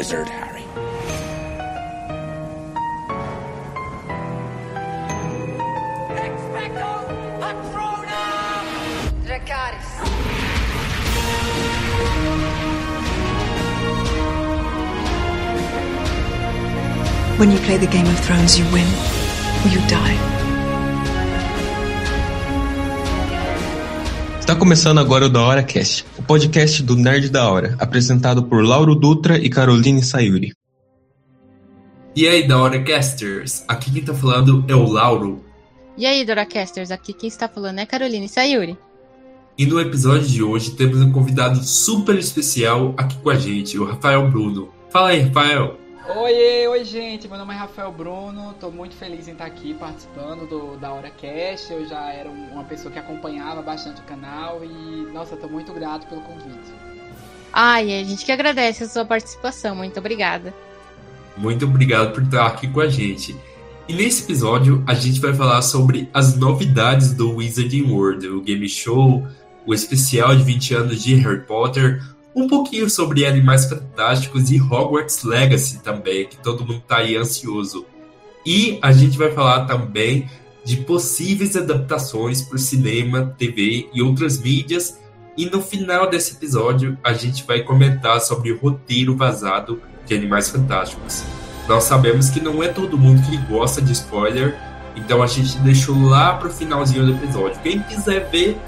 wizard, 0.00 0.30
Harry. 0.30 0.62
When 17.36 17.50
you 17.50 17.58
play 17.58 17.76
the 17.76 17.86
Game 17.86 18.06
of 18.06 18.18
Thrones, 18.20 18.58
you 18.58 18.64
win 18.72 18.86
or 19.64 19.68
you 19.68 19.80
die. 19.86 20.18
Está 24.38 24.56
começando 24.56 24.98
agora 24.98 25.26
o 25.26 25.28
Da 25.28 25.42
Hora 25.42 25.62
Cast, 25.62 26.06
podcast 26.30 26.84
do 26.84 26.94
Nerd 26.94 27.28
da 27.28 27.50
Hora, 27.50 27.74
apresentado 27.80 28.44
por 28.44 28.62
Lauro 28.62 28.94
Dutra 28.94 29.36
e 29.36 29.50
Caroline 29.50 30.00
Sayuri. 30.00 30.52
E 32.14 32.28
aí, 32.28 32.46
da 32.46 32.56
hora 32.56 32.80
casters? 32.84 33.64
Aqui 33.66 33.90
quem 33.90 34.04
tá 34.04 34.14
falando 34.14 34.64
é 34.68 34.74
o 34.76 34.84
Lauro. 34.84 35.44
E 35.98 36.06
aí, 36.06 36.24
Doracasters, 36.24 36.92
aqui 36.92 37.12
quem 37.12 37.28
está 37.28 37.48
falando 37.48 37.80
é 37.80 37.84
Caroline 37.84 38.28
Sayuri. 38.28 38.78
E 39.58 39.66
no 39.66 39.80
episódio 39.80 40.28
de 40.28 40.40
hoje 40.40 40.70
temos 40.76 41.02
um 41.02 41.10
convidado 41.10 41.64
super 41.64 42.16
especial 42.16 42.94
aqui 42.96 43.16
com 43.16 43.30
a 43.30 43.34
gente, 43.34 43.76
o 43.76 43.84
Rafael 43.84 44.30
Bruno. 44.30 44.68
Fala 44.88 45.08
aí, 45.08 45.22
Rafael. 45.22 45.79
Oi, 46.08 46.66
oi 46.66 46.84
gente, 46.84 47.28
meu 47.28 47.36
nome 47.38 47.52
é 47.54 47.56
Rafael 47.56 47.92
Bruno, 47.92 48.54
tô 48.58 48.70
muito 48.70 48.94
feliz 48.96 49.28
em 49.28 49.32
estar 49.32 49.44
aqui 49.44 49.74
participando 49.74 50.48
do 50.48 50.76
da 50.78 50.90
Hora 50.92 51.10
Cast. 51.10 51.72
Eu 51.72 51.86
já 51.86 52.10
era 52.10 52.28
um- 52.28 52.52
uma 52.52 52.64
pessoa 52.64 52.90
que 52.90 52.98
acompanhava 52.98 53.60
bastante 53.62 54.00
o 54.00 54.04
canal 54.04 54.60
e, 54.64 55.12
nossa, 55.12 55.36
tô 55.36 55.46
muito 55.46 55.72
grato 55.72 56.06
pelo 56.08 56.22
convite. 56.22 56.72
Ai, 57.52 58.00
a 58.00 58.04
gente 58.04 58.24
que 58.24 58.32
agradece 58.32 58.84
a 58.84 58.88
sua 58.88 59.04
participação, 59.04 59.76
muito 59.76 59.98
obrigada. 59.98 60.54
Muito 61.36 61.64
obrigado 61.66 62.12
por 62.12 62.22
estar 62.22 62.46
aqui 62.46 62.66
com 62.66 62.80
a 62.80 62.88
gente. 62.88 63.36
E 63.86 63.92
nesse 63.92 64.24
episódio 64.24 64.82
a 64.86 64.94
gente 64.94 65.20
vai 65.20 65.34
falar 65.34 65.60
sobre 65.62 66.08
as 66.14 66.34
novidades 66.36 67.12
do 67.12 67.36
Wizarding 67.36 67.90
World, 67.92 68.26
o 68.28 68.40
game 68.40 68.68
show, 68.68 69.26
o 69.66 69.74
especial 69.74 70.34
de 70.34 70.42
20 70.42 70.74
anos 70.74 71.02
de 71.02 71.14
Harry 71.16 71.42
Potter, 71.44 72.02
um 72.34 72.46
pouquinho 72.46 72.88
sobre 72.88 73.26
Animais 73.26 73.66
Fantásticos 73.66 74.50
e 74.50 74.60
Hogwarts 74.60 75.24
Legacy 75.24 75.80
também, 75.80 76.26
que 76.26 76.36
todo 76.36 76.64
mundo 76.64 76.82
tá 76.86 76.98
aí 76.98 77.16
ansioso. 77.16 77.84
E 78.46 78.78
a 78.80 78.92
gente 78.92 79.18
vai 79.18 79.30
falar 79.32 79.66
também 79.66 80.28
de 80.64 80.76
possíveis 80.78 81.56
adaptações 81.56 82.42
para 82.42 82.58
cinema, 82.58 83.34
TV 83.36 83.88
e 83.92 84.02
outras 84.02 84.40
mídias. 84.40 84.98
E 85.36 85.46
no 85.46 85.60
final 85.60 86.08
desse 86.08 86.34
episódio 86.34 86.96
a 87.02 87.12
gente 87.12 87.44
vai 87.44 87.62
comentar 87.62 88.20
sobre 88.20 88.52
o 88.52 88.58
roteiro 88.58 89.16
vazado 89.16 89.80
de 90.06 90.14
Animais 90.14 90.48
Fantásticos. 90.50 91.24
Nós 91.68 91.84
sabemos 91.84 92.30
que 92.30 92.40
não 92.40 92.62
é 92.62 92.68
todo 92.68 92.98
mundo 92.98 93.22
que 93.28 93.36
gosta 93.36 93.80
de 93.80 93.92
spoiler, 93.92 94.58
então 94.96 95.22
a 95.22 95.26
gente 95.26 95.56
deixou 95.58 96.00
lá 96.02 96.34
pro 96.34 96.50
finalzinho 96.50 97.06
do 97.06 97.12
episódio. 97.12 97.60
Quem 97.62 97.80
quiser 97.82 98.28
ver, 98.30 98.58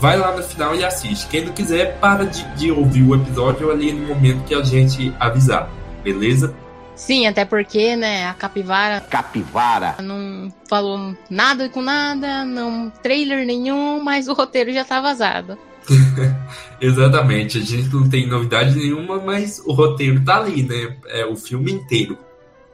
vai 0.00 0.16
lá 0.18 0.34
no 0.34 0.42
final 0.42 0.74
e 0.74 0.84
assiste. 0.84 1.28
Quem 1.28 1.44
não 1.44 1.52
quiser, 1.52 1.98
para 1.98 2.24
de, 2.24 2.44
de 2.54 2.70
ouvir 2.70 3.02
o 3.02 3.14
episódio 3.14 3.70
ali 3.70 3.92
no 3.92 4.06
momento 4.06 4.44
que 4.44 4.54
a 4.54 4.62
gente 4.62 5.14
avisar, 5.18 5.70
beleza? 6.02 6.54
Sim, 6.94 7.26
até 7.28 7.44
porque, 7.44 7.94
né, 7.94 8.26
a 8.26 8.34
Capivara 8.34 9.00
Capivara. 9.00 9.94
não 10.02 10.52
falou 10.68 11.16
nada 11.30 11.68
com 11.68 11.80
nada, 11.80 12.44
não 12.44 12.90
trailer 12.90 13.46
nenhum, 13.46 14.02
mas 14.02 14.26
o 14.26 14.32
roteiro 14.32 14.72
já 14.72 14.84
tá 14.84 15.00
vazado. 15.00 15.56
Exatamente, 16.80 17.58
a 17.58 17.60
gente 17.60 17.94
não 17.94 18.08
tem 18.08 18.26
novidade 18.26 18.76
nenhuma, 18.76 19.20
mas 19.20 19.60
o 19.64 19.72
roteiro 19.72 20.24
tá 20.24 20.38
ali, 20.38 20.64
né? 20.64 20.96
É 21.06 21.24
o 21.24 21.36
filme 21.36 21.70
inteiro. 21.70 22.18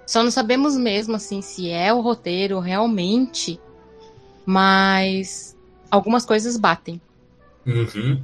Só 0.07 0.23
não 0.23 0.31
sabemos 0.31 0.77
mesmo, 0.77 1.17
assim, 1.17 1.43
se 1.43 1.71
é 1.71 1.93
o 1.93 2.01
roteiro 2.01 2.59
realmente, 2.61 3.61
mas 4.45 5.55
algumas 5.91 6.25
coisas 6.25 6.57
batem. 6.57 7.01
Uhum. 7.67 8.23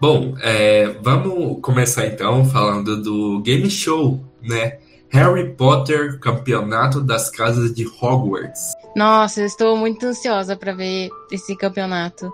Bom, 0.00 0.34
é, 0.42 0.88
vamos 1.00 1.60
começar 1.62 2.06
então 2.06 2.44
falando 2.44 3.00
do 3.02 3.40
game 3.40 3.70
show, 3.70 4.20
né? 4.42 4.78
Harry 5.10 5.54
Potter 5.54 6.18
Campeonato 6.18 7.00
das 7.00 7.30
Casas 7.30 7.72
de 7.72 7.86
Hogwarts. 7.86 8.72
Nossa, 8.96 9.40
eu 9.40 9.46
estou 9.46 9.76
muito 9.76 10.04
ansiosa 10.04 10.56
para 10.56 10.74
ver 10.74 11.08
esse 11.30 11.56
campeonato. 11.56 12.32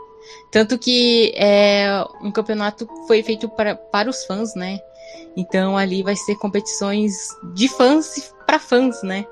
Tanto 0.51 0.79
que 0.79 1.33
é 1.37 2.05
um 2.23 2.31
campeonato 2.33 2.89
foi 3.07 3.23
feito 3.23 3.49
para, 3.49 3.75
para 3.75 4.09
os 4.09 4.25
fãs, 4.25 4.55
né? 4.55 4.79
Então 5.37 5.77
ali 5.77 6.03
vai 6.03 6.17
ser 6.17 6.37
competições 6.37 7.13
de 7.55 7.69
fãs 7.69 8.35
para 8.47 8.59
fãs, 8.59 9.03
né? 9.03 9.27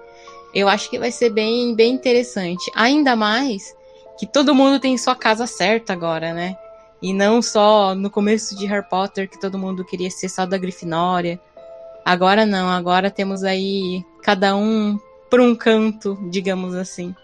Eu 0.55 0.69
acho 0.69 0.91
que 0.91 0.99
vai 0.99 1.11
ser 1.11 1.31
bem, 1.31 1.75
bem 1.75 1.95
interessante. 1.95 2.71
Ainda 2.75 3.17
mais 3.17 3.75
que 4.19 4.27
todo 4.27 4.55
mundo 4.55 4.81
tem 4.81 4.99
sua 4.99 5.15
casa 5.15 5.47
certa 5.47 5.93
agora, 5.93 6.35
né? 6.35 6.57
E 7.01 7.13
não 7.13 7.41
só 7.41 7.95
no 7.95 8.11
começo 8.11 8.57
de 8.57 8.67
Harry 8.67 8.87
Potter 8.89 9.29
que 9.29 9.41
todo 9.41 9.59
mundo 9.59 9.85
queria 9.85 10.11
ser 10.11 10.29
só 10.29 10.45
da 10.45 10.59
Grifinória. 10.59 11.41
Agora 12.05 12.45
não, 12.45 12.69
agora 12.69 13.11
temos 13.11 13.45
aí 13.45 14.05
cada 14.23 14.57
um 14.57 14.99
por 15.31 15.41
um 15.41 15.55
canto, 15.55 16.19
digamos 16.31 16.75
assim. 16.75 17.15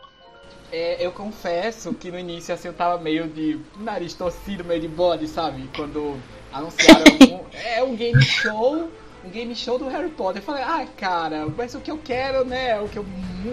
É, 0.71 1.05
eu 1.05 1.11
confesso 1.13 1.93
que 1.95 2.11
no 2.11 2.19
início 2.19 2.55
assim, 2.55 2.69
eu 2.69 2.75
tava 2.75 3.01
meio 3.01 3.27
de 3.29 3.61
nariz 3.79 4.15
torcido, 4.15 4.65
meio 4.65 4.81
de 4.81 4.89
bode, 4.89 5.27
sabe? 5.27 5.69
Quando 5.75 6.17
anunciaram 6.53 7.05
um, 7.31 7.45
é 7.53 7.83
um 7.83 7.97
game 7.97 8.21
show, 8.23 8.91
um 9.25 9.31
game 9.31 9.55
show 9.55 9.79
do 9.79 9.89
Harry 9.89 10.11
Potter. 10.11 10.43
Eu 10.43 10.47
falei, 10.47 10.63
ah, 10.63 10.87
cara, 10.97 11.47
mas 11.57 11.75
o 11.75 11.81
que 11.81 11.91
eu 11.91 11.99
quero, 11.99 12.45
né? 12.45 12.81
O 12.81 12.89
que 12.89 12.99
eu 12.99 13.07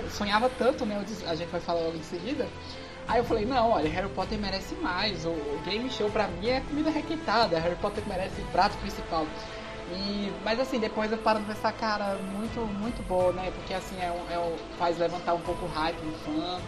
sonhava 0.10 0.50
tanto, 0.50 0.86
né? 0.86 1.04
A 1.28 1.36
gente 1.36 1.50
vai 1.50 1.62
falar 1.62 1.82
logo 1.82 1.98
em 1.98 2.04
seguida. 2.04 2.48
Aí 3.08 3.20
eu 3.20 3.24
falei, 3.26 3.46
não, 3.46 3.72
olha, 3.72 3.90
Harry 3.90 4.10
Potter 4.10 4.40
merece 4.40 4.76
mais. 4.76 5.26
O, 5.26 5.30
o 5.30 5.62
game 5.66 5.90
show 5.90 6.10
pra 6.10 6.28
mim 6.28 6.48
é 6.50 6.62
comida 6.62 6.90
requentada. 6.90 7.60
Harry 7.60 7.76
Potter 7.76 8.04
merece 8.08 8.42
prato 8.52 8.78
principal. 8.78 9.26
E, 9.94 10.32
mas 10.44 10.60
assim, 10.60 10.80
depois 10.80 11.12
eu 11.12 11.18
paro 11.18 11.40
de 11.40 11.46
pensar, 11.46 11.74
cara, 11.74 12.16
muito, 12.34 12.60
muito 12.62 13.06
bom, 13.08 13.32
né? 13.34 13.52
Porque 13.54 13.74
assim, 13.74 13.98
é 14.00 14.06
é 14.08 14.56
faz 14.78 14.98
levantar 14.98 15.34
um 15.34 15.42
pouco 15.42 15.66
o 15.66 15.70
hype 15.70 16.02
no 16.02 16.14
fã. 16.20 16.60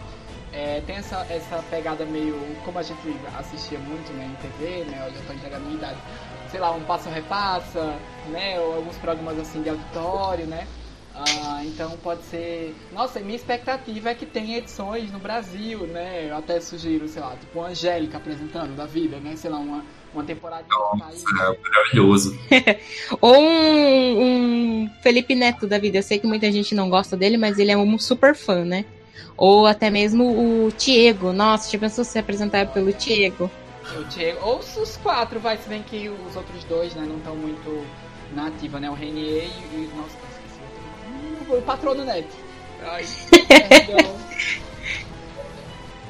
É, 0.52 0.82
tem 0.86 0.96
essa, 0.96 1.26
essa 1.30 1.64
pegada 1.70 2.04
meio. 2.04 2.36
Como 2.64 2.78
a 2.78 2.82
gente 2.82 3.00
assistia 3.38 3.78
muito 3.78 4.12
né, 4.12 4.30
em 4.30 4.34
TV, 4.42 4.84
né? 4.84 5.06
Eu 5.06 5.14
já 5.14 5.26
tô 5.26 5.32
entregando 5.32 5.64
minha 5.64 5.76
idade. 5.76 5.98
Sei 6.50 6.60
lá, 6.60 6.70
um 6.70 6.84
passa 6.84 7.08
ou 7.08 7.14
repassa, 7.14 7.96
né? 8.28 8.60
Ou 8.60 8.76
alguns 8.76 8.96
programas 8.98 9.38
assim 9.38 9.62
de 9.62 9.70
auditório, 9.70 10.46
né? 10.46 10.66
Ah, 11.16 11.62
então 11.64 11.90
pode 12.02 12.24
ser. 12.24 12.74
Nossa, 12.92 13.20
minha 13.20 13.36
expectativa 13.36 14.10
é 14.10 14.14
que 14.14 14.26
tenha 14.26 14.58
edições 14.58 15.12
no 15.12 15.20
Brasil, 15.20 15.86
né? 15.86 16.28
Eu 16.28 16.36
até 16.36 16.60
sugiro, 16.60 17.06
sei 17.06 17.22
lá, 17.22 17.36
tipo 17.36 17.60
uma 17.60 17.68
Angélica 17.68 18.16
apresentando 18.16 18.74
da 18.74 18.84
vida, 18.84 19.18
né? 19.20 19.36
Sei 19.36 19.48
lá, 19.48 19.58
uma, 19.58 19.84
uma 20.12 20.24
temporada 20.24 20.64
de 20.64 20.98
país. 20.98 21.22
É 21.22 21.58
maravilhoso. 21.62 22.36
Ou 23.20 23.36
um, 23.36 24.22
um 24.22 24.90
Felipe 25.02 25.36
Neto 25.36 25.68
da 25.68 25.78
vida. 25.78 25.98
Eu 25.98 26.02
sei 26.02 26.18
que 26.18 26.26
muita 26.26 26.50
gente 26.50 26.74
não 26.74 26.90
gosta 26.90 27.16
dele, 27.16 27.36
mas 27.36 27.60
ele 27.60 27.70
é 27.70 27.76
um 27.76 27.96
super 27.96 28.34
fã, 28.34 28.64
né? 28.64 28.84
Ou 29.36 29.66
até 29.66 29.90
mesmo 29.90 30.24
o 30.24 30.72
Diego. 30.72 31.32
Nossa, 31.32 31.70
já 31.70 31.78
pensou 31.78 32.04
ser 32.04 32.20
apresentado 32.20 32.72
pelo 32.72 32.92
Diego? 32.92 33.48
O 33.96 34.04
Diego, 34.04 34.38
ou 34.42 34.58
os 34.58 34.96
quatro, 34.96 35.38
vai, 35.38 35.58
se 35.58 35.68
bem 35.68 35.82
que 35.82 36.08
os 36.08 36.34
outros 36.34 36.64
dois, 36.64 36.94
né, 36.94 37.04
não 37.06 37.18
estão 37.18 37.36
muito 37.36 37.86
na 38.34 38.48
ativa, 38.48 38.80
né? 38.80 38.90
O 38.90 38.94
Renier 38.94 39.44
e, 39.44 39.76
e 39.76 39.90
nossa, 39.94 40.16
o 40.16 40.20
outro. 40.20 40.33
O 41.48 41.62
patrono 41.62 42.04
Neto. 42.04 42.34
Ai. 42.82 43.04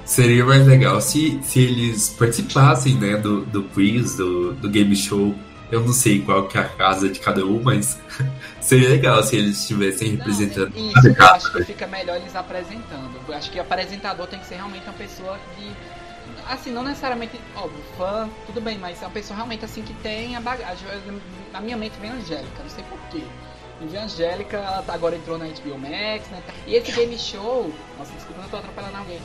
Seria 0.05 0.45
mais 0.45 0.66
legal 0.66 1.01
se, 1.01 1.41
se 1.42 1.60
eles 1.60 2.10
participassem, 2.10 2.95
né, 2.95 3.16
do, 3.16 3.45
do 3.47 3.63
quiz, 3.65 4.16
do, 4.16 4.53
do 4.53 4.69
game 4.69 4.95
show. 4.95 5.34
Eu 5.72 5.81
não 5.81 5.95
sei 5.95 6.21
qual 6.21 6.47
que 6.47 6.59
é 6.59 6.60
a 6.60 6.69
casa 6.69 7.09
de 7.09 7.19
cada 7.19 7.45
um, 7.45 7.63
mas 7.63 7.98
seria 8.60 8.91
legal 8.91 9.22
se 9.22 9.34
eles 9.36 9.60
estivessem 9.60 10.16
representando 10.16 10.72
Não, 10.77 10.89
isso, 10.89 11.09
eu 11.09 11.27
acho 11.27 11.53
que 11.53 11.65
fica 11.65 11.86
melhor 11.86 12.16
eles 12.16 12.36
apresentando. 12.36 13.19
Eu 13.27 13.34
acho 13.34 13.51
que 13.51 13.59
o 13.59 13.63
apresentador 13.63 14.27
tem 14.27 14.39
que 14.39 14.47
ser 14.47 14.57
realmente 14.57 14.84
uma 14.84 14.92
pessoa 14.92 15.39
que. 15.57 15.72
Assim, 16.48 16.71
não 16.71 16.83
necessariamente, 16.83 17.41
óbvio, 17.57 17.83
fã, 17.97 18.28
tudo 18.47 18.60
bem, 18.60 18.77
mas 18.78 19.03
é 19.03 19.07
uma 19.07 19.13
pessoa 19.13 19.34
realmente 19.34 19.65
assim 19.65 19.83
que 19.83 19.95
tem 19.95 20.36
a 20.36 20.41
bagagem. 20.41 20.86
Na 21.51 21.60
minha 21.60 21.77
mente 21.77 21.95
vem 21.98 22.10
Angélica, 22.10 22.63
não 22.63 22.71
sei 22.71 22.84
porquê. 22.84 23.25
Angélica, 23.97 24.57
ela 24.57 24.83
tá- 24.83 24.95
agora 24.95 25.16
entrou 25.16 25.36
na 25.39 25.47
HBO 25.47 25.78
Max, 25.78 26.28
né? 26.31 26.42
E 26.66 26.75
esse 26.75 26.92
game 26.92 27.19
show. 27.19 27.71
Nossa, 27.98 28.13
desculpa, 28.13 28.42
não 28.42 28.48
tô 28.48 28.57
atrapalhando 28.57 28.98
alguém. 28.98 29.21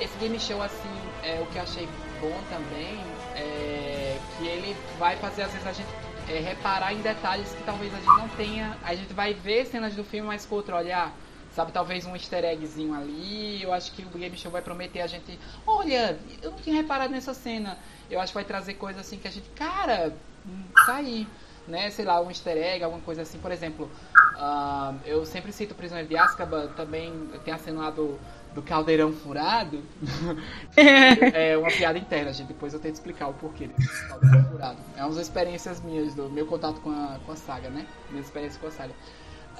Esse 0.00 0.16
game 0.18 0.38
show, 0.40 0.62
assim, 0.62 0.88
é 1.22 1.40
o 1.40 1.46
que 1.46 1.56
eu 1.56 1.62
achei 1.62 1.88
bom 2.20 2.38
também 2.50 2.98
é 3.36 4.18
que 4.38 4.46
ele 4.46 4.76
vai 4.98 5.16
fazer 5.16 5.42
às 5.42 5.52
vezes 5.52 5.66
a 5.66 5.72
gente 5.72 5.88
é, 6.28 6.38
reparar 6.38 6.92
em 6.92 7.00
detalhes 7.00 7.50
que 7.52 7.62
talvez 7.64 7.92
a 7.92 7.96
gente 7.96 8.06
não 8.06 8.28
tenha. 8.30 8.76
A 8.82 8.94
gente 8.94 9.12
vai 9.12 9.34
ver 9.34 9.66
cenas 9.66 9.94
do 9.94 10.04
filme, 10.04 10.26
mas 10.28 10.46
com 10.46 10.54
outro 10.54 10.76
olhar. 10.76 11.12
Sabe, 11.54 11.72
talvez 11.72 12.06
um 12.06 12.14
easter 12.14 12.44
eggzinho 12.44 12.94
ali. 12.94 13.60
Eu 13.60 13.72
acho 13.72 13.90
que 13.92 14.02
o 14.02 14.18
game 14.18 14.36
show 14.36 14.52
vai 14.52 14.62
prometer 14.62 15.00
a 15.00 15.06
gente. 15.08 15.38
Olha, 15.66 16.16
eu 16.40 16.52
não 16.52 16.58
tinha 16.58 16.76
reparado 16.76 17.12
nessa 17.12 17.34
cena. 17.34 17.76
Eu 18.08 18.20
acho 18.20 18.30
que 18.32 18.34
vai 18.36 18.44
trazer 18.44 18.74
coisas 18.74 19.00
assim 19.04 19.18
que 19.18 19.26
a 19.26 19.30
gente. 19.30 19.48
Cara, 19.50 20.14
hum, 20.46 20.62
tá. 20.86 21.00
Né, 21.66 21.90
sei 21.90 22.04
lá, 22.04 22.20
um 22.20 22.28
easter 22.28 22.56
egg, 22.56 22.82
alguma 22.82 23.02
coisa 23.02 23.22
assim. 23.22 23.38
Por 23.38 23.52
exemplo, 23.52 23.90
uh, 24.36 24.94
eu 25.04 25.24
sempre 25.24 25.52
cito 25.52 25.72
o 25.72 25.76
Prisioneiro 25.76 26.08
de 26.08 26.16
Azkaban, 26.16 26.68
também 26.68 27.12
tem 27.44 27.54
a 27.54 27.58
cena 27.58 27.80
lá 27.80 27.90
do, 27.90 28.18
do 28.54 28.62
caldeirão 28.62 29.12
furado. 29.12 29.82
é 30.76 31.56
uma 31.56 31.68
piada 31.68 31.98
interna, 31.98 32.32
gente. 32.32 32.48
Depois 32.48 32.72
eu 32.74 32.80
tento 32.80 32.94
explicar 32.94 33.28
o 33.28 33.34
porquê 33.34 33.68
desse 33.68 34.08
caldeirão 34.08 34.44
furado. 34.44 34.78
É 34.96 35.04
uma 35.04 35.14
das 35.14 35.18
experiências 35.18 35.80
minhas, 35.80 36.14
do 36.14 36.28
meu 36.28 36.46
contato 36.46 36.80
com 36.80 36.90
a, 36.90 37.18
com 37.24 37.32
a 37.32 37.36
saga, 37.36 37.70
né? 37.70 37.86
Minha 38.10 38.22
experiência 38.22 38.60
com 38.60 38.66
a 38.66 38.70
saga. 38.70 38.92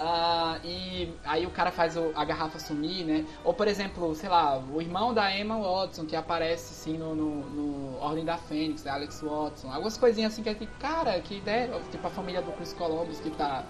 Uh, 0.01 0.57
e 0.65 1.11
aí 1.27 1.45
o 1.45 1.51
cara 1.51 1.71
faz 1.71 1.95
o, 1.95 2.11
a 2.15 2.25
garrafa 2.25 2.59
sumir, 2.59 3.05
né? 3.05 3.27
Ou, 3.45 3.53
por 3.53 3.69
exemplo, 3.69 4.15
sei 4.15 4.31
lá, 4.31 4.59
o 4.73 4.81
irmão 4.81 5.13
da 5.13 5.37
Emma 5.37 5.59
Watson, 5.59 6.07
que 6.07 6.17
aparece, 6.17 6.73
assim, 6.73 6.97
no, 6.97 7.15
no, 7.15 7.51
no 7.51 7.99
Ordem 7.99 8.25
da 8.25 8.39
Fênix, 8.39 8.83
né? 8.83 8.93
Alex 8.93 9.21
Watson. 9.21 9.71
Algumas 9.71 9.99
coisinhas 9.99 10.33
assim 10.33 10.43
que 10.43 10.49
é 10.49 10.55
tipo, 10.55 10.73
cara, 10.79 11.21
que 11.21 11.37
ideia. 11.37 11.71
Tipo 11.91 12.07
a 12.07 12.11
família 12.11 12.41
do 12.41 12.51
Chris 12.53 12.73
Columbus, 12.73 13.21
que 13.21 13.29
tá... 13.29 13.63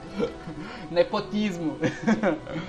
Nepotismo. 0.89 1.77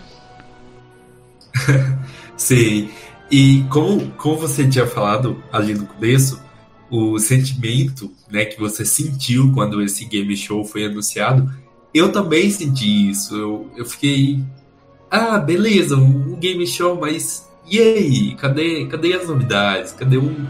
Sim. 2.36 2.90
E 3.30 3.64
como, 3.70 4.10
como 4.14 4.38
você 4.38 4.68
tinha 4.68 4.88
falado 4.88 5.42
ali 5.54 5.76
no 5.76 5.86
começo, 5.86 6.44
o 6.90 7.20
sentimento 7.20 8.12
né, 8.28 8.44
que 8.44 8.60
você 8.60 8.84
sentiu 8.84 9.54
quando 9.54 9.84
esse 9.84 10.04
game 10.06 10.36
show 10.36 10.66
foi 10.66 10.86
anunciado 10.86 11.48
eu 11.94 12.12
também 12.12 12.50
senti 12.50 13.10
isso. 13.10 13.36
Eu, 13.36 13.72
eu 13.76 13.86
fiquei. 13.86 14.44
Ah, 15.10 15.38
beleza, 15.38 15.96
um 15.96 16.36
game 16.38 16.66
show, 16.66 16.98
mas 17.00 17.50
e 17.70 17.80
aí? 17.80 18.36
Cadê, 18.36 18.86
cadê 18.86 19.14
as 19.14 19.28
novidades? 19.28 19.92
Cadê 19.94 20.18
um, 20.18 20.46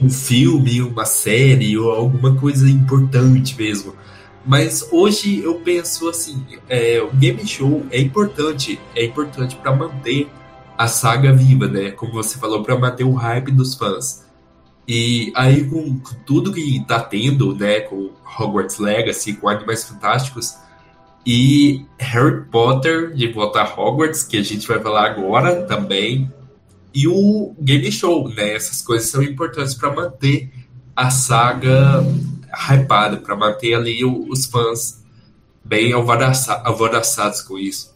um 0.00 0.08
filme, 0.10 0.82
uma 0.82 1.04
série 1.04 1.76
ou 1.76 1.90
alguma 1.90 2.34
coisa 2.36 2.68
importante 2.68 3.56
mesmo? 3.56 3.94
Mas 4.46 4.86
hoje 4.92 5.40
eu 5.42 5.54
penso 5.60 6.08
assim, 6.08 6.44
é, 6.68 7.00
o 7.00 7.10
game 7.12 7.46
show 7.46 7.84
é 7.90 8.00
importante, 8.00 8.78
é 8.94 9.04
importante 9.04 9.56
para 9.56 9.74
manter 9.74 10.28
a 10.76 10.86
saga 10.86 11.32
viva, 11.32 11.66
né? 11.66 11.92
Como 11.92 12.12
você 12.12 12.38
falou, 12.38 12.62
para 12.62 12.76
manter 12.78 13.04
o 13.04 13.14
hype 13.14 13.50
dos 13.50 13.74
fãs. 13.74 14.23
E 14.86 15.32
aí, 15.34 15.68
com, 15.68 15.98
tudo 16.26 16.52
que 16.52 16.84
tá 16.86 17.00
tendo, 17.00 17.54
né, 17.54 17.80
com 17.80 18.10
Hogwarts 18.38 18.78
Legacy, 18.78 19.34
com 19.34 19.48
Animais 19.48 19.84
Fantásticos, 19.84 20.54
e 21.26 21.86
Harry 21.98 22.44
Potter 22.50 23.14
de 23.14 23.32
volta 23.32 23.62
a 23.62 23.64
Hogwarts, 23.64 24.22
que 24.22 24.36
a 24.36 24.42
gente 24.42 24.68
vai 24.68 24.78
falar 24.78 25.10
agora 25.10 25.64
também, 25.66 26.30
e 26.94 27.08
o 27.08 27.54
Game 27.58 27.90
Show, 27.90 28.28
né? 28.28 28.54
Essas 28.54 28.82
coisas 28.82 29.10
são 29.10 29.22
importantes 29.22 29.74
para 29.74 29.92
manter 29.92 30.52
a 30.94 31.10
saga 31.10 32.04
hypada, 32.52 33.16
para 33.16 33.34
manter 33.34 33.74
ali 33.74 34.04
os 34.04 34.46
fãs 34.46 35.02
bem 35.64 35.92
alvoroçados 35.92 37.42
com 37.42 37.58
isso. 37.58 37.93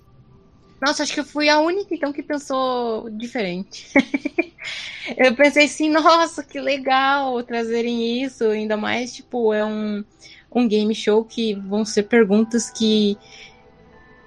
Nossa, 0.81 1.03
acho 1.03 1.13
que 1.13 1.21
eu 1.21 1.25
fui 1.25 1.49
a 1.49 1.61
única 1.61 1.95
então 1.95 2.13
que 2.13 2.23
pensou 2.23 3.11
diferente. 3.11 3.87
eu 5.17 5.35
pensei 5.35 5.65
assim, 5.65 5.91
nossa, 5.91 6.43
que 6.43 6.61
legal 6.61 7.43
trazerem 7.43 8.23
isso, 8.23 8.45
ainda 8.45 8.77
mais, 8.77 9.15
tipo, 9.15 9.53
é 9.53 9.65
um, 9.65 10.05
um 10.55 10.69
game 10.69 10.95
show 10.95 11.25
que 11.25 11.55
vão 11.55 11.85
ser 11.85 12.05
perguntas 12.05 12.71
que, 12.71 13.19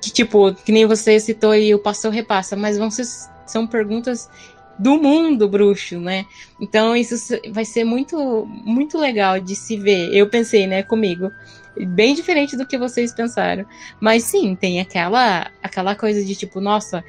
que 0.01 0.11
tipo, 0.11 0.53
que 0.53 0.71
nem 0.71 0.85
você 0.85 1.19
citou 1.19 1.51
aí, 1.51 1.73
o 1.73 1.79
pastor 1.79 2.11
repassa, 2.11 2.55
mas 2.55 2.77
vão 2.77 2.91
ser, 2.91 3.05
são 3.45 3.65
perguntas 3.65 4.29
do 4.77 4.97
mundo 4.97 5.47
bruxo, 5.47 5.99
né? 5.99 6.25
Então 6.59 6.95
isso 6.95 7.15
vai 7.51 7.63
ser 7.63 7.83
muito, 7.83 8.45
muito 8.45 8.97
legal 8.97 9.39
de 9.39 9.55
se 9.55 9.77
ver. 9.77 10.13
Eu 10.13 10.27
pensei, 10.27 10.67
né, 10.67 10.83
comigo 10.83 11.31
bem 11.77 12.13
diferente 12.13 12.57
do 12.57 12.65
que 12.65 12.77
vocês 12.77 13.13
pensaram. 13.13 13.65
Mas 13.99 14.23
sim, 14.23 14.55
tem 14.55 14.79
aquela 14.79 15.51
aquela 15.61 15.95
coisa 15.95 16.23
de 16.23 16.35
tipo, 16.35 16.59
nossa, 16.59 17.03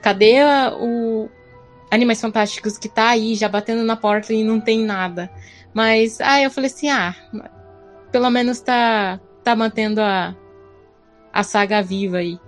cadê 0.00 0.36
o 0.78 1.28
Animais 1.90 2.20
Fantásticos 2.20 2.76
que 2.76 2.88
tá 2.88 3.10
aí 3.10 3.34
já 3.34 3.48
batendo 3.48 3.84
na 3.84 3.96
porta 3.96 4.32
e 4.32 4.42
não 4.42 4.60
tem 4.60 4.84
nada. 4.84 5.30
Mas 5.72 6.20
aí 6.20 6.42
ah, 6.42 6.44
eu 6.44 6.50
falei 6.50 6.70
assim, 6.70 6.88
ah, 6.88 7.14
pelo 8.10 8.30
menos 8.30 8.60
tá 8.60 9.20
tá 9.42 9.54
mantendo 9.54 10.00
a 10.00 10.34
a 11.32 11.42
saga 11.42 11.82
viva 11.82 12.18
aí. 12.18 12.38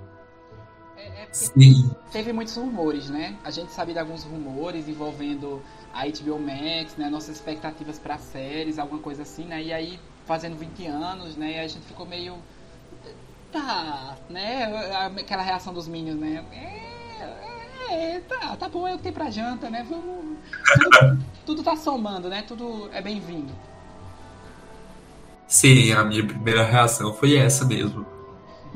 É, 0.96 1.22
é 1.22 1.28
Sim. 1.32 1.90
Teve 2.12 2.32
muitos 2.32 2.56
rumores, 2.56 3.10
né? 3.10 3.36
A 3.44 3.50
gente 3.50 3.72
sabe 3.72 3.92
de 3.92 3.98
alguns 3.98 4.22
rumores 4.22 4.88
envolvendo 4.88 5.60
a 5.92 6.06
HBO 6.06 6.38
Max, 6.38 6.96
né? 6.96 7.10
Nossas 7.10 7.36
expectativas 7.36 7.98
para 7.98 8.16
séries, 8.16 8.78
alguma 8.78 9.00
coisa 9.00 9.22
assim, 9.22 9.44
né? 9.44 9.62
E 9.62 9.72
aí 9.72 9.98
fazendo 10.26 10.56
20 10.56 10.86
anos, 10.86 11.36
né? 11.36 11.52
E 11.52 11.58
a 11.60 11.68
gente 11.68 11.84
ficou 11.86 12.04
meio. 12.04 12.36
Tá, 13.52 14.16
né? 14.28 14.64
Aquela 15.18 15.42
reação 15.42 15.72
dos 15.72 15.88
Minions, 15.88 16.18
né? 16.18 16.44
É, 16.52 18.14
é, 18.16 18.20
tá, 18.20 18.56
tá 18.56 18.68
bom, 18.68 18.86
é 18.86 18.94
o 18.94 18.96
que 18.96 19.04
tem 19.04 19.12
pra 19.12 19.30
janta, 19.30 19.70
né? 19.70 19.86
Vamos. 19.88 20.36
Tudo, 20.74 21.18
tudo 21.46 21.62
tá 21.62 21.76
somando, 21.76 22.28
né? 22.28 22.42
Tudo 22.42 22.90
é 22.92 23.00
bem-vindo. 23.00 23.52
Sim, 25.46 25.92
a 25.92 26.02
minha 26.04 26.26
primeira 26.26 26.64
reação 26.64 27.14
foi 27.14 27.36
essa 27.36 27.64
mesmo. 27.64 28.04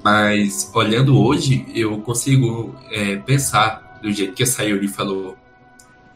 Mas 0.03 0.71
olhando 0.75 1.21
hoje, 1.21 1.67
eu 1.75 2.01
consigo 2.01 2.75
é, 2.91 3.17
pensar 3.17 3.99
do 4.01 4.11
jeito 4.11 4.35
que 4.35 4.45
a 4.45 4.47
Sayuri 4.47 4.89
falou. 4.89 5.37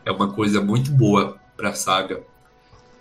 É 0.05 0.13
uma 0.13 0.33
coisa 0.33 0.61
muito 0.61 0.91
boa 0.91 1.37
pra 1.57 1.75
saga. 1.75 2.23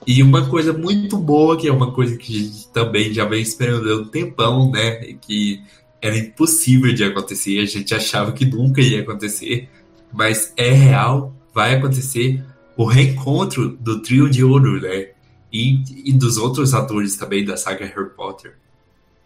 E 0.05 0.21
uma 0.21 0.49
coisa 0.49 0.73
muito 0.73 1.17
boa, 1.17 1.57
que 1.57 1.67
é 1.67 1.71
uma 1.71 1.91
coisa 1.91 2.17
que 2.17 2.35
a 2.35 2.39
gente 2.39 2.67
também 2.69 3.13
já 3.13 3.25
vem 3.25 3.41
esperando 3.41 3.89
há 3.89 3.95
um 3.97 4.05
tempão, 4.05 4.71
né? 4.71 5.13
Que 5.21 5.61
era 6.01 6.17
impossível 6.17 6.93
de 6.93 7.03
acontecer, 7.03 7.59
a 7.59 7.65
gente 7.65 7.95
achava 7.95 8.33
que 8.33 8.45
nunca 8.45 8.81
ia 8.81 9.01
acontecer, 9.01 9.69
mas 10.11 10.51
é 10.57 10.69
real, 10.69 11.33
vai 11.53 11.75
acontecer 11.75 12.43
o 12.75 12.85
reencontro 12.85 13.69
do 13.69 14.01
trio 14.01 14.29
de 14.29 14.43
ouro, 14.43 14.81
né? 14.81 15.11
E, 15.51 16.09
e 16.09 16.11
dos 16.11 16.37
outros 16.37 16.73
atores 16.73 17.15
também 17.15 17.45
da 17.45 17.55
saga 17.55 17.85
Harry 17.85 18.09
Potter. 18.09 18.57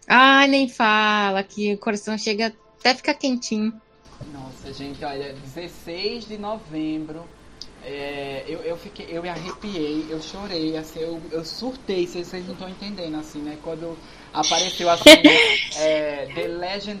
Ai, 0.06 0.46
nem 0.46 0.68
fala, 0.68 1.42
que 1.42 1.74
o 1.74 1.78
coração 1.78 2.16
chega 2.16 2.54
até 2.78 2.94
ficar 2.94 3.14
quentinho. 3.14 3.72
Nossa, 4.32 4.72
gente, 4.72 5.04
olha, 5.04 5.34
16 5.54 6.28
de 6.28 6.38
novembro 6.38 7.24
é, 7.84 8.44
eu, 8.46 8.60
eu 8.60 8.76
fiquei, 8.76 9.06
eu 9.08 9.22
me 9.22 9.28
arrepiei, 9.28 10.06
eu 10.10 10.20
chorei, 10.20 10.76
assim, 10.76 11.00
eu, 11.00 11.20
eu 11.30 11.44
surtei, 11.44 12.06
vocês, 12.06 12.26
vocês 12.26 12.44
não 12.44 12.54
estão 12.54 12.68
entendendo, 12.68 13.16
assim, 13.16 13.38
né? 13.40 13.56
Quando 13.62 13.96
apareceu 14.32 14.90
assim, 14.90 15.10
é, 15.78 16.26
The, 16.34 16.48
Legend, 16.48 17.00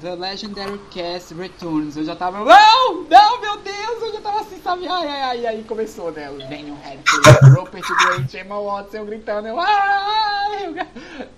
The 0.00 0.14
Legendary 0.14 0.80
Cast 0.90 1.34
Returns, 1.34 1.96
eu 1.96 2.04
já 2.04 2.16
tava, 2.16 2.38
não, 2.38 3.02
não, 3.02 3.40
meu 3.40 3.56
Deus, 3.58 4.02
eu 4.02 4.14
já 4.14 4.20
tava 4.20 4.40
assim, 4.40 4.60
sabe? 4.62 4.88
Ai, 4.88 5.06
ai, 5.06 5.20
ai, 5.22 5.46
aí 5.46 5.64
começou, 5.64 6.10
né? 6.10 6.30
O 6.30 6.38
Daniel 6.38 6.76
Radcliffe, 6.82 7.50
Rupert 7.54 7.84
Grant, 7.86 8.34
Emma 8.34 8.60
Watson, 8.60 8.96
eu 8.96 9.06
gritando, 9.06 9.48
eu, 9.48 9.60
ai, 9.60 10.86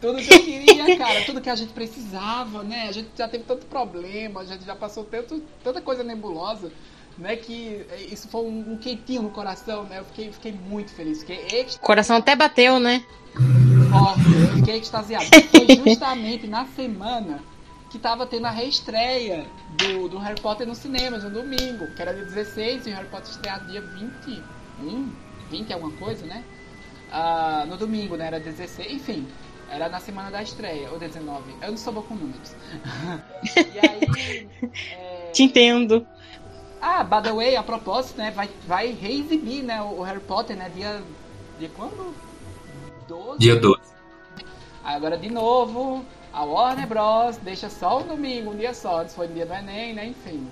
tudo 0.01 0.23
que 0.23 0.33
eu 0.33 0.43
queria, 0.43 0.97
cara, 0.97 1.25
tudo 1.25 1.41
que 1.41 1.51
a 1.51 1.57
gente 1.57 1.73
precisava, 1.73 2.63
né? 2.63 2.87
A 2.89 2.93
gente 2.93 3.11
já 3.17 3.29
teve 3.29 3.45
tanto 3.45 3.67
problema, 3.67 4.41
a 4.41 4.45
gente 4.45 4.65
já 4.65 4.77
passou 4.77 5.05
tanto, 5.05 5.43
tanta 5.63 5.81
coisa 5.81 6.05
nebulosa 6.05 6.71
né, 7.19 7.37
que 7.37 7.85
isso 8.11 8.29
foi 8.29 8.43
um, 8.43 8.73
um 8.73 8.77
quentinho 8.77 9.23
no 9.23 9.31
coração, 9.31 9.85
né? 9.85 9.99
Eu 9.99 10.05
fiquei, 10.05 10.33
fiquei 10.33 10.53
muito 10.53 10.93
feliz. 10.93 11.21
Fiquei 11.21 11.67
O 11.75 11.81
coração 11.81 12.17
até 12.17 12.37
bateu, 12.37 12.79
né? 12.79 13.05
Forte, 13.91 14.21
eu 14.41 14.57
fiquei 14.57 14.79
extasiado. 14.79 15.27
Foi 15.27 15.77
justamente 15.85 16.47
na 16.47 16.65
semana 16.67 17.41
que 17.91 17.99
tava 17.99 18.27
tendo 18.27 18.47
a 18.47 18.51
reestreia 18.51 19.47
do, 19.73 20.09
do 20.09 20.19
Harry 20.19 20.41
Potter 20.41 20.67
no 20.67 20.75
cinema, 20.75 21.19
no 21.19 21.31
domingo, 21.31 21.87
que 21.95 22.03
era 22.03 22.15
dia 22.15 22.25
16 22.25 22.87
e 22.87 22.91
o 22.91 22.95
Harry 22.95 23.09
Potter 23.09 23.31
estreado 23.31 23.67
dia 23.71 23.81
21, 23.81 25.11
20 25.51 25.73
alguma 25.73 25.93
coisa, 25.93 26.25
né? 26.27 26.45
Ah, 27.11 27.65
no 27.67 27.77
domingo, 27.77 28.17
né? 28.17 28.27
Era 28.27 28.39
16, 28.39 28.93
enfim. 28.93 29.27
Era 29.71 29.89
na 29.89 30.01
semana 30.01 30.31
da 30.31 30.43
estreia, 30.43 30.91
ou 30.91 30.99
19. 30.99 31.55
Eu 31.61 31.71
não 31.71 31.77
sou 31.77 31.93
bom 31.93 32.03
com 32.03 32.15
números. 32.15 32.55
e 33.57 33.79
aí. 33.79 34.49
É... 34.93 35.31
Te 35.33 35.43
entendo. 35.43 36.07
Ah, 36.81 37.03
by 37.03 37.23
the 37.23 37.33
way, 37.33 37.57
a 37.57 37.63
propósito, 37.63 38.19
né, 38.19 38.31
vai, 38.31 38.49
vai 38.67 38.93
reexibir, 38.93 39.63
né, 39.63 39.83
o 39.83 40.03
Harry 40.03 40.21
Potter, 40.21 40.57
né, 40.57 40.71
dia... 40.75 41.03
Dia 41.59 41.71
quando? 41.77 42.15
12? 43.09 43.39
Dia 43.39 43.57
12. 43.57 43.81
Agora, 44.85 45.19
de 45.19 45.29
novo, 45.29 46.05
a 46.33 46.45
Warner 46.45 46.87
Bros. 46.87 47.37
deixa 47.43 47.69
só 47.69 48.01
o 48.01 48.05
domingo, 48.05 48.53
um 48.53 48.57
dia 48.57 48.73
só, 48.73 49.01
antes 49.01 49.15
foi 49.15 49.27
no 49.27 49.35
dia 49.35 49.45
do 49.45 49.55
Enem, 49.55 49.95
né, 49.95 50.07
enfim. 50.07 50.47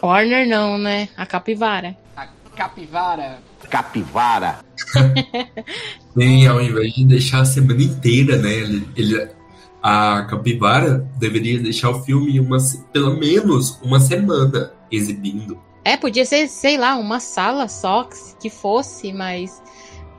Warner 0.00 0.48
não, 0.48 0.78
né, 0.78 1.08
a 1.16 1.26
Capivara. 1.26 1.96
A 2.16 2.28
Capivara. 2.54 3.38
Capivara. 3.68 4.60
Sim, 6.16 6.46
ao 6.46 6.60
invés 6.60 6.94
de 6.94 7.04
deixar 7.04 7.40
a 7.40 7.44
semana 7.44 7.82
inteira, 7.82 8.36
né, 8.36 8.52
ele, 8.52 8.88
ele 8.94 9.28
a 9.84 10.22
Capivara 10.22 11.06
deveria 11.18 11.60
deixar 11.60 11.90
o 11.90 12.02
filme 12.02 12.40
uma, 12.40 12.56
pelo 12.90 13.18
menos 13.18 13.78
uma 13.82 14.00
semana 14.00 14.72
exibindo. 14.96 15.60
É, 15.84 15.96
podia 15.96 16.24
ser, 16.24 16.48
sei 16.48 16.78
lá, 16.78 16.96
uma 16.96 17.20
sala 17.20 17.68
só 17.68 18.08
que 18.40 18.48
fosse, 18.48 19.12
mas 19.12 19.62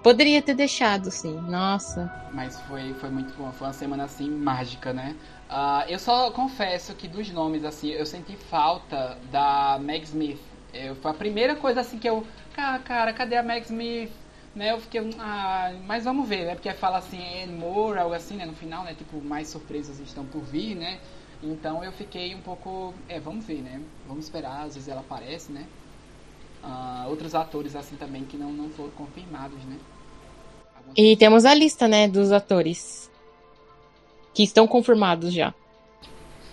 Poderia 0.05 0.39
ter 0.39 0.53
deixado, 0.53 1.10
sim. 1.10 1.34
Nossa. 1.50 2.13
Mas 2.32 2.62
foi, 2.62 2.94
foi 2.94 3.10
muito 3.10 3.34
bom. 3.36 3.51
Foi 3.51 3.65
uma 3.65 3.74
semana 3.74 4.03
assim 4.03 4.29
mágica, 4.29 4.94
né? 4.94 5.15
Uh, 5.50 5.89
eu 5.89 5.98
só 5.98 6.29
confesso 6.29 6.94
que 6.94 7.08
dos 7.08 7.32
nomes, 7.32 7.65
assim, 7.65 7.89
eu 7.89 8.05
senti 8.05 8.36
falta 8.36 9.17
da 9.32 9.79
Meg 9.82 10.03
Smith. 10.03 10.39
Eu, 10.72 10.96
foi 10.98 11.10
a 11.10 11.13
primeira 11.15 11.55
coisa 11.55 11.82
assim 11.82 11.98
que 11.98 12.08
eu. 12.08 12.24
Cara, 12.53 12.77
cara, 12.77 13.13
cadê 13.13 13.36
a 13.36 13.41
Meg 13.41 13.65
Smith? 13.65 14.12
Né, 14.53 14.74
eu 14.74 14.79
fiquei, 14.79 15.01
ah, 15.20 15.74
mas 15.88 16.03
vamos 16.03 16.29
ver, 16.29 16.46
né? 16.46 16.53
Porque 16.53 16.72
fala 16.74 17.00
assim, 17.00 17.44
and 17.44 17.53
more, 17.53 17.98
algo 17.98 18.13
assim, 18.13 18.36
né? 18.36 18.46
No 18.46 18.53
final, 18.53 18.84
né? 18.84 18.94
Tipo, 18.94 19.20
mais 19.20 19.48
surpresas 19.48 20.00
estão 20.00 20.24
por 20.24 20.44
vir, 20.44 20.75
né? 20.75 21.00
Então 21.46 21.84
eu 21.84 21.92
fiquei 21.92 22.34
um 22.34 22.42
pouco, 22.42 22.94
é, 23.08 23.20
vamos 23.20 23.46
ver, 23.46 23.62
né? 23.62 23.80
Vamos 24.08 24.25
esperar, 24.25 24.66
às 24.66 24.74
vezes 24.74 24.90
ela 24.90 25.02
aparece, 25.02 25.52
né? 25.52 25.68
Uh, 26.64 27.10
outros 27.10 27.36
atores 27.36 27.75
assim 27.75 27.96
também 27.96 28.25
que 28.25 28.36
não, 28.36 28.52
não 28.52 28.70
foram 28.72 28.90
confirmados, 28.92 29.64
né? 29.66 29.78
E 30.98 31.16
temos 31.16 31.46
a 31.46 31.54
lista, 31.54 31.88
né, 31.88 32.08
dos 32.08 32.32
atores 32.32 33.12
que 34.34 34.44
estão 34.44 34.68
confirmados 34.68 35.34
já. 35.34 35.54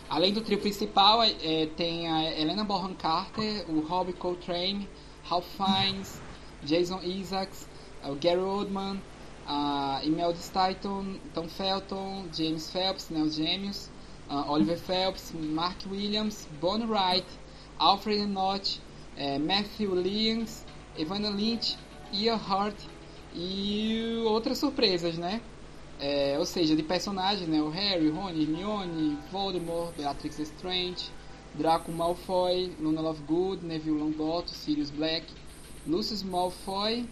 Além 0.08 0.32
do 0.32 0.42
trio 0.42 0.58
principal, 0.58 1.22
é, 1.22 1.66
tem 1.76 2.08
a 2.08 2.38
Helena 2.38 2.64
Bonham 2.64 2.94
Carter, 2.94 3.64
o 3.70 3.80
Robbie 3.80 4.12
Coltrane, 4.12 4.86
Ralph 5.24 5.46
Fiennes, 5.56 6.20
Jason 6.62 7.00
Isaacs, 7.02 7.66
o 8.04 8.14
Gary 8.16 8.40
Oldman, 8.40 9.00
a 9.46 10.00
Imelda 10.04 10.38
Staunton, 10.38 11.16
Tom 11.32 11.48
Felton, 11.48 12.26
James 12.32 12.70
Phelps, 12.70 13.08
né, 13.08 13.22
os 13.22 13.34
gêmeos, 13.34 13.90
uh, 14.32 14.50
Oliver 14.50 14.76
Phelps, 14.76 15.32
Mark 15.34 15.76
Williams, 15.90 16.48
Bonnie 16.60 16.86
Wright, 16.86 17.26
Alfred 17.78 18.26
Knott, 18.26 18.80
é, 19.16 19.38
Matthew 19.38 19.94
Lyons, 19.94 20.64
Evander 20.96 21.30
Lynch, 21.30 21.76
Ian 22.12 22.38
Hart 22.38 22.76
e 23.34 24.22
outras 24.26 24.58
surpresas, 24.58 25.18
né? 25.18 25.40
É, 26.00 26.36
ou 26.38 26.46
seja, 26.46 26.74
de 26.74 26.82
personagens, 26.82 27.46
né? 27.46 27.60
O 27.60 27.68
Harry, 27.68 28.08
Rony, 28.08 28.42
Hermione, 28.42 29.18
Voldemort, 29.30 29.94
Beatrix 29.96 30.38
Strange, 30.38 31.10
Draco 31.54 31.92
Malfoy, 31.92 32.72
Luna 32.80 33.02
Lovegood, 33.02 33.62
Neville 33.62 33.98
Longbottom, 33.98 34.48
Sirius 34.48 34.90
Black, 34.90 35.26
Lucius 35.86 36.22
Malfoy, 36.22 37.06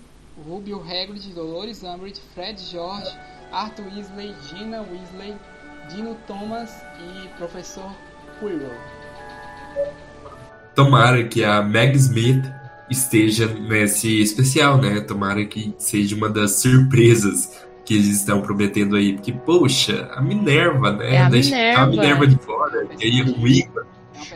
Rubio 0.47 0.79
Hagrid, 0.81 1.35
Dolores 1.35 1.83
Umbridge, 1.83 2.21
Fred 2.35 2.59
George, 2.59 3.09
Arthur 3.53 3.85
Weasley, 3.85 4.35
Gina 4.49 4.83
Weasley, 4.85 5.39
Dino 5.91 6.17
Thomas 6.27 6.71
e 6.99 7.29
Professor 7.37 7.91
Quirrell. 8.39 8.71
Tomara 10.75 11.25
que 11.25 11.45
a 11.45 11.63
Meg 11.63 11.97
Smith 11.97 12.45
esteja 12.89 13.47
nesse 13.47 14.21
especial, 14.21 14.79
né? 14.79 15.01
Tomara 15.01 15.45
que 15.45 15.75
seja 15.79 16.17
uma 16.17 16.29
das 16.29 16.61
surpresas 16.61 17.65
que 17.85 17.95
eles 17.95 18.09
estão 18.09 18.41
prometendo 18.41 18.97
aí. 18.97 19.15
Porque, 19.15 19.33
poxa, 19.33 20.09
a 20.15 20.21
Minerva, 20.21 20.93
né? 20.93 21.15
É 21.15 21.23
a 21.23 21.31
Minerva. 21.31 21.83
a 21.83 21.87
Minerva 21.87 22.27
de 22.27 22.37
fora, 22.39 22.87
que 22.87 23.05
aí 23.05 23.21
é 23.21 23.23
ruim. 23.25 23.69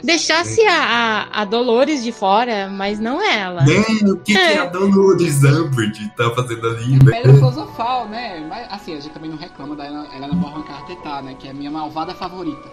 Deixasse 0.02 0.60
a, 0.66 0.74
a, 0.74 1.42
a, 1.42 1.44
Dolores 1.44 2.02
de 2.02 2.12
fora, 2.12 2.68
mas 2.68 2.98
não 2.98 3.22
ela. 3.22 3.62
Né? 3.62 4.10
O 4.10 4.16
que, 4.18 4.36
é. 4.36 4.52
que 4.52 4.58
a 4.58 4.66
Dolores 4.66 5.42
Umbridge 5.42 6.10
tá 6.16 6.30
fazendo 6.34 6.66
ali, 6.68 6.92
né? 7.04 7.12
Pedra 7.12 7.34
filosofal, 7.34 8.08
né? 8.08 8.44
Mas, 8.48 8.72
assim, 8.72 8.96
a 8.96 9.00
gente 9.00 9.12
também 9.12 9.30
não 9.30 9.36
reclama 9.36 9.76
da 9.76 9.86
Helena 9.86 10.34
Bonham 10.34 10.62
Carter, 10.62 10.96
tá, 10.96 11.22
né? 11.22 11.34
Que 11.38 11.48
é 11.48 11.50
a 11.50 11.54
minha 11.54 11.70
malvada 11.70 12.14
favorita. 12.14 12.68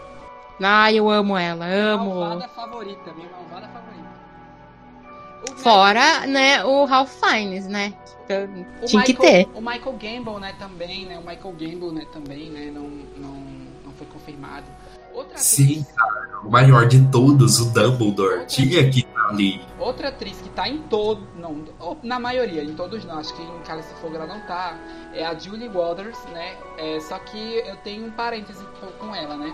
Ah, 0.62 0.92
eu 0.92 1.10
amo 1.10 1.38
ela, 1.38 1.66
amo. 1.66 2.16
Malvada 2.16 2.48
favorita, 2.50 3.14
minha 3.14 3.30
malvada 3.30 3.68
favorita. 3.68 4.12
Fora, 5.58 6.28
né, 6.28 6.64
o 6.64 6.86
Ralph 6.86 7.12
Fiennes, 7.20 7.68
né? 7.68 7.94
O 8.82 8.86
Tinha 8.86 9.02
Michael, 9.02 9.04
que 9.04 9.14
ter. 9.14 9.50
O 9.56 9.62
Michael 9.62 9.94
Gamble, 9.94 10.40
né, 10.40 10.54
também, 10.58 11.06
né? 11.06 11.18
O 11.18 11.22
Michael 11.22 11.54
Gamble, 11.54 11.92
né, 11.92 12.06
também, 12.14 12.50
né? 12.50 12.72
Não, 12.72 12.88
não, 13.18 13.34
não 13.86 13.92
foi 13.98 14.08
confirmado. 14.08 14.66
Outra 15.14 15.38
Sim, 15.38 15.86
cara, 15.96 16.40
o 16.44 16.50
maior 16.50 16.88
de 16.88 17.06
todos, 17.08 17.60
o 17.60 17.66
Dumbledore, 17.72 18.46
tinha 18.46 18.90
que 18.90 19.00
estar 19.00 19.30
ali. 19.30 19.62
Outra 19.80 20.10
atriz 20.10 20.40
que 20.42 20.50
tá 20.50 20.68
em 20.68 20.80
todo, 20.84 21.22
não, 21.36 21.66
na 22.04 22.20
maioria, 22.20 22.64
em 22.64 22.76
todos 22.76 23.04
não, 23.06 23.20
acho 23.20 23.34
que 23.34 23.42
em 23.42 23.60
Cálice 23.60 23.94
Fogo 23.96 24.16
ela 24.16 24.28
não 24.28 24.40
tá, 24.42 24.78
é 25.14 25.26
a 25.26 25.38
Julie 25.38 25.70
Waters, 25.70 26.18
né? 26.34 26.56
É, 26.78 27.00
só 27.00 27.18
que 27.20 27.38
eu 27.38 27.76
tenho 27.78 28.08
um 28.08 28.12
parêntese 28.12 28.64
com 29.00 29.16
ela, 29.16 29.36
né? 29.36 29.54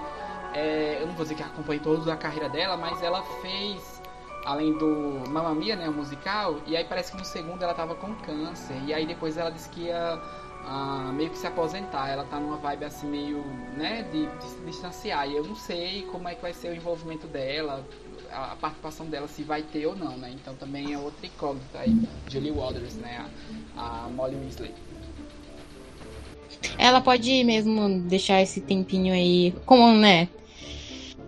É, 0.53 0.99
eu 1.01 1.07
não 1.07 1.13
vou 1.13 1.23
dizer 1.23 1.35
que 1.35 1.43
acompanhei 1.43 1.81
toda 1.81 2.11
a 2.11 2.17
carreira 2.17 2.49
dela, 2.49 2.77
mas 2.77 3.01
ela 3.03 3.21
fez 3.41 3.97
além 4.45 4.77
do 4.77 5.29
Mamma 5.29 5.53
Mia, 5.53 5.75
né, 5.75 5.89
o 5.89 5.93
musical, 5.93 6.55
e 6.65 6.77
aí 6.77 6.85
parece 6.85 7.11
que 7.11 7.17
no 7.17 7.25
segundo 7.25 7.61
ela 7.61 7.73
tava 7.73 7.95
com 7.95 8.15
câncer, 8.15 8.77
e 8.85 8.93
aí 8.93 9.05
depois 9.05 9.37
ela 9.37 9.49
disse 9.49 9.67
que 9.67 9.81
ia 9.81 10.21
meio 11.13 11.29
que 11.29 11.38
se 11.38 11.47
aposentar, 11.47 12.09
ela 12.09 12.24
tá 12.25 12.39
numa 12.39 12.57
vibe 12.57 12.86
assim 12.86 13.07
meio, 13.07 13.43
né, 13.75 14.03
de, 14.12 14.25
de 14.25 14.43
se 14.43 14.59
distanciar, 14.65 15.29
e 15.29 15.36
eu 15.36 15.43
não 15.43 15.55
sei 15.55 16.03
como 16.12 16.27
é 16.27 16.36
que 16.36 16.41
vai 16.41 16.53
ser 16.53 16.69
o 16.69 16.75
envolvimento 16.75 17.27
dela, 17.27 17.86
a, 18.31 18.51
a 18.51 18.55
participação 18.55 19.05
dela, 19.05 19.27
se 19.27 19.43
vai 19.43 19.62
ter 19.62 19.86
ou 19.86 19.95
não, 19.95 20.17
né, 20.17 20.31
então 20.33 20.55
também 20.55 20.93
é 20.93 20.97
outra 20.97 21.25
incógnita 21.25 21.79
aí, 21.79 21.95
Julie 22.27 22.51
Waters, 22.51 22.95
né, 22.95 23.25
a, 23.75 24.05
a 24.05 24.09
Molly 24.09 24.36
Weasley. 24.36 24.74
Ela 26.77 27.01
pode 27.01 27.43
mesmo 27.43 28.00
deixar 28.01 28.41
esse 28.41 28.62
tempinho 28.62 29.13
aí, 29.13 29.53
como, 29.65 29.93
né, 29.93 30.27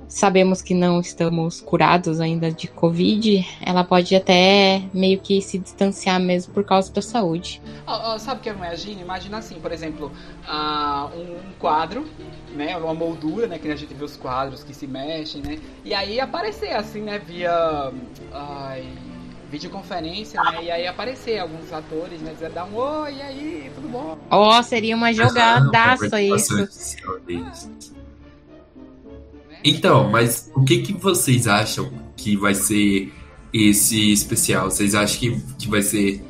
sabemos 0.09 0.61
que 0.61 0.73
não 0.73 0.99
estamos 0.99 1.61
curados 1.61 2.19
ainda 2.19 2.51
de 2.51 2.67
Covid, 2.67 3.47
ela 3.61 3.83
pode 3.83 4.15
até 4.15 4.81
meio 4.91 5.19
que 5.19 5.39
se 5.39 5.59
distanciar 5.59 6.19
mesmo 6.19 6.51
por 6.51 6.63
causa 6.63 6.91
da 6.91 7.01
saúde. 7.01 7.61
Oh, 7.87 8.13
oh, 8.13 8.19
sabe 8.19 8.39
o 8.39 8.43
que 8.43 8.49
eu 8.49 8.55
imagino? 8.55 8.99
Imagina 9.01 9.37
assim, 9.37 9.59
por 9.59 9.71
exemplo, 9.71 10.11
uh, 10.47 11.15
um 11.15 11.53
quadro, 11.59 12.05
né, 12.55 12.75
uma 12.75 12.93
moldura, 12.93 13.45
né, 13.45 13.59
que 13.59 13.69
a 13.69 13.75
gente 13.75 13.93
vê 13.93 14.03
os 14.03 14.17
quadros 14.17 14.63
que 14.63 14.73
se 14.73 14.87
mexem, 14.87 15.43
né, 15.43 15.59
e 15.85 15.93
aí 15.93 16.19
aparecer 16.19 16.71
assim, 16.71 17.01
né, 17.01 17.19
via 17.19 17.91
ai, 18.33 18.87
videoconferência, 19.51 20.41
né, 20.41 20.63
e 20.63 20.71
aí 20.71 20.87
aparecer 20.87 21.37
alguns 21.37 21.71
atores, 21.71 22.19
né, 22.21 22.33
dizer, 22.33 22.49
dar 22.49 22.65
um 22.65 22.75
oi, 22.75 23.13
e 23.13 23.21
aí, 23.21 23.71
tudo 23.75 23.87
bom? 23.87 24.17
Ó, 24.31 24.57
oh, 24.57 24.63
seria 24.63 24.95
uma 24.95 25.13
jogadaça 25.13 26.19
isso. 26.19 26.67
Então, 29.63 30.09
mas 30.09 30.51
o 30.55 30.63
que, 30.63 30.81
que 30.81 30.93
vocês 30.93 31.47
acham 31.47 31.91
que 32.15 32.35
vai 32.37 32.55
ser 32.55 33.11
esse 33.53 34.11
especial? 34.11 34.69
Vocês 34.69 34.95
acham 34.95 35.19
que, 35.19 35.41
que 35.57 35.67
vai 35.67 35.81
ser 35.81 36.23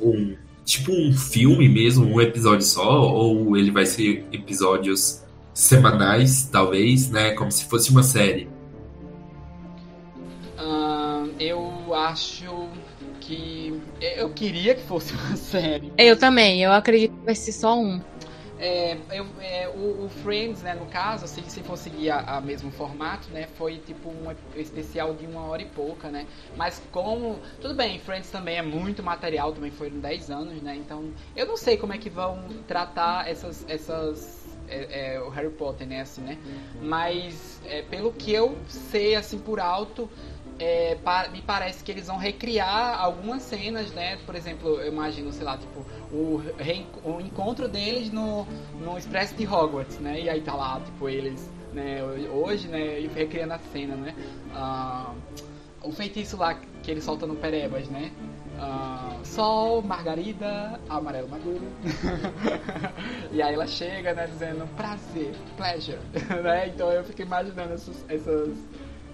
um 0.00 0.36
tipo 0.64 0.92
um 0.92 1.12
filme 1.12 1.68
mesmo, 1.68 2.06
um 2.06 2.20
episódio 2.20 2.64
só, 2.64 3.02
ou 3.02 3.56
ele 3.56 3.72
vai 3.72 3.84
ser 3.84 4.24
episódios 4.32 5.22
semanais, 5.52 6.44
talvez, 6.44 7.10
né? 7.10 7.32
Como 7.32 7.50
se 7.50 7.64
fosse 7.64 7.90
uma 7.90 8.04
série? 8.04 8.48
Uh, 10.58 11.28
eu 11.40 11.94
acho 11.94 12.68
que. 13.20 13.74
Eu 14.00 14.30
queria 14.30 14.74
que 14.74 14.82
fosse 14.82 15.12
uma 15.12 15.34
série. 15.36 15.92
Eu 15.98 16.16
também, 16.16 16.62
eu 16.62 16.72
acredito 16.72 17.16
que 17.16 17.24
vai 17.24 17.34
ser 17.34 17.52
só 17.52 17.76
um. 17.76 18.00
É, 18.60 18.94
eu, 19.10 19.26
é, 19.40 19.68
o, 19.68 20.04
o, 20.04 20.08
Friends, 20.10 20.60
né, 20.60 20.74
no 20.74 20.84
caso, 20.84 21.26
se, 21.26 21.42
se 21.48 21.62
for 21.62 21.78
seguir 21.78 22.10
a, 22.10 22.36
a, 22.36 22.40
mesmo 22.42 22.70
formato, 22.70 23.30
né, 23.30 23.48
foi 23.56 23.78
tipo 23.78 24.10
um 24.10 24.30
especial 24.54 25.14
de 25.14 25.24
uma 25.24 25.46
hora 25.46 25.62
e 25.62 25.64
pouca, 25.64 26.10
né, 26.10 26.26
mas 26.54 26.82
como, 26.92 27.40
tudo 27.58 27.74
bem, 27.74 27.98
Friends 27.98 28.30
também 28.30 28.58
é 28.58 28.62
muito 28.62 29.02
material, 29.02 29.54
também 29.54 29.70
foi 29.70 29.88
em 29.88 29.98
10 29.98 30.30
anos, 30.30 30.62
né, 30.62 30.76
então 30.76 31.10
eu 31.34 31.46
não 31.46 31.56
sei 31.56 31.78
como 31.78 31.94
é 31.94 31.98
que 31.98 32.10
vão 32.10 32.44
tratar 32.68 33.26
essas, 33.30 33.64
essas 33.66 34.58
é, 34.68 35.14
é, 35.14 35.22
o 35.22 35.30
Harry 35.30 35.50
Potter, 35.50 35.86
né, 35.86 36.02
assim, 36.02 36.20
né, 36.20 36.36
mas 36.82 37.62
é, 37.64 37.80
pelo 37.80 38.12
que 38.12 38.30
eu 38.30 38.58
sei, 38.68 39.14
assim, 39.14 39.38
por 39.38 39.58
alto, 39.58 40.06
é, 40.60 40.98
me 41.32 41.40
parece 41.40 41.82
que 41.82 41.90
eles 41.90 42.06
vão 42.06 42.18
recriar 42.18 43.00
algumas 43.00 43.42
cenas, 43.42 43.90
né? 43.92 44.18
Por 44.26 44.34
exemplo, 44.34 44.78
eu 44.78 44.92
imagino, 44.92 45.32
sei 45.32 45.42
lá, 45.42 45.56
tipo, 45.56 45.80
o, 46.12 46.42
o 47.02 47.20
encontro 47.20 47.66
deles 47.66 48.12
no, 48.12 48.46
no 48.78 48.98
Expresso 48.98 49.34
de 49.34 49.46
Hogwarts, 49.46 49.98
né? 49.98 50.20
E 50.20 50.28
aí 50.28 50.42
tá 50.42 50.54
lá, 50.54 50.78
tipo, 50.84 51.08
eles, 51.08 51.50
né, 51.72 52.00
hoje, 52.30 52.68
né, 52.68 53.08
recriando 53.14 53.54
a 53.54 53.58
cena, 53.72 53.96
né? 53.96 54.14
Uh, 54.54 55.16
o 55.82 55.92
feitiço 55.92 56.36
lá 56.36 56.54
que 56.82 56.90
ele 56.90 57.00
solta 57.00 57.26
no 57.26 57.36
Perebas, 57.36 57.88
né? 57.88 58.12
Uh, 58.58 59.24
sol, 59.26 59.80
margarida, 59.80 60.78
amarelo 60.90 61.26
maduro. 61.26 61.66
e 63.32 63.40
aí 63.40 63.54
ela 63.54 63.66
chega, 63.66 64.12
né, 64.12 64.26
dizendo 64.26 64.68
prazer, 64.76 65.32
pleasure, 65.56 65.98
né? 66.44 66.68
Então 66.68 66.92
eu 66.92 67.02
fico 67.02 67.22
imaginando 67.22 67.72
essas, 67.72 68.04
essas 68.10 68.54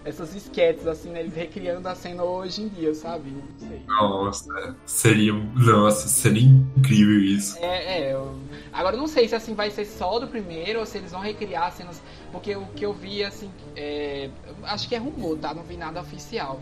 essas 0.07 0.37
esquetes, 0.37 0.87
assim, 0.87 1.11
né? 1.11 1.21
Eles 1.21 1.35
recriando 1.35 1.89
a 1.89 1.95
cena 1.95 2.23
hoje 2.23 2.63
em 2.63 2.69
dia, 2.69 2.95
sabe? 2.95 3.31
Não 3.31 3.69
sei. 3.69 3.83
Nossa, 3.89 4.77
seria. 4.87 5.33
Nossa, 5.33 6.07
seria 6.07 6.45
incrível 6.45 7.21
isso. 7.21 7.59
É, 7.59 7.99
é. 7.99 8.15
Eu... 8.15 8.39
Agora 8.73 8.95
eu 8.95 9.01
não 9.01 9.09
sei 9.09 9.27
se 9.27 9.35
assim 9.35 9.55
vai 9.55 9.69
ser 9.71 9.85
só 9.85 10.21
do 10.21 10.29
primeiro 10.29 10.79
ou 10.79 10.87
se 10.87 10.99
eles 10.99 11.11
vão 11.11 11.21
recriar 11.21 11.73
cenas. 11.73 12.01
Porque 12.31 12.55
o 12.55 12.67
que 12.67 12.87
eu 12.87 12.93
vi, 12.93 13.25
assim. 13.25 13.51
É... 13.75 14.31
Acho 14.63 14.89
que 14.89 14.95
é 14.95 14.99
rumor, 14.99 15.37
tá? 15.39 15.53
Não 15.53 15.65
vi 15.65 15.77
nada 15.77 16.01
oficial. 16.01 16.61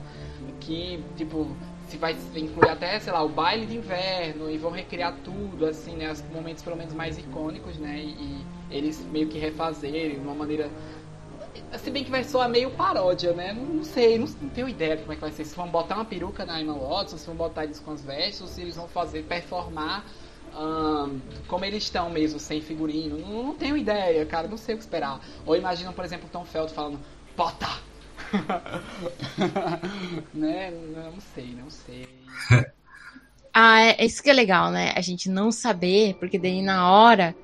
Que, 0.58 1.04
tipo, 1.14 1.54
se 1.88 1.98
vai 1.98 2.16
incluir 2.34 2.70
até, 2.70 2.98
sei 2.98 3.12
lá, 3.12 3.22
o 3.22 3.28
baile 3.28 3.66
de 3.66 3.76
inverno 3.76 4.50
e 4.50 4.56
vão 4.56 4.70
recriar 4.70 5.14
tudo, 5.22 5.66
assim, 5.66 5.96
né? 5.96 6.10
Os 6.10 6.24
momentos 6.32 6.62
pelo 6.62 6.76
menos 6.76 6.94
mais 6.94 7.18
icônicos, 7.18 7.76
né? 7.76 7.98
E, 7.98 8.08
e 8.08 8.46
eles 8.70 9.04
meio 9.12 9.28
que 9.28 9.38
refazerem 9.38 10.14
de 10.14 10.20
uma 10.20 10.34
maneira. 10.34 10.70
Se 11.78 11.90
bem 11.90 12.04
que 12.04 12.10
vai 12.10 12.24
soar 12.24 12.48
meio 12.48 12.70
paródia, 12.70 13.32
né? 13.32 13.52
Não, 13.52 13.64
não 13.64 13.84
sei, 13.84 14.18
não, 14.18 14.26
não, 14.40 14.48
tenho 14.50 14.68
ideia 14.68 14.96
de 14.96 15.02
como 15.02 15.12
é 15.12 15.16
que 15.16 15.20
vai 15.20 15.32
ser. 15.32 15.44
Se 15.44 15.56
vão 15.56 15.68
botar 15.68 15.96
uma 15.96 16.04
peruca 16.04 16.44
na 16.44 16.60
Emma 16.60 16.74
Watson, 16.74 17.16
se 17.16 17.26
vão 17.26 17.34
botar 17.34 17.64
eles 17.64 17.80
com 17.80 17.92
as 17.92 18.02
vestes, 18.02 18.40
ou 18.40 18.46
se 18.46 18.62
eles 18.62 18.76
vão 18.76 18.88
fazer, 18.88 19.24
performar 19.24 20.04
um, 20.56 21.20
como 21.48 21.64
eles 21.64 21.84
estão 21.84 22.08
mesmo, 22.10 22.38
sem 22.38 22.60
figurino. 22.60 23.18
Não, 23.18 23.42
não, 23.42 23.54
tenho 23.54 23.76
ideia, 23.76 24.24
cara, 24.24 24.48
não 24.48 24.56
sei 24.56 24.74
o 24.74 24.78
que 24.78 24.84
esperar. 24.84 25.20
Ou 25.44 25.56
imaginam, 25.56 25.92
por 25.92 26.04
exemplo, 26.04 26.28
Tom 26.30 26.44
Felton 26.44 26.74
falando, 26.74 27.00
bota! 27.36 27.68
né? 30.32 30.70
Não 30.70 31.20
sei, 31.34 31.56
não 31.60 31.70
sei. 31.70 32.08
ah, 33.52 33.82
é, 33.82 34.04
isso 34.04 34.22
que 34.22 34.30
é 34.30 34.32
legal, 34.32 34.70
né? 34.70 34.92
A 34.96 35.00
gente 35.00 35.28
não 35.28 35.50
saber, 35.50 36.14
porque 36.14 36.38
daí 36.38 36.62
na 36.62 36.90
hora 36.90 37.34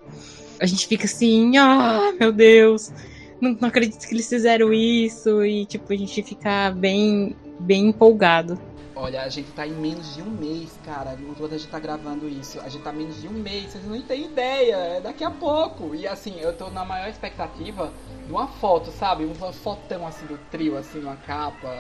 a 0.61 0.67
gente 0.67 0.87
fica 0.87 1.05
assim, 1.05 1.57
ah, 1.57 2.13
meu 2.19 2.33
Deus, 2.33 2.93
não, 3.41 3.57
não 3.61 3.69
acredito 3.69 4.07
que 4.07 4.15
eles 4.15 4.29
fizeram 4.29 4.73
isso, 4.73 5.45
e 5.45 5.67
tipo, 5.67 5.93
a 5.93 5.97
gente 5.97 6.23
fica 6.23 6.71
bem, 6.71 7.37
bem 7.59 7.89
empolgado. 7.89 8.59
Olha, 8.95 9.23
a 9.23 9.29
gente 9.31 9.51
tá 9.53 9.67
em 9.67 9.73
menos 9.73 10.15
de 10.15 10.21
um 10.21 10.31
mês, 10.31 10.79
cara, 10.85 11.17
enquanto 11.19 11.55
a 11.55 11.59
gente 11.59 11.71
tá 11.71 11.79
gravando 11.79 12.29
isso. 12.29 12.61
A 12.61 12.69
gente 12.69 12.83
tá 12.83 12.93
em 12.93 12.97
menos 12.97 13.19
de 13.19 13.29
um 13.29 13.33
mês, 13.33 13.71
vocês 13.71 13.87
não 13.87 13.99
têm 14.03 14.27
ideia, 14.27 14.77
é 14.77 15.01
daqui 15.01 15.25
a 15.25 15.31
pouco. 15.31 15.95
E 15.95 16.07
assim, 16.07 16.39
eu 16.39 16.53
tô 16.55 16.69
na 16.69 16.85
maior 16.85 17.09
expectativa 17.09 17.91
de 18.27 18.31
uma 18.31 18.47
foto, 18.47 18.91
sabe? 18.91 19.25
Um 19.25 19.35
fotão 19.35 20.07
assim 20.07 20.27
do 20.27 20.37
trio, 20.51 20.77
assim, 20.77 21.01
uma 21.01 21.17
capa, 21.17 21.75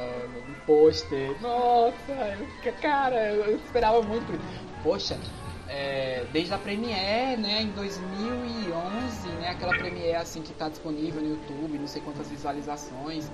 um 0.49 0.65
pôster. 0.65 1.37
Nossa, 1.43 2.39
cara, 2.81 3.35
eu 3.35 3.57
esperava 3.57 4.01
muito. 4.01 4.27
Poxa, 4.83 5.19
é, 5.71 6.27
desde 6.33 6.53
a 6.53 6.59
Premiere, 6.59 7.41
né, 7.41 7.63
em 7.63 7.71
2011, 7.71 9.29
né, 9.41 9.51
aquela 9.51 9.77
Premiere 9.79 10.17
assim 10.17 10.43
que 10.43 10.53
tá 10.53 10.69
disponível 10.69 11.23
no 11.23 11.29
YouTube, 11.31 11.79
não 11.79 11.87
sei 11.87 12.03
quantas 12.03 12.29
visualizações 12.29 13.31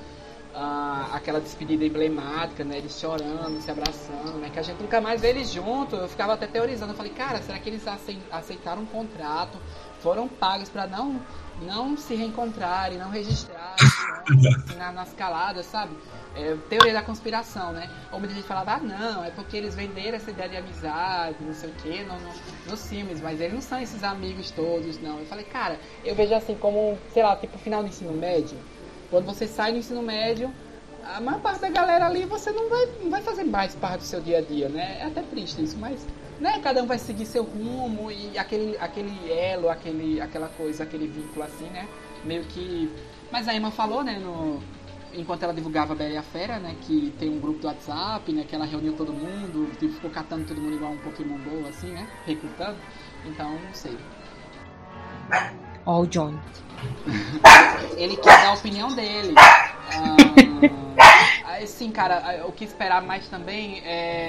ah, 0.56 1.10
aquela 1.12 1.38
despedida 1.38 1.84
emblemática, 1.84 2.64
né? 2.64 2.78
Eles 2.78 2.98
chorando, 2.98 3.60
se 3.60 3.70
abraçando, 3.70 4.38
né? 4.38 4.48
Que 4.48 4.58
a 4.58 4.62
gente 4.62 4.80
nunca 4.80 5.02
mais 5.02 5.20
vê 5.20 5.28
eles 5.28 5.50
juntos. 5.50 5.98
Eu 5.98 6.08
ficava 6.08 6.32
até 6.32 6.46
teorizando. 6.46 6.92
Eu 6.92 6.96
falei, 6.96 7.12
cara, 7.12 7.42
será 7.42 7.58
que 7.58 7.68
eles 7.68 7.84
aceitaram 8.30 8.82
um 8.82 8.86
contrato? 8.86 9.58
Foram 10.00 10.26
pagos 10.26 10.70
para 10.70 10.86
não 10.86 11.20
não 11.62 11.96
se 11.96 12.14
reencontrarem, 12.14 12.98
não 12.98 13.10
registrarem 13.10 13.74
assim, 13.78 14.76
nas 14.94 15.12
caladas, 15.14 15.66
sabe? 15.66 15.96
É, 16.34 16.54
teoria 16.68 16.92
da 16.92 17.02
conspiração, 17.02 17.72
né? 17.72 17.88
Ou 18.12 18.18
muita 18.18 18.34
gente 18.34 18.46
falava, 18.46 18.74
ah, 18.74 18.78
não, 18.78 19.24
é 19.24 19.30
porque 19.30 19.56
eles 19.56 19.74
venderam 19.74 20.16
essa 20.16 20.30
ideia 20.30 20.48
de 20.50 20.56
amizade, 20.56 21.36
não 21.40 21.54
sei 21.54 21.70
o 21.70 21.72
quê, 21.74 22.04
no, 22.04 22.14
no, 22.20 22.70
nos 22.70 22.86
filmes, 22.88 23.20
mas 23.20 23.40
eles 23.40 23.54
não 23.54 23.62
são 23.62 23.80
esses 23.80 24.04
amigos 24.04 24.50
todos, 24.50 25.00
não. 25.00 25.18
Eu 25.18 25.26
falei, 25.26 25.44
cara, 25.44 25.80
eu 26.04 26.14
vejo 26.14 26.34
assim 26.34 26.54
como, 26.54 26.98
sei 27.12 27.22
lá, 27.22 27.34
tipo 27.36 27.56
final 27.58 27.82
do 27.82 27.88
ensino 27.88 28.12
médio 28.12 28.58
quando 29.10 29.26
você 29.26 29.46
sai 29.46 29.72
do 29.72 29.78
ensino 29.78 30.02
médio, 30.02 30.52
a 31.04 31.20
maior 31.20 31.40
parte 31.40 31.60
da 31.60 31.68
galera 31.68 32.06
ali 32.06 32.24
você 32.24 32.50
não 32.50 32.68
vai, 32.68 32.86
não 33.02 33.10
vai 33.10 33.22
fazer 33.22 33.44
mais 33.44 33.74
parte 33.74 34.00
do 34.00 34.04
seu 34.04 34.20
dia 34.20 34.38
a 34.38 34.40
dia, 34.40 34.68
né? 34.68 34.98
É 35.00 35.04
até 35.04 35.22
triste 35.22 35.62
isso, 35.62 35.76
mas 35.78 36.04
né, 36.40 36.60
cada 36.62 36.82
um 36.82 36.86
vai 36.86 36.98
seguir 36.98 37.26
seu 37.26 37.42
rumo 37.42 38.10
e 38.10 38.38
aquele, 38.38 38.76
aquele 38.78 39.32
elo, 39.32 39.68
aquele, 39.68 40.20
aquela 40.20 40.48
coisa, 40.48 40.84
aquele 40.84 41.06
vínculo 41.06 41.44
assim, 41.44 41.66
né? 41.66 41.88
Meio 42.24 42.44
que. 42.44 42.90
Mas 43.30 43.48
a 43.48 43.54
Emma 43.54 43.70
falou, 43.70 44.04
né, 44.04 44.18
no, 44.18 44.60
enquanto 45.14 45.42
ela 45.42 45.54
divulgava 45.54 45.92
a 45.92 45.96
Bela 45.96 46.10
e 46.12 46.16
a 46.16 46.22
Fera, 46.22 46.58
né, 46.58 46.76
que 46.82 47.12
tem 47.18 47.30
um 47.30 47.40
grupo 47.40 47.60
do 47.60 47.66
WhatsApp, 47.66 48.30
né, 48.32 48.44
que 48.48 48.54
ela 48.54 48.64
reuniu 48.64 48.92
todo 48.94 49.12
mundo, 49.12 49.70
tipo, 49.78 49.94
ficou 49.94 50.10
catando 50.10 50.44
todo 50.44 50.60
mundo 50.60 50.76
igual 50.76 50.92
um 50.92 50.98
Pokémon 50.98 51.38
GO, 51.38 51.68
assim, 51.68 51.88
né, 51.88 52.06
recrutando. 52.26 52.76
Então, 53.24 53.50
não 53.52 53.74
sei. 53.74 53.96
Ó, 55.84 56.02
o 56.02 56.06
John. 56.06 56.38
ele 57.96 58.16
quer 58.16 58.42
dar 58.42 58.48
a 58.48 58.54
opinião 58.54 58.94
dele. 58.94 59.34
Ah, 59.36 60.16
sim, 61.66 61.90
cara, 61.90 62.44
o 62.46 62.52
que 62.52 62.64
esperar 62.64 63.02
mais 63.02 63.28
também 63.28 63.80
é. 63.84 64.28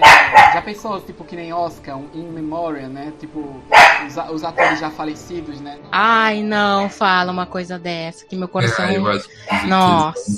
Já 0.54 0.62
pensou, 0.62 1.00
tipo, 1.02 1.24
que 1.24 1.36
nem 1.36 1.52
Oscar, 1.52 1.98
um 1.98 2.08
In 2.14 2.30
Memoriam, 2.30 2.90
né? 2.90 3.14
Tipo, 3.20 3.40
os, 4.06 4.34
os, 4.34 4.44
atores 4.44 4.80
já 4.80 4.90
falecidos, 4.90 5.60
né? 5.60 5.80
Ai, 5.92 6.44
não, 6.44 6.90
fala 6.90 7.32
uma 7.32 7.46
coisa 7.46 7.80
dessa, 7.80 8.26
que 8.26 8.36
meu 8.36 8.48
coração. 8.48 8.86
É, 8.86 8.98
eu 8.98 9.08
acho 9.08 9.28
que 9.28 9.68
Nossa. 9.68 10.32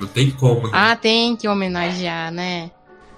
Não 0.00 0.08
tem 0.08 0.30
como. 0.30 0.62
Né? 0.62 0.70
Ah, 0.72 0.96
tem 0.96 1.36
que 1.36 1.48
homenagear, 1.48 2.30
né? 2.30 2.70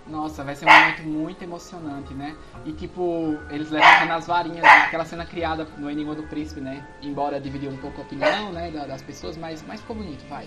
Nossa, 0.07 0.45
vai 0.45 0.55
ser 0.55 0.67
um 0.67 0.73
momento 0.73 1.03
muito 1.03 1.43
emocionante, 1.43 2.13
né? 2.13 2.37
E 2.67 2.73
tipo, 2.73 3.39
eles 3.51 3.71
levam 3.71 4.07
nas 4.07 4.27
varinhas, 4.27 4.63
né? 4.63 4.83
aquela 4.87 5.05
cena 5.05 5.25
criada 5.25 5.67
no 5.79 5.91
Enigma 5.91 6.15
do 6.15 6.25
Príncipe, 6.25 6.61
né? 6.61 6.87
Embora 7.01 7.41
dividiu 7.41 7.71
um 7.71 7.77
pouco 7.79 8.03
a 8.03 8.05
opinião, 8.05 8.53
né, 8.53 8.71
das 8.71 9.01
pessoas, 9.01 9.37
mas, 9.37 9.65
mas 9.67 9.81
ficou 9.81 9.97
bonito, 9.97 10.23
vai. 10.29 10.47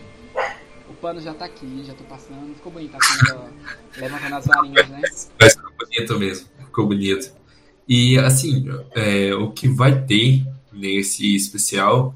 O 0.89 0.93
pano 0.93 1.21
já 1.21 1.33
tá 1.33 1.45
aqui, 1.45 1.83
já 1.85 1.93
tô 1.93 2.03
passando, 2.05 2.53
ficou 2.55 2.71
bonito 2.71 2.95
a 2.95 3.03
cena 3.03 3.45
levantando 3.97 4.35
as 4.35 4.45
varinhas, 4.45 4.89
né? 4.89 5.01
Mas 5.39 5.53
ficou 5.53 5.71
bonito 5.77 6.19
mesmo, 6.19 6.47
ficou 6.65 6.87
bonito. 6.87 7.31
E 7.87 8.17
assim, 8.17 8.65
é, 8.95 9.33
o 9.33 9.51
que 9.51 9.67
vai 9.67 10.03
ter 10.03 10.45
nesse 10.71 11.35
especial 11.35 12.15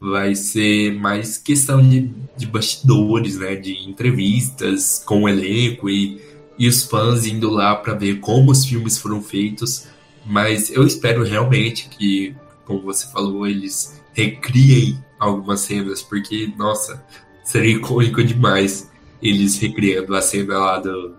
vai 0.00 0.34
ser 0.34 0.92
mais 0.94 1.38
questão 1.38 1.82
de, 1.82 2.10
de 2.36 2.46
bastidores, 2.46 3.38
né? 3.38 3.56
De 3.56 3.88
entrevistas 3.88 5.02
com 5.04 5.24
o 5.24 5.28
elenco 5.28 5.88
e 5.88 6.28
e 6.58 6.66
os 6.66 6.82
fãs 6.82 7.24
indo 7.24 7.48
lá 7.48 7.76
para 7.76 7.94
ver 7.94 8.18
como 8.18 8.50
os 8.50 8.64
filmes 8.64 8.98
foram 8.98 9.22
feitos. 9.22 9.86
Mas 10.26 10.70
eu 10.70 10.84
espero 10.84 11.22
realmente 11.22 11.88
que, 11.88 12.34
como 12.66 12.82
você 12.82 13.06
falou, 13.12 13.46
eles 13.46 14.02
recriem 14.12 15.02
algumas 15.18 15.60
cenas, 15.60 16.02
porque, 16.02 16.52
nossa, 16.56 17.02
seria 17.48 17.76
icônico 17.76 18.22
demais 18.22 18.92
eles 19.22 19.58
recriando 19.58 20.14
a 20.14 20.20
cena 20.20 20.58
lá 20.58 20.78
do, 20.78 21.16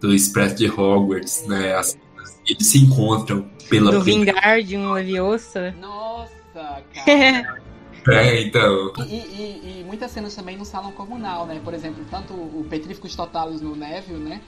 do 0.00 0.12
Expresso 0.12 0.56
de 0.56 0.68
Hogwarts, 0.68 1.46
né? 1.46 1.72
As 1.74 1.90
cenas, 1.90 2.40
eles 2.48 2.66
se 2.66 2.78
encontram 2.78 3.48
pela 3.70 3.92
Do 3.92 4.02
Vingardium 4.02 4.92
Leviosa. 4.92 5.72
Nossa, 5.80 6.32
cara. 6.92 7.62
É, 8.08 8.42
então. 8.42 8.92
E, 9.06 9.14
e, 9.14 9.80
e, 9.80 9.84
muitas 9.86 10.10
cenas 10.10 10.34
também 10.34 10.56
no 10.56 10.64
salão 10.64 10.90
comunal, 10.90 11.46
né? 11.46 11.60
Por 11.62 11.72
exemplo, 11.72 12.04
tanto 12.10 12.34
o 12.34 12.66
Petríficos 12.68 13.14
Totalis 13.14 13.60
no 13.60 13.76
Neville, 13.76 14.18
né? 14.18 14.40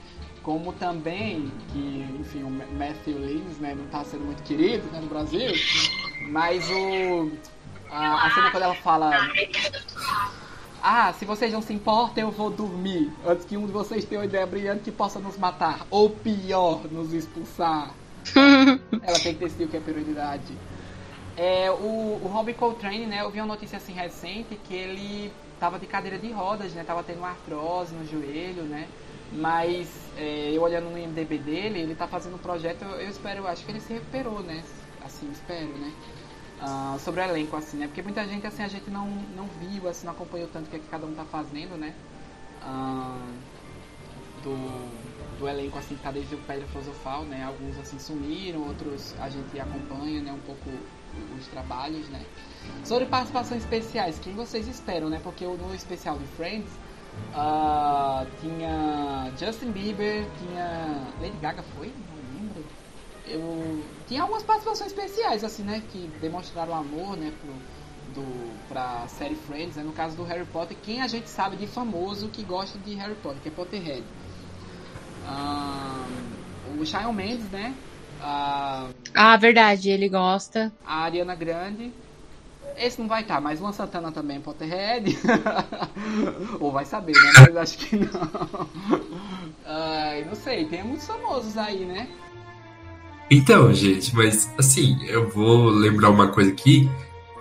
como 0.43 0.73
também 0.73 1.51
que, 1.71 2.05
enfim, 2.19 2.41
o 2.41 2.49
Matthew 2.49 3.19
Lins, 3.19 3.59
né, 3.59 3.75
não 3.75 3.85
está 3.85 4.03
sendo 4.03 4.25
muito 4.25 4.41
querido 4.41 4.83
né, 4.91 4.99
no 4.99 5.05
Brasil, 5.05 5.51
mas 6.31 6.67
o 6.67 7.31
a, 7.91 8.25
a, 8.25 8.31
cena 8.31 8.49
quando 8.49 8.63
ela 8.63 8.73
fala 8.73 9.11
ah, 10.81 11.13
se 11.13 11.25
vocês 11.25 11.53
não 11.53 11.61
se 11.61 11.73
importam, 11.73 12.23
eu 12.23 12.31
vou 12.31 12.49
dormir 12.49 13.11
antes 13.25 13.45
que 13.45 13.57
um 13.57 13.65
de 13.65 13.71
vocês 13.71 14.03
tenha 14.05 14.19
uma 14.19 14.25
ideia 14.25 14.45
brilhante 14.45 14.83
que 14.83 14.91
possa 14.91 15.19
nos 15.19 15.37
matar, 15.37 15.85
ou 15.89 16.09
pior, 16.09 16.81
nos 16.91 17.13
expulsar. 17.13 17.91
ela 18.35 19.19
tem 19.19 19.33
que 19.33 19.39
decidir 19.39 19.65
o 19.65 19.67
que 19.67 19.77
é 19.77 19.79
prioridade. 19.79 20.57
É, 21.37 21.71
o, 21.71 22.19
o 22.23 22.29
Robbie 22.31 22.53
Coltrane, 22.53 23.05
né, 23.05 23.21
eu 23.21 23.29
vi 23.29 23.39
uma 23.39 23.47
notícia 23.47 23.77
assim 23.77 23.93
recente 23.93 24.59
que 24.67 24.73
ele 24.73 25.31
tava 25.59 25.79
de 25.79 25.85
cadeira 25.85 26.17
de 26.17 26.31
rodas, 26.31 26.73
né, 26.73 26.83
tava 26.83 27.03
tendo 27.03 27.23
artrose 27.23 27.93
no 27.93 28.05
joelho, 28.05 28.63
né, 28.63 28.87
mas 29.31 29.87
é, 30.17 30.51
eu 30.51 30.61
olhando 30.61 30.89
no 30.89 30.97
IMDB 30.97 31.37
dele, 31.37 31.79
ele 31.79 31.95
tá 31.95 32.07
fazendo 32.07 32.35
um 32.35 32.39
projeto, 32.39 32.83
eu, 32.83 33.01
eu 33.01 33.09
espero, 33.09 33.47
acho 33.47 33.63
que 33.63 33.71
ele 33.71 33.79
se 33.79 33.93
recuperou, 33.93 34.41
né? 34.41 34.63
Assim, 35.03 35.29
espero, 35.31 35.69
né? 35.69 35.91
Uh, 36.61 36.99
sobre 36.99 37.21
o 37.21 37.23
elenco, 37.23 37.55
assim, 37.55 37.77
né? 37.77 37.87
Porque 37.87 38.01
muita 38.01 38.25
gente, 38.27 38.45
assim, 38.45 38.63
a 38.63 38.67
gente 38.67 38.89
não, 38.89 39.07
não 39.35 39.47
viu, 39.59 39.87
assim, 39.87 40.05
não 40.05 40.13
acompanhou 40.13 40.47
tanto 40.47 40.67
o 40.67 40.69
que, 40.69 40.75
é 40.75 40.79
que 40.79 40.87
cada 40.87 41.05
um 41.05 41.13
tá 41.13 41.25
fazendo, 41.25 41.75
né? 41.75 41.93
Uh, 42.61 43.33
do, 44.43 45.39
do 45.39 45.49
elenco, 45.49 45.79
assim, 45.79 45.95
que 45.95 46.03
tá 46.03 46.11
desde 46.11 46.35
o 46.35 46.37
Pedra 46.39 46.67
Filosofal, 46.67 47.23
né? 47.23 47.43
Alguns, 47.43 47.79
assim, 47.79 47.97
sumiram, 47.97 48.67
outros 48.67 49.15
a 49.19 49.29
gente 49.29 49.59
acompanha, 49.59 50.21
né? 50.21 50.31
Um 50.31 50.39
pouco 50.39 50.69
os 51.37 51.47
trabalhos, 51.47 52.07
né? 52.09 52.23
Sobre 52.85 53.05
participações 53.07 53.63
especiais, 53.63 54.19
quem 54.19 54.33
vocês 54.33 54.67
esperam, 54.67 55.09
né? 55.09 55.19
Porque 55.23 55.45
no 55.45 55.73
especial 55.73 56.17
de 56.17 56.25
Friends 56.37 56.71
Uh, 57.33 58.25
tinha 58.39 59.31
Justin 59.37 59.71
Bieber, 59.71 60.25
tinha. 60.39 61.07
Lady 61.21 61.37
Gaga 61.41 61.63
foi? 61.75 61.87
Não 61.87 62.39
lembro. 62.39 62.65
Eu, 63.25 63.83
tinha 64.11 64.23
algumas 64.23 64.43
participações 64.43 64.91
especiais, 64.91 65.41
assim, 65.41 65.63
né? 65.63 65.81
Que 65.89 66.11
demonstraram 66.19 66.75
amor, 66.75 67.15
né? 67.15 67.31
Pro, 67.39 67.53
do, 68.13 68.51
pra 68.67 69.07
série 69.07 69.35
Friends, 69.35 69.77
né, 69.77 69.83
no 69.83 69.93
caso 69.93 70.17
do 70.17 70.23
Harry 70.25 70.43
Potter, 70.43 70.75
quem 70.83 71.01
a 71.01 71.07
gente 71.07 71.29
sabe 71.29 71.55
de 71.55 71.65
famoso 71.65 72.27
que 72.27 72.43
gosta 72.43 72.77
de 72.79 72.93
Harry 72.95 73.15
Potter, 73.15 73.41
que 73.41 73.47
é 73.47 73.51
Potterhead. 73.51 74.03
Um, 75.29 76.81
o 76.81 76.85
Shawn 76.85 77.13
Mendes, 77.13 77.49
né? 77.51 77.73
Uh, 78.19 78.93
ah, 79.15 79.37
verdade, 79.37 79.89
ele 79.89 80.09
gosta. 80.09 80.73
A 80.85 81.03
Ariana 81.03 81.35
Grande. 81.35 81.93
Esse 82.75 82.99
não 82.99 83.07
vai 83.07 83.21
estar, 83.21 83.35
tá, 83.35 83.41
mas 83.41 83.61
Luan 83.61 83.71
Santana 83.71 84.11
também 84.11 84.35
é 84.35 84.39
Potterhead. 84.41 85.17
Ou 86.59 86.69
vai 86.69 86.83
saber, 86.83 87.13
né? 87.13 87.31
Mas 87.39 87.55
acho 87.55 87.77
que 87.77 87.95
não. 87.95 88.09
Não 90.27 90.35
sei, 90.35 90.65
tem 90.65 90.83
muitos 90.83 91.07
famosos 91.07 91.57
aí, 91.57 91.85
né? 91.85 92.09
Então, 93.31 93.73
gente, 93.73 94.13
mas 94.13 94.53
assim, 94.57 94.99
eu 95.07 95.29
vou 95.29 95.69
lembrar 95.69 96.09
uma 96.09 96.27
coisa 96.27 96.51
aqui. 96.51 96.91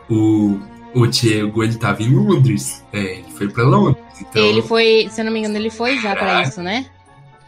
O, 0.08 0.56
o 0.94 1.06
Diego, 1.06 1.64
ele 1.64 1.76
tava 1.76 2.02
em 2.02 2.14
Londres. 2.14 2.84
É, 2.92 3.18
ele 3.18 3.30
foi 3.36 3.48
pra 3.48 3.64
Londres. 3.64 4.02
Então, 4.20 4.42
Ele 4.42 4.62
foi, 4.62 5.08
se 5.10 5.20
eu 5.20 5.24
não 5.24 5.32
me 5.32 5.40
engano, 5.40 5.56
ele 5.56 5.70
foi 5.70 5.96
já 5.98 6.12
pra 6.14 6.26
Caraca. 6.26 6.48
isso, 6.48 6.62
né? 6.62 6.86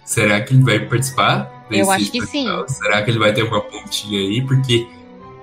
será 0.04 0.40
que 0.40 0.52
ele 0.54 0.62
vai 0.62 0.80
participar? 0.80 1.66
Eu 1.70 1.90
acho 1.90 2.10
que 2.10 2.18
especial? 2.18 2.68
Será 2.68 3.02
que 3.02 3.10
ele 3.10 3.18
vai 3.18 3.32
ter 3.32 3.42
uma 3.44 3.60
pontinha 3.60 4.18
aí? 4.20 4.42
Porque 4.42 4.86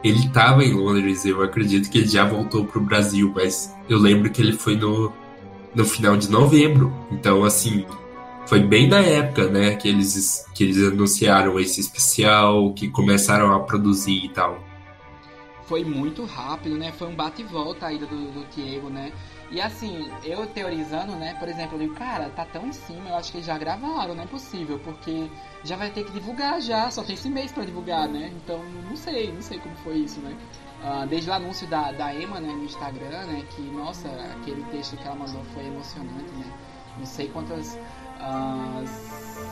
ele 0.04 0.30
tava 0.30 0.64
em 0.64 0.74
Londres, 0.74 1.26
eu 1.26 1.42
acredito 1.42 1.90
que 1.90 2.00
ele 2.00 2.08
já 2.08 2.26
voltou 2.26 2.66
pro 2.66 2.80
Brasil, 2.80 3.32
mas 3.36 3.74
eu 3.88 3.98
lembro 3.98 4.30
que 4.30 4.42
ele 4.42 4.54
foi 4.54 4.76
no, 4.76 5.12
no 5.74 5.86
final 5.86 6.16
de 6.18 6.30
novembro. 6.30 6.94
Então, 7.12 7.44
assim, 7.44 7.86
foi 8.50 8.62
bem 8.62 8.88
na 8.88 9.00
época, 9.00 9.48
né, 9.48 9.76
que 9.76 9.88
eles, 9.88 10.44
que 10.56 10.64
eles 10.64 10.78
anunciaram 10.84 11.60
esse 11.60 11.80
especial, 11.80 12.74
que 12.74 12.90
começaram 12.90 13.54
a 13.54 13.60
produzir 13.60 14.26
e 14.26 14.30
tal. 14.30 14.60
Foi 15.68 15.86
muito 15.86 16.26
rápido, 16.26 16.76
né? 16.76 16.92
Foi 16.92 17.08
um 17.08 17.16
bate 17.16 17.44
e 17.44 17.46
volta 17.46 17.86
a 17.86 17.94
ida 17.94 18.08
do, 18.08 18.32
do 18.32 18.44
Diego, 18.50 18.90
né? 18.90 19.12
E 19.52 19.62
assim, 19.62 20.10
eu 20.24 20.48
teorizando, 20.48 21.16
né? 21.16 21.36
Por 21.36 21.48
exemplo, 21.48 21.76
eu 21.76 21.82
digo, 21.82 21.94
cara, 21.94 22.28
tá 22.30 22.44
tão 22.44 22.66
em 22.66 22.74
cima, 22.74 23.10
eu 23.10 23.16
acho 23.16 23.32
que 23.32 23.38
eles 23.38 23.46
já 23.46 23.56
gravaram, 23.56 24.16
não 24.16 24.24
é 24.24 24.26
possível, 24.26 24.80
porque 24.80 25.30
já 25.64 25.76
vai 25.76 25.92
ter 25.92 26.04
que 26.06 26.12
divulgar 26.12 26.60
já, 26.60 26.90
só 26.90 27.04
tem 27.04 27.14
esse 27.14 27.30
mês 27.30 27.52
pra 27.52 27.64
divulgar, 27.64 28.10
né? 28.10 28.34
Então, 28.36 28.64
não 28.90 28.96
sei, 28.96 29.32
não 29.32 29.44
sei 29.44 29.60
como 29.60 29.76
foi 29.84 29.98
isso, 29.98 30.20
né? 30.22 30.36
Ah, 30.84 31.06
desde 31.08 31.30
o 31.30 31.34
anúncio 31.34 31.68
da, 31.68 31.92
da 31.92 32.16
Emma, 32.16 32.40
né, 32.40 32.52
no 32.52 32.64
Instagram, 32.64 33.26
né? 33.28 33.46
Que, 33.56 33.62
nossa, 33.62 34.08
aquele 34.42 34.64
texto 34.72 34.98
que 34.98 35.06
ela 35.06 35.16
mandou 35.16 35.44
foi 35.54 35.68
emocionante, 35.68 36.32
né? 36.32 36.52
Não 36.98 37.06
sei 37.06 37.28
quantas... 37.28 37.78
ah, 38.20 38.82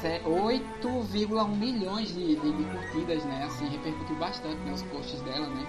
se- 0.01 0.21
8,1 0.25 1.47
milhões 1.57 2.09
de, 2.09 2.35
de, 2.35 2.51
de 2.51 2.63
curtidas, 2.65 3.23
né? 3.25 3.43
Assim, 3.45 3.67
repercutiu 3.69 4.15
bastante 4.17 4.57
né, 4.61 4.71
os 4.73 4.83
posts 4.83 5.21
dela, 5.21 5.47
né? 5.47 5.65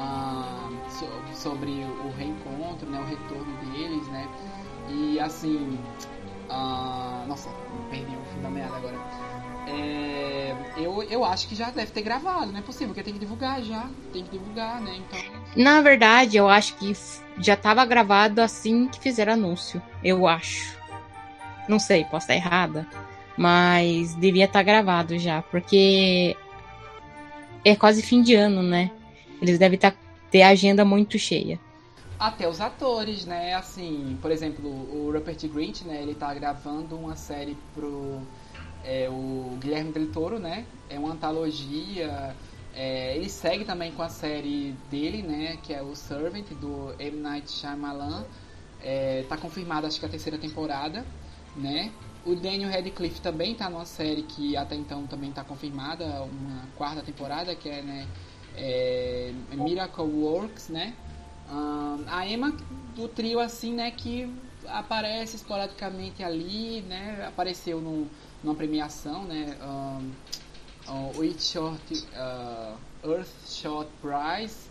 ah, 0.00 0.68
so- 0.90 1.22
sobre 1.34 1.70
o 2.04 2.10
reencontro, 2.16 2.88
né, 2.88 3.00
o 3.00 3.04
retorno 3.04 3.52
deles, 3.72 4.06
né? 4.08 4.28
E 4.88 5.18
assim, 5.18 5.78
ah, 6.48 7.24
nossa, 7.26 7.50
perdi 7.90 8.14
o 8.16 8.24
fim 8.32 8.40
da 8.40 8.48
meada 8.48 8.76
agora. 8.76 8.96
É, 9.66 10.54
eu, 10.78 11.02
eu 11.02 11.24
acho 11.24 11.46
que 11.48 11.54
já 11.54 11.70
deve 11.70 11.90
ter 11.92 12.00
gravado, 12.02 12.52
não 12.52 12.58
é 12.58 12.62
possível, 12.62 12.88
porque 12.88 13.02
tem 13.02 13.12
que 13.12 13.18
divulgar 13.18 13.60
já, 13.62 13.90
tem 14.12 14.24
que 14.24 14.30
divulgar, 14.30 14.80
né? 14.80 14.96
Então, 14.96 15.18
Na 15.56 15.82
verdade, 15.82 16.36
eu 16.38 16.48
acho 16.48 16.74
que 16.78 16.92
já 17.38 17.54
tava 17.56 17.84
gravado 17.84 18.40
assim 18.40 18.88
que 18.88 18.98
fizeram 19.00 19.34
anúncio. 19.34 19.82
Eu 20.02 20.26
acho. 20.26 20.77
Não 21.68 21.78
sei, 21.78 22.04
posso 22.04 22.24
estar 22.24 22.34
errada. 22.34 22.86
Mas 23.36 24.14
devia 24.16 24.46
estar 24.46 24.62
gravado 24.62 25.18
já, 25.18 25.42
porque 25.42 26.36
é 27.64 27.76
quase 27.76 28.02
fim 28.02 28.22
de 28.22 28.34
ano, 28.34 28.62
né? 28.62 28.90
Eles 29.40 29.58
devem 29.58 29.78
tá, 29.78 29.92
ter 30.30 30.42
a 30.42 30.48
agenda 30.48 30.84
muito 30.84 31.18
cheia. 31.18 31.60
até 32.18 32.48
os 32.48 32.60
atores, 32.60 33.24
né? 33.24 33.54
Assim, 33.54 34.18
por 34.20 34.30
exemplo, 34.30 34.68
o 34.68 35.10
Rupert 35.12 35.46
Grint, 35.48 35.82
né? 35.82 36.02
Ele 36.02 36.14
tá 36.14 36.34
gravando 36.34 36.96
uma 36.96 37.14
série 37.14 37.56
pro 37.74 38.20
é, 38.84 39.08
o 39.08 39.56
Guilherme 39.60 39.92
Del 39.92 40.08
Toro, 40.08 40.38
né? 40.38 40.64
É 40.90 40.98
uma 40.98 41.12
antologia. 41.12 42.34
é, 42.74 43.16
ele 43.16 43.28
segue 43.28 43.64
também 43.64 43.92
com 43.92 44.02
a 44.02 44.08
série 44.08 44.74
dele, 44.90 45.22
né? 45.22 45.58
Que 45.62 45.72
é 45.74 45.82
o 45.82 45.94
Servant 45.94 46.46
do 46.60 46.94
M 46.98 47.18
Night 47.18 47.50
Shyamalan. 47.50 48.24
É, 48.82 49.24
tá 49.28 49.36
confirmada, 49.36 49.86
acho 49.86 49.98
que 49.98 50.06
a 50.06 50.08
terceira 50.08 50.38
temporada, 50.38 51.04
né? 51.58 51.92
O 52.24 52.34
Daniel 52.34 52.70
Radcliffe 52.70 53.20
também 53.20 53.54
tá 53.54 53.70
numa 53.70 53.84
série 53.84 54.22
que 54.22 54.56
até 54.56 54.74
então 54.74 55.06
também 55.06 55.32
tá 55.32 55.42
confirmada, 55.44 56.22
uma 56.22 56.66
quarta 56.76 57.02
temporada, 57.02 57.54
que 57.54 57.68
é, 57.68 57.82
né? 57.82 58.06
é, 58.58 59.32
Miracle 59.52 60.04
Works, 60.04 60.68
né? 60.68 60.94
Ahn, 61.50 62.04
a 62.08 62.26
Emma 62.26 62.52
do 62.94 63.08
trio 63.08 63.40
assim, 63.40 63.72
né, 63.72 63.90
que 63.90 64.30
aparece 64.66 65.36
esporadicamente 65.36 66.22
ali, 66.22 66.82
né? 66.82 67.24
Apareceu 67.26 67.80
no, 67.80 68.06
numa 68.42 68.54
premiação, 68.54 69.24
né? 69.24 69.56
Um, 69.62 70.12
o 71.16 71.22
It 71.22 71.42
Short, 71.42 71.80
uh, 71.94 73.08
Earth 73.08 73.28
Short 73.46 73.90
Prize, 74.00 74.70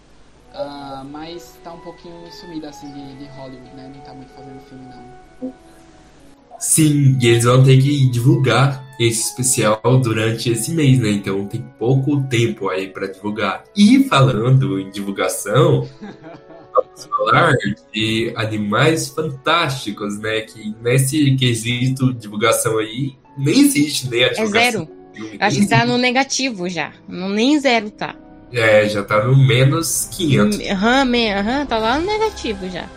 ah, 0.52 1.06
mas 1.06 1.60
tá 1.64 1.72
um 1.74 1.80
pouquinho 1.80 2.32
sumida 2.32 2.70
assim 2.70 2.92
de, 2.92 3.18
de 3.18 3.26
Hollywood, 3.38 3.76
né? 3.76 3.92
Não 3.94 4.02
tá 4.02 4.14
muito 4.14 4.34
fazendo 4.34 4.60
filme 4.62 4.86
não. 4.86 5.27
Sim, 6.60 7.18
e 7.22 7.28
eles 7.28 7.44
vão 7.44 7.64
ter 7.64 7.78
que 7.82 8.10
divulgar 8.10 8.86
esse 9.00 9.30
especial 9.30 9.80
durante 10.04 10.50
esse 10.50 10.72
mês, 10.72 10.98
né? 11.00 11.10
Então 11.12 11.46
tem 11.46 11.64
pouco 11.78 12.22
tempo 12.24 12.68
aí 12.70 12.88
para 12.88 13.08
divulgar. 13.08 13.64
E 13.76 14.04
falando 14.06 14.80
em 14.80 14.90
divulgação, 14.90 15.88
vamos 16.74 17.06
falar 17.06 17.54
de 17.94 18.34
Animais 18.36 19.10
Fantásticos, 19.10 20.18
né? 20.20 20.42
Que 20.42 20.74
nesse 20.82 21.36
quesito 21.36 22.12
divulgação 22.14 22.80
aí 22.80 23.14
nem 23.38 23.60
existe, 23.62 24.10
né? 24.10 24.24
A 24.24 24.28
É 24.28 24.30
divulgação 24.34 24.72
zero. 24.72 24.86
do 24.86 25.16
filme, 25.16 25.38
Acho 25.40 25.60
nem 25.60 25.68
que 25.68 25.76
tá 25.76 25.86
no 25.86 25.98
negativo 25.98 26.68
já. 26.68 26.92
Não, 27.08 27.30
nem 27.30 27.60
zero 27.60 27.92
tá. 27.92 28.16
É, 28.52 28.88
já 28.90 29.04
tá 29.04 29.24
no 29.26 29.36
menos 29.38 30.08
500. 30.12 30.60
Aham, 30.72 31.06
me- 31.06 31.34
aham, 31.34 31.66
tá 31.66 31.78
lá 31.78 32.00
no 32.00 32.06
negativo 32.08 32.68
já. 32.70 32.90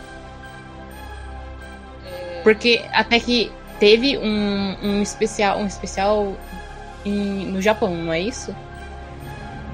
Porque 2.43 2.81
até 2.91 3.19
que 3.19 3.51
teve 3.79 4.17
um, 4.17 4.75
um 4.83 5.01
especial, 5.01 5.59
um 5.59 5.65
especial 5.65 6.35
em- 7.05 7.45
no 7.47 7.61
Japão, 7.61 7.95
não 7.95 8.13
é 8.13 8.19
isso? 8.19 8.55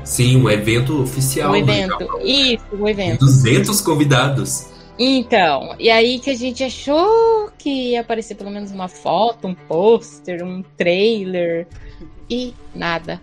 Sim, 0.04 0.38
um 0.38 0.50
evento 0.50 1.02
oficial. 1.02 1.50
o 1.50 1.52
no 1.52 1.58
evento. 1.58 2.00
Japão. 2.00 2.20
Isso, 2.24 2.64
o 2.72 2.88
evento. 2.88 3.20
200 3.20 3.82
convidados. 3.82 4.68
Então, 4.98 5.76
e 5.78 5.90
aí 5.90 6.18
que 6.20 6.30
a 6.30 6.34
gente 6.36 6.64
achou 6.64 7.52
que 7.58 7.92
ia 7.92 8.02
aparecer 8.02 8.36
pelo 8.36 8.50
menos 8.50 8.72
uma 8.72 8.88
foto, 8.88 9.48
um 9.48 9.54
pôster, 9.54 10.44
um 10.44 10.64
trailer 10.76 11.68
e 12.30 12.54
nada. 12.74 13.22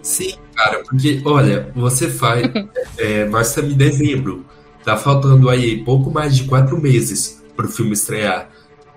Sim, 0.00 0.34
cara, 0.54 0.82
porque, 0.84 1.20
olha, 1.24 1.70
você 1.74 2.08
faz. 2.08 2.48
é, 2.96 3.24
nós 3.24 3.48
estamos 3.48 3.72
em 3.72 3.76
dezembro. 3.76 4.46
Tá 4.84 4.96
faltando 4.96 5.50
aí 5.50 5.84
pouco 5.84 6.10
mais 6.10 6.34
de 6.36 6.44
quatro 6.44 6.80
meses 6.80 7.39
pro 7.60 7.68
filme 7.68 7.92
estrear. 7.92 8.48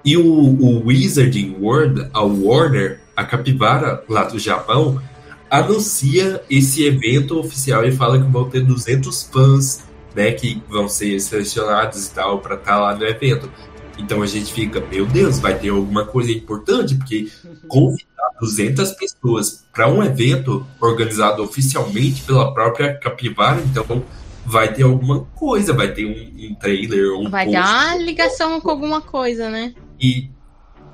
E 0.06 0.16
o, 0.18 0.26
o 0.26 0.88
Wizarding 0.88 1.58
World, 1.60 2.10
a 2.14 2.22
Warner, 2.22 3.02
a 3.16 3.24
capivara 3.24 4.04
lá 4.08 4.24
do 4.24 4.40
Japão, 4.40 5.02
anuncia 5.50 6.42
esse 6.50 6.86
evento 6.86 7.40
oficial 7.40 7.86
e 7.86 7.92
fala 7.92 8.20
que 8.20 8.30
vão 8.30 8.50
ter 8.50 8.62
200 8.62 9.24
fãs, 9.24 9.84
né, 10.16 10.32
que 10.32 10.62
vão 10.70 10.88
ser 10.88 11.20
selecionados 11.20 12.08
e 12.08 12.14
tal 12.14 12.40
para 12.40 12.56
estar 12.56 12.80
lá 12.80 12.96
no 12.96 13.06
evento. 13.06 13.50
Então 13.98 14.22
a 14.22 14.26
gente 14.26 14.52
fica, 14.52 14.82
meu 14.92 15.06
Deus, 15.06 15.40
vai 15.40 15.58
ter 15.58 15.70
alguma 15.70 16.06
coisa 16.06 16.32
importante, 16.32 16.96
porque 16.96 17.30
convidar 17.68 18.30
200 18.40 18.92
pessoas 18.94 19.64
para 19.72 19.88
um 19.88 20.04
evento 20.04 20.66
organizado 20.82 21.44
oficialmente 21.44 22.24
pela 22.24 22.54
própria 22.54 22.96
Capivara, 22.96 23.62
então 23.62 24.04
vai 24.46 24.74
ter 24.74 24.84
alguma 24.84 25.22
coisa, 25.36 25.74
vai 25.74 25.94
ter 25.94 26.06
um, 26.06 26.50
um 26.52 26.56
trailer, 26.56 27.14
um 27.14 27.30
Vai 27.30 27.46
post, 27.46 27.58
ter 27.58 27.68
uma 27.68 27.96
ligação 27.98 28.62
com 28.62 28.70
alguma 28.70 29.02
coisa, 29.02 29.50
né? 29.50 29.74
e 30.04 30.30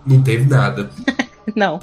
não 0.05 0.21
teve 0.21 0.45
nada. 0.45 0.89
Não. 1.55 1.79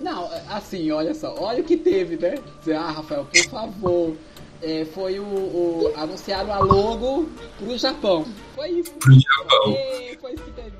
Não, 0.00 0.30
assim, 0.48 0.90
olha 0.90 1.14
só, 1.14 1.34
olha 1.38 1.60
o 1.60 1.64
que 1.64 1.76
teve, 1.76 2.16
né? 2.16 2.36
Dizer, 2.60 2.76
ah, 2.76 2.90
Rafael, 2.90 3.26
por 3.26 3.50
favor. 3.50 4.16
É, 4.62 4.84
foi 4.86 5.18
o, 5.18 5.24
o. 5.24 5.92
Anunciaram 5.96 6.50
a 6.50 6.58
logo 6.60 7.28
pro 7.58 7.76
Japão. 7.76 8.24
Foi 8.54 8.70
isso. 8.70 8.92
Pro 8.92 9.12
Japão. 9.12 9.74
É, 9.76 10.16
foi 10.18 10.34
isso 10.34 10.44
que 10.44 10.50
teve. 10.52 10.74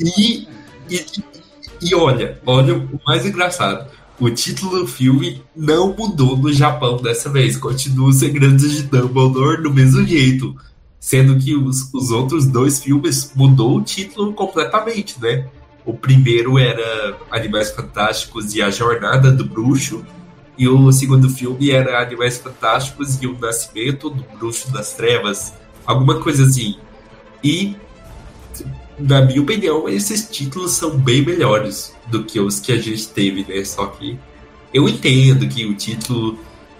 E, 0.00 0.48
e, 0.90 1.06
e 1.82 1.94
olha, 1.94 2.40
olha 2.44 2.74
o 2.74 3.00
mais 3.06 3.24
engraçado. 3.24 3.88
O 4.18 4.30
título 4.30 4.80
do 4.80 4.86
filme 4.86 5.42
não 5.56 5.94
mudou 5.94 6.36
no 6.36 6.52
Japão 6.52 6.96
dessa 6.98 7.28
vez. 7.28 7.56
Continua 7.56 8.10
os 8.10 8.16
segredos 8.16 8.70
de 8.70 8.82
Dumbledore 8.84 9.62
do 9.62 9.72
mesmo 9.72 10.06
jeito. 10.06 10.54
Sendo 11.00 11.36
que 11.38 11.54
os, 11.54 11.92
os 11.92 12.10
outros 12.10 12.46
dois 12.46 12.82
filmes 12.82 13.32
mudou 13.34 13.76
o 13.76 13.82
título 13.82 14.32
completamente, 14.32 15.20
né? 15.20 15.48
O 15.84 15.92
primeiro 15.92 16.58
era 16.58 17.18
Animais 17.30 17.70
Fantásticos 17.70 18.54
e 18.54 18.62
a 18.62 18.70
Jornada 18.70 19.30
do 19.30 19.44
Bruxo. 19.44 20.04
E 20.56 20.68
o 20.68 20.92
segundo 20.92 21.28
filme 21.28 21.70
era 21.70 22.00
Animais 22.00 22.38
Fantásticos 22.38 23.20
e 23.20 23.26
o 23.26 23.38
Nascimento 23.38 24.08
do 24.08 24.24
Bruxo 24.38 24.72
das 24.72 24.94
Trevas. 24.94 25.52
Alguma 25.84 26.20
coisa 26.20 26.44
assim. 26.44 26.76
E 27.42 27.76
na 28.98 29.22
minha 29.22 29.42
opinião, 29.42 29.88
esses 29.88 30.28
títulos 30.28 30.72
são 30.72 30.96
bem 30.96 31.22
melhores 31.22 31.94
do 32.06 32.24
que 32.24 32.38
os 32.38 32.60
que 32.60 32.72
a 32.72 32.76
gente 32.76 33.08
teve, 33.08 33.44
né? 33.48 33.64
Só 33.64 33.86
que 33.86 34.18
eu 34.72 34.88
entendo 34.88 35.48
que 35.48 35.64
o 35.64 35.74
título, 35.74 36.38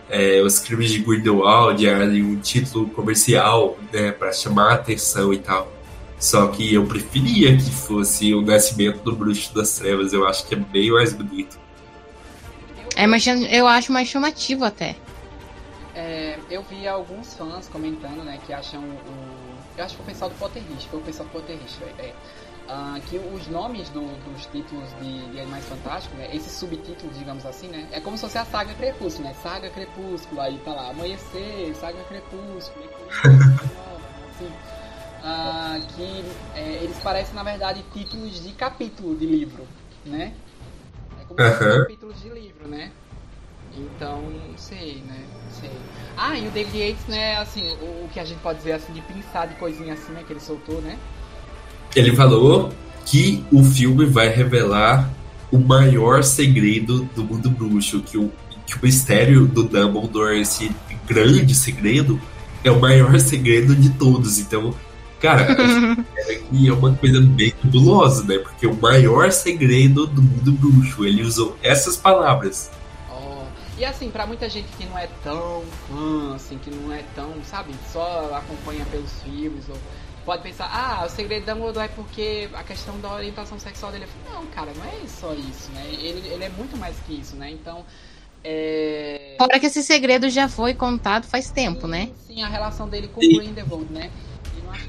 é, 0.08 0.40
Os 0.42 0.58
Crimes 0.58 0.90
de 0.90 1.00
Grindelwald, 1.00 1.86
é 1.86 1.94
ali 1.94 2.22
um 2.22 2.36
título 2.36 2.88
comercial, 2.88 3.78
né? 3.92 4.12
Pra 4.12 4.32
chamar 4.32 4.70
a 4.70 4.74
atenção 4.74 5.32
e 5.32 5.38
tal. 5.38 5.72
Só 6.18 6.46
que 6.48 6.72
eu 6.72 6.86
preferia 6.86 7.56
que 7.56 7.70
fosse 7.70 8.32
o 8.34 8.40
nascimento 8.40 9.02
do 9.02 9.14
Bruxo 9.14 9.54
das 9.54 9.72
Trevas. 9.72 10.12
Eu 10.12 10.26
acho 10.26 10.46
que 10.46 10.54
é 10.54 10.58
bem 10.58 10.90
mais 10.90 11.12
bonito. 11.12 11.58
É, 12.96 13.06
mas 13.06 13.26
eu 13.26 13.66
acho 13.66 13.92
mais 13.92 14.08
chamativo 14.08 14.64
até. 14.64 14.96
É, 15.94 16.38
eu 16.50 16.62
vi 16.62 16.86
alguns 16.86 17.34
fãs 17.34 17.68
comentando, 17.68 18.24
né, 18.24 18.38
que 18.46 18.52
acham 18.52 18.82
o. 18.82 19.53
Eu 19.76 19.84
acho 19.84 19.96
que 19.96 20.02
foi 20.02 20.04
o 20.04 20.14
pessoal 20.14 20.30
do 20.30 20.36
Potterist, 20.36 20.88
foi 20.88 21.00
o 21.00 21.02
pessoal 21.02 21.28
do 21.28 21.32
Potterist, 21.32 21.82
é, 21.98 22.14
uh, 22.68 23.00
que 23.02 23.18
os 23.18 23.46
nomes 23.48 23.88
do, 23.90 24.02
dos 24.24 24.46
títulos 24.46 24.88
de, 25.00 25.30
de 25.30 25.40
Animais 25.40 25.64
Fantásticos, 25.66 26.18
né, 26.18 26.28
esses 26.32 26.52
subtítulos, 26.52 27.18
digamos 27.18 27.44
assim, 27.44 27.68
né, 27.68 27.88
é 27.92 28.00
como 28.00 28.16
se 28.16 28.22
fosse 28.22 28.38
a 28.38 28.44
saga 28.44 28.72
Crepúsculo, 28.74 29.28
né, 29.28 29.34
Saga 29.42 29.70
Crepúsculo, 29.70 30.40
aí 30.40 30.58
tá 30.64 30.72
lá, 30.72 30.90
Amanhecer, 30.90 31.74
Saga 31.74 32.02
Crepúsculo, 32.04 32.84
assim, 34.30 34.46
uh, 35.22 35.86
que 35.94 36.24
é, 36.54 36.78
eles 36.82 36.98
parecem, 36.98 37.34
na 37.34 37.42
verdade, 37.42 37.84
títulos 37.92 38.42
de 38.42 38.52
capítulo 38.52 39.16
de 39.16 39.26
livro, 39.26 39.66
né, 40.04 40.34
é 41.20 41.24
como 41.24 41.40
se 41.40 41.58
fossem 41.58 41.80
capítulos 41.80 42.20
de 42.20 42.28
livro, 42.28 42.68
né, 42.68 42.92
então, 43.76 44.22
não 44.22 44.56
sei, 44.56 45.02
né? 45.06 45.18
Não 45.44 45.60
sei. 45.60 45.70
Ah, 46.16 46.38
e 46.38 46.46
o 46.46 46.50
David 46.50 46.78
Yates, 46.78 47.06
né, 47.06 47.36
assim, 47.36 47.68
o, 47.80 48.04
o, 48.04 48.08
que 48.12 48.20
a 48.20 48.24
gente 48.24 48.38
pode 48.38 48.58
dizer 48.58 48.72
assim 48.72 48.92
de 48.92 49.00
pensar 49.00 49.46
de 49.46 49.54
coisinha 49.54 49.94
assim, 49.94 50.12
né, 50.12 50.22
que 50.26 50.32
ele 50.32 50.40
soltou, 50.40 50.80
né? 50.80 50.96
Ele 51.94 52.14
falou 52.14 52.72
que 53.04 53.44
o 53.52 53.62
filme 53.62 54.04
vai 54.06 54.28
revelar 54.28 55.10
o 55.50 55.58
maior 55.58 56.22
segredo 56.22 57.08
do 57.14 57.24
mundo 57.24 57.50
bruxo, 57.50 58.00
que 58.02 58.18
o, 58.18 58.32
que 58.66 58.76
o 58.76 58.78
mistério 58.82 59.46
do 59.46 59.64
Dumbledore, 59.64 60.40
esse 60.40 60.70
grande 61.06 61.54
segredo, 61.54 62.20
é 62.64 62.70
o 62.70 62.80
maior 62.80 63.18
segredo 63.20 63.76
de 63.76 63.90
todos. 63.90 64.38
Então, 64.38 64.74
cara, 65.20 65.46
é 66.26 66.72
uma 66.72 66.94
coisa 66.94 67.20
bem 67.20 67.52
nebulosa, 67.62 68.24
né? 68.24 68.38
Porque 68.38 68.66
o 68.66 68.74
maior 68.74 69.30
segredo 69.30 70.06
do 70.06 70.22
mundo 70.22 70.52
bruxo, 70.52 71.04
ele 71.04 71.22
usou 71.22 71.56
essas 71.62 71.96
palavras. 71.96 72.70
E 73.76 73.84
assim, 73.84 74.10
para 74.10 74.26
muita 74.26 74.48
gente 74.48 74.68
que 74.76 74.86
não 74.86 74.96
é 74.96 75.08
tão 75.22 75.64
fã, 75.88 76.34
assim, 76.36 76.58
que 76.58 76.70
não 76.70 76.92
é 76.92 77.02
tão, 77.14 77.32
sabe, 77.44 77.74
só 77.92 78.34
acompanha 78.34 78.84
pelos 78.86 79.10
filmes 79.22 79.68
ou 79.68 79.76
pode 80.24 80.42
pensar, 80.42 80.70
ah, 80.72 81.04
o 81.04 81.08
segredo 81.08 81.44
da 81.44 81.54
Dumbledore 81.54 81.84
é 81.84 81.88
porque 81.88 82.48
a 82.54 82.62
questão 82.62 82.98
da 83.00 83.12
orientação 83.12 83.58
sexual 83.58 83.92
dele 83.92 84.04
é. 84.04 84.32
Não, 84.32 84.46
cara, 84.46 84.72
não 84.74 84.84
é 84.84 85.06
só 85.06 85.34
isso, 85.34 85.70
né? 85.72 85.86
Ele, 85.90 86.26
ele 86.28 86.44
é 86.44 86.48
muito 86.48 86.76
mais 86.76 86.96
que 87.06 87.14
isso, 87.14 87.36
né? 87.36 87.50
Então. 87.50 87.84
É... 88.42 89.36
Fora 89.38 89.58
que 89.58 89.66
esse 89.66 89.82
segredo 89.82 90.28
já 90.28 90.48
foi 90.48 90.74
contado 90.74 91.26
faz 91.26 91.50
tempo, 91.50 91.82
sim, 91.82 91.88
né? 91.88 92.10
Sim, 92.26 92.42
a 92.42 92.48
relação 92.48 92.88
dele 92.88 93.08
com 93.08 93.20
o 93.20 93.38
Grindelwald, 93.38 93.92
né? 93.92 94.10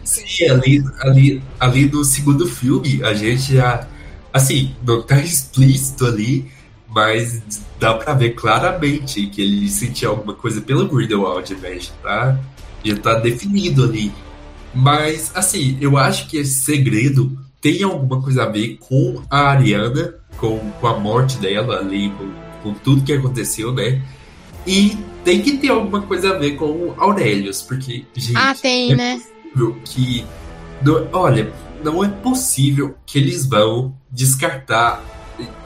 Sim, 0.04 0.50
ali, 0.50 0.84
ali, 1.02 1.44
ali 1.60 1.90
no 1.90 2.04
segundo 2.04 2.48
filme, 2.48 3.04
a 3.04 3.14
gente 3.14 3.56
já. 3.56 3.88
Assim, 4.32 4.76
não 4.86 5.02
tá 5.02 5.20
explícito 5.20 6.06
ali, 6.06 6.52
mas 6.96 7.42
dá 7.78 7.94
pra 7.94 8.14
ver 8.14 8.36
claramente 8.36 9.28
que 9.28 9.42
ele 9.42 9.68
sentia 9.68 10.08
alguma 10.08 10.34
coisa 10.34 10.62
pelo 10.62 10.88
Grindelwald? 10.88 11.54
Já 11.54 11.94
tá, 12.02 12.40
já 12.86 12.96
tá 12.96 13.14
definido 13.16 13.84
ali. 13.84 14.14
Mas, 14.74 15.30
assim, 15.36 15.78
eu 15.82 15.98
acho 15.98 16.28
que 16.30 16.38
esse 16.38 16.62
segredo 16.62 17.38
tem 17.60 17.84
alguma 17.84 18.22
coisa 18.22 18.44
a 18.44 18.46
ver 18.46 18.78
com 18.80 19.22
a 19.30 19.50
Ariana, 19.50 20.16
com, 20.38 20.58
com 20.58 20.88
a 20.88 20.98
morte 20.98 21.38
dela 21.38 21.80
ali, 21.80 22.10
com, 22.12 22.32
com 22.64 22.74
tudo 22.76 23.04
que 23.04 23.12
aconteceu, 23.12 23.74
né? 23.74 24.02
E 24.66 24.98
tem 25.26 25.42
que 25.42 25.58
ter 25.58 25.70
alguma 25.70 26.02
coisa 26.02 26.34
a 26.34 26.38
ver 26.38 26.52
com 26.52 26.66
o 26.66 26.96
Aurelius, 26.98 27.62
porque, 27.62 28.06
gente. 28.16 28.38
Ah, 28.38 28.56
tem, 28.56 28.94
é 28.94 28.96
né? 28.96 29.22
Que. 29.84 30.26
olha, 31.12 31.52
não 31.84 32.02
é 32.04 32.08
possível 32.08 32.96
que 33.06 33.18
eles 33.18 33.46
vão 33.46 33.94
descartar. 34.10 35.04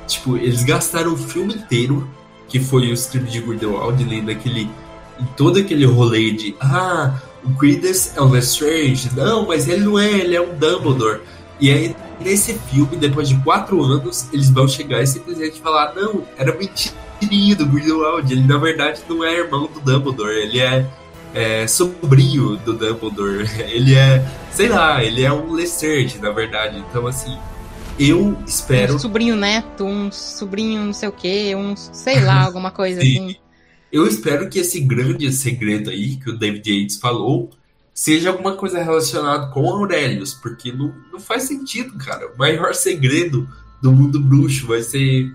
Tipo, 0.09 0.37
eles 0.37 0.63
gastaram 0.63 1.13
o 1.13 1.17
filme 1.17 1.53
inteiro, 1.53 2.09
que 2.47 2.59
foi 2.59 2.89
o 2.89 2.93
script 2.93 3.31
de 3.31 3.41
Grindelwald, 3.41 4.03
ali 4.03 4.21
naquele. 4.21 4.69
Em 5.19 5.25
todo 5.37 5.59
aquele 5.59 5.85
rolê 5.85 6.31
de. 6.31 6.55
Ah, 6.59 7.21
o 7.43 7.51
Credence 7.55 8.11
é 8.15 8.21
um 8.21 8.31
Lestrange. 8.31 9.09
Não, 9.15 9.45
mas 9.45 9.67
ele 9.67 9.83
não 9.83 9.99
é, 9.99 10.11
ele 10.11 10.35
é 10.35 10.41
um 10.41 10.57
Dumbledore. 10.57 11.21
E 11.59 11.71
aí, 11.71 11.95
nesse 12.19 12.53
filme, 12.71 12.97
depois 12.97 13.29
de 13.29 13.35
quatro 13.37 13.83
anos, 13.83 14.27
eles 14.33 14.49
vão 14.49 14.67
chegar 14.67 15.03
e 15.03 15.07
simplesmente 15.07 15.61
falar: 15.61 15.93
não, 15.93 16.25
era 16.37 16.57
mentirinha 16.57 17.55
do 17.55 17.67
Grindelwald. 17.67 18.31
Ele, 18.31 18.47
na 18.47 18.57
verdade, 18.57 19.01
não 19.07 19.23
é 19.23 19.37
irmão 19.37 19.69
do 19.71 19.79
Dumbledore. 19.79 20.33
Ele 20.33 20.59
é, 20.59 20.87
é 21.35 21.67
sobrinho 21.67 22.57
do 22.57 22.73
Dumbledore. 22.73 23.47
Ele 23.69 23.93
é, 23.93 24.25
sei 24.51 24.69
lá, 24.69 25.03
ele 25.03 25.23
é 25.23 25.31
um 25.31 25.51
Lestrange, 25.51 26.17
na 26.17 26.31
verdade. 26.31 26.83
Então, 26.89 27.05
assim, 27.05 27.37
eu 27.99 28.37
espero. 28.47 28.95
Um 28.95 28.99
sobrinho 28.99 29.35
neto, 29.35 29.83
um 29.83 30.11
sobrinho 30.11 30.85
não 30.85 30.93
sei 30.93 31.09
o 31.09 31.11
que, 31.11 31.53
um 31.55 31.75
sei 31.75 32.23
lá, 32.23 32.43
alguma 32.47 32.71
coisa 32.71 33.01
assim. 33.01 33.35
Eu 33.91 34.07
espero 34.07 34.49
que 34.49 34.59
esse 34.59 34.79
grande 34.79 35.31
segredo 35.33 35.89
aí 35.89 36.15
que 36.15 36.29
o 36.29 36.37
David 36.37 36.69
Yates 36.69 36.97
falou 36.97 37.49
seja 37.93 38.29
alguma 38.29 38.55
coisa 38.55 38.81
relacionada 38.81 39.47
com 39.47 39.69
Aurelius, 39.69 40.33
porque 40.33 40.71
não, 40.71 40.93
não 41.11 41.19
faz 41.19 41.43
sentido, 41.43 41.97
cara. 41.97 42.31
O 42.33 42.37
maior 42.37 42.73
segredo 42.73 43.49
do 43.81 43.91
mundo 43.91 44.21
bruxo 44.21 44.67
vai 44.67 44.81
ser 44.81 45.33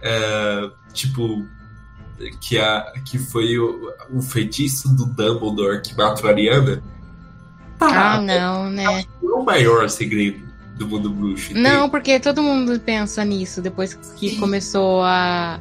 é, 0.00 0.70
tipo 0.94 1.44
que, 2.40 2.58
a, 2.58 2.92
que 3.04 3.18
foi 3.18 3.58
o, 3.58 3.92
o 4.10 4.22
feitiço 4.22 4.88
do 4.94 5.04
Dumbledore 5.04 5.82
que 5.82 5.94
matou 5.94 6.26
a 6.26 6.32
Ariana. 6.32 6.82
Tá, 7.78 8.14
ah, 8.14 8.20
não, 8.22 8.70
né? 8.70 9.02
É 9.02 9.06
o 9.20 9.44
maior 9.44 9.90
segredo 9.90 10.45
do 10.76 10.86
mundo 10.86 11.10
bruxo. 11.10 11.54
Não, 11.54 11.88
porque 11.88 12.20
todo 12.20 12.42
mundo 12.42 12.78
pensa 12.80 13.24
nisso 13.24 13.62
depois 13.62 13.94
que 13.94 14.30
Sim. 14.30 14.36
começou 14.38 15.02
a 15.02 15.58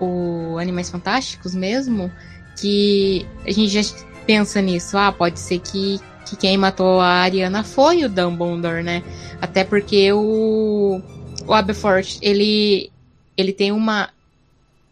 o 0.00 0.56
Animais 0.58 0.88
Fantásticos 0.88 1.54
mesmo, 1.54 2.10
que 2.58 3.26
a 3.46 3.50
gente 3.50 3.68
já 3.68 3.82
pensa 4.26 4.60
nisso. 4.62 4.96
Ah, 4.96 5.12
pode 5.12 5.38
ser 5.38 5.58
que, 5.58 6.00
que 6.26 6.36
quem 6.36 6.56
matou 6.56 7.00
a 7.00 7.06
Ariana 7.06 7.62
foi 7.62 8.04
o 8.04 8.08
Dumbledore, 8.08 8.82
né? 8.82 9.02
Até 9.40 9.62
porque 9.62 10.12
o, 10.12 11.02
o 11.46 11.52
Aberforth, 11.52 12.18
ele, 12.22 12.90
ele 13.36 13.52
tem 13.52 13.72
uma, 13.72 14.10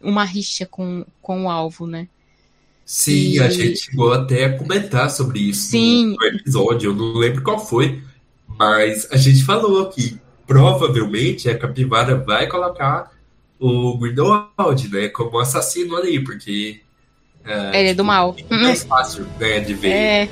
uma 0.01 0.23
rixa 0.23 0.65
com, 0.65 1.05
com 1.21 1.45
o 1.45 1.49
alvo, 1.49 1.87
né? 1.87 2.07
Sim, 2.85 3.33
e... 3.33 3.39
a 3.39 3.49
gente 3.49 3.79
chegou 3.81 4.13
até 4.13 4.45
a 4.45 4.57
comentar 4.57 5.11
sobre 5.11 5.39
isso 5.39 5.69
Sim. 5.69 6.15
no 6.19 6.25
episódio, 6.25 6.89
eu 6.89 6.95
não 6.95 7.13
lembro 7.13 7.43
qual 7.43 7.63
foi, 7.63 8.01
mas 8.59 9.07
a 9.09 9.15
gente 9.15 9.45
falou 9.45 9.87
que 9.87 10.19
provavelmente 10.45 11.49
a 11.49 11.57
capivara 11.57 12.17
vai 12.17 12.45
colocar 12.47 13.09
o 13.57 13.97
Grindelwald, 13.97 14.89
né, 14.89 15.07
como 15.07 15.39
assassino 15.39 15.95
ali, 15.95 16.21
porque... 16.21 16.81
É, 17.45 17.79
ele 17.79 17.89
é 17.89 17.93
do 17.93 18.03
mal. 18.03 18.35
É 18.49 18.57
mais 18.57 18.83
fácil, 18.83 19.25
né, 19.39 19.61
de 19.61 19.73
ver. 19.73 19.91
É. 19.91 20.29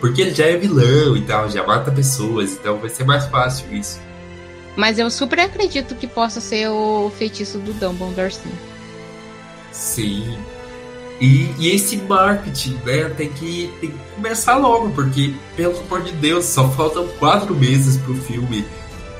Porque 0.00 0.22
ele 0.22 0.34
já 0.34 0.46
é 0.46 0.56
vilão 0.56 1.16
e 1.16 1.22
tal, 1.22 1.50
já 1.50 1.66
mata 1.66 1.90
pessoas, 1.90 2.52
então 2.52 2.78
vai 2.78 2.88
ser 2.88 3.04
mais 3.04 3.26
fácil 3.26 3.74
isso. 3.74 4.00
Mas 4.76 4.98
eu 4.98 5.10
super 5.10 5.40
acredito 5.40 5.94
que 5.94 6.06
possa 6.06 6.40
ser 6.40 6.68
o 6.68 7.10
feitiço 7.10 7.58
do 7.58 7.72
Dumbledore, 7.72 8.32
sim. 8.32 8.52
Sim. 9.72 10.38
E, 11.20 11.48
e, 11.58 11.70
esse 11.70 11.96
marketing, 11.96 12.74
né, 12.84 13.08
tem 13.16 13.30
que, 13.30 13.70
tem 13.80 13.90
que 13.90 13.98
começar 14.14 14.56
logo, 14.56 14.90
porque, 14.90 15.32
pelo 15.56 15.78
amor 15.80 16.02
de 16.02 16.12
Deus, 16.12 16.44
só 16.44 16.68
faltam 16.70 17.08
quatro 17.18 17.54
meses 17.54 17.96
pro 17.96 18.14
filme. 18.14 18.64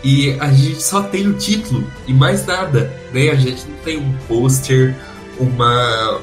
E 0.04 0.32
a 0.38 0.52
gente 0.52 0.82
só 0.82 1.02
tem 1.02 1.26
o 1.26 1.32
título 1.34 1.84
e 2.06 2.12
mais 2.12 2.46
nada, 2.46 2.92
né? 3.12 3.30
A 3.30 3.34
gente 3.34 3.66
não 3.66 3.76
tem 3.78 3.98
um 3.98 4.12
pôster, 4.28 4.94
uma. 5.40 6.20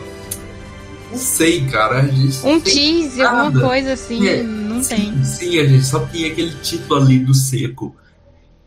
Não 1.12 1.18
sei, 1.18 1.66
cara. 1.66 2.00
A 2.02 2.08
gente 2.08 2.46
um 2.46 2.60
teaser, 2.62 3.28
alguma 3.28 3.68
coisa 3.68 3.94
assim, 3.94 4.28
é, 4.28 4.42
não 4.42 4.82
sim, 4.82 4.96
tem. 4.96 5.24
Sim, 5.24 5.60
a 5.60 5.66
gente 5.66 5.86
só 5.86 6.00
tem 6.00 6.32
aquele 6.32 6.56
título 6.62 7.02
ali 7.02 7.20
do 7.20 7.34
seco. 7.34 7.96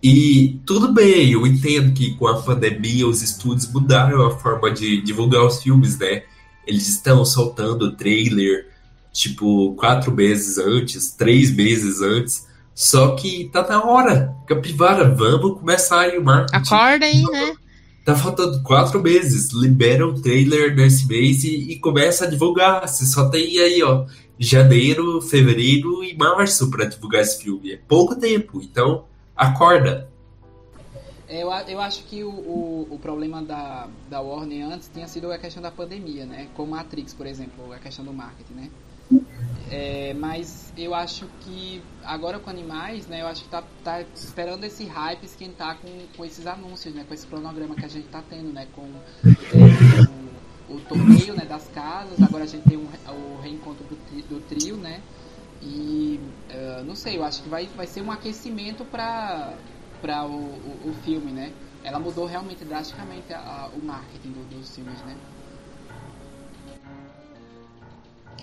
E 0.02 0.60
tudo 0.66 0.92
bem, 0.92 1.32
eu 1.32 1.46
entendo 1.46 1.92
que 1.92 2.14
com 2.16 2.26
a 2.26 2.42
pandemia 2.42 3.08
os 3.08 3.22
estúdios 3.22 3.72
mudaram 3.72 4.26
a 4.26 4.38
forma 4.38 4.70
de 4.70 5.00
divulgar 5.00 5.44
os 5.44 5.62
filmes, 5.62 5.98
né? 5.98 6.24
Eles 6.66 6.88
estão 6.88 7.24
soltando 7.24 7.86
o 7.86 7.96
trailer, 7.96 8.68
tipo, 9.12 9.74
quatro 9.74 10.12
meses 10.12 10.58
antes, 10.58 11.12
três 11.12 11.50
meses 11.50 12.02
antes. 12.02 12.46
Só 12.74 13.14
que 13.16 13.48
tá 13.50 13.66
na 13.66 13.84
hora. 13.84 14.34
Capivara, 14.46 15.08
vamos 15.08 15.58
começar 15.58 16.00
aí 16.00 16.18
o 16.18 16.24
marketing. 16.24 16.56
Acorda 16.56 17.06
aí, 17.06 17.22
né? 17.22 17.54
Tá 18.04 18.14
faltando 18.14 18.62
quatro 18.62 19.02
meses. 19.02 19.50
Libera 19.52 20.06
o 20.06 20.20
trailer 20.20 20.76
nesse 20.76 21.08
mês 21.08 21.42
e, 21.42 21.72
e, 21.72 21.78
começa 21.78 22.24
a 22.24 22.28
divulgar. 22.28 22.86
Você 22.86 23.06
só 23.06 23.28
tem 23.30 23.58
aí, 23.58 23.82
ó, 23.82 24.04
janeiro, 24.38 25.20
fevereiro 25.22 26.04
e 26.04 26.16
março 26.16 26.70
para 26.70 26.84
divulgar 26.84 27.22
esse 27.22 27.42
filme. 27.42 27.72
É 27.72 27.78
pouco 27.88 28.14
tempo. 28.14 28.60
Então, 28.62 29.04
acorda. 29.34 30.08
Eu, 31.28 31.50
eu 31.66 31.80
acho 31.80 32.04
que 32.04 32.22
o, 32.22 32.30
o, 32.30 32.86
o, 32.90 32.98
problema 32.98 33.42
da, 33.42 33.88
da 34.08 34.20
Warner 34.20 34.66
antes 34.66 34.88
tinha 34.92 35.08
sido 35.08 35.32
a 35.32 35.38
questão 35.38 35.60
da 35.60 35.72
pandemia, 35.72 36.24
né? 36.24 36.48
Com 36.54 36.66
Matrix, 36.66 37.12
por 37.12 37.26
exemplo, 37.26 37.72
a 37.72 37.78
questão 37.78 38.04
do 38.04 38.12
marketing, 38.12 38.54
né? 38.54 38.70
É, 39.68 40.14
mas 40.14 40.72
eu 40.76 40.94
acho 40.94 41.26
que 41.40 41.82
agora 42.04 42.38
com 42.38 42.48
animais, 42.48 43.08
né? 43.08 43.22
Eu 43.22 43.26
acho 43.26 43.42
que 43.42 43.48
tá, 43.48 43.64
tá 43.82 44.02
esperando 44.14 44.62
esse 44.62 44.84
hype 44.84 45.24
esquentar 45.24 45.78
com, 45.78 45.88
com 46.16 46.24
esses 46.24 46.46
anúncios, 46.46 46.94
né? 46.94 47.04
Com 47.06 47.14
esse 47.14 47.26
cronograma 47.26 47.74
que 47.74 47.84
a 47.84 47.88
gente 47.88 48.06
tá 48.06 48.22
tendo, 48.28 48.52
né? 48.52 48.68
Com 48.72 48.88
é, 49.24 50.72
o, 50.72 50.76
o 50.76 50.80
torneio 50.82 51.34
né, 51.34 51.44
das 51.44 51.66
casas, 51.68 52.22
agora 52.22 52.44
a 52.44 52.46
gente 52.46 52.68
tem 52.68 52.76
um, 52.76 52.86
o 52.86 53.40
reencontro 53.40 53.84
do, 53.84 53.96
do 54.28 54.40
trio, 54.48 54.76
né? 54.76 55.02
E 55.60 56.20
uh, 56.50 56.84
não 56.84 56.94
sei, 56.94 57.16
eu 57.16 57.24
acho 57.24 57.42
que 57.42 57.48
vai, 57.48 57.66
vai 57.76 57.86
ser 57.86 58.02
um 58.02 58.12
aquecimento 58.12 58.84
para 58.84 59.54
para 60.06 60.24
o, 60.24 60.30
o, 60.30 60.90
o, 60.90 60.94
filme, 61.04 61.32
né? 61.32 61.50
Ela 61.82 61.98
mudou 61.98 62.26
realmente 62.26 62.64
drasticamente 62.64 63.32
a, 63.34 63.38
a, 63.38 63.70
o 63.76 63.84
marketing 63.84 64.30
do, 64.30 64.56
dos 64.56 64.72
filmes, 64.72 64.98
né? 65.04 65.16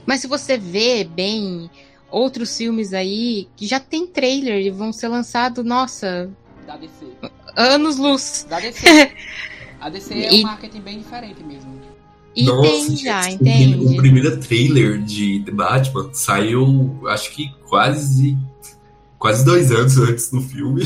Mas 0.05 0.19
se 0.19 0.27
você 0.27 0.57
vê 0.57 1.05
bem 1.05 1.71
outros 2.11 2.57
filmes 2.57 2.93
aí 2.93 3.47
que 3.55 3.65
já 3.65 3.79
tem 3.79 4.05
trailer 4.05 4.65
e 4.65 4.69
vão 4.69 4.91
ser 4.91 5.07
lançados, 5.07 5.63
nossa. 5.63 6.29
Da 6.67 6.75
DC. 6.75 7.07
Anos 7.55 7.97
luz. 7.97 8.45
Da 8.49 8.59
DC. 8.59 9.15
A 9.79 9.89
DC 9.89 10.13
é 10.13 10.33
um 10.33 10.41
marketing 10.43 10.81
bem 10.81 10.97
diferente 10.99 11.43
mesmo. 11.43 11.81
E 12.35 12.45
Nossa, 12.45 12.61
tem 12.61 12.95
já, 12.95 13.29
entende? 13.29 13.85
O 13.85 13.95
primeiro 13.97 14.39
trailer 14.39 15.01
de 15.01 15.41
The 15.45 15.51
Batman 15.51 16.09
saiu, 16.13 17.01
acho 17.07 17.31
que 17.31 17.53
quase 17.67 18.37
quase 19.23 19.45
dois 19.45 19.71
anos 19.71 19.97
antes 19.97 20.29
do 20.29 20.41
filme. 20.41 20.83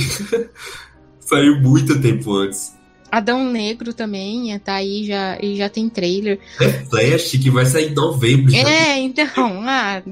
saiu 1.19 1.59
muito 1.59 1.99
tempo 1.99 2.35
antes. 2.35 2.71
Adão 3.11 3.43
Negro 3.51 3.95
também 3.95 4.57
tá 4.59 4.75
aí 4.75 5.07
já 5.07 5.39
e 5.41 5.55
já 5.55 5.67
tem 5.67 5.89
trailer. 5.89 6.39
É 6.61 6.69
Flash 6.85 7.31
que 7.31 7.49
vai 7.49 7.65
sair 7.65 7.89
em 7.89 7.95
novembro. 7.95 8.51
já. 8.51 8.59
É, 8.59 8.99
então, 8.99 9.25
ah, 9.65 10.03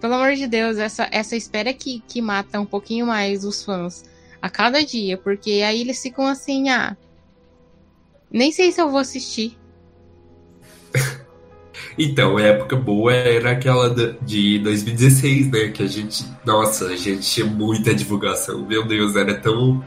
pelo 0.00 0.14
amor 0.14 0.34
de 0.34 0.46
Deus, 0.46 0.78
essa, 0.78 1.06
essa 1.12 1.36
espera 1.36 1.74
que, 1.74 2.02
que 2.08 2.22
mata 2.22 2.58
um 2.58 2.64
pouquinho 2.64 3.06
mais 3.06 3.44
os 3.44 3.62
fãs 3.62 4.02
a 4.40 4.48
cada 4.48 4.82
dia, 4.82 5.18
porque 5.18 5.62
aí 5.62 5.82
eles 5.82 6.00
ficam 6.00 6.26
assim, 6.26 6.70
ah, 6.70 6.96
nem 8.30 8.50
sei 8.50 8.72
se 8.72 8.80
eu 8.80 8.88
vou 8.88 8.98
assistir. 8.98 9.58
Então, 11.98 12.36
a 12.36 12.42
época 12.42 12.76
boa 12.76 13.12
era 13.12 13.52
aquela 13.52 13.90
de 14.22 14.58
2016, 14.60 15.50
né? 15.50 15.68
Que 15.68 15.82
a 15.82 15.86
gente. 15.86 16.24
Nossa, 16.44 16.86
a 16.86 16.96
gente 16.96 17.22
tinha 17.22 17.46
muita 17.46 17.94
divulgação. 17.94 18.66
Meu 18.66 18.86
Deus, 18.86 19.14
era 19.16 19.34
tão. 19.34 19.84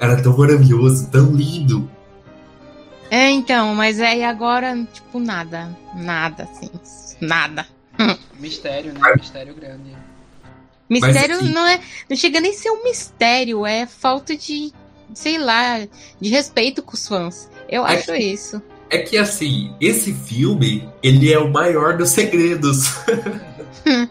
Era 0.00 0.22
tão 0.22 0.36
maravilhoso, 0.36 1.10
tão 1.10 1.32
lindo. 1.34 1.90
É, 3.10 3.30
então, 3.30 3.74
mas 3.74 4.00
aí 4.00 4.22
agora, 4.22 4.76
tipo, 4.92 5.18
nada, 5.18 5.76
nada, 5.96 6.44
assim, 6.44 6.70
nada. 7.20 7.66
Mistério, 8.38 8.92
né? 8.92 9.00
Mistério 9.16 9.54
grande. 9.54 9.96
Mistério 10.88 11.36
assim- 11.36 11.52
não 11.52 11.66
é, 11.66 11.80
não 12.08 12.16
chega 12.16 12.40
nem 12.40 12.52
a 12.52 12.54
ser 12.54 12.70
um 12.70 12.84
mistério, 12.84 13.66
é 13.66 13.86
falta 13.86 14.36
de, 14.36 14.72
sei 15.12 15.36
lá, 15.38 15.86
de 16.20 16.28
respeito 16.30 16.82
com 16.82 16.94
os 16.94 17.06
fãs. 17.08 17.50
Eu 17.68 17.86
É 17.86 17.94
acho 17.96 18.14
isso. 18.14 18.62
É 18.90 18.98
que 18.98 19.16
assim, 19.18 19.74
esse 19.80 20.14
filme, 20.14 20.88
ele 21.02 21.32
é 21.32 21.38
o 21.38 21.50
maior 21.50 21.96
dos 21.96 22.10
segredos. 22.10 22.94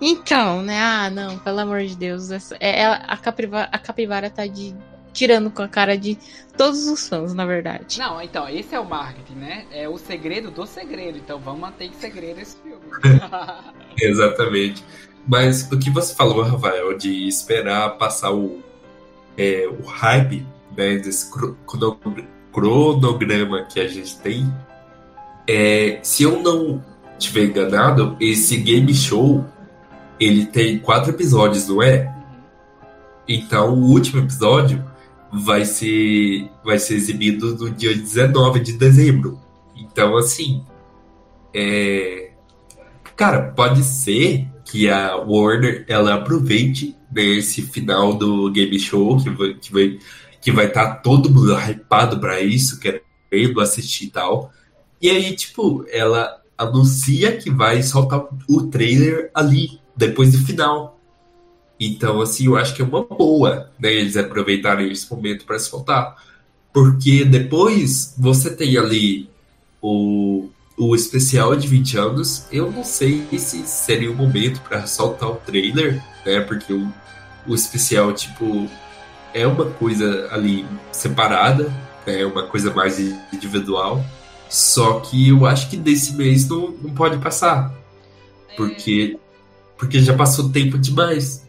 Então, 0.00 0.62
né? 0.62 0.78
Ah, 0.80 1.10
não, 1.10 1.38
pelo 1.38 1.58
amor 1.58 1.82
de 1.82 1.96
Deus. 1.96 2.30
Essa, 2.30 2.56
é, 2.60 2.82
ela- 2.82 3.02
a, 3.08 3.16
capivara, 3.16 3.68
a 3.72 3.78
capivara 3.78 4.30
tá 4.30 4.46
de, 4.46 4.72
tirando 5.12 5.50
com 5.50 5.60
a 5.62 5.66
cara 5.68 5.98
de 5.98 6.16
todos 6.56 6.86
os 6.86 7.08
fãs, 7.08 7.34
na 7.34 7.44
verdade. 7.44 7.98
Não, 7.98 8.22
então, 8.22 8.48
esse 8.48 8.74
é 8.74 8.78
o 8.78 8.84
marketing, 8.88 9.34
né? 9.34 9.66
É 9.72 9.88
o 9.88 9.98
segredo 9.98 10.52
do 10.52 10.64
segredo. 10.66 11.18
Então 11.18 11.40
vamos 11.40 11.60
manter 11.62 11.86
em 11.86 11.92
segredo 11.94 12.40
esse 12.40 12.56
filme. 12.58 12.80
Exatamente. 14.00 14.84
Mas 15.26 15.68
o 15.72 15.76
que 15.78 15.90
você 15.90 16.14
falou, 16.14 16.42
Rafael, 16.42 16.96
de 16.96 17.26
esperar 17.26 17.90
passar 17.98 18.30
o, 18.32 18.62
é, 19.36 19.66
o 19.68 19.84
hype 19.84 20.46
né, 20.76 20.96
desse 20.96 21.28
cro- 21.30 21.56
crono- 21.66 21.98
cronograma 22.52 23.64
que 23.64 23.80
a 23.80 23.88
gente 23.88 24.18
tem, 24.18 24.52
é, 25.46 25.98
se 26.02 26.22
eu 26.22 26.42
não 26.42 26.82
tiver 27.18 27.46
enganado, 27.46 28.16
esse 28.20 28.56
game 28.58 28.94
show 28.94 29.44
ele 30.20 30.46
tem 30.46 30.78
quatro 30.78 31.10
episódios, 31.10 31.68
não 31.68 31.82
é? 31.82 32.14
Então 33.26 33.74
o 33.74 33.90
último 33.90 34.20
episódio 34.20 34.84
vai 35.32 35.64
ser 35.64 36.50
vai 36.64 36.78
ser 36.78 36.94
exibido 36.94 37.56
no 37.56 37.70
dia 37.70 37.94
19 37.94 38.60
de 38.60 38.72
dezembro. 38.72 39.40
Então 39.76 40.16
assim, 40.16 40.64
é, 41.54 42.32
cara, 43.16 43.52
pode 43.52 43.82
ser 43.84 44.48
que 44.64 44.88
a 44.90 45.16
Warner 45.16 45.84
ela 45.88 46.14
aproveite 46.14 46.94
né, 47.10 47.22
esse 47.22 47.62
final 47.62 48.14
do 48.14 48.50
game 48.50 48.78
show 48.78 49.16
que 49.18 49.30
vai 49.30 49.54
que 49.54 49.72
vai 49.72 49.98
que 50.40 50.52
vai 50.52 50.66
estar 50.66 50.96
todo 50.96 51.30
mundo 51.30 51.58
hypado 51.58 52.18
para 52.18 52.40
isso, 52.40 52.80
querendo 52.80 53.60
assistir 53.60 54.06
e 54.06 54.10
tal. 54.10 54.52
E 55.00 55.10
aí, 55.10 55.34
tipo, 55.34 55.84
ela 55.90 56.40
anuncia 56.56 57.36
que 57.36 57.50
vai 57.50 57.82
soltar 57.82 58.24
o 58.48 58.62
trailer 58.66 59.30
ali, 59.34 59.80
depois 59.96 60.32
do 60.32 60.44
final. 60.44 60.98
Então, 61.78 62.20
assim, 62.20 62.46
eu 62.46 62.56
acho 62.56 62.74
que 62.74 62.82
é 62.82 62.84
uma 62.84 63.04
boa, 63.04 63.70
né, 63.78 63.92
eles 63.92 64.16
aproveitarem 64.16 64.90
esse 64.90 65.08
momento 65.10 65.44
para 65.44 65.58
soltar. 65.58 66.16
Porque 66.72 67.24
depois 67.24 68.14
você 68.18 68.54
tem 68.54 68.76
ali 68.76 69.30
o, 69.80 70.48
o 70.76 70.94
especial 70.94 71.54
de 71.56 71.66
20 71.68 71.96
anos. 71.96 72.46
Eu 72.52 72.70
não 72.70 72.84
sei 72.84 73.26
se 73.38 73.66
seria 73.66 74.10
o 74.10 74.14
momento 74.14 74.60
para 74.60 74.86
soltar 74.86 75.30
o 75.30 75.36
trailer, 75.36 76.02
né? 76.26 76.40
Porque 76.40 76.72
o, 76.72 76.92
o 77.46 77.54
especial, 77.54 78.12
tipo, 78.12 78.68
é 79.34 79.46
uma 79.46 79.70
coisa 79.70 80.28
ali 80.32 80.66
separada, 80.92 81.72
é 82.06 82.24
uma 82.24 82.44
coisa 82.44 82.72
mais 82.72 82.98
individual. 83.32 84.04
Só 84.48 85.00
que 85.00 85.28
eu 85.28 85.46
acho 85.46 85.68
que 85.68 85.76
desse 85.76 86.14
mês 86.14 86.48
não, 86.48 86.70
não 86.70 86.94
pode 86.94 87.18
passar. 87.18 87.72
Porque, 88.56 89.18
porque 89.76 90.00
já 90.00 90.16
passou 90.16 90.50
tempo 90.50 90.78
demais. 90.78 91.46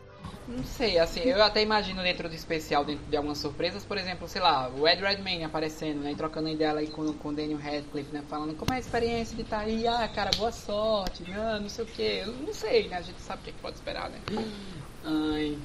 Não 0.47 0.63
sei, 0.63 0.99
assim, 0.99 1.21
eu 1.21 1.41
até 1.41 1.61
imagino 1.61 2.03
dentro 2.03 2.27
do 2.27 2.35
especial, 2.35 2.83
dentro 2.83 3.05
de 3.09 3.15
algumas 3.15 3.37
surpresas, 3.37 3.85
por 3.85 3.97
exemplo, 3.97 4.27
sei 4.27 4.41
lá, 4.41 4.69
o 4.69 4.85
Ed 4.87 5.01
Redmayne 5.01 5.45
aparecendo, 5.45 6.01
né, 6.01 6.11
e 6.11 6.15
trocando 6.15 6.49
ideia 6.49 6.73
aí 6.73 6.87
com, 6.87 7.13
com 7.13 7.29
o 7.29 7.33
Daniel 7.33 7.59
Radcliffe, 7.59 8.11
né, 8.11 8.21
falando 8.27 8.55
como 8.55 8.73
é 8.73 8.75
a 8.75 8.79
experiência 8.79 9.35
de 9.35 9.43
estar 9.43 9.59
aí, 9.59 9.87
ah, 9.87 10.05
cara, 10.13 10.31
boa 10.35 10.51
sorte, 10.51 11.23
não, 11.31 11.61
não 11.61 11.69
sei 11.69 11.85
o 11.85 11.87
que, 11.87 12.01
eu 12.01 12.33
não 12.45 12.53
sei, 12.53 12.89
né, 12.89 12.97
a 12.97 13.01
gente 13.01 13.21
sabe 13.21 13.39
o 13.39 13.43
que, 13.45 13.49
é 13.51 13.53
que 13.53 13.59
pode 13.59 13.75
esperar, 13.75 14.09
né. 14.09 14.17
Ai, 15.05 15.57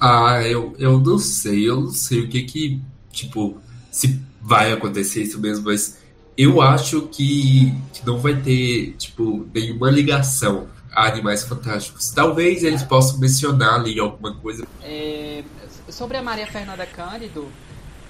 Ah, 0.00 0.42
eu, 0.42 0.74
eu 0.78 0.98
não 0.98 1.18
sei, 1.18 1.68
eu 1.68 1.80
não 1.80 1.90
sei 1.90 2.20
o 2.20 2.28
que 2.28 2.42
que, 2.42 2.80
tipo, 3.12 3.60
se 3.90 4.20
vai 4.40 4.72
acontecer 4.72 5.22
isso 5.22 5.38
mesmo, 5.38 5.66
mas 5.66 5.98
eu 6.36 6.62
acho 6.62 7.02
que, 7.08 7.74
que 7.92 8.06
não 8.06 8.18
vai 8.18 8.34
ter, 8.40 8.94
tipo, 8.96 9.46
nenhuma 9.52 9.90
ligação 9.90 10.68
a 10.92 11.06
Animais 11.06 11.44
Fantásticos. 11.44 12.10
Talvez 12.10 12.64
eles 12.64 12.82
possam 12.82 13.18
mencionar 13.18 13.74
ali 13.74 14.00
alguma 14.00 14.34
coisa. 14.34 14.66
É, 14.82 15.44
sobre 15.88 16.16
a 16.16 16.22
Maria 16.22 16.46
Fernanda 16.46 16.86
Cândido, 16.86 17.46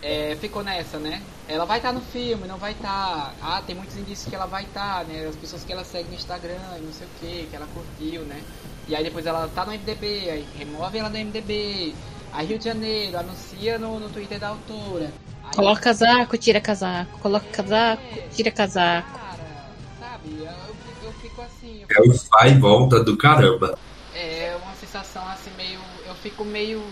é, 0.02 0.36
ficou 0.40 0.62
nessa, 0.62 0.98
né? 0.98 1.22
Ela 1.46 1.64
vai 1.64 1.78
estar 1.78 1.92
no 1.92 2.00
filme, 2.00 2.46
não 2.46 2.56
vai 2.56 2.72
estar. 2.72 3.34
Ah, 3.42 3.62
tem 3.66 3.74
muitos 3.74 3.96
indícios 3.96 4.28
que 4.28 4.34
ela 4.34 4.46
vai 4.46 4.64
estar, 4.64 5.04
né? 5.04 5.26
As 5.26 5.36
pessoas 5.36 5.64
que 5.64 5.72
ela 5.72 5.84
segue 5.84 6.08
no 6.08 6.14
Instagram 6.14 6.58
não 6.82 6.92
sei 6.92 7.06
o 7.06 7.10
que, 7.20 7.46
que 7.50 7.56
ela 7.56 7.66
curtiu, 7.66 8.22
né? 8.22 8.40
E 8.90 8.96
aí 8.96 9.04
depois 9.04 9.24
ela 9.24 9.48
tá 9.54 9.64
no 9.64 9.70
MDB, 9.70 10.28
aí 10.28 10.46
remove 10.58 10.98
ela 10.98 11.08
do 11.08 11.16
MDB. 11.16 11.94
Aí 12.32 12.44
Rio 12.44 12.58
de 12.58 12.64
Janeiro, 12.64 13.18
anuncia 13.18 13.78
no, 13.78 14.00
no 14.00 14.08
Twitter 14.08 14.40
da 14.40 14.48
autora. 14.48 15.12
Aí, 15.44 15.54
Coloca 15.54 15.80
casaco, 15.80 16.36
tira 16.36 16.60
casaco. 16.60 17.18
Coloca 17.20 17.46
casaco, 17.52 18.02
é, 18.02 18.26
tira 18.34 18.50
casaco. 18.50 19.08
Cara, 19.12 19.38
sabe? 20.00 20.30
Eu, 20.40 20.44
eu, 20.44 20.76
eu 21.04 21.12
fico 21.12 21.40
assim. 21.40 21.84
eu 21.88 22.04
É 22.04 22.08
o 22.08 22.12
vai 22.32 22.50
e 22.50 22.58
volta 22.58 23.04
do 23.04 23.16
caramba. 23.16 23.78
É 24.12 24.56
uma 24.60 24.74
sensação 24.74 25.22
assim 25.28 25.50
meio. 25.56 25.78
Eu 26.04 26.14
fico 26.16 26.44
meio. 26.44 26.82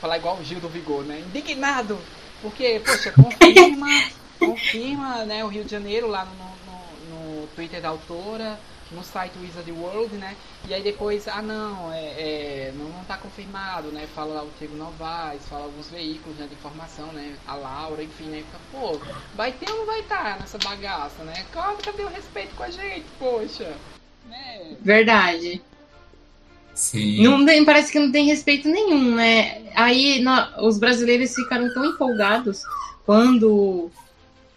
Falar 0.00 0.18
igual 0.18 0.38
o 0.38 0.44
Gil 0.44 0.58
do 0.58 0.68
Vigor, 0.68 1.04
né? 1.04 1.20
Indignado! 1.20 1.96
Porque, 2.42 2.82
poxa, 2.84 3.12
confirma, 3.12 3.86
confirma, 4.40 5.24
né, 5.24 5.44
o 5.44 5.48
Rio 5.48 5.64
de 5.64 5.70
Janeiro 5.70 6.08
lá 6.08 6.24
no, 6.24 6.32
no, 6.34 7.40
no 7.40 7.46
Twitter 7.54 7.80
da 7.80 7.90
autora, 7.90 8.58
no 8.90 9.02
site 9.02 9.32
Wizard 9.40 9.70
World, 9.72 10.14
né? 10.16 10.36
E 10.68 10.74
aí 10.74 10.82
depois, 10.82 11.26
ah 11.28 11.42
não, 11.42 11.92
é, 11.92 12.04
é, 12.04 12.72
não, 12.76 12.86
não 12.88 13.04
tá 13.04 13.16
confirmado, 13.16 13.88
né? 13.88 14.06
Fala 14.14 14.34
lá 14.34 14.42
o 14.44 14.50
Diego 14.58 14.76
Novaes, 14.76 15.42
fala 15.48 15.64
alguns 15.64 15.88
veículos 15.90 16.36
né, 16.38 16.46
de 16.46 16.54
informação, 16.54 17.06
né? 17.12 17.34
A 17.46 17.54
Laura, 17.56 18.02
enfim, 18.02 18.24
né? 18.24 18.38
Fica, 18.38 18.58
pô, 18.70 18.98
vai 19.34 19.52
ter 19.52 19.70
ou 19.70 19.78
não 19.78 19.86
vai 19.86 20.00
estar 20.00 20.38
nessa 20.38 20.58
bagaça, 20.58 21.22
né? 21.24 21.44
Claro, 21.52 21.76
cadê 21.82 22.02
o 22.02 22.08
respeito 22.08 22.54
com 22.54 22.62
a 22.62 22.70
gente, 22.70 23.06
poxa? 23.18 23.72
Né? 24.28 24.76
Verdade. 24.80 25.60
Sim. 26.74 27.22
Não 27.24 27.44
tem- 27.44 27.64
parece 27.64 27.90
que 27.90 27.98
não 27.98 28.12
tem 28.12 28.26
respeito 28.26 28.68
nenhum, 28.68 29.14
né? 29.14 29.62
Aí 29.74 30.20
nó- 30.20 30.48
os 30.66 30.78
brasileiros 30.78 31.34
ficaram 31.34 31.72
tão 31.72 31.84
empolgados 31.86 32.62
quando 33.04 33.90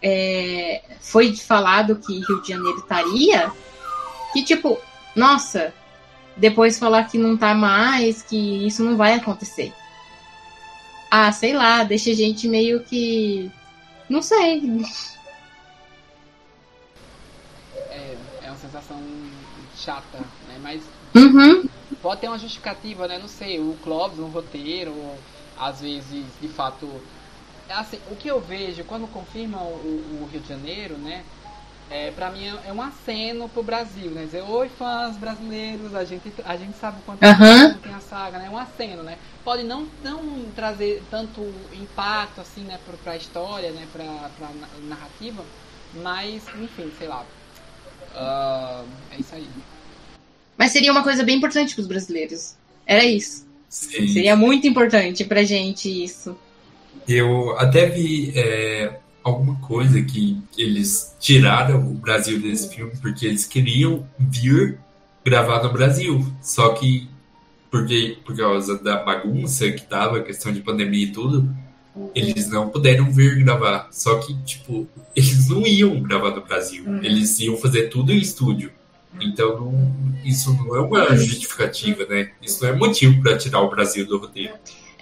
é, 0.01 0.81
foi 1.01 1.35
falado 1.35 1.95
que 1.97 2.19
Rio 2.19 2.41
de 2.41 2.49
Janeiro 2.49 2.77
estaria, 2.77 3.51
que 4.33 4.43
tipo, 4.43 4.77
nossa, 5.15 5.73
depois 6.37 6.79
falar 6.79 7.05
que 7.05 7.17
não 7.17 7.37
tá 7.37 7.53
mais, 7.53 8.21
que 8.21 8.65
isso 8.65 8.83
não 8.83 8.95
vai 8.95 9.13
acontecer. 9.13 9.73
Ah, 11.11 11.31
sei 11.31 11.53
lá, 11.53 11.83
deixa 11.83 12.11
a 12.11 12.13
gente 12.13 12.47
meio 12.47 12.83
que. 12.83 13.49
Não 14.09 14.21
sei. 14.21 14.61
É, 17.91 18.15
é 18.43 18.47
uma 18.49 18.57
sensação 18.57 18.97
chata, 19.77 20.17
né? 20.47 20.57
Mas 20.61 20.81
Uhum. 21.15 21.63
pode 22.01 22.21
ter 22.21 22.27
uma 22.27 22.37
justificativa, 22.37 23.07
né? 23.07 23.17
Não 23.17 23.27
sei, 23.27 23.59
o 23.59 23.75
Clóvis 23.83 24.19
no 24.19 24.27
roteiro, 24.27 24.91
ou, 24.91 25.17
às 25.59 25.81
vezes, 25.81 26.25
de 26.39 26.47
fato. 26.47 26.87
é 27.67 27.73
Assim, 27.73 27.99
o 28.11 28.15
que 28.15 28.29
eu 28.29 28.39
vejo 28.39 28.83
quando 28.83 29.07
confirmam 29.07 29.61
o, 29.63 30.21
o 30.21 30.29
Rio 30.31 30.41
de 30.41 30.47
Janeiro, 30.49 30.97
né? 30.97 31.23
É, 31.91 32.11
pra 32.11 32.29
mim 32.29 32.45
é 32.67 32.71
um 32.71 32.81
aceno 32.81 33.49
pro 33.49 33.63
Brasil, 33.63 34.11
né? 34.11 34.25
Dizer, 34.25 34.43
oi 34.43 34.69
fãs 34.69 35.17
brasileiros, 35.17 35.95
a 35.95 36.05
gente, 36.05 36.31
a 36.45 36.55
gente 36.55 36.77
sabe 36.77 36.99
o 36.99 37.01
quanto 37.01 37.23
Aham. 37.23 37.73
tem 37.81 37.93
a 37.93 37.99
saga, 37.99 38.37
né? 38.37 38.45
É 38.45 38.49
um 38.49 38.57
aceno, 38.59 39.01
né? 39.01 39.17
Pode 39.43 39.63
não, 39.63 39.87
não 40.03 40.45
trazer 40.55 41.01
tanto 41.09 41.41
impacto 41.73 42.41
assim, 42.41 42.61
né, 42.61 42.77
pra, 42.85 42.95
pra 43.03 43.17
história, 43.17 43.71
né, 43.71 43.87
pra, 43.91 44.05
pra 44.37 44.49
na- 44.49 44.87
narrativa, 44.95 45.43
mas, 45.95 46.43
enfim, 46.61 46.91
sei 46.99 47.07
lá. 47.07 47.25
Ah, 48.13 48.83
é 49.11 49.19
isso 49.19 49.33
aí. 49.33 49.47
Mas 50.55 50.71
seria 50.71 50.91
uma 50.91 51.01
coisa 51.03 51.23
bem 51.23 51.37
importante 51.37 51.73
pros 51.73 51.87
brasileiros. 51.87 52.53
Era 52.85 53.03
isso. 53.03 53.47
Sim. 53.67 54.07
Seria 54.07 54.35
muito 54.35 54.67
importante 54.67 55.23
pra 55.23 55.43
gente 55.43 56.03
isso. 56.03 56.37
Eu 57.07 57.57
até 57.57 57.87
vi 57.87 58.31
é, 58.35 58.99
alguma 59.23 59.55
coisa 59.59 60.01
que 60.01 60.41
eles 60.57 61.15
tiraram 61.19 61.79
o 61.91 61.93
Brasil 61.93 62.39
desse 62.41 62.73
filme 62.73 62.91
porque 63.01 63.25
eles 63.25 63.45
queriam 63.45 64.05
vir 64.17 64.77
gravar 65.25 65.63
no 65.63 65.71
Brasil. 65.71 66.25
Só 66.41 66.69
que 66.69 67.07
porque, 67.71 68.17
por 68.25 68.35
causa 68.35 68.79
da 68.81 69.03
bagunça 69.03 69.71
que 69.71 69.83
tava, 69.83 70.17
a 70.17 70.23
questão 70.23 70.51
de 70.51 70.59
pandemia 70.59 71.05
e 71.05 71.11
tudo, 71.11 71.47
eles 72.15 72.49
não 72.49 72.67
puderam 72.69 73.11
vir 73.11 73.43
gravar. 73.43 73.89
Só 73.91 74.15
que, 74.19 74.33
tipo, 74.43 74.87
eles 75.15 75.47
não 75.49 75.67
iam 75.67 76.01
gravar 76.01 76.31
no 76.31 76.41
Brasil. 76.43 76.83
Eles 77.03 77.39
iam 77.39 77.55
fazer 77.57 77.89
tudo 77.89 78.11
em 78.11 78.17
estúdio. 78.17 78.71
Então, 79.21 79.59
não- 79.59 80.15
isso 80.25 80.51
não 80.53 80.75
é 80.75 80.79
uma 80.81 81.15
justificativa, 81.15 82.05
né? 82.05 82.31
Isso 82.41 82.63
não 82.63 82.71
é 82.71 82.75
motivo 82.75 83.21
para 83.21 83.37
tirar 83.37 83.59
o 83.61 83.69
Brasil 83.69 84.05
do 84.07 84.17
roteiro. 84.17 84.53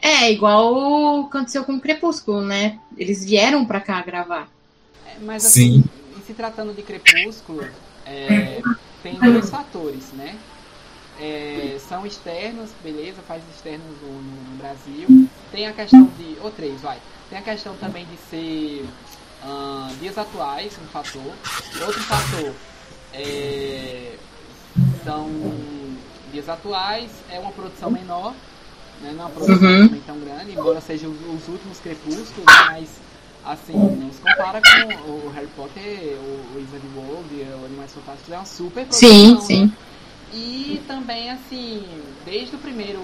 É, 0.01 0.31
igual 0.31 1.21
aconteceu 1.25 1.63
com 1.63 1.73
o 1.73 1.81
Crepúsculo, 1.81 2.41
né? 2.41 2.79
Eles 2.97 3.25
vieram 3.25 3.65
pra 3.65 3.81
cá 3.81 4.01
gravar. 4.01 4.47
É, 5.05 5.15
Mas 5.21 5.43
Sim. 5.43 5.79
assim, 5.79 5.83
em 6.17 6.21
se 6.25 6.33
tratando 6.33 6.73
de 6.73 6.81
Crepúsculo, 6.83 7.65
é, 8.05 8.61
tem 9.03 9.13
dois 9.15 9.49
fatores, 9.49 10.11
né? 10.13 10.35
É, 11.19 11.77
são 11.89 12.05
externos, 12.05 12.69
beleza, 12.83 13.21
faz 13.27 13.41
externos 13.55 13.95
no, 14.01 14.21
no- 14.21 14.57
Brasil. 14.57 15.27
Tem 15.51 15.67
a 15.67 15.73
questão 15.73 16.09
de. 16.17 16.37
Ou 16.41 16.51
três, 16.51 16.81
vai. 16.81 16.97
Tem 17.29 17.39
a 17.39 17.41
questão 17.41 17.75
também 17.77 18.05
de 18.05 18.17
ser 18.29 18.85
ah, 19.43 19.89
dias 19.99 20.17
atuais, 20.17 20.73
um 20.83 20.87
fator. 20.87 21.33
Outro 21.85 22.01
fator 22.03 22.53
é, 23.13 24.15
são 25.03 25.29
dias 26.31 26.49
atuais, 26.49 27.09
é 27.31 27.39
uma 27.39 27.51
produção 27.51 27.89
menor, 27.89 28.33
né? 29.01 29.13
Não 29.13 29.23
é 29.23 29.25
uma 29.25 29.29
produção 29.29 29.55
Uhum. 29.55 29.87
também 29.87 30.01
tão 30.01 30.19
grande, 30.19 30.51
embora 30.51 30.81
sejam 30.81 31.11
os, 31.11 31.21
os 31.43 31.47
últimos 31.47 31.79
crepúsculos, 31.79 32.45
mas 32.67 32.89
assim, 33.43 33.73
não 33.73 34.11
se 34.11 34.19
compara 34.21 34.61
com 34.61 34.79
o 35.25 35.29
Harry 35.29 35.47
Potter, 35.47 36.19
o 36.19 36.55
Wizard 36.55 36.85
World, 36.87 37.33
o 37.61 37.65
Animais 37.65 37.93
Fantásticos, 37.93 38.31
é 38.33 38.37
uma 38.37 38.45
super 38.45 38.85
produção. 38.85 39.39
Sim, 39.39 39.39
sim. 39.39 39.71
E 40.33 40.83
também, 40.87 41.29
assim, 41.29 42.15
desde 42.25 42.55
o 42.55 42.59
primeiro 42.59 42.99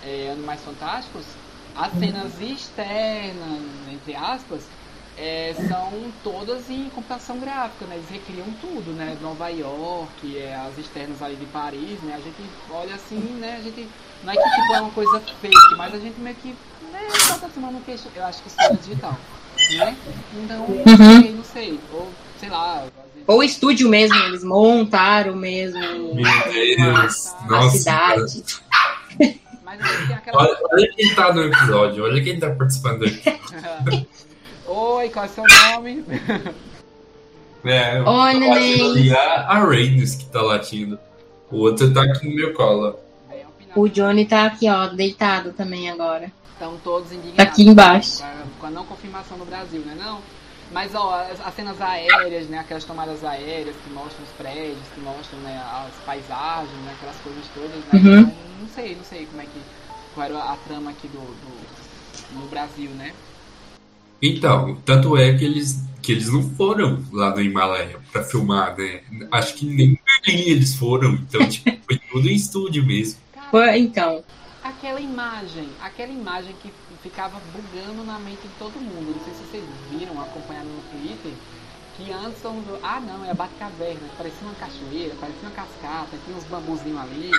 é, 0.00 0.30
Animais 0.32 0.60
Fantásticos, 0.64 1.24
as 1.74 1.92
cenas 1.94 2.40
externas, 2.40 3.62
entre 3.86 4.14
aspas, 4.16 4.62
é, 5.22 5.54
são 5.68 5.92
todas 6.24 6.68
em 6.68 6.88
computação 6.90 7.38
gráfica, 7.38 7.84
né? 7.86 7.94
Eles 7.94 8.10
recriam 8.10 8.46
tudo, 8.60 8.90
né? 8.92 9.16
Nova 9.22 9.48
York, 9.50 10.36
é, 10.36 10.56
as 10.56 10.76
externas 10.76 11.22
ali 11.22 11.36
de 11.36 11.46
Paris, 11.46 12.00
né? 12.02 12.14
A 12.16 12.20
gente 12.20 12.42
olha 12.68 12.96
assim, 12.96 13.20
né? 13.38 13.56
A 13.60 13.62
gente. 13.62 13.88
Não 14.24 14.32
é 14.32 14.36
que 14.36 14.42
tipo, 14.42 14.74
é 14.74 14.80
uma 14.80 14.90
coisa 14.90 15.20
fake, 15.40 15.76
mas 15.76 15.94
a 15.94 15.98
gente 15.98 16.20
meio 16.20 16.34
que. 16.34 16.48
Né, 16.92 17.08
tá 17.28 17.34
aproximando 17.36 17.78
que 17.80 17.96
eu 18.16 18.24
acho 18.24 18.42
que 18.42 18.48
isso 18.48 18.56
é 18.60 18.74
digital. 18.74 19.16
Né? 19.78 19.96
Então, 20.34 20.64
Uhum. 20.64 21.36
não 21.36 21.44
sei. 21.44 21.78
Ou, 21.92 22.10
sei 22.40 22.48
lá, 22.48 22.80
vezes. 23.14 23.24
Ou 23.28 23.44
estúdio 23.44 23.88
mesmo, 23.88 24.16
eles 24.24 24.42
montaram 24.42 25.36
mesmo 25.36 25.80
Meu 26.16 26.24
Deus, 26.52 27.28
a 27.28 27.46
nossa. 27.46 27.78
cidade. 27.78 28.44
Mas 29.64 29.80
aquela. 30.10 30.42
Olha, 30.42 30.58
olha 30.72 30.92
quem 30.96 31.14
tá 31.14 31.32
no 31.32 31.44
episódio, 31.44 32.04
olha 32.04 32.22
quem 32.22 32.40
tá 32.40 32.50
participando 32.50 33.04
aqui. 33.04 33.22
Oi, 34.74 35.10
qual 35.10 35.26
é 35.26 35.28
o 35.28 35.30
seu 35.30 35.44
nome? 35.44 36.04
É, 37.64 38.00
Oi, 38.02 38.04
tá 38.32 38.38
neném. 38.40 38.90
ali 38.90 39.14
a, 39.16 39.42
a 39.42 39.58
Rainis 39.60 40.16
que 40.16 40.24
tá 40.24 40.42
latindo. 40.42 40.98
O 41.48 41.58
outro 41.58 41.94
tá 41.94 42.02
aqui 42.02 42.28
no 42.28 42.34
meu 42.34 42.52
colo. 42.54 42.98
O 43.76 43.88
Johnny 43.88 44.24
tá 44.26 44.46
aqui, 44.46 44.68
ó, 44.68 44.88
deitado 44.88 45.52
também 45.52 45.88
agora. 45.88 46.32
Estão 46.54 46.76
todos 46.82 47.12
indignados. 47.12 47.36
Tá 47.36 47.42
aqui 47.44 47.62
embaixo. 47.62 48.24
Com 48.58 48.66
a, 48.66 48.70
não 48.70 48.84
confirmação 48.84 49.38
no 49.38 49.44
Brasil, 49.44 49.80
né? 49.82 49.94
Não. 49.96 50.18
Mas, 50.72 50.92
ó, 50.96 51.24
as, 51.30 51.40
as 51.40 51.54
cenas 51.54 51.80
aéreas, 51.80 52.48
né? 52.48 52.58
Aquelas 52.58 52.82
tomadas 52.84 53.22
aéreas 53.22 53.76
que 53.76 53.90
mostram 53.92 54.24
os 54.24 54.30
prédios, 54.36 54.78
que 54.92 55.00
mostram 55.00 55.38
né, 55.40 55.62
as 55.64 55.94
paisagens, 56.04 56.76
né? 56.84 56.94
Aquelas 56.98 57.16
coisas 57.18 57.44
todas, 57.54 57.70
né? 57.70 57.92
Uhum. 57.92 58.20
Então, 58.22 58.32
não 58.60 58.68
sei, 58.74 58.96
não 58.96 59.04
sei 59.04 59.26
como 59.26 59.40
é 59.40 59.44
que... 59.44 59.60
Qual 60.16 60.26
era 60.26 60.36
a 60.38 60.56
trama 60.66 60.90
aqui 60.90 61.06
do, 61.06 61.20
do- 61.20 62.40
no 62.40 62.46
Brasil, 62.48 62.90
né? 62.90 63.12
Então, 64.22 64.76
tanto 64.84 65.16
é 65.16 65.36
que 65.36 65.44
eles, 65.44 65.84
que 66.00 66.12
eles 66.12 66.32
não 66.32 66.42
foram 66.50 67.02
lá 67.12 67.34
no 67.34 67.42
Himalaia 67.42 67.98
pra 68.12 68.22
filmar, 68.22 68.76
né? 68.78 69.00
Acho 69.32 69.54
que 69.54 69.66
nem 69.66 69.88
em 69.88 69.98
Berlim 70.24 70.50
eles 70.50 70.76
foram, 70.76 71.14
então, 71.14 71.46
tipo, 71.48 71.70
foi 71.84 71.98
tudo 71.98 72.28
em 72.28 72.34
estúdio 72.34 72.86
mesmo. 72.86 73.18
Foi, 73.50 73.78
então. 73.78 74.22
Aquela 74.62 75.00
imagem, 75.00 75.68
aquela 75.82 76.12
imagem 76.12 76.54
que 76.62 76.70
ficava 77.02 77.40
bugando 77.52 78.04
na 78.04 78.18
mente 78.20 78.42
de 78.42 78.48
todo 78.60 78.74
mundo. 78.74 79.16
Não 79.16 79.24
sei 79.24 79.34
se 79.34 79.40
vocês 79.50 79.64
viram, 79.90 80.20
acompanharam 80.20 80.68
no 80.68 80.82
Twitter, 80.82 81.32
que 82.04 82.12
antes 82.12 82.42
todo 82.42 82.54
mundo, 82.54 82.78
ah 82.82 83.00
não, 83.00 83.24
é 83.24 83.30
a 83.30 83.34
Batcaverna, 83.34 84.08
parecia 84.16 84.40
uma 84.42 84.54
cachoeira, 84.54 85.14
parecia 85.20 85.42
uma 85.42 85.50
cascata, 85.50 86.16
tinha 86.24 86.36
uns 86.36 86.44
bambuzinhos 86.44 87.00
ali, 87.00 87.30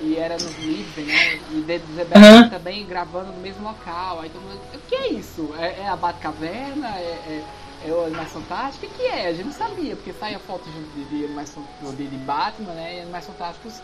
e 0.00 0.16
era 0.16 0.34
nos 0.34 0.56
Libden, 0.58 1.06
né? 1.06 1.40
E 1.50 1.60
Dead 1.66 1.82
Zebel 1.94 2.22
Aham. 2.22 2.48
também 2.48 2.86
gravando 2.86 3.32
no 3.32 3.40
mesmo 3.40 3.64
local. 3.64 4.20
Aí 4.20 4.30
todo 4.30 4.42
mundo, 4.42 4.60
o 4.74 4.78
que 4.80 4.94
é 4.94 5.08
isso? 5.12 5.54
É, 5.58 5.80
é 5.80 5.88
a 5.88 5.96
Batcaverna? 5.96 6.88
É, 6.88 7.00
é, 7.00 7.44
é 7.88 7.92
o 7.92 8.04
Animais 8.04 8.30
Fantásticos? 8.30 8.90
O 8.90 8.94
que 8.94 9.02
é? 9.02 9.28
A 9.28 9.32
gente 9.32 9.46
não 9.46 9.52
sabia, 9.52 9.96
porque 9.96 10.12
saía 10.12 10.38
foto 10.38 10.64
de, 10.70 11.04
de, 11.04 11.96
de, 11.96 12.06
de 12.06 12.16
Batman, 12.18 12.72
né? 12.74 12.98
E 12.98 13.00
Animais 13.00 13.26
Fantásticos 13.26 13.80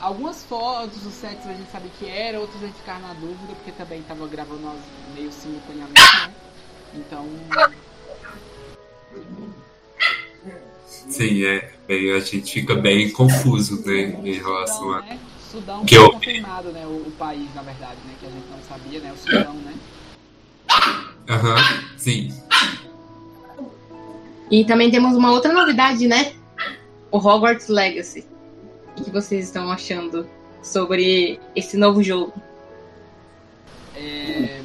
Algumas 0.00 0.44
fotos 0.44 1.00
dos 1.00 1.14
sets 1.14 1.46
a 1.46 1.54
gente 1.54 1.70
sabia 1.70 1.90
que 1.98 2.06
era, 2.06 2.38
outras 2.38 2.62
a 2.62 2.66
gente 2.66 2.76
ficava 2.76 2.98
na 2.98 3.14
dúvida, 3.14 3.54
porque 3.54 3.72
também 3.72 4.02
tava 4.02 4.26
gravando 4.26 4.60
nós 4.60 4.78
meio 5.14 5.32
simultaneamente, 5.32 5.98
né? 5.98 6.34
Então. 6.94 7.26
Sim, 11.08 11.44
é. 11.44 11.70
Bem, 11.86 12.12
a 12.12 12.20
gente 12.20 12.52
fica 12.52 12.74
bem 12.74 13.10
confuso, 13.10 13.82
né? 13.86 14.18
Em 14.24 14.32
relação 14.32 14.78
Sudão, 14.78 14.94
a. 14.94 15.00
né? 15.02 15.18
Sudão 15.50 15.84
Que 15.84 15.96
foi 15.96 16.04
eu- 16.06 16.12
confirmado, 16.12 16.72
né? 16.72 16.86
O, 16.86 16.90
o 17.06 17.12
país, 17.18 17.54
na 17.54 17.62
verdade, 17.62 17.98
né? 18.06 18.14
Que 18.20 18.26
a 18.26 18.30
gente 18.30 18.46
não 18.50 18.62
sabia, 18.68 19.00
né? 19.00 19.12
O 19.12 19.16
Sudão, 19.18 19.54
né? 19.54 19.74
Aham, 21.28 21.56
sim. 21.96 22.28
E 24.50 24.64
também 24.64 24.90
temos 24.90 25.16
uma 25.16 25.30
outra 25.30 25.52
novidade, 25.52 26.06
né? 26.06 26.34
O 27.10 27.18
Hogwarts 27.18 27.68
Legacy. 27.68 28.26
O 28.98 29.04
que 29.04 29.10
vocês 29.10 29.44
estão 29.44 29.70
achando 29.70 30.26
sobre 30.62 31.38
esse 31.54 31.76
novo 31.76 32.02
jogo? 32.02 32.32
É, 33.96 34.60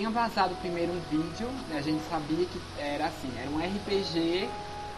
tinha 0.00 0.10
vazado 0.10 0.56
primeiro 0.56 0.92
um 0.92 1.00
vídeo, 1.00 1.52
né, 1.66 1.76
a 1.76 1.82
gente 1.82 2.02
sabia 2.02 2.46
que 2.46 2.62
era 2.74 3.06
assim, 3.06 3.36
era 3.38 3.50
um 3.50 3.60
RPG 3.60 4.56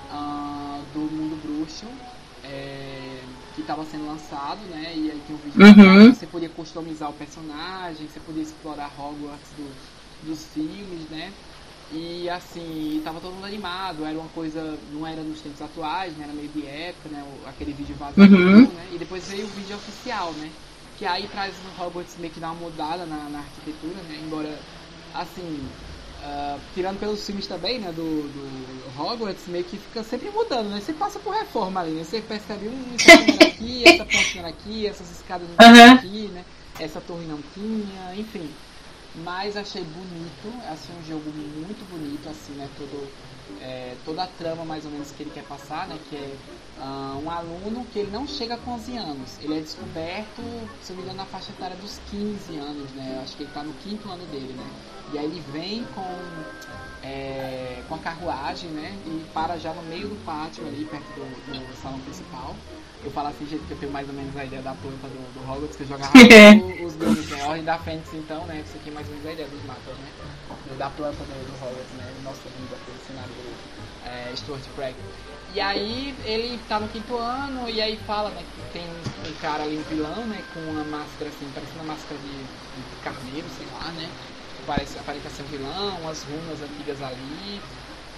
ah, 0.09 0.85
do 0.93 1.11
mundo 1.11 1.37
bruxo 1.37 2.01
é, 2.43 3.29
que 3.53 3.61
estava 3.63 3.85
sendo 3.85 4.07
lançado, 4.07 4.67
né? 4.67 4.97
E 4.97 5.11
aí 5.11 5.21
tinha 5.23 5.37
um 5.37 5.41
vídeo 5.41 5.61
Uhum. 5.61 6.13
que 6.13 6.17
você 6.17 6.27
podia 6.27 6.51
customizar 6.51 7.11
o 7.11 7.15
personagem, 7.15 8.09
você 8.09 8.21
podia 8.21 8.43
explorar 8.43 8.99
Hogwarts 8.99 9.53
do- 9.55 9.75
dos 10.21 10.53
filmes, 10.53 11.09
né? 11.09 11.37
E 11.91 12.29
assim, 12.31 13.01
tava 13.05 13.21
todo 13.21 13.35
mundo 13.35 13.45
animado, 13.47 14.05
era 14.05 14.19
uma 14.19 14.29
coisa, 14.29 14.79
não 14.89 15.07
era 15.07 15.23
nos 15.25 15.43
tempos 15.43 15.61
atuais, 15.61 16.17
né? 16.17 16.25
Era 16.25 16.33
meio 16.33 16.49
de 16.49 16.65
época, 16.67 17.09
né? 17.09 17.23
Aquele 17.45 17.75
vídeo 17.75 17.97
vazado, 17.97 18.33
Uhum. 18.33 18.73
né? 18.73 18.89
E 18.91 18.99
depois 18.99 19.29
veio 19.29 19.47
o 19.49 19.51
vídeo 19.51 19.77
oficial, 19.77 20.35
né? 20.35 20.55
Que 20.95 21.05
aí 21.05 21.29
traz 21.29 21.63
o 21.65 21.69
Hogwarts 21.69 22.17
meio 22.17 22.33
que 22.33 22.41
dá 22.41 22.51
uma 22.51 22.61
mudada 22.61 23.05
na, 23.07 23.29
na 23.29 23.41
arquitetura, 23.41 24.03
né? 24.03 24.19
Embora, 24.19 24.65
assim, 25.15 25.69
ah, 26.25 26.57
tirando 26.73 27.01
pelos 27.01 27.27
filmes 27.27 27.49
também, 27.49 27.81
né, 27.81 27.91
do, 27.91 28.03
do 28.03 29.01
Hogwarts, 29.01 29.49
meio 29.49 29.65
que 29.65 29.77
fica 29.77 30.05
sempre 30.05 30.31
mudando, 30.31 30.69
né? 30.69 30.81
Você 30.81 30.93
passa 30.93 31.19
por 31.19 31.35
reforma 31.35 31.81
ali, 31.81 31.91
né? 31.91 32.05
Você 32.05 32.21
percebe 32.21 32.69
um 32.69 32.95
estacionamento 32.95 33.45
aqui, 33.45 33.83
essa 33.89 34.05
pontinha 34.05 34.47
aqui, 34.47 34.87
essas 34.87 35.11
escadas 35.11 35.49
não 35.49 35.67
Aham. 35.67 35.95
aqui, 35.95 36.29
né? 36.33 36.45
Essa 36.79 37.01
torre 37.01 37.27
não 37.27 37.41
tinha, 37.53 38.15
enfim. 38.15 38.49
Mas 39.17 39.57
achei 39.57 39.83
bonito, 39.83 40.55
assim, 40.71 40.93
um 40.99 41.07
jogo 41.07 41.29
muito 41.31 41.85
bonito, 41.91 42.29
assim, 42.29 42.53
né? 42.53 42.69
Todo, 42.79 43.09
é, 43.61 43.95
toda 44.05 44.23
a 44.23 44.27
trama 44.27 44.65
mais 44.65 44.85
ou 44.85 44.93
menos 44.93 45.11
que 45.11 45.25
ele 45.25 45.31
quer 45.31 45.45
passar, 45.45 45.89
né? 45.89 45.99
Que 46.09 46.17
é 46.17 46.37
ah, 46.81 47.19
um 47.23 47.29
aluno 47.29 47.85
que 47.93 47.99
ele 47.99 48.11
não 48.13 48.29
chega 48.29 48.57
com 48.57 48.71
11 48.71 48.97
anos. 48.97 49.39
Ele 49.41 49.59
é 49.59 49.61
descoberto, 49.61 50.41
se 50.83 50.93
eu 50.93 50.97
não 50.97 50.97
me 50.97 51.03
engano, 51.03 51.17
na 51.17 51.27
faixa 51.27 51.51
etária 51.51 51.77
dos 51.77 51.99
15 52.11 52.57
anos, 52.57 52.91
né? 52.93 53.15
Eu 53.17 53.23
acho 53.23 53.37
que 53.37 53.43
ele 53.43 53.53
tá 53.53 53.63
no 53.63 53.73
quinto 53.75 54.09
ano 54.09 54.25
dele, 54.27 54.55
né? 54.57 54.65
E 55.13 55.19
aí 55.19 55.25
ele 55.27 55.41
vem 55.41 55.87
com, 55.87 56.45
é, 57.01 57.85
com 57.89 57.95
a 57.95 57.99
carruagem, 57.99 58.71
né? 58.73 59.01
E 59.05 59.27
para 59.33 59.59
já 59.59 59.75
no 59.75 59.83
meio 59.83 60.09
do 60.09 60.17
pátio 60.17 60.67
ali, 60.67 60.85
perto 60.87 61.13
do, 61.13 61.41
do 61.43 61.75
salão 61.77 62.01
principal. 62.01 62.57
Eu 63.03 63.11
falo 63.11 63.29
assim, 63.29 63.47
gente, 63.47 63.67
que 63.67 63.73
eu 63.73 63.79
tenho 63.79 63.93
mais 63.93 64.09
ou 64.09 64.15
menos 64.15 64.37
a 64.37 64.45
ideia 64.45 64.63
da 64.63 64.75
planta 64.75 65.09
do, 65.09 65.33
do 65.33 65.41
Hogwarts, 65.41 65.77
que 65.77 65.83
eu 65.83 65.87
jogava 65.87 66.23
o- 66.49 66.85
os 66.85 66.97
games, 66.97 67.29
né? 67.29 67.45
Ordem 67.45 67.65
da 67.65 67.79
Fênix, 67.79 68.13
então, 68.15 68.47
né? 68.47 68.63
Você 68.65 68.79
tem 68.79 68.93
mais 68.93 69.09
ou 69.09 69.13
menos 69.13 69.27
a 69.27 69.33
ideia 69.33 69.49
dos 69.49 69.63
mapas, 69.63 69.99
né? 69.99 70.15
Da 70.79 70.89
planta 70.91 71.25
do, 71.25 71.45
do 71.45 71.55
Hogwarts, 71.55 71.93
né? 71.93 72.15
Nossa, 72.23 72.49
linda 72.49 72.77
aquele 72.77 72.99
cenário 73.01 73.35
do 73.35 73.59
é, 74.01 74.35
Stuart 74.37 74.69
Craig. 74.71 74.97
E 75.49 75.61
aí 75.61 76.17
ele 76.25 76.59
tá 76.65 76.79
no 76.81 76.89
quinto 76.89 77.17
ano 77.17 77.69
e 77.69 77.81
aí 77.81 77.97
fala, 77.97 78.31
né, 78.31 78.45
que 78.45 78.63
tem 78.73 78.89
um 79.29 79.35
cara 79.35 79.65
ali, 79.65 79.77
um 79.77 79.83
vilão, 79.83 80.27
né, 80.27 80.43
com 80.53 80.61
uma 80.61 80.85
máscara 80.85 81.31
assim, 81.31 81.51
parecendo 81.51 81.81
uma 81.81 81.93
máscara 81.95 82.19
de, 82.21 82.47
de 82.73 82.83
carneiro, 83.03 83.51
sei 83.51 83.67
lá, 83.67 83.93
né? 83.93 84.15
Parece, 84.67 84.99
aparenta 84.99 85.29
ser 85.29 85.43
um 85.43 85.47
vilão, 85.47 86.01
umas 86.01 86.23
runas 86.25 86.63
antigas 86.63 87.03
ali. 87.03 87.61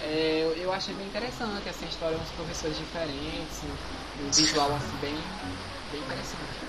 É, 0.01 0.41
eu, 0.43 0.53
eu 0.53 0.71
achei 0.71 0.93
bem 0.93 1.07
interessante 1.07 1.67
essa 1.67 1.85
história, 1.85 2.17
uns 2.17 2.29
professores 2.31 2.77
diferentes, 2.77 3.63
um, 3.63 4.29
visual 4.29 4.75
assim 4.75 4.95
bem, 4.97 5.17
bem 5.91 6.01
interessante. 6.01 6.65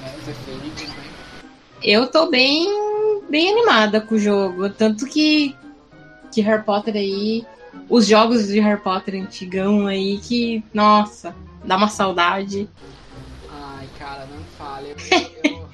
Né? 0.00 0.14
Os 0.20 0.28
efeitos, 0.28 0.96
né? 0.96 1.10
Eu 1.82 2.10
tô 2.10 2.26
bem, 2.26 2.66
bem 3.30 3.50
animada 3.52 4.00
com 4.00 4.14
o 4.14 4.18
jogo. 4.18 4.68
Tanto 4.70 5.06
que, 5.06 5.54
que 6.32 6.40
Harry 6.40 6.62
Potter 6.64 6.96
aí. 6.96 7.46
Os 7.88 8.06
jogos 8.06 8.48
de 8.48 8.58
Harry 8.58 8.80
Potter 8.80 9.22
antigão 9.22 9.86
aí 9.86 10.18
que, 10.18 10.64
nossa, 10.72 11.34
dá 11.64 11.76
uma 11.76 11.88
saudade. 11.88 12.68
Ai, 13.48 13.88
cara, 13.98 14.26
não 14.26 14.42
fale. 14.44 14.90
Eu, 14.90 15.50
eu, 15.50 15.68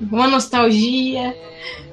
Uma 0.00 0.28
nostalgia. 0.28 1.28
É, 1.28 1.85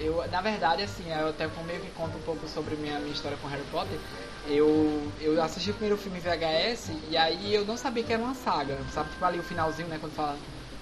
eu, 0.00 0.24
na 0.30 0.40
verdade, 0.40 0.82
assim, 0.82 1.04
eu 1.10 1.28
até 1.28 1.48
meio 1.66 1.80
que 1.80 1.90
conto 1.90 2.16
um 2.16 2.22
pouco 2.22 2.46
sobre 2.48 2.76
minha, 2.76 2.98
minha 3.00 3.12
história 3.12 3.36
com 3.40 3.48
Harry 3.48 3.62
Potter. 3.70 3.98
Eu, 4.46 5.02
eu 5.20 5.42
assisti 5.42 5.70
o 5.70 5.74
primeiro 5.74 5.98
filme 5.98 6.20
VHS 6.20 6.90
e 7.10 7.16
aí 7.16 7.54
eu 7.54 7.64
não 7.64 7.76
sabia 7.76 8.02
que 8.02 8.12
era 8.12 8.22
uma 8.22 8.34
saga. 8.34 8.78
Sabe, 8.92 9.10
tipo 9.10 9.24
ali 9.24 9.38
o 9.38 9.42
finalzinho, 9.42 9.88
né, 9.88 9.98
quando 10.00 10.12
fala. 10.14 10.36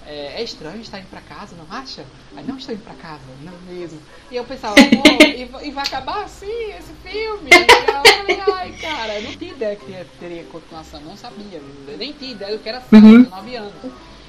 É, 0.09 0.39
é 0.39 0.41
estranho 0.43 0.79
estar 0.79 0.99
indo 0.99 1.09
pra 1.09 1.19
casa, 1.19 1.53
não 1.57 1.65
acha? 1.77 2.05
Aí 2.37 2.41
não 2.45 2.55
estou 2.55 2.73
indo 2.73 2.81
pra 2.81 2.93
casa, 2.93 3.19
não 3.41 3.51
mesmo. 3.67 3.99
E 4.31 4.37
eu 4.37 4.45
pensava, 4.45 4.75
pô, 4.75 5.23
e, 5.25 5.67
e 5.67 5.71
vai 5.71 5.83
acabar 5.85 6.23
assim 6.23 6.71
esse 6.71 6.93
filme? 7.03 7.49
Falei, 7.51 8.39
ai, 8.53 8.71
cara, 8.79 9.15
eu 9.15 9.23
não 9.23 9.35
tinha 9.35 9.51
ideia 9.51 9.75
que 9.75 10.05
teria, 10.17 10.45
continuação, 10.45 11.01
não 11.01 11.17
sabia. 11.17 11.61
Eu 11.89 11.97
nem 11.97 12.13
tinha 12.13 12.31
ideia 12.31 12.55
do 12.57 12.63
que 12.63 12.69
era 12.69 12.79
saga, 12.79 13.05
Uhum. 13.05 13.15
eu 13.15 13.25
tinha 13.25 13.35
9 13.35 13.55
anos. 13.57 13.73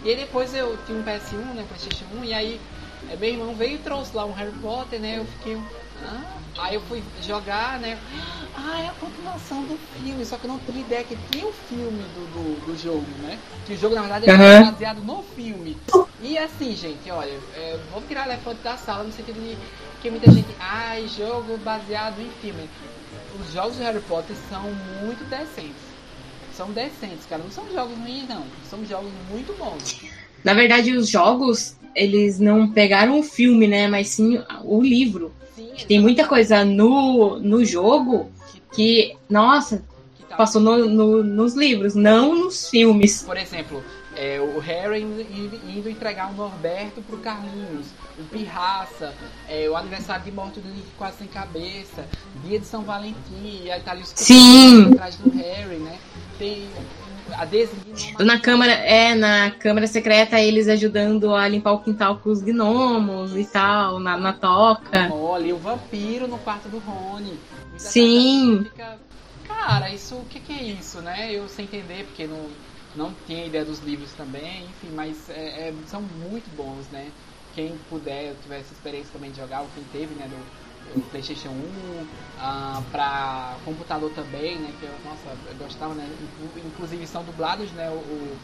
E 0.02 0.10
aí 0.10 0.16
depois 0.16 0.52
eu 0.52 0.76
tinha 0.84 0.98
um 0.98 1.04
PS1, 1.04 1.54
né, 1.54 1.64
Playstation 1.68 2.06
1, 2.20 2.24
e 2.24 2.34
aí 2.34 2.60
é, 3.10 3.16
meu 3.16 3.30
irmão 3.30 3.54
veio 3.54 3.74
e 3.74 3.78
trouxe 3.78 4.16
lá 4.16 4.24
um 4.24 4.32
Harry 4.32 4.52
Potter, 4.60 5.00
né, 5.00 5.18
eu 5.18 5.24
fiquei, 5.24 5.56
ah? 6.04 6.22
Aí 6.58 6.74
eu 6.74 6.80
fui 6.82 7.02
jogar, 7.22 7.78
né, 7.78 7.98
ah, 8.56 8.80
é 8.80 8.88
a 8.88 8.92
continuação 8.92 9.62
do 9.64 9.76
filme, 9.76 10.24
só 10.24 10.36
que 10.36 10.46
eu 10.46 10.48
não 10.48 10.58
tinha 10.58 10.80
ideia 10.80 11.04
que 11.04 11.16
tinha 11.30 11.46
o 11.46 11.52
filme 11.52 12.02
do, 12.14 12.26
do, 12.26 12.66
do 12.66 12.76
jogo, 12.76 13.06
né, 13.22 13.38
que 13.64 13.74
o 13.74 13.76
jogo 13.76 13.94
na 13.94 14.02
verdade 14.02 14.28
era 14.28 14.38
Aham. 14.38 14.72
baseado 14.72 15.02
no 15.02 15.22
filme. 15.22 15.76
E 16.20 16.36
assim, 16.36 16.74
gente, 16.74 17.08
olha, 17.10 17.38
é, 17.54 17.78
vou 17.92 18.02
tirar 18.02 18.26
o 18.26 18.30
elefante 18.30 18.60
da 18.62 18.76
sala 18.76 19.04
no 19.04 19.12
sentido 19.12 19.40
de 19.40 19.56
que 20.02 20.10
muita 20.10 20.30
gente, 20.32 20.48
ai, 20.58 21.06
jogo 21.06 21.56
baseado 21.58 22.20
em 22.20 22.28
filme. 22.42 22.68
Os 23.40 23.52
jogos 23.52 23.76
de 23.76 23.84
Harry 23.84 24.00
Potter 24.00 24.34
são 24.48 24.62
muito 25.04 25.22
decentes. 25.30 25.88
São 26.52 26.72
decentes, 26.72 27.24
cara. 27.26 27.40
Não 27.40 27.50
são 27.52 27.72
jogos 27.72 27.96
ruins, 27.98 28.28
não. 28.28 28.44
São 28.68 28.84
jogos 28.84 29.12
muito 29.30 29.52
bons. 29.54 30.00
Na 30.42 30.54
verdade, 30.54 30.96
os 30.96 31.08
jogos, 31.08 31.76
eles 31.94 32.38
não 32.38 32.68
pegaram 32.70 33.18
o 33.18 33.22
filme, 33.22 33.66
né? 33.66 33.86
Mas 33.88 34.08
sim 34.08 34.40
o 34.64 34.80
livro. 34.82 35.32
Sim, 35.54 35.70
Tem 35.86 36.00
muita 36.00 36.26
coisa 36.26 36.64
no, 36.64 37.38
no 37.38 37.64
jogo 37.64 38.30
que, 38.72 39.16
nossa, 39.28 39.82
passou 40.36 40.60
no, 40.60 40.88
no- 40.88 41.22
nos 41.24 41.54
livros, 41.54 41.94
não 41.94 42.34
nos 42.34 42.68
filmes. 42.68 43.22
Por 43.22 43.36
exemplo, 43.36 43.82
é, 44.14 44.40
o 44.40 44.58
Harry 44.60 45.02
indo, 45.02 45.20
indo- 45.20 45.60
entregar 45.88 46.30
o 46.30 46.34
Norberto 46.34 47.00
pro 47.02 47.18
Carlinhos, 47.18 47.86
o 48.18 48.24
Pirraça, 48.24 49.12
é, 49.48 49.68
o 49.68 49.76
aniversário 49.76 50.24
de 50.24 50.30
morte 50.32 50.60
do 50.60 50.68
Nick 50.68 50.86
quase 50.96 51.18
sem 51.18 51.26
cabeça, 51.28 52.04
dia 52.44 52.58
de 52.60 52.66
São 52.66 52.82
Valentim, 52.82 53.68
os 53.70 54.12
Sim. 54.26 54.92
atrás 54.92 55.16
do 55.16 55.30
Harry, 55.30 55.76
né? 55.76 55.96
Tem 56.38 56.68
a 57.34 58.24
Na 58.24 58.38
câmara, 58.40 58.72
é, 58.72 59.14
na 59.14 59.50
câmara 59.50 59.86
secreta, 59.86 60.40
eles 60.40 60.68
ajudando 60.68 61.34
a 61.34 61.46
limpar 61.46 61.72
o 61.72 61.80
quintal 61.80 62.16
com 62.18 62.30
os 62.30 62.42
gnomos 62.42 63.36
e 63.36 63.44
tal, 63.44 63.98
na, 64.00 64.16
na 64.16 64.32
toca. 64.32 65.12
Olha, 65.12 65.46
e 65.48 65.52
o 65.52 65.58
vampiro 65.58 66.26
no 66.26 66.38
quarto 66.38 66.68
do 66.68 66.78
Rony. 66.78 67.38
Sim. 67.76 68.64
Fica, 68.64 68.98
cara, 69.44 69.90
isso, 69.90 70.16
o 70.16 70.24
que, 70.26 70.40
que 70.40 70.52
é 70.52 70.62
isso, 70.62 71.00
né? 71.00 71.32
Eu 71.32 71.48
sem 71.48 71.64
entender, 71.64 72.04
porque 72.04 72.26
não, 72.26 72.48
não 72.94 73.12
tinha 73.26 73.46
ideia 73.46 73.64
dos 73.64 73.80
livros 73.80 74.12
também, 74.14 74.66
enfim, 74.70 74.90
mas 74.90 75.28
é, 75.28 75.68
é- 75.68 75.74
são 75.86 76.02
muito 76.02 76.50
bons, 76.50 76.88
né? 76.88 77.12
Quem 77.52 77.76
puder, 77.78 78.34
tiver 78.36 78.60
essa 78.60 78.72
experiência 78.72 79.12
também 79.12 79.30
de 79.30 79.38
jogar, 79.38 79.62
ou 79.62 79.68
quem 79.68 79.84
teve, 79.84 80.14
né, 80.14 80.28
do, 80.28 80.36
do 80.94 81.00
Playstation 81.10 81.48
1, 81.50 82.06
ah, 82.40 82.82
pra 82.90 83.56
computador 83.64 84.10
também, 84.14 84.56
né? 84.58 84.70
Que 84.80 84.86
eu, 84.86 84.92
nossa, 85.04 85.36
eu 85.48 85.54
gostava, 85.56 85.94
né? 85.94 86.08
Inclu- 86.42 86.62
Inclusive 86.66 87.06
são 87.06 87.22
dublados, 87.24 87.70
né? 87.72 87.88
O, 87.90 87.94
o- 87.94 88.36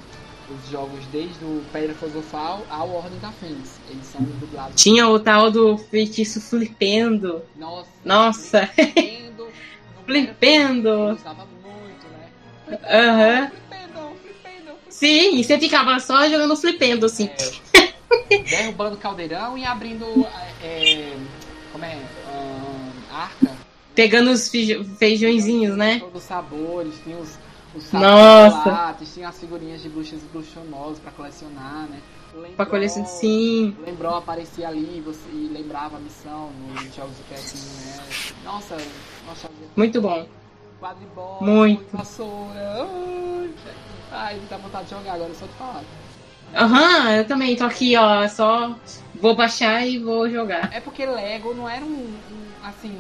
os 0.51 0.69
jogos 0.71 1.03
desde 1.11 1.43
o 1.43 1.65
Pedra 1.73 1.95
Filosofal 1.95 2.63
ao 2.69 2.91
Ordem 2.91 3.19
da 3.19 3.31
Fênix. 3.33 3.79
Eles 3.89 4.05
são 4.07 4.21
dublados. 4.21 4.81
Tinha 4.81 5.09
o 5.09 5.19
tal 5.19 5.51
do 5.51 5.79
feitiço 5.79 6.39
flipendo. 6.39 7.43
Nossa. 7.57 7.89
Nossa. 8.05 8.67
Flipendo. 8.67 9.49
Flipendo. 10.05 10.89
Eu 10.89 11.17
muito, 11.17 12.07
né? 12.11 12.79
Aham. 12.91 13.49
Flipendo, 13.51 14.17
flipendo. 14.23 14.73
Sim, 14.91 15.37
e 15.39 15.45
você 15.45 15.59
ficava 15.59 15.99
só 15.99 16.29
jogando 16.29 16.55
flipendo, 16.57 17.07
assim. 17.07 17.31
É, 18.31 18.39
derrubando 18.43 18.99
caldeirão 18.99 19.57
e 19.57 19.65
abrindo. 19.65 20.05
é, 20.63 21.17
como 21.73 21.85
é? 21.87 21.99
Arca. 23.15 23.51
Pegando 23.95 24.31
os 24.33 24.49
feijõ- 24.49 24.85
feijõezinhos, 24.99 25.77
né? 25.77 26.01
Todos 26.01 26.23
os 26.23 26.29
sabores. 26.29 26.95
Tinha 27.05 27.17
os, 27.17 27.39
os 27.75 27.85
chocolates, 27.91 29.15
tinha 29.15 29.29
as 29.29 29.39
figurinhas 29.39 29.83
de 29.83 29.89
bruxas 29.89 30.21
e 30.23 30.27
bruxonosos 30.27 30.99
pra 30.99 31.13
colecionar, 31.13 31.87
né? 31.89 32.01
Lembrou, 32.35 32.53
Pra 32.57 32.67
colecionar, 32.67 33.09
sim. 33.09 33.77
Lembrou, 33.87 34.15
aparecia 34.17 34.67
ali 34.67 35.01
você, 35.05 35.29
e 35.33 35.49
lembrava 35.53 35.97
a 35.97 36.01
missão 36.01 36.51
nos 36.67 36.95
jogos 36.95 37.15
de 37.17 37.23
PS1, 37.33 37.87
né? 37.87 38.05
Nossa, 38.45 38.77
nossa, 39.27 39.49
Muito 39.77 40.01
bom. 40.01 40.27
quadribol, 40.81 41.39
Muito. 41.41 41.97
vassoura. 41.97 42.89
Ai, 44.11 44.41
dá 44.51 44.57
vontade 44.57 44.85
de 44.87 44.91
jogar 44.91 45.15
agora, 45.15 45.33
só 45.35 45.47
de 45.47 45.53
falar. 45.53 45.83
Aham, 46.57 47.11
eu 47.17 47.27
também 47.27 47.57
tô 47.57 47.65
aqui, 47.65 47.97
ó. 47.97 48.27
Só 48.29 48.77
vou 49.15 49.35
baixar 49.35 49.87
e 49.87 49.99
vou 49.99 50.29
jogar. 50.29 50.71
É 50.73 50.81
porque 50.81 51.05
Lego 51.07 51.55
não 51.55 51.69
era 51.69 51.85
um, 51.85 51.89
um, 51.89 52.47
assim, 52.69 52.99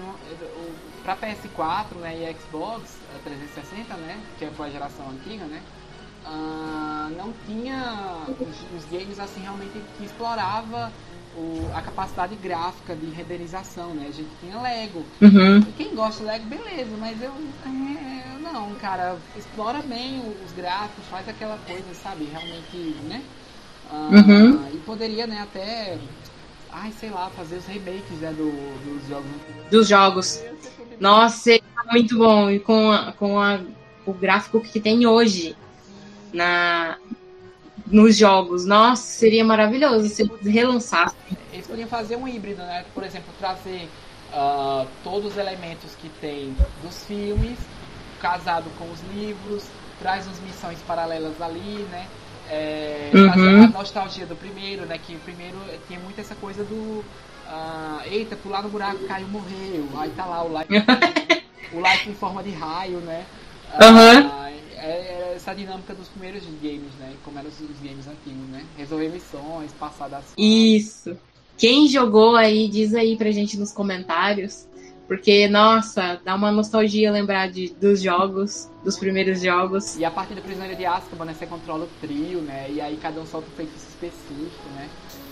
pra 1.02 1.16
PS4 1.16 1.98
né, 1.98 2.16
e 2.30 2.40
Xbox 2.40 3.02
eh, 3.08 3.18
360, 3.18 3.96
né, 3.96 4.22
que 4.36 4.50
foi 4.52 4.68
a 4.68 4.70
geração 4.70 5.08
antiga, 5.10 5.46
né, 5.46 5.62
ah, 6.24 7.10
não 7.16 7.32
tinha 7.32 8.26
os, 8.40 8.62
os 8.70 8.84
games 8.86 9.18
assim 9.18 9.40
realmente 9.40 9.80
que 9.94 10.04
explorava 10.04 10.92
o- 11.34 11.70
a 11.72 11.82
capacidade 11.82 12.36
gráfica 12.36 12.94
de 12.96 13.06
renderização, 13.10 13.94
né, 13.94 14.06
a 14.06 14.10
gente 14.10 14.34
tinha 14.36 14.60
Lego. 14.60 15.00
Uhum. 15.20 15.60
Quem 15.76 15.94
gosta 15.94 16.22
de 16.22 16.26
Lego, 16.30 16.46
beleza, 16.46 16.96
mas 16.96 17.20
eu, 17.20 17.32
é, 17.64 18.34
eu 18.34 18.38
não, 18.40 18.74
cara, 18.76 19.20
explora 19.34 19.82
bem 19.82 20.20
os 20.42 20.52
gráficos, 20.52 21.08
faz 21.08 21.28
aquela 21.28 21.58
coisa, 21.58 21.92
sabe, 21.94 22.24
realmente, 22.26 22.76
né, 23.02 23.24
Ah, 23.86 24.10
Uhum. 24.10 24.68
e 24.72 24.78
poderia, 24.78 25.26
né, 25.26 25.40
até 25.40 25.98
ai, 26.74 26.92
sei 26.92 27.10
lá, 27.10 27.30
fazer 27.30 27.56
os 27.56 27.66
remakes 27.66 28.20
né, 28.20 28.32
do, 28.32 28.50
dos 28.50 29.06
jogos. 29.06 29.30
Dos 29.70 29.88
jogos. 29.88 30.40
Nossa, 31.00 31.36
seria 31.38 31.62
muito 31.92 32.18
bom. 32.18 32.50
E 32.50 32.60
com, 32.60 32.90
a- 32.90 33.12
com 33.12 33.38
a- 33.38 33.60
o 34.06 34.12
gráfico 34.12 34.60
que 34.60 34.80
tem 34.80 35.06
hoje 35.06 35.56
na, 36.32 36.98
nos 37.86 38.16
jogos. 38.16 38.64
Nossa, 38.66 39.02
seria 39.02 39.44
maravilhoso 39.44 40.08
se 40.08 40.22
eles 40.22 40.46
relançassem. 40.46 41.36
Eles 41.52 41.66
podiam 41.66 41.88
fazer 41.88 42.16
um 42.16 42.26
híbrido, 42.26 42.62
né? 42.62 42.84
Por 42.94 43.04
exemplo, 43.04 43.32
trazer 43.34 43.90
ah, 44.30 44.86
todos 45.02 45.32
os 45.32 45.36
elementos 45.36 45.94
que 45.94 46.08
tem 46.10 46.54
dos 46.76 47.04
filmes, 47.04 47.58
casado 48.18 48.70
com 48.72 48.90
os 48.90 49.00
livros, 49.00 49.72
traz 49.98 50.26
as 50.28 50.40
missões 50.40 50.82
paralelas 50.82 51.40
ali, 51.40 51.84
né? 51.86 52.08
É, 52.50 53.10
Uhum. 53.14 53.24
trazer 53.30 53.48
a 53.48 53.66
nostalgia 53.68 54.26
do 54.26 54.36
primeiro, 54.36 54.84
né? 54.86 54.98
Que 54.98 55.14
o 55.14 55.18
primeiro 55.20 55.56
tinha 55.86 55.98
muito 56.00 56.20
essa 56.20 56.34
coisa 56.34 56.62
do. 56.64 57.04
ah, 57.48 58.02
eita, 58.06 58.36
pular 58.36 58.62
no 58.62 58.68
buraco, 58.68 59.04
caiu, 59.06 59.28
morreu. 59.28 59.88
Aí 59.96 60.10
tá 60.10 60.24
lá 60.26 60.42
o 60.44 60.52
light, 60.52 60.68
o 61.72 61.80
light 61.80 62.08
em 62.08 62.14
forma 62.14 62.42
de 62.42 62.50
raio, 62.50 62.98
né? 62.98 63.24
Aham. 63.80 64.30
Ah, 64.32 64.50
é, 64.76 64.86
é 64.86 65.32
essa 65.36 65.54
dinâmica 65.54 65.94
dos 65.94 66.08
primeiros 66.08 66.42
games, 66.62 66.92
né? 66.98 67.12
Como 67.24 67.38
eram 67.38 67.48
os, 67.48 67.60
os 67.60 67.78
games 67.82 68.06
antigos, 68.06 68.48
né? 68.50 68.64
Resolver 68.76 69.08
missões, 69.08 69.72
passar 69.78 70.08
das 70.08 70.24
Isso. 70.36 71.16
Quem 71.56 71.86
jogou 71.88 72.34
aí, 72.36 72.68
diz 72.68 72.94
aí 72.94 73.16
pra 73.16 73.30
gente 73.30 73.56
nos 73.56 73.72
comentários. 73.72 74.66
Porque, 75.06 75.46
nossa, 75.48 76.18
dá 76.24 76.34
uma 76.34 76.50
nostalgia 76.50 77.12
lembrar 77.12 77.50
de, 77.50 77.74
dos 77.74 78.00
jogos, 78.02 78.68
dos 78.82 78.98
primeiros 78.98 79.40
jogos. 79.42 79.96
E 79.96 80.04
a 80.04 80.10
partir 80.10 80.34
do 80.34 80.40
Prisioneiro 80.42 80.76
de 80.76 80.86
Azkaban, 80.86 81.26
né? 81.26 81.34
Você 81.34 81.46
controla 81.46 81.84
o 81.84 81.88
trio, 82.00 82.40
né? 82.40 82.70
E 82.70 82.80
aí 82.80 82.96
cada 82.96 83.20
um 83.20 83.26
solta 83.26 83.48
um 83.48 83.54
feitiço 83.54 83.88
específico, 83.88 84.68
né? 84.74 84.88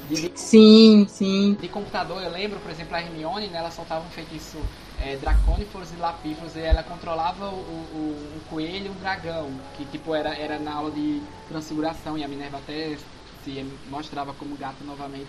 De, 0.09 0.31
Sim, 0.37 1.07
sim. 1.09 1.57
de 1.61 1.69
computador, 1.69 2.23
eu 2.23 2.31
lembro, 2.31 2.59
por 2.61 2.71
exemplo, 2.71 2.95
a 2.95 3.01
Hermione, 3.01 3.49
né? 3.49 3.59
Ela 3.59 3.71
soltava 3.71 4.05
um 4.07 4.11
feitiço 4.11 4.59
é, 5.01 5.15
e 5.15 5.97
Lapíforos 5.97 6.55
e 6.57 6.61
ela 6.61 6.83
controlava 6.83 7.49
o, 7.49 7.55
o, 7.55 8.37
um 8.37 8.41
coelho 8.51 8.87
e 8.87 8.91
um 8.91 8.95
dragão. 8.95 9.51
Que, 9.77 9.85
tipo, 9.87 10.15
era, 10.15 10.35
era 10.35 10.59
na 10.59 10.75
aula 10.75 10.91
de 10.91 11.21
transfiguração 11.49 12.19
e 12.19 12.25
a 12.25 12.29
Minerva 12.29 12.59
até 12.59 12.97
se 13.43 13.65
mostrava 13.91 14.33
como 14.35 14.57
gato 14.57 14.85
novamente. 14.85 15.27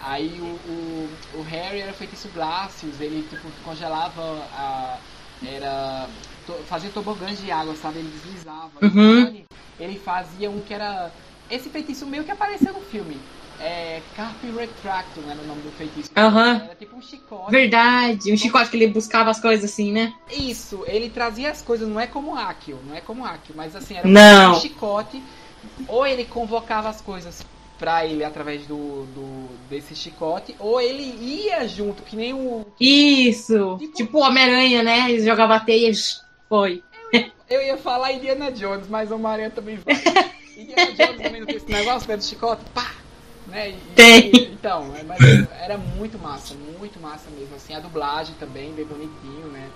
Aí 0.00 0.40
o, 0.40 0.44
o, 0.44 1.08
o 1.38 1.42
Harry 1.42 1.80
era 1.80 1.92
feitiço 1.92 2.28
Glacius, 2.28 3.00
ele, 3.00 3.22
tipo, 3.22 3.48
congelava 3.64 4.22
a... 4.52 4.98
Era... 5.46 6.08
to- 6.46 6.64
fazia 6.66 6.90
tobogãs 6.90 7.38
de 7.38 7.50
água, 7.50 7.74
sabe? 7.76 7.98
Ele 8.00 8.08
deslizava. 8.08 8.70
Uhum. 8.82 9.24
Rony, 9.24 9.44
ele 9.78 9.98
fazia 9.98 10.50
um 10.50 10.60
que 10.60 10.74
era... 10.74 11.12
Esse 11.50 11.70
feitiço 11.70 12.06
meio 12.06 12.24
que 12.24 12.30
apareceu 12.30 12.72
no 12.72 12.80
filme. 12.80 13.20
É 13.60 14.00
Carpe 14.14 14.50
Retractum 14.52 15.28
era 15.28 15.40
o 15.40 15.46
nome 15.46 15.62
do 15.62 15.70
feitiço. 15.72 16.10
Aham. 16.16 16.60
Era 16.64 16.74
tipo 16.76 16.94
um 16.94 17.02
chicote. 17.02 17.50
Verdade. 17.50 18.32
Um 18.32 18.36
chicote 18.36 18.70
que 18.70 18.76
ele 18.76 18.86
buscava 18.88 19.30
as 19.30 19.40
coisas 19.40 19.68
assim, 19.68 19.90
né? 19.90 20.12
Isso, 20.30 20.84
ele 20.86 21.10
trazia 21.10 21.50
as 21.50 21.60
coisas, 21.60 21.88
não 21.88 21.98
é 21.98 22.06
como 22.06 22.36
Akio, 22.36 22.78
não 22.86 22.94
é 22.94 23.00
como 23.00 23.24
Akio, 23.24 23.54
mas 23.56 23.74
assim, 23.74 23.96
era 23.96 24.06
Não. 24.06 24.52
um 24.52 24.60
chicote, 24.60 25.20
ou 25.88 26.06
ele 26.06 26.24
convocava 26.24 26.88
as 26.88 27.00
coisas 27.00 27.42
pra 27.78 28.04
ele 28.06 28.24
através 28.24 28.66
do, 28.66 29.04
do 29.14 29.48
desse 29.70 29.94
chicote, 29.94 30.54
ou 30.58 30.80
ele 30.80 31.02
ia 31.20 31.66
junto, 31.68 32.02
que 32.02 32.16
nem 32.16 32.32
o. 32.34 32.66
Isso. 32.80 33.76
Tipo- 33.78 33.94
Tipo 33.96 34.18
Homem-Aranha, 34.18 34.82
né? 34.82 35.10
Ele 35.10 35.24
jogava 35.24 35.56
a 35.56 35.60
teia 35.60 35.90
e 35.90 35.94
foi. 36.48 36.82
Eu 37.48 37.62
ia 37.62 37.78
falar 37.78 38.12
Indiana 38.12 38.50
Jones, 38.52 38.88
mas 38.88 39.10
o 39.10 39.18
Maria 39.18 39.48
também 39.50 39.76
vai. 39.76 39.94
Indiana 40.56 40.92
Jones 40.92 41.22
também 41.22 41.40
não 41.40 41.46
tem 41.46 41.56
esse 41.56 41.70
negócio, 41.70 42.08
né, 42.08 42.16
do 42.16 42.24
chicote, 42.24 42.62
pá! 42.74 42.92
Né? 43.48 43.70
E- 43.70 43.74
Tem. 43.94 44.30
e- 44.30 44.52
então, 44.52 44.94
é, 44.96 45.02
mas 45.02 45.20
era 45.62 45.78
muito 45.78 46.18
massa, 46.18 46.54
muito 46.54 47.00
massa 47.00 47.30
mesmo, 47.30 47.54
assim, 47.56 47.74
a 47.74 47.80
dublagem 47.80 48.34
também, 48.38 48.72
bem 48.74 48.84
bonitinho, 48.84 49.48
né? 49.48 49.70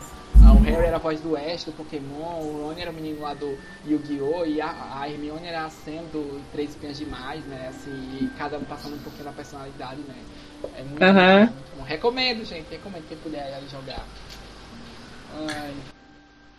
Ah, 0.44 0.52
o 0.52 0.60
Harry 0.60 0.86
era 0.86 0.96
a 0.96 0.98
voz 0.98 1.20
do 1.20 1.36
Ash, 1.36 1.64
do 1.64 1.72
Pokémon, 1.72 2.40
o 2.40 2.62
Ron 2.66 2.74
era 2.76 2.90
o 2.90 2.94
menino 2.94 3.20
lá 3.20 3.32
do 3.32 3.56
Yu-Gi-Oh! 3.86 4.44
e 4.44 4.60
a, 4.60 4.98
a 5.00 5.08
Hermione 5.08 5.46
era 5.46 5.64
a 5.64 5.70
Sam 5.70 6.02
do 6.12 6.42
Três 6.52 6.70
Espinhas 6.70 6.98
Demais, 6.98 7.44
né? 7.46 7.68
Assim, 7.68 7.90
e 8.20 8.28
cada 8.38 8.58
um 8.58 8.64
passando 8.64 8.96
um 8.96 8.98
pouquinho 8.98 9.24
da 9.24 9.32
personalidade, 9.32 10.00
né? 10.00 10.16
É 10.76 10.82
muito, 10.82 11.04
Aham. 11.04 11.40
muito 11.40 11.76
bom. 11.76 11.82
Recomendo, 11.84 12.44
gente, 12.44 12.66
recomendo 12.70 13.06
quem 13.08 13.16
puder 13.18 13.54
aí 13.54 13.68
jogar. 13.70 14.04
Ai, 15.34 15.74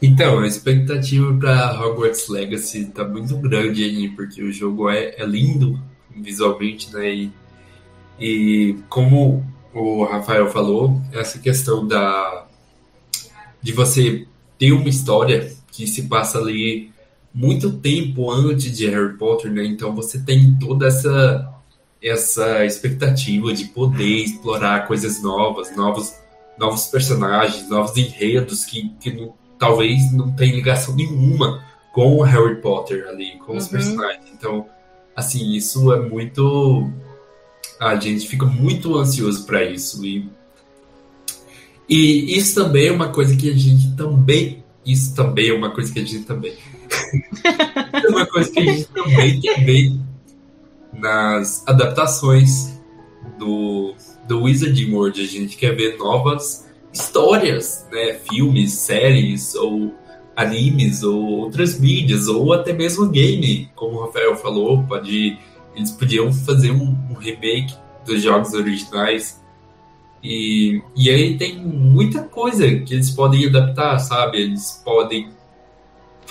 Então, 0.01 0.39
a 0.39 0.47
expectativa 0.47 1.33
para 1.37 1.79
Hogwarts 1.81 2.27
Legacy 2.27 2.91
tá 2.91 3.07
muito 3.07 3.37
grande 3.37 3.83
aí, 3.83 4.09
porque 4.09 4.41
o 4.43 4.51
jogo 4.51 4.89
é, 4.89 5.15
é 5.17 5.25
lindo 5.25 5.79
visualmente, 6.15 6.91
né? 6.93 7.13
E, 7.13 7.31
e 8.19 8.75
como 8.89 9.43
o 9.73 10.03
Rafael 10.03 10.49
falou, 10.49 11.01
essa 11.11 11.39
questão 11.39 11.87
da 11.87 12.45
de 13.61 13.71
você 13.71 14.27
ter 14.59 14.71
uma 14.71 14.89
história 14.89 15.51
que 15.71 15.87
se 15.87 16.03
passa 16.03 16.37
ali 16.37 16.91
muito 17.33 17.71
tempo 17.79 18.29
antes 18.29 18.75
de 18.77 18.87
Harry 18.87 19.17
Potter, 19.17 19.51
né? 19.51 19.65
Então 19.65 19.95
você 19.95 20.19
tem 20.19 20.55
toda 20.59 20.87
essa 20.87 21.49
essa 22.01 22.65
expectativa 22.65 23.53
de 23.53 23.63
poder 23.65 24.25
explorar 24.25 24.85
coisas 24.87 25.23
novas, 25.23 25.73
novos 25.75 26.13
novos 26.59 26.85
personagens, 26.87 27.67
novos 27.69 27.95
enredos 27.97 28.63
que, 28.65 28.89
que 28.99 29.11
não- 29.11 29.33
talvez 29.57 30.11
não 30.11 30.31
tenham 30.35 30.55
ligação 30.57 30.93
nenhuma 30.95 31.63
com 31.93 32.17
o 32.17 32.21
Harry 32.21 32.57
Potter 32.61 33.07
ali, 33.07 33.37
com 33.39 33.55
os 33.55 33.65
Uhum. 33.65 33.71
personagens. 33.71 34.25
Então, 34.33 34.67
assim, 35.15 35.53
isso 35.53 35.91
é 35.93 35.99
muito. 35.99 36.89
A 37.79 37.95
gente 37.95 38.27
fica 38.27 38.45
muito 38.45 38.95
ansioso 38.97 39.45
para 39.45 39.63
isso. 39.63 40.05
E, 40.05 40.29
e 41.89 42.37
isso 42.37 42.55
também 42.55 42.87
é 42.87 42.91
uma 42.91 43.09
coisa 43.09 43.35
que 43.35 43.49
a 43.49 43.53
gente 43.53 43.95
também. 43.95 44.63
Isso 44.85 45.15
também 45.15 45.49
é 45.49 45.53
uma 45.53 45.71
coisa 45.71 45.93
que 45.93 45.99
a 45.99 46.05
gente 46.05 46.25
também. 46.25 46.53
é 47.45 48.07
uma 48.09 48.25
coisa 48.25 48.51
que 48.51 48.59
a 48.59 48.63
gente 48.63 48.85
também 48.85 49.39
quer 49.39 49.63
ver 49.63 49.93
nas 50.93 51.65
adaptações 51.67 52.73
do, 53.39 53.95
do 54.27 54.43
Wizarding 54.43 54.93
World. 54.93 55.21
A 55.21 55.27
gente 55.27 55.57
quer 55.57 55.75
ver 55.75 55.97
novas 55.97 56.67
histórias, 56.91 57.85
né? 57.91 58.19
Filmes, 58.29 58.73
séries, 58.73 59.55
ou 59.55 59.93
animes, 60.35 61.03
ou 61.03 61.39
outras 61.39 61.79
mídias, 61.79 62.27
ou 62.27 62.53
até 62.53 62.73
mesmo 62.73 63.09
game, 63.09 63.69
como 63.75 63.97
o 63.97 64.05
Rafael 64.05 64.35
falou, 64.35 64.83
pode, 64.83 65.37
eles 65.75 65.91
podiam 65.91 66.31
fazer 66.33 66.71
um, 66.71 66.97
um 67.09 67.13
remake 67.13 67.75
dos 68.05 68.21
jogos 68.21 68.53
originais. 68.53 69.41
E, 70.23 70.81
e 70.95 71.09
aí 71.09 71.37
tem 71.37 71.57
muita 71.57 72.23
coisa 72.23 72.79
que 72.79 72.93
eles 72.93 73.11
podem 73.11 73.45
adaptar, 73.47 73.99
sabe? 73.99 74.41
Eles 74.41 74.81
podem 74.83 75.29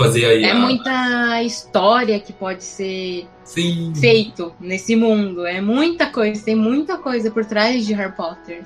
fazer 0.05 0.25
aí. 0.27 0.45
É 0.45 0.51
a- 0.51 0.55
muita 0.55 1.43
história 1.43 2.19
que 2.21 2.33
pode 2.33 2.63
ser 2.65 3.27
Sim, 3.45 3.93
feito 3.95 4.53
nesse 4.61 4.95
mundo. 4.97 5.45
É 5.47 5.61
muita 5.61 6.07
coisa, 6.07 6.45
tem 6.45 6.57
muita 6.57 6.97
coisa 6.99 7.31
por 7.31 7.45
trás 7.45 7.87
de 7.87 7.93
Harry 7.95 8.13
Potter. 8.15 8.63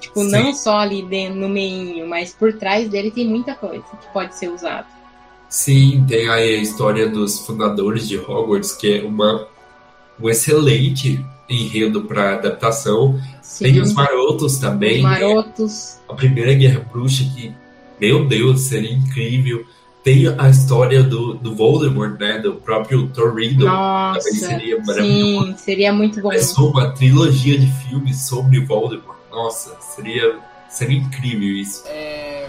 Tipo, 0.00 0.24
Sim. 0.24 0.30
não 0.30 0.52
só 0.52 0.78
ali 0.78 1.02
dentro, 1.02 1.36
no 1.38 1.48
meinho, 1.48 2.08
mas 2.08 2.32
por 2.32 2.52
trás 2.54 2.88
dele 2.88 3.10
tem 3.10 3.26
muita 3.26 3.54
coisa 3.54 3.84
que 4.00 4.06
pode 4.12 4.36
ser 4.36 4.48
usada. 4.48 4.86
Sim, 5.48 6.04
tem 6.08 6.28
aí 6.28 6.56
a 6.56 6.62
história 6.62 7.08
dos 7.08 7.40
fundadores 7.40 8.08
de 8.08 8.16
Hogwarts, 8.18 8.72
que 8.72 8.98
é 8.98 9.02
uma, 9.02 9.46
um 10.20 10.28
excelente 10.28 11.24
enredo 11.48 12.02
para 12.02 12.34
adaptação. 12.34 13.20
Sim, 13.42 13.64
Tem 13.64 13.80
os 13.80 13.92
marotos 13.92 14.58
também, 14.58 14.98
os 14.98 15.02
né? 15.02 15.10
marotos. 15.10 15.98
a 16.08 16.14
primeira 16.14 16.52
Guerra 16.54 16.86
Bruxa, 16.92 17.24
que, 17.34 17.52
meu 18.00 18.26
Deus, 18.26 18.60
seria 18.62 18.92
incrível. 18.92 19.64
Tem 20.02 20.34
a 20.38 20.48
história 20.48 21.02
do, 21.02 21.34
do 21.34 21.54
Voldemort, 21.54 22.18
né? 22.18 22.38
Do 22.38 22.54
próprio 22.54 23.08
Tom 23.08 23.34
Riddle. 23.34 23.66
Nossa, 23.66 24.20
também 24.20 24.40
seria 24.40 24.78
maravilhoso. 24.82 25.46
sim, 25.46 25.56
seria 25.58 25.92
muito 25.92 26.16
bom. 26.22 26.28
Começou 26.30 26.70
uma 26.70 26.90
trilogia 26.92 27.58
de 27.58 27.66
filmes 27.66 28.26
sobre 28.26 28.60
Voldemort. 28.60 29.18
Nossa, 29.30 29.76
seria, 29.80 30.38
seria 30.70 30.98
incrível 30.98 31.48
isso. 31.48 31.84
É, 31.86 32.48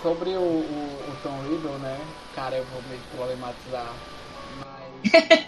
sobre 0.00 0.30
o, 0.30 0.40
o, 0.40 0.98
o 1.08 1.16
Tom 1.24 1.36
Riddle, 1.48 1.78
né? 1.78 1.98
Cara, 2.36 2.56
eu 2.56 2.64
vou 2.72 2.80
me 2.82 2.98
problematizar. 3.16 3.92
Mas. 4.60 5.46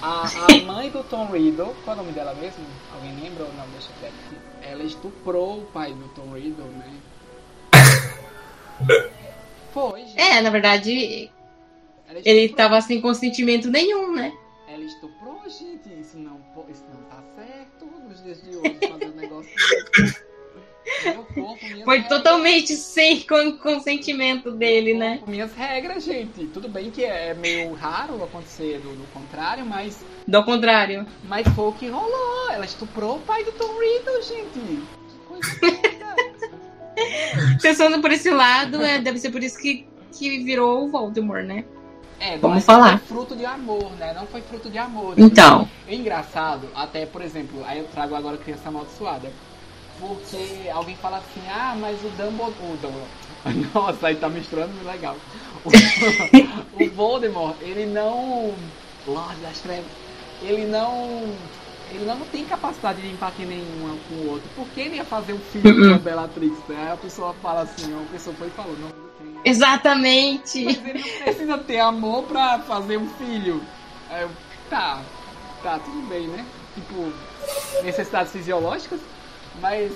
A, 0.00 0.22
a 0.22 0.62
mãe 0.64 0.88
do 0.88 1.02
Tom 1.02 1.26
Riddle, 1.32 1.74
qual 1.84 1.96
é 1.96 2.00
o 2.00 2.02
nome 2.04 2.12
dela 2.14 2.32
mesmo? 2.34 2.64
Alguém 2.94 3.12
lembra 3.20 3.44
ou 3.44 3.52
não? 3.54 3.66
Deixa 3.72 3.88
eu 3.88 4.00
ver 4.00 4.06
aqui. 4.06 4.36
Ela 4.62 4.84
estuprou 4.84 5.58
o 5.58 5.64
pai 5.72 5.92
do 5.92 6.08
Tom 6.14 6.32
Riddle, 6.32 6.66
né? 6.66 6.92
Foi, 9.72 10.00
gente. 10.00 10.18
É, 10.20 10.40
na 10.40 10.50
verdade, 10.50 11.30
Ela 12.08 12.20
ele 12.24 12.48
tava 12.50 12.80
sem 12.80 13.00
consentimento 13.00 13.70
nenhum, 13.70 14.14
né? 14.14 14.32
Ela 14.68 14.84
estuprou, 14.84 15.40
gente. 15.48 15.88
Isso 16.00 16.18
não, 16.18 16.40
isso 16.68 16.84
não 16.92 17.02
tá 17.04 17.22
certo 17.36 17.86
nos 18.08 18.22
dias 18.22 18.42
de 18.42 18.56
hoje 18.56 18.78
fazer 18.90 19.06
um 19.06 19.16
negócio. 19.16 19.50
Meu 21.04 21.22
corpo, 21.24 21.58
Foi 21.84 21.98
regras. 21.98 22.08
totalmente 22.08 22.74
sem 22.74 23.20
con- 23.22 23.56
consentimento 23.58 24.50
dele, 24.50 24.94
né? 24.94 25.20
Minhas 25.26 25.54
regras, 25.54 26.02
gente. 26.04 26.46
Tudo 26.48 26.68
bem 26.68 26.90
que 26.90 27.04
é 27.04 27.32
meio 27.34 27.72
raro 27.74 28.22
acontecer 28.24 28.80
do, 28.80 28.88
do 28.96 29.04
contrário, 29.12 29.64
mas, 29.64 30.04
Do 30.26 30.42
contrário. 30.44 31.06
mas 31.24 31.46
foi 31.54 31.68
o 31.68 31.72
que 31.72 31.86
rolou. 31.88 32.50
Ela 32.50 32.64
estuprou 32.64 33.16
o 33.16 33.20
pai 33.20 33.44
do 33.44 33.52
Tom 33.52 33.78
Riddle, 33.78 34.22
gente. 34.22 34.58
Que 34.58 35.18
coisa. 35.28 35.60
Pensando 37.62 38.00
por 38.00 38.10
esse 38.10 38.30
lado, 38.30 38.82
é, 38.82 38.98
deve 38.98 39.18
ser 39.18 39.30
por 39.30 39.42
isso 39.42 39.58
que, 39.58 39.86
que 40.12 40.42
virou 40.44 40.84
o 40.84 40.88
Voldemort, 40.88 41.44
né? 41.44 41.64
É, 42.18 42.36
Vamos 42.36 42.64
falar. 42.64 42.98
Foi 42.98 43.16
fruto 43.16 43.34
de 43.34 43.46
amor, 43.46 43.90
né? 43.98 44.12
Não 44.12 44.26
foi 44.26 44.42
fruto 44.42 44.68
de 44.68 44.76
amor. 44.76 45.14
Então. 45.16 45.66
É 45.88 45.94
engraçado, 45.94 46.68
até, 46.74 47.06
por 47.06 47.22
exemplo, 47.22 47.64
aí 47.66 47.78
eu 47.78 47.84
trago 47.86 48.14
agora 48.14 48.36
Criança 48.36 48.68
Amaldiçoada. 48.68 49.32
porque 49.98 50.68
alguém 50.70 50.96
fala 50.96 51.18
assim, 51.18 51.40
ah, 51.50 51.74
mas 51.80 51.98
o 52.04 52.08
Dumbledore. 52.10 52.52
O 52.60 52.76
Dumbledore. 52.76 53.30
Nossa, 53.74 54.08
aí 54.08 54.16
tá 54.16 54.28
misturando 54.28 54.72
legal. 54.84 55.16
O, 55.64 55.70
o 56.84 56.90
Voldemort, 56.90 57.56
ele 57.62 57.86
não. 57.86 58.54
Lorde 59.06 59.40
das 59.40 59.58
Trevas, 59.60 59.90
ele 60.42 60.66
não. 60.66 61.32
Ele 61.90 62.04
não 62.04 62.20
tem 62.20 62.44
capacidade 62.44 63.02
de 63.02 63.08
empatia 63.08 63.44
nenhuma 63.44 63.96
com 64.08 64.14
o 64.14 64.30
outro. 64.30 64.48
Por 64.54 64.66
que 64.68 64.80
ele 64.80 64.96
ia 64.96 65.04
fazer 65.04 65.32
um 65.32 65.38
filho 65.38 65.88
com 65.88 65.94
a 65.94 65.98
Bellatrix? 65.98 66.56
Né? 66.68 66.76
Aí 66.84 66.92
a 66.92 66.96
pessoa 66.96 67.34
fala 67.42 67.62
assim, 67.62 67.92
uma 67.92 68.04
pessoa 68.06 68.34
foi 68.36 68.46
e 68.46 68.50
falou, 68.50 68.76
não, 68.78 68.88
não 68.88 69.08
tem. 69.18 69.40
Exatamente. 69.44 70.64
Mas 70.64 70.86
ele 70.86 70.98
não 71.00 71.24
precisa 71.24 71.58
ter 71.58 71.80
amor 71.80 72.24
pra 72.24 72.60
fazer 72.60 72.96
um 72.96 73.08
filho. 73.08 73.60
Aí 74.08 74.22
eu, 74.22 74.30
tá, 74.68 75.02
tá, 75.62 75.78
tudo 75.80 76.06
bem, 76.08 76.28
né? 76.28 76.44
Tipo, 76.74 77.12
necessidades 77.82 78.32
fisiológicas, 78.32 79.00
mas 79.60 79.92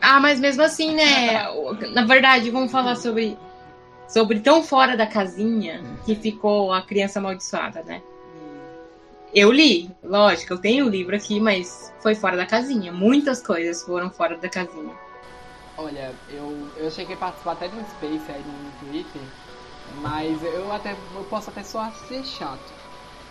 Ah, 0.00 0.20
mas 0.20 0.40
mesmo 0.40 0.62
assim, 0.62 0.94
né? 0.94 1.46
Na 1.92 2.04
verdade, 2.04 2.50
vamos 2.50 2.70
falar 2.70 2.96
sobre. 2.96 3.38
Sobre 4.06 4.40
tão 4.40 4.62
fora 4.62 4.96
da 4.98 5.06
casinha 5.06 5.82
que 6.04 6.14
ficou 6.14 6.72
a 6.72 6.82
criança 6.82 7.18
amaldiçoada, 7.18 7.82
né? 7.82 8.02
Eu 9.34 9.52
li, 9.52 9.94
lógico, 10.02 10.54
eu 10.54 10.60
tenho 10.60 10.86
o 10.86 10.88
livro 10.88 11.14
aqui, 11.14 11.38
mas 11.40 11.92
foi 12.00 12.14
fora 12.14 12.36
da 12.38 12.46
casinha. 12.46 12.90
Muitas 12.92 13.42
coisas 13.42 13.82
foram 13.82 14.10
fora 14.10 14.38
da 14.38 14.48
casinha. 14.48 14.96
Olha, 15.76 16.16
eu, 16.28 16.72
eu 16.76 16.90
cheguei 16.90 17.14
a 17.14 17.18
participar 17.18 17.52
até 17.52 17.68
de 17.68 17.76
um 17.76 17.84
space 17.84 18.30
aí 18.30 18.44
no 18.44 18.72
Twitter, 18.72 19.28
mas 19.96 20.42
eu 20.44 20.70
até 20.70 20.92
eu 20.92 21.24
posso 21.24 21.50
até 21.50 21.64
só 21.64 21.90
ser 21.90 22.22
chato. 22.24 22.72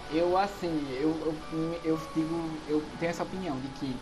Eu 0.09 0.35
assim, 0.37 0.89
eu, 0.91 1.41
eu, 1.51 1.79
eu 1.83 1.97
digo, 2.13 2.61
eu 2.67 2.81
tenho 2.99 3.09
essa 3.09 3.23
opinião 3.23 3.59
de 3.59 3.69
que 3.69 4.01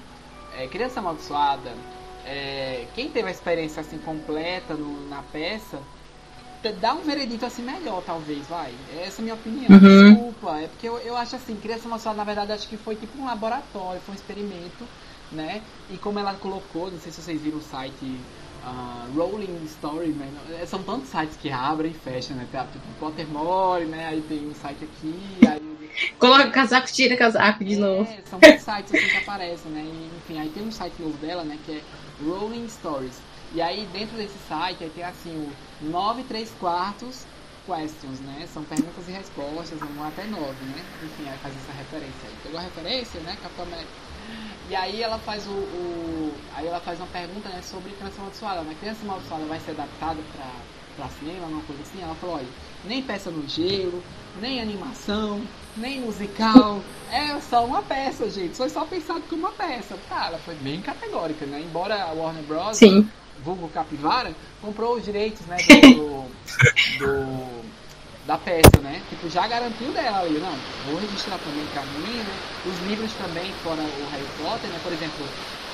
é, 0.49 0.67
criança 0.67 0.99
amaldiçoada, 0.99 1.77
é, 2.23 2.87
quem 2.93 3.11
teve 3.11 3.27
a 3.29 3.31
experiência 3.31 3.81
assim 3.81 3.99
completa 3.99 4.75
no- 4.75 5.07
na 5.07 5.21
peça, 5.23 5.87
dá 6.79 6.93
um 6.93 7.01
veredito 7.01 7.45
assim 7.45 7.63
melhor, 7.63 8.03
talvez, 8.05 8.45
vai. 8.47 8.73
Essa 9.03 9.19
é 9.19 9.21
a 9.21 9.23
minha 9.23 9.35
opinião. 9.35 9.71
Uhum. 9.71 10.13
Desculpa, 10.13 10.59
é 10.59 10.67
porque 10.67 10.87
eu, 10.87 10.97
eu 10.99 11.17
acho 11.17 11.35
assim, 11.35 11.55
criança 11.55 11.85
amaldiçoada, 11.85 12.17
na 12.17 12.23
verdade, 12.23 12.51
acho 12.51 12.67
que 12.67 12.77
foi 12.77 12.95
tipo 12.95 13.21
um 13.21 13.25
laboratório, 13.25 14.01
foi 14.01 14.13
um 14.13 14.17
experimento, 14.17 14.85
né? 15.31 15.61
E 15.89 15.97
como 15.97 16.19
ela 16.19 16.33
colocou, 16.35 16.91
não 16.91 16.99
sei 16.99 17.11
se 17.11 17.21
vocês 17.21 17.41
viram 17.41 17.57
o 17.57 17.61
site 17.61 18.19
ah, 18.63 19.07
Rolling 19.15 19.63
Story, 19.65 20.09
né? 20.09 20.29
É, 20.61 20.65
São 20.65 20.83
tantos 20.83 21.09
sites 21.09 21.37
que 21.37 21.49
abrem 21.51 21.91
e 21.91 21.93
fecham, 21.93 22.35
né? 22.35 22.47
Tem 22.51 22.61
tipo 22.67 22.85
Pottermore, 22.99 23.85
né? 23.85 24.07
Aí 24.07 24.21
tem 24.21 24.47
um 24.47 24.53
site 24.53 24.83
aqui, 24.83 25.47
aí 25.47 25.61
Coloca 26.17 26.49
casaco, 26.51 26.87
tira 26.87 27.17
casaco 27.17 27.63
de 27.63 27.75
novo. 27.75 28.09
é, 28.09 28.21
são 28.29 28.39
muitos 28.41 28.63
sites 28.63 28.93
assim 28.93 29.07
que 29.07 29.17
aparecem, 29.17 29.71
né? 29.71 29.81
E, 29.81 30.11
enfim, 30.17 30.39
aí 30.39 30.49
tem 30.49 30.63
um 30.63 30.71
site 30.71 30.93
novo 30.99 31.17
dela, 31.17 31.43
né? 31.43 31.57
Que 31.65 31.73
é 31.73 31.81
Rolling 32.23 32.67
Stories. 32.69 33.19
E 33.53 33.61
aí 33.61 33.85
dentro 33.93 34.15
desse 34.17 34.37
site 34.47 34.89
tem 34.95 35.03
assim 35.03 35.35
o 35.37 35.51
9 35.89 36.23
3 36.23 36.49
quartos 36.59 37.25
questions, 37.65 38.19
né? 38.21 38.47
São 38.53 38.63
perguntas 38.63 39.07
e 39.07 39.11
respostas, 39.11 39.79
vão 39.79 40.07
até 40.07 40.23
9, 40.25 40.41
né? 40.65 40.83
Enfim, 41.03 41.29
aí 41.29 41.37
faz 41.39 41.53
essa 41.55 41.71
referência 41.77 42.27
aí. 42.27 42.35
Pegou 42.43 42.59
a 42.59 42.63
referência, 42.63 43.19
né? 43.21 43.37
Capitão 43.41 43.65
América. 43.65 43.89
E 44.69 44.75
aí 44.75 45.01
ela 45.01 45.17
faz 45.19 45.45
o, 45.47 45.51
o- 45.51 46.33
Aí 46.55 46.67
ela 46.67 46.79
faz 46.79 46.99
uma 46.99 47.07
pergunta 47.07 47.49
né, 47.49 47.61
sobre 47.61 47.91
criança 47.91 48.15
amaldiçoada. 48.19 48.61
A 48.61 48.75
criança 48.75 48.99
amaldiçoada 49.03 49.45
vai 49.45 49.59
ser 49.59 49.71
adaptada 49.71 50.19
pra, 50.35 50.47
pra 50.95 51.07
cinema, 51.19 51.45
uma 51.47 51.61
coisa 51.63 51.81
assim. 51.81 52.01
Ela 52.01 52.15
falou, 52.15 52.35
olha, 52.37 52.47
nem 52.85 53.01
peça 53.03 53.29
no 53.29 53.47
gelo, 53.47 54.01
nem 54.41 54.61
animação, 54.61 55.41
nem 55.75 56.01
musical. 56.01 56.81
É 57.11 57.39
só 57.41 57.65
uma 57.65 57.81
peça, 57.81 58.29
gente. 58.29 58.55
Foi 58.55 58.69
só 58.69 58.85
pensado 58.85 59.21
como 59.29 59.41
uma 59.47 59.51
peça. 59.51 59.97
Tá, 60.09 60.27
ela 60.27 60.37
foi 60.39 60.55
bem 60.55 60.81
categórica, 60.81 61.45
né? 61.45 61.61
Embora 61.61 62.01
a 62.03 62.11
Warner 62.13 62.43
Bros. 62.43 62.77
Sim. 62.77 63.09
Vulgo 63.43 63.67
Capivara, 63.69 64.33
comprou 64.61 64.95
os 64.95 65.03
direitos, 65.05 65.45
né, 65.47 65.57
do, 65.57 66.25
do- 66.99 67.61
da 68.27 68.37
peça, 68.37 68.79
né? 68.81 69.01
Tipo, 69.09 69.29
já 69.29 69.47
garantiu 69.47 69.91
dela 69.91 70.19
ali, 70.19 70.39
não, 70.39 70.53
vou 70.85 70.99
registrar 70.99 71.37
também 71.39 71.65
pra 71.73 71.81
mim, 71.85 72.17
né? 72.17 72.33
Os 72.65 72.87
livros 72.87 73.11
também, 73.13 73.51
fora 73.63 73.81
o 73.81 74.11
Harry 74.11 74.27
Potter, 74.37 74.69
né? 74.69 74.79
Por 74.83 74.93
exemplo, 74.93 75.25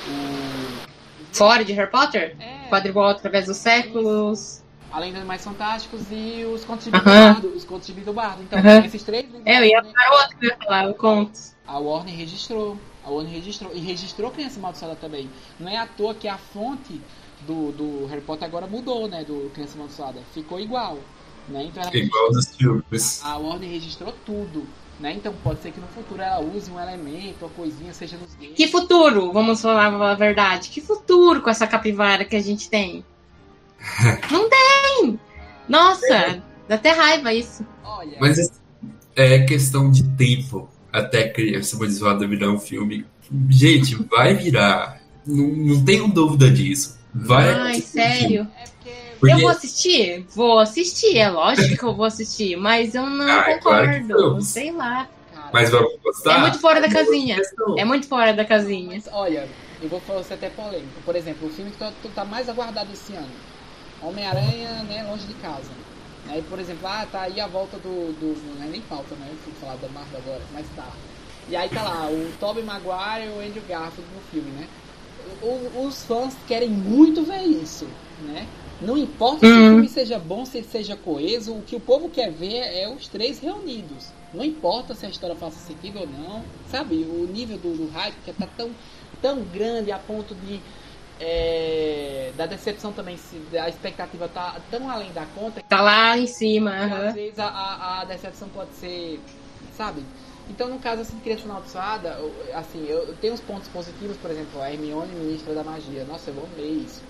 o... 0.08 0.88
Fora 1.32 1.62
de 1.64 1.72
Harry 1.74 1.90
Potter? 1.90 2.34
É, 2.40 2.68
Quadribol 2.70 3.04
através 3.06 3.46
dos 3.46 3.58
séculos. 3.58 4.62
Além 4.90 5.12
dos 5.12 5.22
Mais 5.24 5.44
Fantásticos 5.44 6.00
e 6.10 6.46
os 6.46 6.64
Contos 6.64 6.86
de 6.86 6.96
Aham. 6.96 7.34
Bardo, 7.34 7.48
os 7.48 7.64
Contos 7.64 7.86
de 7.86 7.92
Vida 7.92 8.06
do 8.06 8.14
Bardo. 8.14 8.42
Então, 8.42 8.58
Aham. 8.58 8.84
esses 8.86 9.02
três. 9.02 9.26
É, 9.44 9.58
eu 9.58 9.64
ia 9.64 9.82
para 9.82 10.12
outro 10.22 10.38
que 10.38 10.46
eu 10.46 10.50
ia 10.50 10.56
falar, 10.56 10.84
eu 10.86 10.94
conto. 10.94 11.38
A 11.66 11.78
Warner 11.78 12.16
registrou. 12.16 12.78
A 13.04 13.10
Warner 13.10 13.30
registrou. 13.34 13.70
E 13.74 13.80
registrou 13.80 14.30
Criança 14.30 14.58
Amaldiçoada 14.58 14.96
também. 14.96 15.28
Não 15.60 15.68
é 15.68 15.76
à 15.76 15.86
toa 15.86 16.14
que 16.14 16.26
a 16.26 16.38
fonte 16.38 16.98
do, 17.46 17.72
do 17.72 18.06
Harry 18.06 18.20
Potter 18.22 18.46
agora 18.46 18.66
mudou, 18.66 19.08
né? 19.08 19.24
Do 19.24 19.50
Criança 19.54 19.74
Amaldiçoada. 19.74 20.20
Ficou 20.34 20.60
igual. 20.60 20.98
Né? 21.48 21.64
Então 21.64 21.82
ela 21.82 21.96
Igual 21.96 22.30
dos 22.30 22.54
filmes. 22.54 23.22
a 23.24 23.36
Warner 23.36 23.70
registrou 23.70 24.14
tudo. 24.24 24.66
Né? 25.00 25.12
Então 25.12 25.32
pode 25.44 25.62
ser 25.62 25.70
que 25.70 25.80
no 25.80 25.86
futuro 25.88 26.20
ela 26.20 26.40
use 26.40 26.70
um 26.70 26.80
elemento, 26.80 27.44
uma 27.44 27.50
coisinha, 27.50 27.92
seja 27.94 28.16
nos 28.16 28.34
games. 28.34 28.56
Que 28.56 28.66
futuro, 28.66 29.32
vamos 29.32 29.62
falar 29.62 29.94
a 29.94 30.14
verdade, 30.14 30.70
que 30.70 30.80
futuro 30.80 31.40
com 31.40 31.48
essa 31.48 31.68
capivara 31.68 32.24
que 32.24 32.34
a 32.34 32.42
gente 32.42 32.68
tem? 32.68 33.04
Não 34.30 34.48
tem! 34.50 35.20
Nossa, 35.68 36.42
dá 36.66 36.74
até 36.74 36.90
raiva 36.90 37.32
isso. 37.32 37.64
Olha, 37.84 38.16
Mas 38.20 38.40
assim, 38.40 38.60
é 39.14 39.38
questão 39.44 39.88
de 39.88 40.02
tempo 40.02 40.68
até 40.92 41.28
criança 41.28 41.76
amaldiçoada 41.76 42.26
virar 42.26 42.50
um 42.50 42.58
filme. 42.58 43.06
Gente, 43.48 43.94
vai 44.10 44.34
virar. 44.34 45.00
Não, 45.24 45.46
não 45.46 45.84
tenho 45.84 46.08
dúvida 46.08 46.50
disso. 46.50 46.97
Vai 47.26 47.50
Ai, 47.52 47.80
sério. 47.80 48.46
é 48.56 48.64
porque 48.64 49.30
Eu 49.32 49.38
vou 49.40 49.48
assistir? 49.48 50.26
Vou 50.34 50.58
assistir, 50.58 51.18
é 51.18 51.28
lógico 51.28 51.76
que 51.76 51.82
eu 51.84 51.94
vou 51.94 52.04
assistir, 52.04 52.56
mas 52.56 52.94
eu 52.94 53.06
não 53.06 53.26
Ah, 53.28 53.50
é 53.50 53.58
claro 53.58 53.86
concordo. 53.86 54.30
vamos. 54.30 54.46
sei 54.46 54.70
lá. 54.70 55.08
cara, 55.34 55.50
Mas 55.52 55.70
vamos 55.70 55.92
gostar? 56.02 56.34
É 56.36 56.38
muito 56.38 56.60
fora 56.60 56.80
da 56.80 56.88
casinha. 56.88 57.40
É 57.76 57.84
muito 57.84 58.06
fora 58.06 58.32
da 58.32 58.44
casinha. 58.44 58.88
Mas, 58.94 59.08
olha, 59.12 59.48
eu 59.82 59.88
vou 59.88 60.00
falar 60.00 60.22
você 60.22 60.34
até 60.34 60.48
polêmico. 60.50 61.00
Por 61.04 61.16
exemplo, 61.16 61.48
o 61.48 61.50
filme 61.50 61.70
que 61.70 61.78
tá, 61.78 61.92
tá 62.14 62.24
mais 62.24 62.48
aguardado 62.48 62.92
esse 62.92 63.12
ano. 63.14 63.28
Homem-Aranha, 64.02 64.84
né, 64.84 65.04
longe 65.08 65.26
de 65.26 65.34
casa. 65.34 65.70
Aí, 66.28 66.42
por 66.42 66.58
exemplo, 66.58 66.86
ah, 66.86 67.06
tá 67.10 67.22
aí 67.22 67.40
a 67.40 67.46
volta 67.46 67.76
do. 67.78 68.12
do 68.12 68.36
não 68.58 68.64
é 68.66 68.68
nem 68.68 68.80
falta, 68.82 69.14
né? 69.16 69.26
Eu 69.30 69.36
fui 69.38 69.52
falar 69.60 69.76
da 69.76 69.88
Marvel 69.88 70.20
agora, 70.20 70.42
mas 70.52 70.66
tá. 70.76 70.86
E 71.48 71.56
aí 71.56 71.68
tá 71.70 71.82
lá, 71.82 72.06
o 72.10 72.30
Tobey 72.38 72.62
Maguire 72.62 73.26
e 73.26 73.28
o 73.30 73.40
Andrew 73.40 73.62
Garfield 73.66 74.04
no 74.14 74.20
filme, 74.30 74.50
né? 74.50 74.66
Os 75.40 76.04
fãs 76.04 76.42
querem 76.42 76.70
muito 76.70 77.24
ver 77.24 77.42
isso, 77.42 77.86
né? 78.16 78.50
Não 78.80 78.96
importa 78.96 79.46
se 79.46 79.58
o 79.58 79.62
Uhum. 79.62 79.64
filme 79.64 79.88
seja 79.88 80.18
bom, 80.18 80.44
se 80.44 80.62
seja 80.62 80.96
coeso, 80.96 81.56
o 81.58 81.62
que 81.62 81.74
o 81.76 81.80
povo 81.80 82.10
quer 82.10 82.30
ver 82.32 82.54
é 82.58 82.88
os 82.88 83.08
três 83.08 83.38
reunidos. 83.40 84.14
Não 84.32 84.44
importa 84.44 84.94
se 84.94 85.04
a 85.04 85.08
história 85.08 85.34
faça 85.36 85.58
sentido 85.58 86.00
ou 86.00 86.06
não, 86.06 86.52
sabe? 86.64 87.04
O 87.06 87.26
nível 87.26 87.58
do, 87.58 87.76
do 87.76 87.86
hype 87.88 88.20
que 88.22 88.32
tá 88.32 88.46
tão, 88.46 88.76
tão 89.20 89.44
grande 89.44 89.90
a 89.90 89.98
ponto 89.98 90.34
de 90.34 90.62
é, 91.18 92.32
da 92.36 92.46
decepção 92.46 92.92
também, 92.92 93.16
se 93.16 93.48
a 93.58 93.68
expectativa 93.68 94.28
tá 94.28 94.60
tão 94.70 94.88
além 94.88 95.12
da 95.12 95.26
conta 95.26 95.60
Tá 95.68 95.80
lá 95.80 96.16
em 96.18 96.26
cima. 96.26 96.70
aham. 96.72 97.08
às 97.08 97.12
vezes 97.12 97.38
a, 97.38 97.46
a, 97.48 98.00
a 98.00 98.04
decepção 98.04 98.48
pode 98.50 98.74
ser, 98.76 99.24
sabe? 99.70 100.06
Então, 100.48 100.68
no 100.68 100.78
caso, 100.78 101.02
assim, 101.02 101.18
criança 101.20 101.44
amaldiçoada, 101.44 102.16
assim, 102.54 102.84
eu, 102.86 103.14
tenho 103.16 103.34
uns 103.34 103.40
pontos 103.40 103.68
positivos, 103.68 104.16
por 104.16 104.30
exemplo, 104.30 104.60
a 104.60 104.72
Hermione, 104.72 105.14
ministra 105.14 105.54
da 105.54 105.62
magia. 105.62 106.04
Nossa, 106.04 106.30
eu 106.30 106.44
amei 106.44 106.70
isso. 106.70 107.02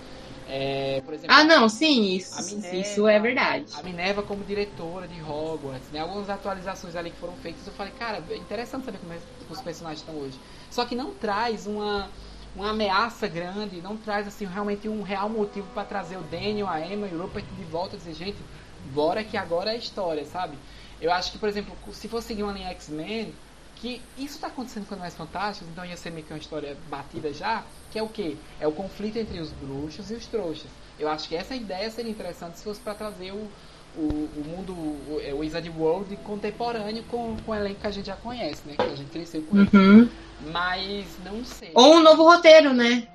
É, 0.45 1.01
por 1.01 1.13
exemplo, 1.13 1.35
Ah, 1.35 1.43
não, 1.43 1.69
sim, 1.69 2.15
isso, 2.15 2.41
Minerva, 2.43 2.75
isso 2.75 3.07
é 3.07 3.19
verdade. 3.19 3.65
A 3.75 3.83
Minerva 3.83 4.23
como 4.23 4.43
diretora 4.43 5.07
de 5.07 5.21
Hogwarts, 5.21 5.91
né? 5.91 5.99
Algumas 5.99 6.29
atualizações 6.29 6.95
ali 6.95 7.11
que 7.11 7.17
foram 7.17 7.35
feitas, 7.35 7.65
eu 7.67 7.73
falei, 7.73 7.93
cara, 7.93 8.23
é 8.29 8.35
interessante 8.37 8.85
saber 8.85 8.97
como 8.97 9.13
é 9.13 9.17
que 9.17 9.51
os 9.53 9.61
personagens 9.61 9.99
estão 9.99 10.15
hoje. 10.17 10.39
Só 10.69 10.85
que 10.85 10.95
não 10.95 11.13
traz 11.13 11.67
uma, 11.67 12.11
uma 12.55 12.71
ameaça 12.71 13.27
grande, 13.27 13.81
não 13.81 13.95
traz 13.95 14.27
assim 14.27 14.45
realmente 14.45 14.89
um 14.89 15.01
real 15.03 15.29
motivo 15.29 15.67
para 15.69 15.85
trazer 15.85 16.17
o 16.17 16.23
Daniel, 16.23 16.67
a 16.67 16.81
Emma 16.81 17.07
e 17.07 17.13
o 17.15 17.21
Rupert 17.21 17.45
de 17.51 17.63
volta 17.63 17.95
e 17.95 17.99
dizer, 17.99 18.13
gente, 18.13 18.43
bora 18.79 19.23
que 19.23 19.37
agora 19.37 19.71
é 19.73 19.77
história, 19.77 20.25
sabe? 20.25 20.57
Eu 21.01 21.11
acho 21.11 21.31
que, 21.31 21.37
por 21.37 21.47
exemplo, 21.49 21.75
se 21.93 22.07
for 22.07 22.21
seguir 22.21 22.43
uma 22.43 22.51
linha 22.51 22.69
X-Men, 22.69 23.33
que 23.75 24.01
isso 24.17 24.35
está 24.35 24.47
acontecendo 24.47 24.85
com 24.85 24.93
Animais 24.93 25.15
Fantásticos, 25.15 25.69
então 25.71 25.85
ia 25.85 25.95
ser 25.95 26.11
meio 26.11 26.25
que 26.25 26.33
uma 26.33 26.39
história 26.39 26.75
batida 26.89 27.33
já, 27.33 27.63
que 27.91 27.97
é 27.97 28.03
o 28.03 28.09
quê? 28.09 28.35
É 28.59 28.67
o 28.67 28.71
conflito 28.71 29.17
entre 29.17 29.39
os 29.39 29.51
bruxos 29.51 30.11
e 30.11 30.15
os 30.15 30.25
trouxas. 30.27 30.69
Eu 30.99 31.07
acho 31.07 31.29
que 31.29 31.35
essa 31.35 31.55
ideia 31.55 31.89
seria 31.89 32.11
interessante 32.11 32.57
se 32.57 32.63
fosse 32.63 32.79
para 32.81 32.93
trazer 32.93 33.31
o, 33.31 33.47
o, 33.95 34.29
o 34.35 34.43
mundo, 34.45 34.73
o, 34.73 35.21
é, 35.23 35.33
o 35.33 35.39
Wizard 35.39 35.69
World 35.69 36.15
contemporâneo 36.17 37.03
com, 37.03 37.37
com 37.45 37.51
o 37.51 37.55
elenco 37.55 37.79
que 37.79 37.87
a 37.87 37.91
gente 37.91 38.07
já 38.07 38.17
conhece, 38.17 38.61
né? 38.65 38.75
Que 38.75 38.81
a 38.81 38.95
gente 38.95 39.09
cresceu 39.09 39.41
com 39.43 39.57
ele. 39.57 39.69
Uhum. 39.73 40.09
Mas 40.51 41.05
não 41.23 41.43
sei. 41.45 41.71
Ou 41.73 41.95
um 41.95 42.03
novo 42.03 42.23
roteiro, 42.23 42.73
né? 42.73 43.07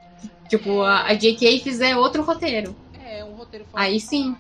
Tipo, 0.49 0.83
a, 0.83 1.09
a 1.09 1.15
JK 1.15 1.61
fizer 1.61 1.97
outro 1.97 2.23
roteiro. 2.23 2.75
É 3.05 3.23
um 3.23 3.33
roteiro 3.33 3.67
Aí 3.75 4.01
sim. 4.01 4.35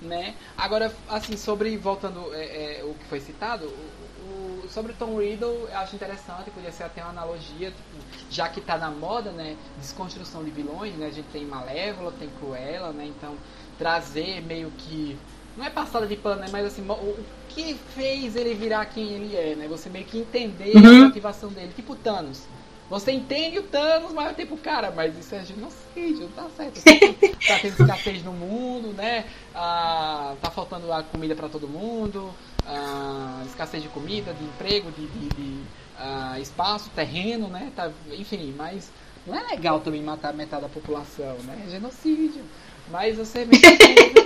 Né? 0.00 0.34
Agora, 0.56 0.92
assim, 1.08 1.36
sobre, 1.36 1.76
voltando 1.76 2.32
é, 2.34 2.80
é, 2.80 2.84
o 2.84 2.94
que 2.94 3.04
foi 3.06 3.20
citado, 3.20 3.66
o, 3.66 4.64
o, 4.64 4.68
sobre 4.68 4.92
o 4.92 4.94
Tom 4.94 5.18
Riddle, 5.18 5.68
eu 5.68 5.78
acho 5.78 5.96
interessante, 5.96 6.50
podia 6.50 6.70
ser 6.72 6.84
até 6.84 7.02
uma 7.02 7.10
analogia, 7.10 7.70
tipo, 7.70 7.96
já 8.30 8.48
que 8.48 8.60
tá 8.60 8.76
na 8.78 8.90
moda, 8.90 9.32
né, 9.32 9.56
desconstrução 9.76 10.44
de 10.44 10.50
vilões, 10.50 10.94
né, 10.96 11.06
a 11.06 11.10
gente 11.10 11.28
tem 11.28 11.44
Malévola, 11.44 12.12
tem 12.12 12.28
Cruella, 12.30 12.92
né, 12.92 13.06
então 13.06 13.34
trazer 13.76 14.40
meio 14.42 14.70
que, 14.78 15.16
não 15.56 15.64
é 15.64 15.70
passada 15.70 16.06
de 16.06 16.16
pano, 16.16 16.40
né, 16.42 16.46
mas 16.50 16.66
assim, 16.66 16.86
o, 16.88 16.92
o 16.92 17.24
que 17.48 17.74
fez 17.74 18.36
ele 18.36 18.54
virar 18.54 18.84
quem 18.86 19.08
ele 19.12 19.36
é, 19.36 19.56
né, 19.56 19.66
você 19.68 19.88
meio 19.88 20.04
que 20.04 20.18
entender 20.18 20.76
Uhum. 20.76 21.02
a 21.02 21.06
motivação 21.06 21.50
dele, 21.50 21.72
tipo 21.74 21.96
Thanos. 21.96 22.42
Você 22.88 23.12
entende 23.12 23.58
o 23.58 23.62
Thanos, 23.64 24.12
mas 24.12 24.34
tipo, 24.34 24.56
cara, 24.56 24.90
mas 24.90 25.16
isso 25.18 25.34
é 25.34 25.44
genocídio, 25.44 26.22
não 26.22 26.28
tá 26.30 26.46
certo. 26.56 26.82
tá 27.46 27.58
tendo 27.60 27.80
escassez 27.82 28.24
no 28.24 28.32
mundo, 28.32 28.88
né? 28.94 29.26
Ah, 29.54 30.34
tá 30.40 30.50
faltando 30.50 30.90
a 30.92 31.02
comida 31.02 31.34
para 31.34 31.48
todo 31.50 31.68
mundo, 31.68 32.32
ah, 32.66 33.42
escassez 33.46 33.82
de 33.82 33.88
comida, 33.90 34.32
de 34.32 34.42
emprego, 34.44 34.90
de, 34.92 35.06
de- 35.06 35.28
de, 35.28 35.62
ah, 35.98 36.38
espaço, 36.40 36.88
terreno, 36.94 37.48
né? 37.48 37.70
Tá, 37.76 37.90
enfim, 38.12 38.54
mas 38.56 38.90
não 39.26 39.34
é 39.34 39.42
legal 39.48 39.80
também 39.80 40.02
matar 40.02 40.32
metade 40.32 40.62
da 40.62 40.68
população, 40.70 41.36
né? 41.44 41.64
É 41.66 41.70
genocídio. 41.70 42.42
Mas 42.90 43.18
você 43.18 43.44
vê 43.44 43.58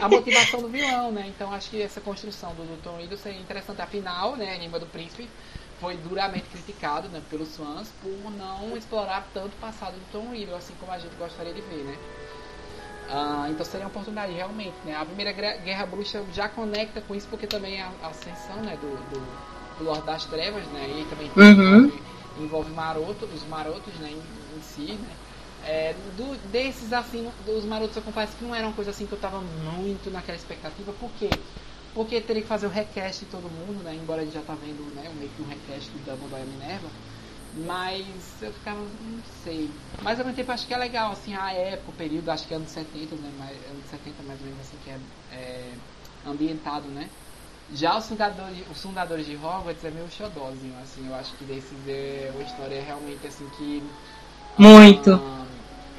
a 0.00 0.08
motivação 0.08 0.62
do 0.62 0.68
vilão, 0.68 1.10
né? 1.10 1.24
Então 1.26 1.52
acho 1.52 1.68
que 1.68 1.82
essa 1.82 2.00
construção 2.00 2.54
do, 2.54 2.62
do 2.62 2.80
Tom 2.80 2.96
é 3.00 3.32
interessante. 3.32 3.82
Afinal, 3.82 4.36
né, 4.36 4.54
Anima 4.54 4.78
do 4.78 4.86
Príncipe 4.86 5.28
foi 5.83 5.97
duramente 5.97 6.49
criticado 6.49 7.09
né, 7.09 7.20
pelos 7.28 7.57
fãs 7.57 7.91
por 8.01 8.30
não 8.30 8.76
explorar 8.76 9.28
tanto 9.35 9.55
o 9.55 9.59
passado 9.59 9.95
do 9.99 10.07
Tom 10.12 10.30
Riddle, 10.30 10.55
assim 10.57 10.76
como 10.76 10.93
a 10.93 10.99
gente 10.99 11.16
gostaria 11.16 11.53
de 11.53 11.61
ver, 11.61 11.85
né? 11.85 11.99
Ah, 13.11 13.47
então 13.51 13.64
seria 13.66 13.85
uma 13.87 13.91
oportunidade, 13.91 14.33
realmente, 14.33 14.76
né? 14.85 14.95
A 14.97 15.05
primeira 15.05 15.33
Guerra 15.33 15.85
Bruxa 15.87 16.24
já 16.33 16.49
conecta 16.49 17.01
com 17.01 17.14
isso, 17.14 17.28
porque 17.28 17.47
também 17.47 17.80
a 17.83 17.91
a 18.03 18.09
ascensão, 18.09 18.57
né, 18.62 18.76
do, 18.80 18.89
do, 19.11 19.78
do 19.78 19.85
Lorde 19.85 20.07
das 20.07 20.24
Trevas, 20.24 20.64
né? 20.68 20.89
E 20.89 21.05
também 21.07 21.30
Uhum. 21.37 21.76
envolve, 21.87 22.03
envolve 22.39 22.72
maroto, 22.72 23.26
os 23.26 23.45
marotos, 23.45 23.95
né, 23.99 24.12
em, 24.12 24.57
em 24.57 24.61
si, 24.62 24.93
né? 24.95 25.16
É, 25.64 25.93
do- 26.16 26.37
desses, 26.49 26.93
assim, 26.93 27.30
dos 27.45 27.64
marotos, 27.66 27.97
eu 27.97 28.03
confesso 28.03 28.37
que 28.37 28.45
não 28.45 28.55
era 28.55 28.66
uma 28.66 28.72
coisa 28.74 28.91
assim 28.91 29.07
que 29.07 29.12
eu 29.14 29.18
tava 29.18 29.41
muito 29.41 30.11
naquela 30.11 30.37
expectativa, 30.37 30.93
por 30.93 31.11
quê? 31.12 31.28
Porque 31.95 32.20
teria 32.20 32.43
que 32.43 32.49
fazer 32.49 32.66
o 32.66 32.70
request 32.70 33.24
de 33.24 33.30
todo 33.30 33.51
mundo, 33.51 33.82
né? 33.82 33.95
Embora 33.95 34.22
a 34.22 34.24
gente 34.24 34.34
já 34.34 34.40
tá 34.43 34.55
vendo, 34.55 34.82
né, 34.95 35.11
meio 35.18 35.30
que 35.30 35.43
um 35.43 35.47
request 35.47 35.90
do 35.90 35.99
Dumbledore 35.99 36.43
e 36.43 36.47
Minerva. 36.47 36.88
Mas 37.55 38.40
eu 38.40 38.51
ficava, 38.53 38.80
não 38.80 39.22
sei. 39.45 39.68
Mas 40.03 40.18
ao 40.18 40.24
mesmo 40.24 40.36
tempo 40.36 40.53
acho 40.53 40.66
que 40.66 40.72
é 40.72 40.78
legal, 40.78 41.12
assim, 41.12 41.34
a 41.34 41.53
época, 41.53 41.90
o 41.90 41.95
período, 41.95 42.30
acho 42.30 42.47
que 42.49 42.55
é 42.55 42.57
anos 42.57 42.70
70, 42.70 43.14
né? 43.16 43.30
Mais, 43.38 43.57
anos 43.70 43.84
70 43.90 44.22
mais 44.26 44.40
ou 44.40 44.47
menos 44.47 44.61
assim, 44.61 44.76
que 44.82 44.90
é, 44.90 44.99
é 45.36 45.72
ambientado, 46.26 46.88
né? 46.88 47.11
Já 47.74 47.97
os 47.97 48.07
fundadores, 48.07 48.59
os 48.70 48.82
fundadores 48.82 49.26
de 49.26 49.36
Hogwarts 49.36 49.84
é 49.84 49.90
meio 49.90 50.11
xodózinho, 50.11 50.74
assim, 50.82 51.07
eu 51.07 51.14
acho 51.14 51.34
que 51.36 51.45
desses 51.45 51.76
é 51.86 52.30
uma 52.34 52.43
história 52.43 52.82
realmente 52.82 53.26
assim 53.26 53.47
que. 53.57 53.82
Muito. 54.59 55.12
ah, 55.14 55.47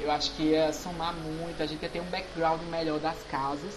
eu 0.00 0.10
acho 0.10 0.32
que 0.32 0.42
ia 0.42 0.72
somar 0.72 1.14
muito, 1.14 1.62
a 1.62 1.66
gente 1.66 1.82
ia 1.82 1.88
ter 1.88 2.00
um 2.00 2.10
background 2.10 2.60
melhor 2.70 2.98
das 3.00 3.22
casas, 3.30 3.74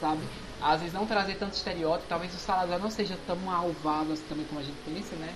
sabe? 0.00 0.20
Às 0.62 0.80
vezes 0.80 0.94
não 0.94 1.06
trazer 1.06 1.34
tanto 1.36 1.54
estereótipo, 1.54 2.08
talvez 2.08 2.34
o 2.34 2.38
Salazar 2.38 2.78
não 2.78 2.90
seja 2.90 3.16
tão 3.26 3.36
malvado 3.36 4.12
assim 4.12 4.24
também 4.28 4.44
como 4.46 4.60
a 4.60 4.62
gente 4.62 4.76
pensa, 4.84 5.16
né? 5.16 5.32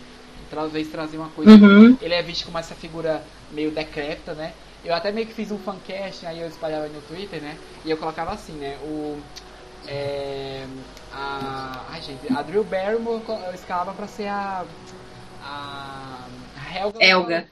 Talvez 0.50 0.88
trazer 0.88 1.16
uma 1.16 1.28
coisa. 1.30 1.52
Uhum. 1.52 1.96
Ele 2.00 2.14
é 2.14 2.22
visto 2.22 2.44
como 2.44 2.58
essa 2.58 2.74
figura 2.74 3.24
meio 3.50 3.70
decrépita, 3.70 4.34
né? 4.34 4.52
Eu 4.84 4.94
até 4.94 5.10
meio 5.10 5.26
que 5.26 5.32
fiz 5.32 5.50
um 5.50 5.58
fancast, 5.58 6.26
aí 6.26 6.40
eu 6.40 6.46
espalhava 6.46 6.86
no 6.88 7.00
Twitter, 7.02 7.40
né? 7.40 7.56
E 7.84 7.90
eu 7.90 7.96
colocava 7.96 8.32
assim, 8.32 8.52
né? 8.52 8.76
O. 8.82 9.18
É, 9.88 10.64
a. 11.10 11.86
Ai, 11.88 12.02
gente, 12.02 12.30
a 12.30 12.42
Drew 12.42 12.62
Barrymore 12.64 13.22
eu 13.26 13.54
escalava 13.54 13.92
pra 13.94 14.06
ser 14.06 14.28
a. 14.28 14.64
A. 15.42 16.26
a 16.54 16.78
Helga. 16.78 17.02
Helga. 17.02 17.46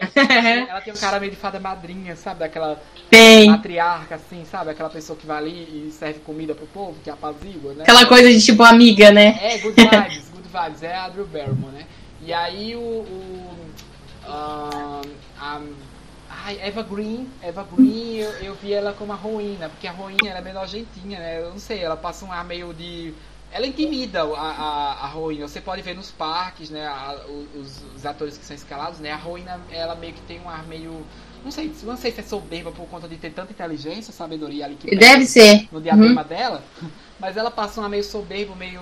É, 0.00 0.58
ela 0.68 0.80
tem 0.80 0.92
um 0.92 0.96
cara 0.96 1.20
meio 1.20 1.30
de 1.30 1.38
fada 1.38 1.60
madrinha, 1.60 2.16
sabe? 2.16 2.40
Daquela 2.40 2.80
Tem. 3.10 3.50
matriarca, 3.50 4.16
assim, 4.16 4.44
sabe? 4.44 4.70
Aquela 4.70 4.90
pessoa 4.90 5.18
que 5.18 5.26
vai 5.26 5.38
ali 5.38 5.86
e 5.88 5.90
serve 5.92 6.20
comida 6.20 6.54
pro 6.54 6.66
povo, 6.66 6.96
que 7.02 7.10
apazigua, 7.10 7.74
né? 7.74 7.82
Aquela 7.82 8.06
coisa 8.06 8.30
de 8.30 8.40
tipo 8.42 8.62
amiga, 8.62 9.10
né? 9.10 9.38
É, 9.40 9.58
Good 9.58 9.80
Vibes, 9.80 10.28
Good 10.30 10.48
Vibes, 10.48 10.82
é 10.82 10.94
a 10.94 11.08
Drew 11.08 11.26
Barrymore, 11.26 11.72
né? 11.72 11.86
E 12.22 12.32
aí 12.32 12.74
o. 12.74 12.80
o 12.80 13.54
ah, 14.26 15.02
a, 15.38 15.60
ai, 16.30 16.58
Eva 16.62 16.82
Green, 16.82 17.28
Eva 17.42 17.66
Green, 17.70 18.16
eu, 18.16 18.30
eu 18.38 18.54
vi 18.54 18.72
ela 18.72 18.92
como 18.92 19.12
a 19.12 19.16
ruína, 19.16 19.68
porque 19.68 19.86
a 19.86 19.92
ruína 19.92 20.28
ela 20.28 20.38
é 20.38 20.42
meio 20.42 20.54
nojentinha, 20.54 21.18
né? 21.18 21.40
Eu 21.40 21.50
não 21.50 21.58
sei, 21.58 21.80
ela 21.80 21.96
passa 21.96 22.24
um 22.24 22.32
ar 22.32 22.44
meio 22.44 22.72
de. 22.72 23.12
Ela 23.54 23.68
intimida 23.68 24.24
a, 24.24 24.26
a, 24.50 25.04
a 25.04 25.06
ruína. 25.06 25.46
Você 25.46 25.60
pode 25.60 25.80
ver 25.80 25.94
nos 25.94 26.10
parques, 26.10 26.70
né? 26.70 26.84
a- 26.88 27.24
os, 27.54 27.82
os 27.94 28.04
atores 28.04 28.36
que 28.36 28.44
são 28.44 28.56
escalados, 28.56 28.98
né? 28.98 29.12
A 29.12 29.16
ruína, 29.16 29.60
ela 29.70 29.94
meio 29.94 30.12
que 30.12 30.20
tem 30.22 30.40
um 30.40 30.48
ar 30.50 30.66
meio. 30.66 31.06
Não 31.44 31.52
sei, 31.52 31.72
não 31.84 31.96
sei 31.96 32.10
se 32.10 32.18
é 32.20 32.24
soberba 32.24 32.72
por 32.72 32.84
conta 32.88 33.06
de 33.06 33.16
ter 33.16 33.30
tanta 33.30 33.52
inteligência, 33.52 34.12
sabedoria 34.12 34.64
ali 34.64 34.74
que 34.74 34.96
Deve 34.96 35.24
ser. 35.24 35.68
no 35.70 35.80
diadema 35.80 36.24
dela, 36.24 36.64
mas 37.20 37.36
ela 37.36 37.50
passa 37.50 37.80
um 37.80 37.84
ar 37.84 37.90
meio 37.90 38.02
soberbo, 38.02 38.56
meio 38.56 38.80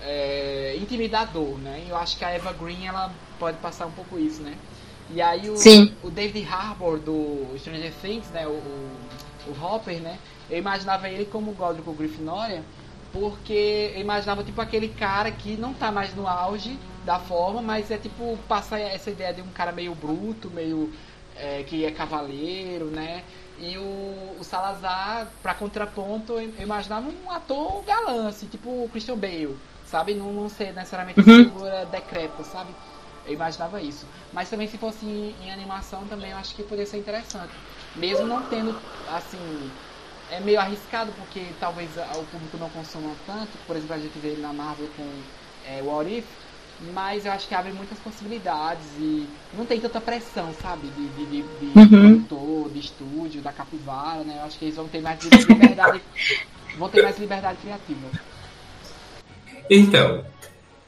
é, 0.00 0.74
intimidador, 0.80 1.58
né? 1.58 1.82
E 1.86 1.90
eu 1.90 1.96
acho 1.96 2.16
que 2.16 2.24
a 2.24 2.30
Eva 2.30 2.52
Green 2.52 2.86
ela 2.86 3.12
pode 3.38 3.58
passar 3.58 3.84
um 3.86 3.90
pouco 3.90 4.18
isso, 4.18 4.40
né? 4.40 4.54
E 5.10 5.20
aí 5.20 5.50
o, 5.50 5.56
Sim. 5.58 5.92
o 6.02 6.08
David 6.10 6.48
Harbour 6.50 6.98
do 6.98 7.46
Stranger 7.58 7.92
Things, 8.00 8.28
né? 8.30 8.46
O, 8.46 8.50
o, 8.52 8.98
o 9.48 9.62
Hopper, 9.64 10.00
né? 10.00 10.18
Eu 10.48 10.58
imaginava 10.58 11.10
ele 11.10 11.26
como 11.26 11.52
Godric 11.52 11.90
Grifinória, 11.92 12.62
porque 13.14 13.92
eu 13.94 14.00
imaginava 14.00 14.42
tipo 14.44 14.60
aquele 14.60 14.88
cara 14.88 15.30
que 15.32 15.56
não 15.56 15.72
tá 15.72 15.92
mais 15.92 16.14
no 16.14 16.26
auge 16.26 16.82
da 17.02 17.18
forma, 17.20 17.62
mas 17.62 17.90
é 17.90 17.98
tipo 17.98 18.38
passa 18.48 18.78
essa 18.78 19.10
ideia 19.10 19.32
de 19.32 19.40
um 19.42 19.52
cara 19.52 19.70
meio 19.72 19.94
bruto, 19.94 20.50
meio 20.50 20.92
é, 21.30 21.62
que 21.64 21.84
é 21.84 21.92
cavaleiro, 21.92 22.90
né? 22.90 23.24
E 23.56 23.78
o, 23.78 24.36
o 24.38 24.42
Salazar, 24.44 25.32
pra 25.42 25.54
contraponto, 25.54 26.32
eu 26.40 26.50
eu 26.54 26.62
imaginava 26.62 27.08
um 27.08 27.30
ator 27.30 27.84
galã, 27.84 28.28
assim, 28.28 28.48
tipo 28.48 28.84
o 28.84 28.88
Christian 28.88 29.16
Bale, 29.18 29.60
sabe? 29.84 30.14
Não, 30.14 30.32
não 30.32 30.48
ser 30.48 30.72
necessariamente 30.74 31.22
uma 31.22 31.28
Uhum. 31.28 31.36
figura 31.36 31.86
decrépita, 31.86 32.42
sabe? 32.44 32.76
Eu 33.24 33.32
imaginava 33.32 33.80
isso. 33.80 34.08
Mas 34.30 34.50
também 34.50 34.66
se 34.68 34.76
fosse 34.78 35.06
em, 35.06 35.44
em 35.44 35.50
animação 35.50 36.06
também 36.06 36.32
eu 36.32 36.36
acho 36.36 36.54
que 36.54 36.62
poderia 36.64 36.86
ser 36.86 36.98
interessante. 36.98 37.56
Mesmo 37.94 38.26
não 38.26 38.42
tendo, 38.46 38.82
assim, 39.06 39.72
é 40.28 40.40
meio 40.40 40.60
arriscado 40.60 41.12
porque 41.12 41.54
talvez 41.58 41.96
a- 41.98 42.16
o 42.18 42.26
público 42.26 42.56
não 42.58 42.70
consuma 42.70 43.16
tanto, 43.26 43.58
por 43.66 43.76
exemplo, 43.76 43.94
a 43.94 43.98
gente 43.98 44.18
vê 44.18 44.28
ele 44.30 44.40
na 44.42 44.52
Marvel 44.52 44.88
com 44.96 45.24
é, 45.62 45.82
o 45.82 45.86
What 45.86 46.10
If, 46.18 46.26
mas 46.78 47.24
eu 47.24 47.32
acho 47.32 47.46
que 47.48 47.54
abre 47.54 47.72
muitas 47.72 47.98
possibilidades 48.00 48.86
e 48.98 49.38
não 49.52 49.66
tem 49.66 49.80
tanta 49.80 50.00
pressão, 50.00 50.52
sabe? 50.54 50.90
De, 50.90 51.08
de, 51.08 51.26
de, 51.26 51.42
de 51.42 51.76
Uhum. 51.76 51.94
produtor, 51.94 52.70
de 52.70 52.80
estúdio, 52.80 53.42
da 53.42 53.52
capivara, 53.52 54.24
né? 54.24 54.38
Eu 54.40 54.44
acho 54.44 54.58
que 54.58 54.64
eles 54.66 54.76
vão 54.76 54.88
ter 54.88 55.00
mais 55.00 55.20
liberdade, 55.22 56.02
vão 56.74 56.88
ter 56.88 57.00
mais 57.00 57.18
liberdade 57.18 57.58
criativa. 57.60 58.14
Então, 59.70 60.24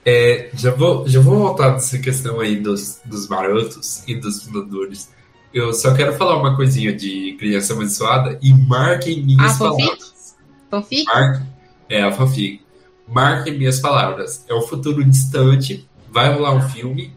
é, 0.05 0.51
já, 0.55 0.70
vou, 0.72 1.09
já 1.09 1.20
vou 1.20 1.39
voltar 1.39 1.72
nessa 1.72 1.99
questão 1.99 2.41
aí 2.41 2.57
dos, 2.61 3.01
dos 3.05 3.28
marotos 3.28 4.07
e 4.09 4.14
dos 4.14 4.43
fundadores. 4.43 5.11
Eu 5.53 5.73
só 5.73 5.95
quero 5.95 6.13
falar 6.15 6.37
uma 6.37 6.55
coisinha 6.55 6.95
de 6.95 7.35
criança 7.39 7.73
abençoada 7.73 8.39
e 8.43 8.53
marquem 8.53 9.23
minhas 9.25 9.53
Ah, 9.53 9.55
fanfic? 9.55 9.87
palavras. 9.87 10.37
Fanfic? 10.71 11.05
Marque, 11.07 11.43
é, 11.89 12.03
a 12.03 12.13
fanfic. 12.13 12.61
Marquem 13.09 13.57
minhas 13.57 13.81
palavras. 13.81 14.45
É 14.49 14.55
um 14.55 14.63
futuro 14.63 15.03
distante. 15.05 15.89
Vai 16.11 16.33
rolar 16.35 16.55
um 16.55 16.63
filme. 16.69 17.15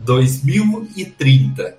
2030. 0.00 1.78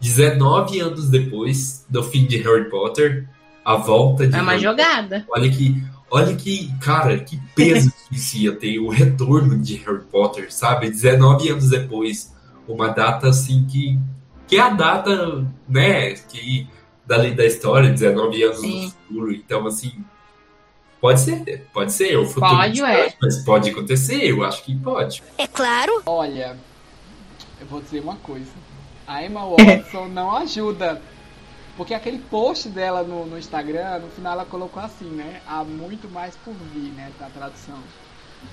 19 0.00 0.80
anos 0.80 1.08
depois 1.08 1.84
do 1.88 2.02
fim 2.02 2.26
de 2.26 2.38
Harry 2.38 2.68
Potter. 2.70 3.28
A 3.64 3.76
volta 3.76 4.26
de 4.26 4.34
É 4.36 4.40
uma 4.40 4.52
Harry 4.52 4.62
jogada. 4.62 5.24
Olha 5.28 5.50
que, 5.50 5.82
olha 6.10 6.34
que, 6.36 6.72
cara, 6.78 7.18
que 7.18 7.36
peso 7.54 7.92
que 8.08 8.14
isso 8.16 8.36
ia 8.36 8.52
ter 8.54 8.78
o 8.78 8.88
retorno 8.88 9.58
de 9.58 9.76
Harry 9.76 10.04
Potter, 10.04 10.52
sabe? 10.52 10.88
19 10.88 11.48
anos 11.48 11.68
depois, 11.70 12.32
uma 12.68 12.88
data 12.88 13.28
assim 13.28 13.66
que 13.66 13.98
que 14.46 14.56
é 14.56 14.60
a 14.60 14.70
data, 14.70 15.46
né, 15.68 16.12
que 16.14 16.68
dali 17.04 17.34
da 17.34 17.44
história, 17.44 17.90
19 17.90 18.42
anos 18.42 18.58
Sim. 18.58 18.84
no 18.84 18.90
futuro. 18.90 19.32
Então 19.32 19.66
assim, 19.66 20.04
pode 21.00 21.20
ser, 21.20 21.66
pode 21.72 21.92
ser, 21.92 22.16
o 22.16 22.26
futuro 22.26 22.56
Pode, 22.56 22.82
ué. 22.82 23.14
mas 23.20 23.44
pode 23.44 23.70
acontecer, 23.70 24.24
eu 24.24 24.44
acho 24.44 24.62
que 24.62 24.76
pode. 24.76 25.22
É 25.38 25.46
claro. 25.46 26.02
Olha, 26.06 26.56
eu 27.60 27.66
vou 27.66 27.80
dizer 27.80 28.00
uma 28.00 28.16
coisa. 28.16 28.50
A 29.06 29.24
Emma 29.24 29.42
Watson 29.48 30.08
não 30.08 30.34
ajuda. 30.36 31.00
Porque 31.76 31.92
aquele 31.92 32.18
post 32.18 32.70
dela 32.70 33.02
no, 33.02 33.26
no 33.26 33.38
Instagram, 33.38 33.98
no 33.98 34.08
final 34.08 34.32
ela 34.32 34.46
colocou 34.46 34.82
assim, 34.82 35.10
né? 35.10 35.42
Há 35.46 35.62
muito 35.62 36.08
mais 36.08 36.34
por 36.36 36.54
vir, 36.72 36.90
né? 36.92 37.12
Da 37.20 37.28
tradução. 37.28 37.78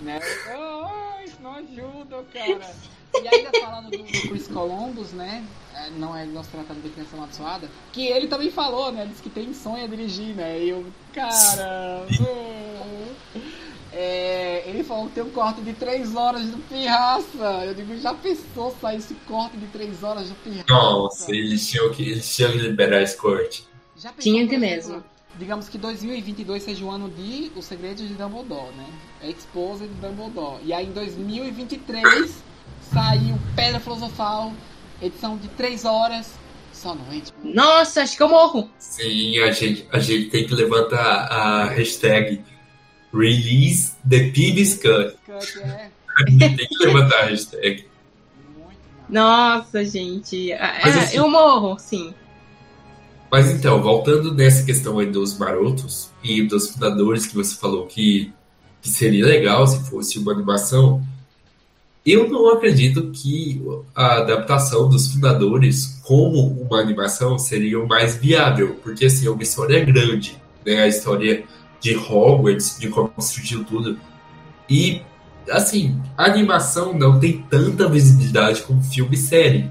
Né? 0.02 0.20
Ai, 0.50 1.24
isso 1.24 1.38
não 1.41 1.54
ajuda, 1.56 2.24
cara. 2.34 2.60
E 3.22 3.28
ainda 3.28 3.51
falando 3.59 3.89
do, 3.91 3.97
do 3.97 4.30
Chris 4.30 4.47
Columbus, 4.47 5.11
né? 5.11 5.43
É, 5.76 5.89
Não 5.91 6.16
é 6.16 6.26
nós 6.26 6.47
tratando 6.47 6.82
de 6.82 6.89
criança 6.89 7.16
amaldiçoada. 7.16 7.70
Que 7.91 8.07
ele 8.07 8.28
também 8.28 8.49
falou, 8.51 8.91
né? 8.91 9.05
Disse 9.05 9.22
que 9.22 9.30
tem 9.30 9.53
sonho 9.53 9.84
a 9.84 9.88
dirigir, 9.88 10.36
né? 10.36 10.59
E 10.59 10.70
eu, 10.70 10.86
cara. 11.14 12.05
uh, 12.09 13.16
ele 14.66 14.84
falou 14.84 15.07
que 15.07 15.14
tem 15.14 15.24
um 15.24 15.30
corte 15.30 15.61
de 15.61 15.74
3 15.74 16.16
horas 16.16 16.47
do 16.47 16.57
Pirraça. 16.70 17.64
Eu 17.66 17.74
digo, 17.74 17.95
já 17.97 18.14
pensou 18.14 18.76
sair 18.82 18.97
esse 18.97 19.14
corte 19.28 19.57
de 19.57 19.68
3 19.68 20.03
horas 20.03 20.30
do 20.30 20.36
Pirraça? 20.36 20.66
Nossa, 20.70 21.32
eles 21.32 21.68
tinham 21.68 21.91
que, 21.91 22.03
eles 22.03 22.36
tinham 22.36 22.51
que 22.51 22.57
liberar 22.57 23.01
esse 23.01 23.18
corte. 23.18 23.68
Já 23.95 24.09
pensou, 24.09 24.32
Tinha 24.34 24.47
que 24.47 24.55
exemplo, 24.55 24.76
mesmo. 24.76 25.03
Digamos 25.38 25.68
que 25.68 25.78
2022 25.80 26.61
seja 26.61 26.86
o 26.86 26.91
ano 26.91 27.09
de 27.09 27.51
Os 27.55 27.66
Segredos 27.66 28.07
de 28.07 28.14
Dumbledore, 28.14 28.72
né? 28.76 28.88
Exposed 29.24 29.89
Dumbledore. 29.99 30.61
E 30.64 30.72
aí 30.72 30.86
em 30.86 30.91
2023 30.91 32.43
saiu 32.91 33.38
Pedra 33.55 33.79
Filosofal, 33.79 34.51
edição 35.01 35.38
de 35.38 35.47
3 35.49 35.86
horas, 35.86 36.31
só 36.71 36.95
no 36.95 37.03
HBO. 37.03 37.21
Nossa, 37.43 38.01
acho 38.01 38.17
que 38.17 38.23
eu 38.23 38.29
morro. 38.29 38.69
Sim, 38.77 39.39
a 39.39 39.51
gente, 39.51 39.88
a 39.91 39.99
gente 39.99 40.29
tem 40.29 40.45
que 40.45 40.53
levantar 40.53 41.27
a 41.31 41.65
hashtag 41.65 42.43
Release 43.13 43.93
the 44.09 44.31
Pibs 44.31 44.75
Cut. 44.75 45.15
É. 45.61 45.89
A 46.15 46.29
gente 46.29 46.55
tem 46.57 46.67
que 46.67 46.86
levantar 46.86 47.21
a 47.21 47.25
hashtag. 47.25 47.88
Nossa, 49.09 49.84
gente. 49.84 50.53
Ah, 50.53 50.79
Mas 50.84 50.95
ah, 50.95 50.99
assim- 50.99 51.17
Eu 51.17 51.27
morro, 51.27 51.77
sim. 51.79 52.13
Mas 53.31 53.49
então, 53.49 53.81
voltando 53.81 54.31
nessa 54.31 54.63
questão 54.63 54.99
aí 54.99 55.07
dos 55.07 55.36
marotos 55.39 56.11
e 56.23 56.43
dos 56.43 56.69
fundadores 56.69 57.25
que 57.25 57.34
você 57.34 57.55
falou 57.55 57.88
que, 57.88 58.31
que 58.79 58.89
seria 58.89 59.25
legal 59.25 59.65
se 59.65 59.89
fosse 59.89 60.19
uma 60.19 60.31
animação, 60.34 61.03
eu 62.06 62.30
não 62.30 62.49
acredito 62.49 63.12
que 63.12 63.62
a 63.95 64.18
adaptação 64.18 64.89
dos 64.89 65.08
fundadores 65.08 65.99
como 66.04 66.47
uma 66.62 66.80
animação 66.80 67.38
seria 67.39 67.80
o 67.80 67.88
mais 67.88 68.16
viável, 68.16 68.78
porque 68.84 69.06
assim, 69.06 69.26
é 69.26 69.30
uma 69.30 69.43
história 69.43 69.84
grande, 69.86 70.38
né? 70.66 70.84
A 70.84 70.88
história 70.88 71.43
de 71.80 71.95
Hogwarts, 71.95 72.78
de 72.80 72.89
como 72.89 73.12
surgiu 73.20 73.64
tudo. 73.64 73.97
E 74.70 75.01
assim, 75.49 75.99
a 76.18 76.26
animação 76.26 76.93
não 76.97 77.20
tem 77.20 77.43
tanta 77.49 77.88
visibilidade 77.88 78.62
como 78.64 78.82
filme 78.84 79.16
e 79.16 79.18
série. 79.18 79.70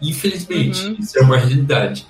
Infelizmente, 0.00 0.84
Uhum. 0.86 0.96
isso 0.98 1.18
é 1.18 1.22
uma 1.22 1.36
realidade. 1.36 2.06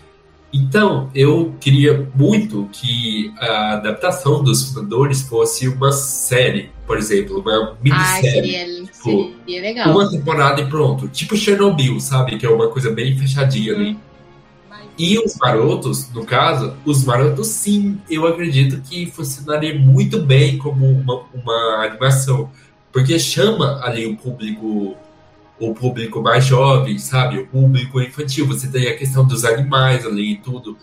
Então, 0.53 1.09
eu 1.15 1.55
queria 1.59 2.07
muito 2.15 2.69
que 2.71 3.33
a 3.39 3.73
adaptação 3.75 4.45
dos 4.45 4.69
fundadores 4.69 5.23
fosse 5.23 5.67
uma 5.67 5.91
série, 5.93 6.71
por 6.87 6.99
exemplo, 6.99 7.41
uma 7.41 7.79
minissérie. 7.83 8.53
seria, 8.53 8.87
Pô, 9.03 9.31
seria 9.47 9.63
legal. 9.63 9.91
Uma 9.91 10.11
temporada 10.11 10.61
e 10.61 10.67
pronto. 10.67 11.09
Tipo 11.09 11.37
Chernobyl, 11.37 11.99
sabe? 12.01 12.37
Que 12.37 12.45
é 12.45 12.51
uma 12.51 12.69
coisa 12.69 12.91
bem 12.91 13.17
fechadinha 13.17 13.73
ali. 13.73 13.99
Mas 14.69 14.81
E 14.99 15.19
os 15.19 15.39
marotos, 15.39 16.13
no 16.13 16.27
caso, 16.27 16.75
os 16.85 17.03
marotos 17.03 17.47
sim, 17.47 17.99
eu 18.11 18.27
acredito 18.27 18.83
que 18.83 19.07
funcionaria 19.07 19.79
muito 19.79 20.21
bem 20.21 20.59
como 20.59 20.87
uma, 20.87 21.23
uma 21.33 21.87
animação. 21.87 22.51
Porque 22.93 23.19
chama 23.19 23.81
ali 23.83 24.05
o 24.05 24.19
público, 24.19 24.99
o 25.71 25.75
público 25.75 26.21
mais 26.21 26.45
jovem, 26.45 26.99
sabe? 26.99 27.39
O 27.39 27.47
público 27.47 28.01
infantil. 28.01 28.47
Você 28.47 28.69
tem 28.69 28.89
a 28.89 28.97
questão 28.97 29.27
dos 29.27 29.45
animais 29.45 30.05
ali 30.05 30.33
e 30.33 30.37
tudo. 30.39 30.77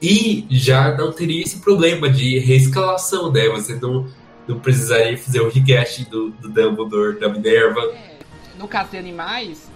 E 0.00 0.46
já 0.50 0.96
não 0.96 1.12
teria 1.12 1.42
esse 1.42 1.60
problema 1.60 2.08
de 2.08 2.38
reescalação, 2.38 3.32
né? 3.32 3.48
Você 3.48 3.74
não, 3.74 4.06
não 4.46 4.58
precisaria 4.60 5.16
fazer 5.18 5.40
o 5.40 5.48
recasting 5.48 6.04
do, 6.04 6.30
do 6.30 6.48
Dumbledore, 6.48 7.18
da 7.18 7.28
Minerva. 7.28 7.80
É, 7.80 8.18
no 8.58 8.68
caso 8.68 8.90
de 8.90 8.98
animais, 8.98 9.68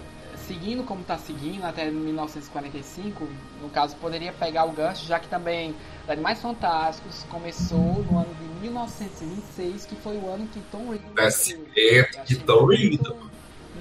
seguindo 0.47 0.85
como 0.85 1.01
está 1.01 1.19
seguindo 1.19 1.65
até 1.65 1.91
1945, 1.91 3.27
no 3.61 3.69
caso 3.71 3.97
poderia 3.97 4.33
pegar 4.33 4.65
o 4.65 4.73
gancho, 4.73 5.07
já 5.07 5.19
que 5.19 5.29
também 5.29 5.75
Animais 6.09 6.41
Fantásticos 6.41 7.25
começou 7.31 8.05
no 8.11 8.19
ano 8.19 8.35
de 8.35 8.61
1926, 8.63 9.87
que 9.87 9.95
foi 9.97 10.17
o 10.17 10.29
ano 10.29 10.49
que 10.49 10.61
Tom 10.71 10.91
Riddle 10.91 11.15
Nascimento 11.15 11.71
Eu 11.77 12.07
de 12.25 12.37
Tom 12.37 12.67
Riddle. 12.67 13.32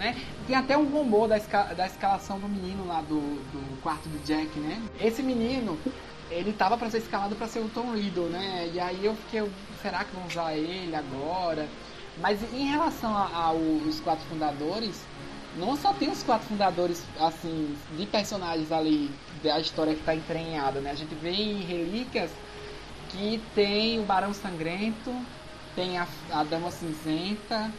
Né? 0.02 0.16
Tem 0.48 0.56
até 0.56 0.76
um 0.76 0.86
rumor 0.86 1.28
da, 1.28 1.38
esca- 1.38 1.76
da 1.76 1.86
escalação 1.86 2.40
do 2.40 2.50
menino 2.50 2.88
lá 2.88 3.02
do, 3.02 3.20
do 3.20 3.82
quarto 3.84 4.10
do 4.10 4.18
Jack, 4.26 4.60
né? 4.60 4.82
Esse 5.00 5.22
menino, 5.22 5.78
ele 6.32 6.52
tava 6.54 6.76
pra 6.76 6.90
ser 6.90 6.98
escalado 6.98 7.36
pra 7.36 7.48
ser 7.48 7.60
o 7.60 7.70
Tom 7.70 7.94
Riddle, 7.94 8.28
né? 8.28 8.68
E 8.74 8.80
aí 8.80 9.06
eu 9.06 9.16
fiquei, 9.16 9.48
será 9.80 10.04
que 10.04 10.16
vão 10.16 10.26
usar 10.26 10.56
ele 10.56 10.96
agora? 10.96 11.68
Mas 12.20 12.42
em 12.52 12.66
relação 12.66 13.16
aos 13.16 14.00
quatro 14.00 14.26
fundadores, 14.26 15.04
não 15.56 15.76
só 15.76 15.94
tem 15.94 16.10
os 16.10 16.24
quatro 16.24 16.48
fundadores, 16.48 17.04
assim, 17.20 17.78
de 17.96 18.08
personagens 18.08 18.72
ali 18.72 19.12
da 19.44 19.60
história 19.60 19.94
que 19.94 20.02
tá 20.02 20.16
entranhada, 20.16 20.80
né? 20.80 20.90
A 20.90 20.96
gente 20.96 21.14
vê 21.14 21.30
em 21.30 21.62
Relíquias 21.62 22.32
que 23.12 23.40
tem 23.54 24.00
o 24.00 24.04
Barão 24.04 24.34
Sangrento, 24.34 25.14
tem 25.76 26.00
a, 26.00 26.08
a 26.32 26.44
Dama 26.44 26.72
Cinzenta, 26.72 27.70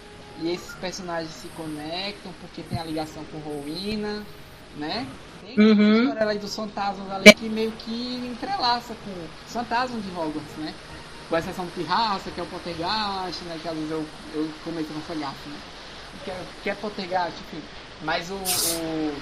e 0.43 0.53
esses 0.53 0.75
personagens 0.75 1.31
se 1.33 1.49
conectam 1.49 2.33
porque 2.41 2.63
tem 2.63 2.79
a 2.79 2.85
ligação 2.85 3.25
com 3.31 3.39
Rowena, 3.39 4.23
né? 4.77 5.07
Tem 5.45 5.59
Uhum. 5.59 5.93
a 5.93 5.99
história 5.99 6.23
ali 6.23 6.39
dos 6.39 6.55
fantasmas 6.55 7.11
ali 7.11 7.35
que 7.35 7.49
meio 7.49 7.73
que 7.73 8.17
entrelaça 8.33 8.95
com 9.05 9.11
os 9.47 9.53
fantasmas 9.53 10.03
de 10.03 10.11
Hogwarts, 10.11 10.57
né? 10.59 10.73
Com 11.29 11.37
exceção 11.39 11.65
do 11.65 11.73
Pirraça, 11.73 12.31
que 12.31 12.41
é 12.41 12.43
o 12.43 12.47
Poltergeist, 12.47 13.43
né? 13.45 13.59
Que 13.63 13.69
às 13.69 13.75
vezes 13.75 13.91
eu, 13.91 14.05
eu 14.35 14.49
cometo 14.65 14.93
nessa 14.93 15.15
gafa, 15.15 15.49
né? 15.51 15.57
Que 16.25 16.31
é, 16.31 16.45
que 16.63 16.71
é 16.71 16.75
Poltergeist, 16.75 17.39
enfim. 17.41 17.63
Mas 18.03 18.31
o, 18.31 18.35
o- 18.35 19.15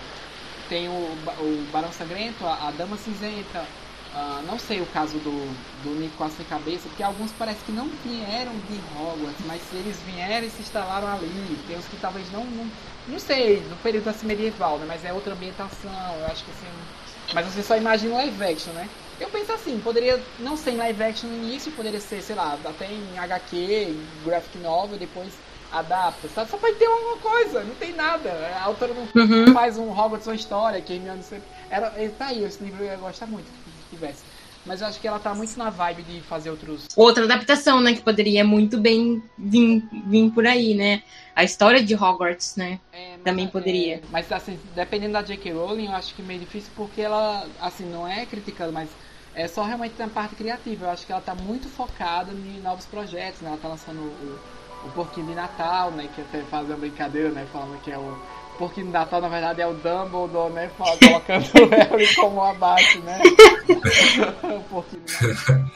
tem 0.69 0.89
o, 0.89 0.93
o 0.93 1.69
Barão 1.73 1.93
Sangrento, 1.93 2.45
a, 2.47 2.69
a 2.69 2.71
Dama 2.73 2.97
Cinzenta, 2.97 3.65
ah, 4.13 4.43
não 4.43 4.59
sei 4.59 4.81
o 4.81 4.87
caso 4.87 5.21
do, 5.21 5.55
do 5.73 6.11
Quase 6.17 6.37
Sem 6.37 6.47
Cabeça, 6.47 6.89
porque 6.89 7.03
alguns 7.03 7.33
parece 7.33 7.65
que 7.65 7.73
não 7.73 7.91
vieram 7.97 8.59
de 8.59 8.83
Hogwarts, 8.83 9.43
mas 9.43 9.63
se 9.63 9.77
eles 9.77 10.03
vieram 10.03 10.47
e 10.47 10.51
se 10.51 10.63
instalaram 10.63 11.07
ali. 11.09 11.59
Tem 11.59 11.79
uns 11.79 11.87
que 11.87 11.97
talvez 11.97 12.31
não. 12.31 12.45
Não, 12.51 12.73
não 13.07 13.19
sei, 13.19 13.65
no 13.65 13.77
período 13.77 14.09
assim 14.09 14.27
medieval, 14.27 14.79
né? 14.79 14.87
Mas 14.87 15.05
é 15.05 15.13
outra 15.13 15.35
ambientação, 15.35 16.19
eu 16.19 16.27
acho 16.27 16.45
que 16.45 16.51
assim. 16.51 16.89
Mas 17.33 17.47
você 17.47 17.63
só 17.63 17.77
imagina 17.77 18.17
live 18.17 18.43
action, 18.43 18.73
né? 18.73 18.91
Eu 19.19 19.31
penso 19.31 19.53
assim, 19.53 19.79
poderia 19.81 20.27
não 20.39 20.57
ser 20.57 20.73
em 20.73 20.77
live 20.79 21.03
action 21.03 21.29
no 21.29 21.35
início, 21.37 21.73
poderia 21.73 22.01
ser, 22.01 22.23
sei 22.23 22.35
lá, 22.35 22.55
até 22.55 22.91
em 22.91 23.19
HQ, 23.19 23.57
em 23.57 24.23
graphic 24.23 24.59
novel, 24.59 24.99
depois 24.99 25.41
adapta, 25.71 26.29
sabe? 26.29 26.51
Só 26.51 26.59
pode 26.59 26.77
ter 26.79 26.87
alguma 26.87 27.19
coisa, 27.19 27.65
não 27.65 27.77
tem 27.77 27.93
nada. 27.93 28.33
A 28.57 28.63
autora 28.65 28.95
não 28.95 29.09
Uhum. 29.15 29.45
faz 29.53 29.79
um 29.79 29.91
Hogwarts 29.91 30.27
uma 30.27 30.35
história, 30.35 30.83
que 30.83 30.93
Hermione 30.93 31.23
sempre... 31.23 31.49
Era, 31.69 31.91
tá 32.13 32.27
aí, 32.29 32.43
esse 32.45 32.63
livro 32.63 32.83
eu 32.83 32.87
ia 32.87 32.97
gostar 32.97 33.27
muito 33.27 33.53
tivesse. 33.91 34.23
Mas 34.65 34.83
eu 34.83 34.87
acho 34.89 35.01
que 35.01 35.09
ela 35.09 35.19
tá 35.19 35.35
muito 35.35 35.57
na 35.59 35.71
vibe 35.71 36.03
de 36.03 36.21
fazer 36.21 36.51
outros... 36.51 36.87
Outra 36.95 37.25
adaptação, 37.25 37.81
né, 37.81 37.95
que 37.95 38.03
poderia 38.03 38.45
muito 38.45 38.79
bem 38.79 39.23
vir, 39.39 39.83
vir 40.07 40.31
por 40.31 40.47
aí, 40.47 40.75
né? 40.75 41.03
A 41.35 41.43
história 41.43 41.83
de 41.83 41.95
Hogwarts, 41.95 42.57
né? 42.57 42.79
É, 42.93 43.17
Também 43.25 43.47
é, 43.47 43.49
poderia. 43.49 44.03
mas 44.11 44.31
assim, 44.31 44.59
dependendo 44.75 45.15
da 45.15 45.23
J.K. 45.23 45.53
Rowling, 45.53 45.87
eu 45.87 45.93
acho 45.93 46.15
que 46.15 46.21
é 46.21 46.25
meio 46.25 46.41
difícil 46.41 46.71
porque 46.77 47.01
ela, 47.01 47.47
assim, 47.59 47.85
não 47.87 48.07
é 48.07 48.27
criticando, 48.27 48.73
mas 48.73 48.91
é 49.35 49.49
só 49.49 49.63
realmente 49.63 49.95
na 49.99 50.09
parte 50.09 50.35
criativa. 50.35 50.87
Eu 50.87 50.91
acho 50.91 51.07
que 51.07 51.13
ela 51.13 51.23
tá 51.23 51.35
muito 51.35 51.69
focada 51.69 52.31
em 52.33 52.61
novos 52.61 52.85
projetos, 52.85 53.41
né? 53.41 53.49
Ela 53.49 53.59
tá 53.59 53.69
lançando 53.69 53.99
o, 54.01 54.39
o 54.87 54.91
Porquinho 54.91 55.29
de 55.29 55.35
Natal, 55.35 55.91
né? 55.93 56.09
Que 56.15 56.21
até 56.21 56.43
faz 56.43 56.67
uma 56.67 56.77
brincadeira, 56.77 57.31
né? 57.31 57.47
Falando 57.51 57.81
que 57.81 57.91
é 57.91 57.99
o 57.99 58.19
Porquinho 58.61 58.89
de 58.89 58.93
Natal, 58.93 59.23
na 59.23 59.29
verdade, 59.31 59.63
é 59.63 59.67
o 59.67 59.73
Dumbledore, 59.73 60.53
né? 60.53 60.71
Colocando 60.77 61.47
o 61.65 61.69
Harry 61.71 62.15
como 62.15 62.45
abate, 62.45 62.99
né? 62.99 63.23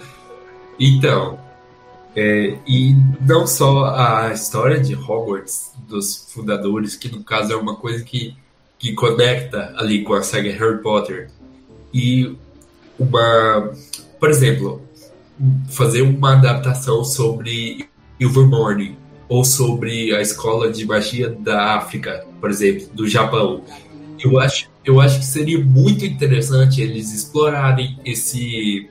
Então, 0.79 1.39
é, 2.17 2.59
e 2.67 2.95
não 3.21 3.47
só 3.47 3.87
a 3.87 4.33
história 4.33 4.81
de 4.81 4.95
Hogwarts, 4.95 5.73
dos 5.89 6.31
fundadores, 6.33 6.97
que 6.97 7.09
no 7.09 7.23
caso 7.23 7.53
é 7.53 7.57
uma 7.57 7.77
coisa 7.77 8.05
que, 8.05 8.37
que 8.79 8.93
conecta 8.93 9.73
ali 9.77 10.03
com 10.03 10.15
a 10.15 10.23
saga 10.23 10.51
Harry 10.51 10.83
Potter, 10.83 11.31
e 11.93 12.37
uma, 12.99 13.73
por 14.19 14.29
exemplo, 14.29 14.83
fazer 15.71 16.03
uma 16.03 16.33
adaptação 16.33 17.05
sobre 17.05 17.89
Ilvermorny, 18.19 18.99
ou 19.29 19.45
sobre 19.45 20.15
a 20.15 20.21
escola 20.21 20.73
de 20.73 20.85
magia 20.85 21.31
da 21.31 21.77
África, 21.77 22.27
por 22.45 22.51
exemplo, 22.51 22.89
do 22.93 23.09
Japão. 23.09 23.65
Eu 24.23 24.39
acho, 24.39 24.69
eu 24.85 25.01
acho 25.01 25.19
que 25.21 25.25
seria 25.25 25.59
muito 25.59 26.05
interessante 26.05 26.83
eles 26.83 27.11
explorarem 27.11 27.99
esse 28.05 28.91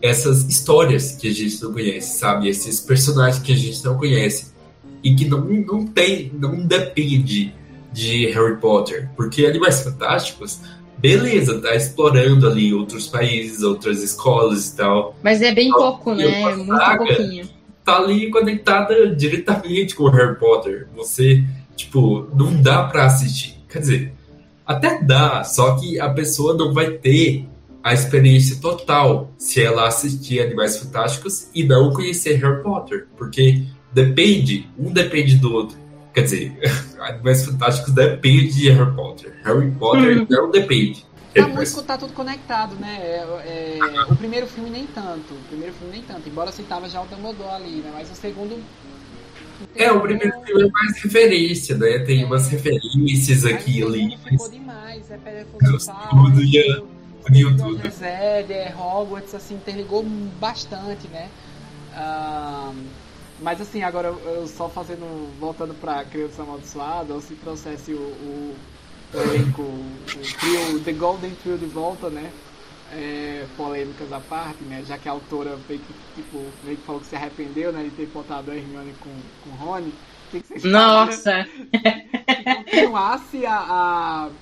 essas 0.00 0.44
histórias 0.44 1.16
que 1.16 1.26
a 1.26 1.32
gente 1.32 1.60
não 1.60 1.72
conhece, 1.72 2.20
sabe? 2.20 2.48
Esses 2.48 2.78
personagens 2.78 3.42
que 3.42 3.52
a 3.52 3.56
gente 3.56 3.84
não 3.84 3.98
conhece 3.98 4.52
e 5.02 5.16
que 5.16 5.24
não, 5.24 5.40
não 5.40 5.84
tem, 5.84 6.30
não 6.38 6.64
depende 6.64 7.52
de 7.92 8.26
Harry 8.26 8.56
Potter, 8.58 9.10
porque 9.16 9.46
Animais 9.46 9.82
Fantásticos, 9.82 10.60
beleza, 10.96 11.60
tá 11.60 11.74
explorando 11.74 12.48
ali 12.48 12.72
outros 12.72 13.08
países, 13.08 13.64
outras 13.64 14.00
escolas 14.00 14.68
e 14.68 14.76
tal, 14.76 15.16
Mas 15.24 15.42
é 15.42 15.52
bem 15.52 15.72
pouco, 15.72 16.14
né? 16.14 16.54
Muito 16.54 16.96
pouquinho. 16.98 17.48
tá 17.84 17.96
ali 17.96 18.30
conectada 18.30 19.08
diretamente 19.12 19.96
com 19.96 20.08
Harry 20.08 20.38
Potter. 20.38 20.86
Você, 20.94 21.42
tipo, 21.76 22.28
não 22.34 22.60
dá 22.60 22.84
pra 22.84 23.06
assistir. 23.06 23.56
Quer 23.68 23.78
dizer, 23.80 24.12
até 24.66 25.02
dá, 25.02 25.42
só 25.44 25.76
que 25.76 25.98
a 25.98 26.10
pessoa 26.10 26.54
não 26.54 26.72
vai 26.72 26.90
ter 26.90 27.48
a 27.82 27.92
experiência 27.92 28.56
total 28.60 29.32
se 29.36 29.62
ela 29.62 29.88
assistir 29.88 30.40
Animais 30.40 30.76
Fantásticos 30.76 31.48
e 31.54 31.64
não 31.64 31.92
conhecer 31.92 32.34
Harry 32.36 32.62
Potter. 32.62 33.08
Porque 33.16 33.64
depende, 33.92 34.68
um 34.78 34.92
depende 34.92 35.36
do 35.36 35.52
outro. 35.52 35.76
Quer 36.14 36.22
dizer, 36.22 36.52
Animais 37.00 37.44
Fantásticos 37.44 37.92
depende 37.92 38.52
de 38.54 38.70
Harry 38.70 38.94
Potter. 38.94 39.34
Harry 39.44 39.70
Potter 39.72 40.22
Hum. 40.22 40.26
não 40.30 40.50
depende. 40.50 41.04
Tá, 41.34 41.48
muito, 41.48 41.82
tá 41.82 41.96
tudo 41.96 42.12
conectado, 42.12 42.74
né? 42.74 42.98
É, 43.00 43.78
é, 43.80 44.12
o 44.12 44.14
primeiro 44.14 44.46
filme 44.46 44.68
nem 44.68 44.86
tanto. 44.86 45.32
O 45.32 45.48
primeiro 45.48 45.72
filme 45.72 45.94
nem 45.94 46.02
tanto. 46.02 46.28
Embora 46.28 46.52
citava 46.52 46.86
já 46.90 47.00
o 47.00 47.06
Dumbledore 47.06 47.54
ali, 47.54 47.76
né? 47.76 47.90
Mas 47.94 48.10
o 48.10 48.14
segundo. 48.14 48.62
É, 49.74 49.90
o 49.92 50.00
primeiro 50.00 50.32
filme 50.42 50.62
é 50.64 50.70
mais 50.70 50.98
referência, 51.02 51.76
né? 51.76 51.98
Tem 52.00 52.24
umas 52.24 52.48
referências 52.48 53.44
aqui 53.44 53.80
e 53.80 53.82
ali. 53.82 54.18
ficou 54.18 54.48
demais. 54.48 55.10
É 55.10 55.16
Pedra 55.16 55.46
Tudo, 56.10 56.42
ia- 56.42 56.82
uniu 57.28 57.56
tudo. 57.56 57.80
É, 58.02 58.74
Hogwarts, 58.78 59.34
assim, 59.34 59.54
interligou 59.54 60.02
bastante, 60.38 61.08
né? 61.08 61.28
Ah, 61.94 62.72
mas 63.40 63.60
assim, 63.60 63.82
agora 63.82 64.08
eu- 64.08 64.20
eu 64.34 64.46
só 64.48 64.68
fazendo, 64.68 65.28
voltando 65.38 65.74
pra 65.74 66.04
Criança 66.04 66.42
Amaldiçoada, 66.42 67.12
ou 67.14 67.20
se 67.20 67.34
trouxesse 67.34 67.92
o, 67.92 67.98
o, 67.98 68.54
o 69.14 69.18
elenco, 69.20 69.62
o 69.62 69.94
trio, 70.40 70.80
The 70.84 70.92
Golden 70.92 71.32
Trio 71.42 71.58
de 71.58 71.66
volta, 71.66 72.08
né? 72.08 72.30
É, 72.94 73.46
polêmicas 73.56 74.12
à 74.12 74.20
parte, 74.20 74.64
né? 74.66 74.84
Já 74.84 74.98
que 74.98 75.08
a 75.08 75.12
autora 75.12 75.56
meio 75.56 75.80
que, 75.80 75.94
tipo, 76.14 76.58
meio 76.62 76.76
que 76.78 76.84
falou 76.84 77.00
que 77.00 77.06
se 77.06 77.16
arrependeu, 77.16 77.72
né? 77.72 77.84
De 77.84 77.90
ter 77.92 78.06
botado 78.06 78.50
a 78.50 78.56
Hermione 78.56 78.94
com, 78.94 79.30
com 79.40 79.50
o 79.50 79.54
Rony. 79.54 79.98
Que, 80.28 80.40
que 80.42 80.46
vocês 80.46 80.70
acham? 80.74 81.00
Nossa! 81.04 81.46
continuasse 82.48 83.44
a, 83.46 83.56
a, 83.58 84.32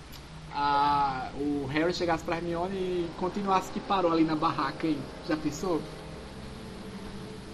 a- 0.51 1.33
o 1.35 1.67
Harry 1.67 1.93
chegasse 1.95 2.25
pra 2.25 2.37
Hermione 2.37 2.77
e 3.09 3.15
continuasse 3.15 3.71
que 3.73 3.81
parou 3.81 4.13
ali 4.13 4.25
na 4.25 4.37
barraca, 4.37 4.87
hein? 4.87 5.13
Já 5.23 5.37
pensou? 5.37 5.93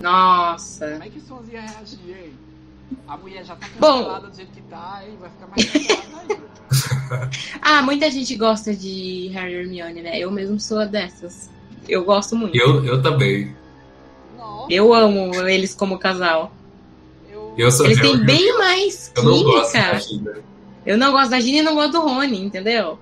Nossa! 0.01 0.87
Como 0.89 1.03
é 1.05 1.11
que 1.11 1.19
o 1.19 1.21
Sons 1.23 1.49
ia 1.49 1.61
reagir, 1.61 2.17
hein? 2.17 2.56
A 3.09 3.17
mulher 3.17 3.45
já 3.45 3.57
tá 3.57 3.67
cancelada 3.69 4.29
do 4.29 4.37
jeito 4.37 4.53
que 4.53 4.63
tá, 4.63 5.03
hein? 5.07 5.17
Vai 5.21 5.31
ficar 5.31 5.47
mais 5.49 5.71
cancelada 5.71 6.35
ainda. 7.11 7.31
Ah, 7.63 7.83
muita 7.83 8.11
gente 8.11 8.35
gosta 8.37 8.75
de 8.75 9.29
Harry 9.33 9.53
e 9.53 9.57
Hermione, 9.57 10.03
né? 10.03 10.19
Eu 10.19 10.31
mesmo 10.31 10.59
sou 10.61 10.87
dessas. 10.87 11.51
Eu 11.89 12.05
gosto 12.05 12.35
muito. 12.37 12.57
Eu, 12.57 12.85
eu 12.85 13.01
também. 13.03 13.55
Nossa, 14.37 14.73
Eu 14.73 14.93
amo 14.93 15.35
eles 15.49 15.75
como 15.75 15.99
casal. 15.99 16.53
eu... 17.31 17.55
Eu 17.57 17.71
sou 17.71 17.87
Eles 17.87 17.99
Harry, 17.99 18.11
têm 18.13 18.25
bem 18.25 18.59
mais 18.59 19.13
Eu 19.17 19.23
não 19.25 19.43
gosto 19.45 19.73
da 19.73 19.81
química. 19.81 20.01
Gina. 20.01 20.33
Eu 20.85 20.99
não 20.99 21.13
gosto 21.13 21.31
da 21.31 21.41
Gina 21.41 21.59
e 21.59 21.63
não 21.63 21.75
gosto 21.75 21.93
do 21.93 22.01
Rony, 22.01 22.45
entendeu? 22.45 22.99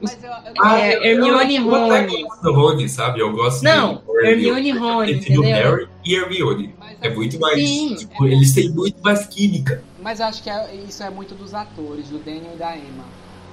Mas 0.00 0.18
eu, 0.22 0.30
eu 0.30 0.36
Ah, 0.60 0.80
É, 0.80 0.96
eu- 0.96 1.02
Hermione 1.04 1.52
e 1.52 1.56
eu, 1.56 1.62
eu 1.64 1.70
Rony. 1.70 2.22
gosto 2.24 2.42
do 2.42 2.52
Rony, 2.52 2.88
sabe? 2.88 3.20
Eu 3.20 3.32
gosto 3.32 3.62
Não, 3.62 4.02
do 4.06 4.18
Hermione 4.20 4.66
e 4.66 4.70
eu 4.70 4.78
Rony, 4.80 5.12
entendeu? 5.12 5.42
Harry 5.42 5.88
e 6.04 6.14
Hermione. 6.14 6.74
É 7.02 7.10
muito 7.14 7.38
mais. 7.40 7.58
Sim. 7.58 7.94
Tipo, 7.96 8.26
eles 8.26 8.54
têm 8.54 8.70
muito 8.70 9.02
mais 9.02 9.26
química. 9.26 9.82
Mas 10.00 10.20
eu 10.20 10.26
acho 10.26 10.42
que 10.42 10.48
é- 10.50 10.74
isso 10.88 11.02
é 11.02 11.10
muito 11.10 11.34
dos 11.34 11.52
atores, 11.54 12.08
do 12.08 12.18
Daniel 12.18 12.52
e 12.54 12.58
da 12.58 12.76
Emma. 12.76 13.04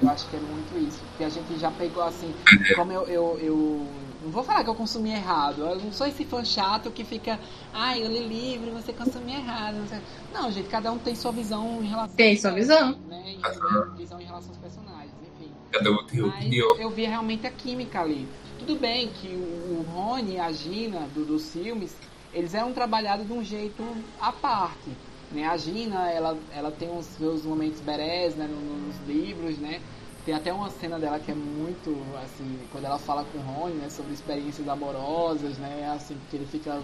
Eu 0.01 0.09
acho 0.09 0.27
que 0.29 0.35
é 0.35 0.39
muito 0.39 0.87
isso. 0.87 0.99
Porque 1.09 1.23
a 1.23 1.29
gente 1.29 1.59
já 1.59 1.69
pegou 1.71 2.03
assim, 2.03 2.33
como 2.75 2.91
eu, 2.91 3.03
eu, 3.07 3.39
eu- 3.41 3.87
Não 4.21 4.31
vou 4.31 4.43
falar 4.43 4.65
que 4.65 4.69
eu 4.69 4.75
consumi 4.75 5.11
errado. 5.11 5.61
Eu 5.61 5.77
não 5.79 5.93
sou 5.93 6.05
esse 6.05 6.25
fã 6.25 6.43
chato 6.43 6.91
que 6.91 7.05
fica. 7.05 7.39
Ai, 7.73 8.03
eu 8.03 8.09
li 8.09 8.27
livro, 8.27 8.71
você 8.71 8.91
consumiu 8.91 9.33
errado. 9.35 9.75
Não, 9.77 9.87
sei. 9.87 9.99
não, 10.33 10.51
gente, 10.51 10.67
cada 10.67 10.91
um 10.91 10.97
tem 10.99 11.15
sua 11.15 11.31
visão 11.31 11.81
em 11.81 11.87
relação 11.87 12.15
Tem 12.17 12.35
sua 12.35 12.51
visão. 12.51 12.97
Né? 13.07 13.35
E 13.35 13.37
né, 13.37 13.85
visão 13.97 14.19
em 14.19 14.25
relação 14.25 14.49
aos 14.49 14.57
personagens, 14.57 15.11
enfim. 15.23 15.49
Cada 15.71 15.89
um 15.91 16.03
tem 16.05 16.19
Mas 16.21 16.35
opinião. 16.35 16.67
eu 16.77 16.89
vi 16.89 17.05
realmente 17.05 17.47
a 17.47 17.49
química 17.49 18.01
ali. 18.01 18.27
Tudo 18.59 18.75
bem 18.75 19.07
que 19.07 19.27
o, 19.29 19.79
o 19.79 19.85
Rony 19.89 20.33
e 20.33 20.39
a 20.39 20.51
Gina 20.51 21.07
do, 21.15 21.23
dos 21.23 21.51
filmes, 21.53 21.95
eles 22.33 22.53
eram 22.53 22.73
trabalhados 22.73 23.25
de 23.25 23.33
um 23.33 23.43
jeito 23.43 23.83
à 24.19 24.31
parte. 24.31 24.95
Né? 25.31 25.45
A 25.47 25.57
Gina, 25.57 26.09
ela, 26.11 26.37
ela 26.51 26.71
tem 26.71 26.89
os 26.89 27.05
seus 27.05 27.45
momentos 27.45 27.79
berés 27.81 28.35
né, 28.35 28.47
no- 28.47 28.77
nos 28.77 28.97
livros, 29.07 29.57
né? 29.59 29.81
Tem 30.25 30.33
até 30.33 30.51
uma 30.53 30.69
cena 30.69 30.99
dela 30.99 31.19
que 31.19 31.31
é 31.31 31.35
muito, 31.35 31.95
assim, 32.17 32.59
quando 32.71 32.85
ela 32.85 32.99
fala 32.99 33.23
com 33.23 33.37
o 33.37 33.41
Rony, 33.41 33.75
né, 33.75 33.89
sobre 33.89 34.13
experiências 34.13 34.67
amorosas, 34.67 35.57
né, 35.57 35.89
assim, 35.89 36.15
porque 36.15 36.35
ele 36.35 36.45
fica 36.45 36.83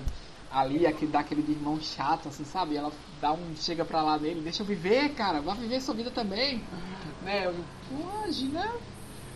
ali, 0.49 0.87
aquele, 0.87 1.11
dá 1.11 1.19
aquele 1.19 1.43
de 1.43 1.51
irmão 1.51 1.79
chato, 1.79 2.29
assim, 2.29 2.45
sabe? 2.45 2.77
Ela 2.77 2.91
dá 3.19 3.33
um, 3.33 3.53
chega 3.55 3.83
pra 3.83 4.01
lá 4.01 4.17
nele, 4.17 4.41
deixa 4.41 4.63
eu 4.63 4.65
viver, 4.65 5.09
cara, 5.15 5.41
vai 5.41 5.55
viver 5.57 5.81
sua 5.81 5.93
vida 5.93 6.09
também, 6.11 6.63
né? 7.21 7.45
Eu, 7.47 7.53
Pô, 7.89 8.31
Gina, 8.31 8.63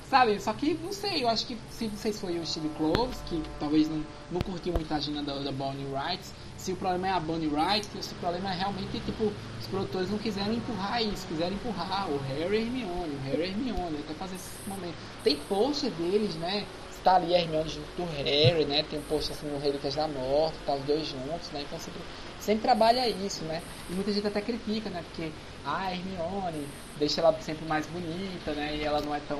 sabe? 0.09 0.39
Só 0.41 0.51
que, 0.53 0.73
não 0.83 0.91
sei, 0.91 1.23
eu 1.23 1.29
acho 1.29 1.45
que 1.45 1.57
se 1.69 1.89
se 1.95 2.13
foi 2.13 2.39
o 2.39 2.45
Steve 2.45 2.69
Cloves, 2.69 3.19
que 3.27 3.41
talvez 3.59 3.87
não, 3.87 4.03
não 4.31 4.41
curtiu 4.41 4.73
muito 4.73 4.91
a 4.91 4.99
Gina 4.99 5.21
da, 5.21 5.37
da 5.37 5.51
Bonnie 5.51 5.85
Wright, 5.85 6.23
se 6.57 6.73
o 6.73 6.75
problema 6.75 7.07
é 7.07 7.11
a 7.11 7.19
Bonnie 7.19 7.47
Wright, 7.47 7.87
se 8.01 8.13
o 8.13 8.15
problema 8.17 8.51
é 8.51 8.57
realmente, 8.57 8.99
tipo, 9.01 9.31
os 9.59 9.67
produtores 9.67 10.09
não 10.09 10.17
quiseram 10.17 10.53
empurrar 10.53 11.01
isso, 11.01 11.27
quiseram 11.27 11.53
empurrar 11.53 12.09
o 12.09 12.17
Harry 12.27 12.57
e 12.57 12.61
Hermione, 12.61 13.15
o 13.15 13.21
Harry 13.23 13.43
e 13.43 13.49
Hermione, 13.49 13.99
até 13.99 14.13
fazer 14.15 14.35
esse 14.35 14.49
momento. 14.67 14.95
Tem 15.23 15.37
pôster 15.47 15.91
deles, 15.91 16.35
né? 16.35 16.65
Está 16.91 17.15
ali 17.15 17.33
a 17.33 17.39
Hermione 17.39 17.69
junto 17.69 17.87
do 17.95 18.03
Harry, 18.11 18.65
né? 18.65 18.83
Tem 18.83 18.99
um 18.99 19.03
pôster 19.03 19.33
assim 19.33 19.47
no 19.47 19.57
Relíquias 19.57 19.95
da 19.95 20.07
Morte, 20.07 20.57
tá 20.65 20.73
os 20.73 20.83
dois 20.83 21.07
juntos, 21.07 21.49
né? 21.53 21.61
Então 21.61 21.79
sempre, 21.79 22.01
sempre 22.41 22.61
trabalha 22.61 23.07
isso, 23.07 23.45
né? 23.45 23.61
E 23.89 23.93
muita 23.93 24.11
gente 24.11 24.27
até 24.27 24.41
critica, 24.41 24.89
né? 24.89 25.01
Porque 25.03 25.31
ah, 25.63 25.85
a 25.85 25.93
Hermione 25.93 26.67
deixa 26.97 27.21
ela 27.21 27.33
sempre 27.39 27.65
mais 27.65 27.85
bonita, 27.87 28.51
né? 28.51 28.75
E 28.75 28.83
ela 28.83 28.99
não 29.01 29.15
é 29.15 29.21
tão 29.21 29.39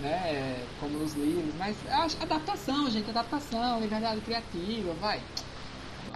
né, 0.00 0.56
como 0.80 0.98
nos 0.98 1.14
livros, 1.14 1.54
mas 1.58 1.76
acho 1.88 2.16
adaptação, 2.22 2.90
gente, 2.90 3.10
adaptação, 3.10 3.80
liberdade 3.80 4.20
criativa, 4.20 4.92
vai. 5.00 5.20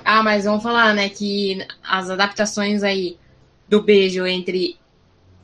Ah, 0.04 0.22
mas 0.22 0.44
vamos 0.44 0.62
falar, 0.62 0.94
né, 0.94 1.08
que 1.08 1.64
as 1.82 2.10
adaptações 2.10 2.82
aí 2.82 3.18
do 3.68 3.82
beijo 3.82 4.26
entre 4.26 4.76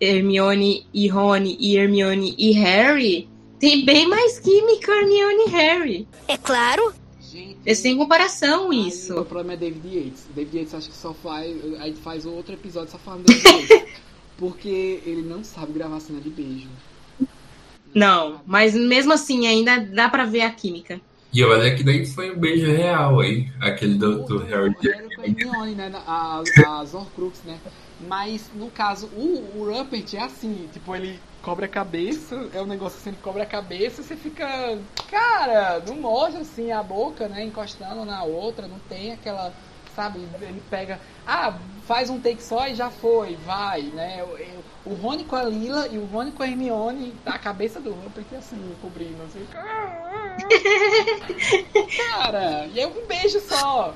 Hermione 0.01 0.87
e 0.93 1.09
Rony 1.09 1.57
e 1.59 1.77
Hermione 1.77 2.35
e 2.39 2.53
Harry 2.53 3.29
tem 3.59 3.85
bem 3.85 4.07
mais 4.09 4.39
química 4.39 4.93
Hermione 4.93 5.45
e 5.47 5.51
Harry. 5.51 6.09
É 6.29 6.37
claro. 6.37 6.95
Gente, 7.21 7.59
É 7.67 7.75
sem 7.75 7.97
comparação 7.97 8.71
aí 8.71 8.89
isso. 8.89 9.21
O 9.21 9.25
problema 9.25 9.55
é 9.55 9.57
David 9.57 9.97
Yates. 9.97 10.27
David 10.35 10.59
Yates 10.59 10.75
acho 10.75 10.89
que 10.91 10.97
só 10.97 11.13
faz, 11.13 11.57
a 11.81 11.87
gente 11.87 12.01
faz 12.01 12.25
outro 12.25 12.55
episódio 12.55 12.91
só 12.91 12.99
falando 12.99 13.27
David 13.27 13.73
Yates, 13.73 13.89
porque 14.39 15.03
ele 15.05 15.23
não 15.23 15.43
sabe 15.43 15.73
gravar 15.73 16.01
cena 16.01 16.21
de 16.21 16.31
beijo. 16.31 16.69
Não, 17.99 18.41
mas 18.47 18.75
mesmo 18.75 19.13
assim 19.13 19.47
ainda 19.47 19.79
dá 19.95 20.09
pra 20.09 20.25
ver 20.25 20.43
a 20.43 20.51
química. 20.53 21.01
E 21.33 21.45
olha 21.45 21.75
que 21.77 21.85
daí 21.85 22.07
foi 22.07 22.31
um 22.31 22.39
beijo 22.39 22.67
real, 22.67 23.23
hein? 23.23 23.45
Aquele 23.61 23.97
do, 23.97 24.25
do 24.25 24.39
Harry. 24.39 24.71
o 24.75 24.79
Harry 24.81 25.11
com 25.11 25.21
a 25.21 25.27
Hermione, 25.27 25.75
né? 25.75 25.91
A, 26.07 26.41
a 26.81 26.85
Zorcrux, 26.85 27.43
né? 27.43 27.61
Mas, 28.01 28.51
no 28.53 28.71
caso, 28.71 29.11
o, 29.13 29.59
o 29.59 29.65
Rupert 29.71 30.15
é 30.15 30.21
assim, 30.21 30.69
tipo, 30.69 30.95
ele 30.95 31.21
cobre 31.43 31.67
a 31.67 31.69
cabeça, 31.69 32.35
é 32.53 32.63
um 32.63 32.67
negócio 32.67 32.99
assim, 32.99 33.11
ele 33.11 33.19
cobre 33.19 33.43
a 33.43 33.47
cabeça, 33.47 34.03
você 34.03 34.17
fica, 34.17 34.47
cara, 35.11 35.81
não 35.87 36.01
mostra 36.01 36.41
assim 36.43 36.71
a 36.71 36.83
boca, 36.83 37.29
né, 37.29 37.45
encostando 37.45 38.05
na 38.05 38.23
outra, 38.25 38.67
não 38.69 38.79
tem 38.79 39.13
aquela, 39.13 39.55
sabe, 39.95 40.21
ele 40.41 40.61
pega, 40.61 41.01
ah, 41.27 41.61
faz 41.83 42.11
um 42.11 42.21
take 42.21 42.43
só 42.43 42.67
e 42.69 42.75
já 42.75 42.91
foi, 42.91 43.37
vai, 43.37 43.83
né, 43.91 44.21
eu- 44.21 44.37
eu- 44.39 44.65
o 44.89 44.95
Rony 44.95 45.25
com 45.25 45.37
a 45.37 45.43
Lila 45.45 45.87
e 45.89 45.99
o 45.99 46.05
Rony 46.07 46.33
com 46.33 46.43
a 46.43 46.47
Hermione, 46.47 47.15
a 47.27 47.39
cabeça 47.39 47.79
do 47.81 47.91
Rupert 47.93 48.27
assim, 48.37 48.57
cobrindo, 48.81 49.23
assim, 49.27 49.47
cara, 51.97 52.67
e 52.73 52.81
é 52.81 52.87
um 52.87 53.07
beijo 53.07 53.41
só, 53.41 53.95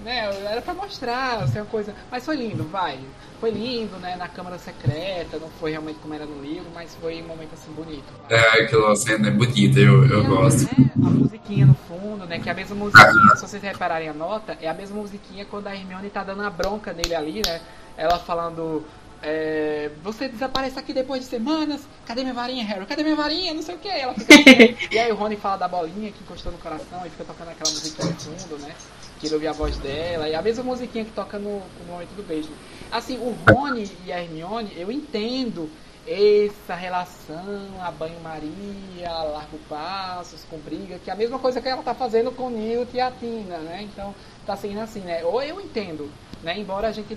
né? 0.00 0.30
Era 0.50 0.60
pra 0.62 0.74
mostrar, 0.74 1.42
assim, 1.44 1.58
uma 1.58 1.66
coisa. 1.66 1.94
Mas 2.10 2.24
foi 2.24 2.36
lindo, 2.36 2.64
vai. 2.64 2.98
Foi 3.40 3.50
lindo, 3.50 3.96
né? 3.98 4.16
Na 4.16 4.28
câmara 4.28 4.58
secreta, 4.58 5.38
não 5.38 5.48
foi 5.60 5.70
realmente 5.72 5.98
como 6.00 6.14
era 6.14 6.26
no 6.26 6.42
livro, 6.42 6.66
mas 6.74 6.94
foi 7.00 7.22
um 7.22 7.26
momento 7.26 7.54
assim 7.54 7.70
bonito. 7.72 8.04
vai. 8.28 8.38
É, 8.38 8.62
aquela 8.64 8.94
cena 8.96 9.28
é 9.28 9.30
bonita, 9.30 9.78
eu, 9.78 10.04
eu 10.06 10.20
a- 10.20 10.28
gosto. 10.28 10.64
né, 10.78 10.90
a 10.96 11.10
musiquinha 11.10 11.66
no 11.66 11.74
fundo, 11.74 12.26
né? 12.26 12.38
Que 12.38 12.48
é 12.48 12.52
a 12.52 12.54
mesma 12.54 12.74
musiquinha, 12.76 13.36
se 13.36 13.42
vocês 13.48 13.62
repararem 13.62 14.08
a 14.08 14.14
nota, 14.14 14.56
é 14.60 14.68
a 14.68 14.74
mesma 14.74 14.96
musiquinha 15.00 15.44
quando 15.44 15.66
a 15.68 15.74
Hermione 15.74 16.10
tá 16.10 16.22
dando 16.24 16.42
a 16.42 16.50
bronca 16.50 16.92
nele 16.92 17.14
ali, 17.14 17.42
né? 17.46 17.60
Ela 17.96 18.18
falando. 18.18 18.84
É, 19.26 19.90
você 20.02 20.28
desaparece 20.28 20.78
aqui 20.78 20.92
depois 20.92 21.22
de 21.22 21.26
semanas. 21.26 21.80
Cadê 22.04 22.20
minha 22.20 22.34
varinha, 22.34 22.62
Harry? 22.62 22.84
Cadê 22.84 23.02
minha 23.02 23.16
varinha? 23.16 23.54
Não 23.54 23.62
sei 23.62 23.74
o 23.74 23.78
que. 23.78 23.88
Ela 23.88 24.12
fica 24.12 24.34
assim, 24.34 24.76
e 24.92 24.98
aí 24.98 25.10
o 25.10 25.14
Rony 25.14 25.36
fala 25.36 25.56
da 25.56 25.66
bolinha 25.66 26.12
que 26.12 26.22
encostou 26.22 26.52
no 26.52 26.58
coração 26.58 27.06
e 27.06 27.10
fica 27.10 27.24
tocando 27.24 27.48
aquela 27.48 27.70
musiquinha 27.70 28.06
no 28.06 28.20
fundo, 28.20 28.58
né? 28.58 28.74
Que 29.18 29.26
ele 29.26 29.34
ouve 29.34 29.48
a 29.48 29.52
voz 29.52 29.78
dela. 29.78 30.28
E 30.28 30.34
a 30.34 30.42
mesma 30.42 30.62
musiquinha 30.62 31.06
que 31.06 31.12
toca 31.12 31.38
no, 31.38 31.58
no 31.58 31.86
momento 31.88 32.10
do 32.10 32.22
beijo. 32.22 32.50
Assim, 32.92 33.16
o 33.16 33.34
Rony 33.50 33.90
e 34.04 34.12
a 34.12 34.20
Hermione, 34.20 34.74
eu 34.76 34.92
entendo 34.92 35.70
essa 36.06 36.74
relação, 36.74 37.80
a 37.80 37.90
banho-maria, 37.90 39.10
largo 39.10 39.56
passos, 39.70 40.44
com 40.50 40.58
briga, 40.58 40.98
que 40.98 41.08
é 41.08 41.14
a 41.14 41.16
mesma 41.16 41.38
coisa 41.38 41.62
que 41.62 41.68
ela 41.68 41.82
tá 41.82 41.94
fazendo 41.94 42.30
com 42.30 42.48
o 42.48 42.50
Newt 42.50 42.94
e 42.94 43.00
a 43.00 43.10
Tina, 43.10 43.56
né? 43.56 43.88
Então, 43.90 44.14
tá 44.44 44.54
seguindo 44.54 44.80
assim, 44.80 45.00
né? 45.00 45.24
Ou 45.24 45.42
eu 45.42 45.58
entendo, 45.62 46.10
né? 46.42 46.58
Embora 46.58 46.88
a 46.88 46.92
gente 46.92 47.16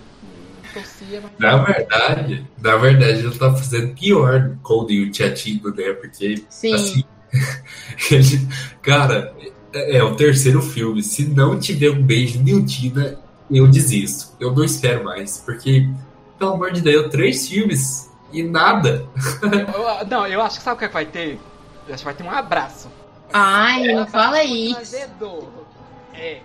torcia, 0.81 1.21
mas... 1.21 1.31
Na 1.39 1.57
verdade, 1.57 2.47
na 2.61 2.75
verdade, 2.77 3.19
ele 3.19 3.37
tá 3.37 3.53
fazendo 3.53 3.93
pior 3.95 4.57
com 4.61 4.83
o 4.83 4.91
e 4.91 5.11
a 5.23 5.33
Tina, 5.33 5.71
né? 5.71 5.93
Porque, 5.93 6.43
Sim. 6.49 6.73
assim, 6.73 7.03
ele, 8.11 8.47
cara, 8.81 9.33
é, 9.73 9.97
é 9.97 10.03
o 10.03 10.15
terceiro 10.15 10.61
filme. 10.61 11.01
Se 11.03 11.25
não 11.25 11.59
tiver 11.59 11.91
um 11.91 12.01
beijo 12.01 12.41
Newtina, 12.41 13.19
eu 13.49 13.67
desisto. 13.67 14.35
Eu 14.39 14.53
não 14.53 14.63
espero 14.63 15.03
mais. 15.03 15.37
Porque, 15.39 15.89
pelo 16.37 16.53
amor 16.53 16.71
de 16.71 16.81
Deus, 16.81 17.09
três 17.11 17.47
filmes 17.47 18.09
e 18.31 18.43
nada. 18.43 19.07
Eu- 19.41 20.07
não, 20.07 20.27
eu 20.27 20.41
acho 20.41 20.57
que 20.57 20.63
sabe 20.63 20.75
o 20.75 20.79
que, 20.79 20.85
é 20.85 20.87
que 20.87 20.93
vai 20.93 21.05
ter? 21.05 21.39
Eu 21.87 21.93
acho 21.93 22.03
que 22.03 22.05
vai 22.05 22.13
ter 22.13 22.23
um 22.23 22.31
abraço. 22.31 22.91
Ai, 23.31 23.83
não 23.93 24.05
fala 24.07 24.43
isso. 24.43 24.75
Constrangedor. 24.75 25.43
É. 26.13 26.41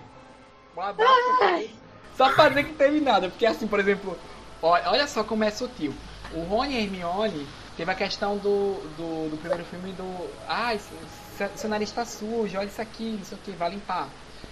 Um 0.75 0.81
abraço. 0.81 1.82
Só 2.17 2.31
pra 2.31 2.49
dizer 2.49 2.63
que 2.65 2.73
teve 2.73 2.99
nada. 2.99 3.29
Porque 3.29 3.45
assim, 3.45 3.67
por 3.67 3.79
exemplo, 3.79 4.17
olha, 4.61 4.89
olha 4.89 5.07
só 5.07 5.23
como 5.23 5.43
é 5.43 5.51
sutil. 5.51 5.93
O 6.33 6.41
Rony 6.43 6.73
e 6.73 6.83
Hermione 6.83 7.47
teve 7.77 7.91
a 7.91 7.95
questão 7.95 8.37
do, 8.37 8.75
do, 8.97 9.29
do 9.29 9.37
primeiro 9.37 9.63
filme 9.65 9.91
do. 9.93 10.29
Ai, 10.47 10.79
seu, 11.37 11.49
seu 11.55 11.69
nariz 11.69 11.91
tá 11.91 12.05
sujo, 12.05 12.57
olha 12.57 12.65
isso 12.65 12.81
aqui, 12.81 13.15
não 13.17 13.25
sei 13.25 13.37
o 13.37 13.41
que, 13.41 13.51
vai 13.51 13.71
limpar. 13.71 14.07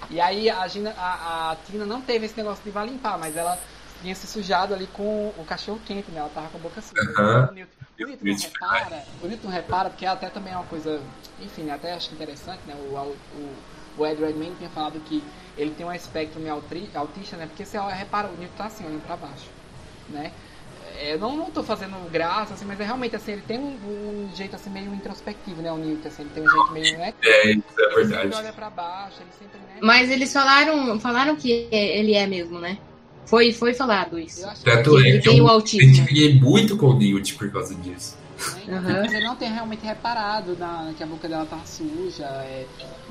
E 0.10 0.20
aí 0.20 0.50
a, 0.50 0.68
Gina, 0.68 0.94
a, 0.98 1.52
a 1.52 1.56
Tina 1.68 1.86
não 1.86 2.02
teve 2.02 2.26
esse 2.26 2.38
negócio 2.38 2.64
de 2.64 2.72
vai 2.72 2.88
limpar, 2.88 3.18
mas 3.18 3.36
ela 3.38 3.58
tinha 4.02 4.16
se 4.16 4.26
sujado 4.26 4.74
ali 4.74 4.88
com 4.88 5.28
o 5.38 5.46
cachorro 5.48 5.80
quente, 5.86 6.10
né? 6.12 6.20
Ela 6.20 6.30
tava 6.30 6.50
com 6.50 6.58
a 6.58 6.62
boca 6.62 6.82
suja. 6.82 7.02
Aham. 7.18 7.50
O 7.50 7.54
Newton, 7.54 7.72
o 8.00 8.06
Newton 8.06 8.26
não 8.26 8.38
repara, 8.38 9.04
o 9.22 9.28
Newton 9.28 9.48
repara, 9.48 9.90
porque 9.90 10.06
até 10.06 10.30
também 10.30 10.54
é 10.54 10.56
uma 10.56 10.66
coisa, 10.66 11.02
enfim, 11.40 11.70
até 11.70 11.94
acho 11.94 12.14
interessante, 12.14 12.62
né? 12.66 12.74
O, 12.76 12.96
o, 12.96 13.56
o 13.98 14.06
Ed 14.06 14.22
Redmayne 14.22 14.56
tinha 14.58 14.70
falado 14.70 15.00
que 15.02 15.24
ele 15.58 15.72
tem 15.72 15.86
um 15.86 15.94
espectro 15.94 16.40
meio 16.40 16.62
autista, 16.96 17.38
né? 17.38 17.46
Porque 17.46 17.66
você 17.66 17.78
repara, 17.80 18.30
o 18.30 18.38
Newton 18.38 18.56
tá 18.58 18.66
assim, 18.66 18.86
olhando 18.86 19.06
pra 19.06 19.16
baixo, 19.18 19.50
né? 20.10 20.32
É, 20.98 21.14
Eu 21.14 21.20
não, 21.20 21.36
não 21.36 21.52
tô 21.52 21.64
fazendo 21.64 22.10
graça, 22.12 22.54
assim, 22.54 22.66
mas 22.66 22.80
é 22.80 22.84
realmente 22.84 23.16
assim, 23.16 23.34
ele 23.34 23.44
tem 23.48 23.58
um, 23.60 23.76
um 23.86 24.30
jeito 24.36 24.56
assim 24.56 24.70
meio 24.70 24.94
introspectivo, 24.94 25.62
né? 25.62 25.72
O 25.72 25.78
Newton, 25.78 26.08
assim, 26.08 26.22
ele 26.24 26.32
tem 26.34 26.44
um 26.44 26.50
jeito 26.50 26.72
meio, 26.72 26.98
né? 26.98 27.14
É, 27.24 27.52
isso 27.52 27.64
é 27.78 27.84
Ele 27.84 27.94
sempre 27.94 28.04
verdade. 28.06 28.36
olha 28.36 28.54
pra 28.54 28.70
baixo, 28.70 29.18
ele 29.22 29.30
sempre, 29.38 29.60
né? 29.60 29.80
Mas 29.82 30.10
eles 30.10 30.32
falaram, 30.32 31.00
falaram 31.00 31.36
que 31.36 31.68
ele 31.72 32.14
é 32.14 32.26
mesmo, 32.28 32.60
né? 32.60 32.78
Foi, 33.26 33.54
foi 33.54 33.74
falado 33.74 34.20
isso. 34.20 34.42
Eu 34.42 34.50
acho 34.50 34.64
Tanto 34.64 34.98
é 34.98 35.08
Ele 35.08 35.20
que 35.20 35.30
tem 35.30 35.38
eu 35.38 35.46
o 35.46 35.48
me 35.58 35.64
identifiquei 35.64 36.34
muito 36.40 36.78
com 36.78 36.88
o 36.88 36.98
Newt 36.98 37.36
por 37.36 37.52
causa 37.52 37.74
disso. 37.76 38.18
Né? 38.50 38.78
Aham. 38.78 39.02
Mas 39.02 39.14
ele 39.14 39.26
não 39.26 39.36
tem 39.36 39.52
realmente 39.52 39.86
reparado 39.86 40.56
na, 40.58 40.94
que 40.98 41.04
a 41.04 41.08
boca 41.08 41.28
dela 41.28 41.46
tá 41.46 41.60
suja. 41.66 42.26
é, 42.26 42.66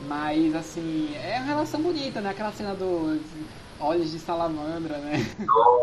mas 0.08 0.54
assim, 0.54 1.14
é 1.22 1.36
uma 1.38 1.46
relação 1.46 1.80
bonita, 1.80 2.20
né? 2.20 2.30
Aquela 2.30 2.52
cena 2.52 2.74
do 2.74 3.20
olhos 3.80 4.10
de 4.12 4.18
salamandra, 4.18 4.98
né? 4.98 5.26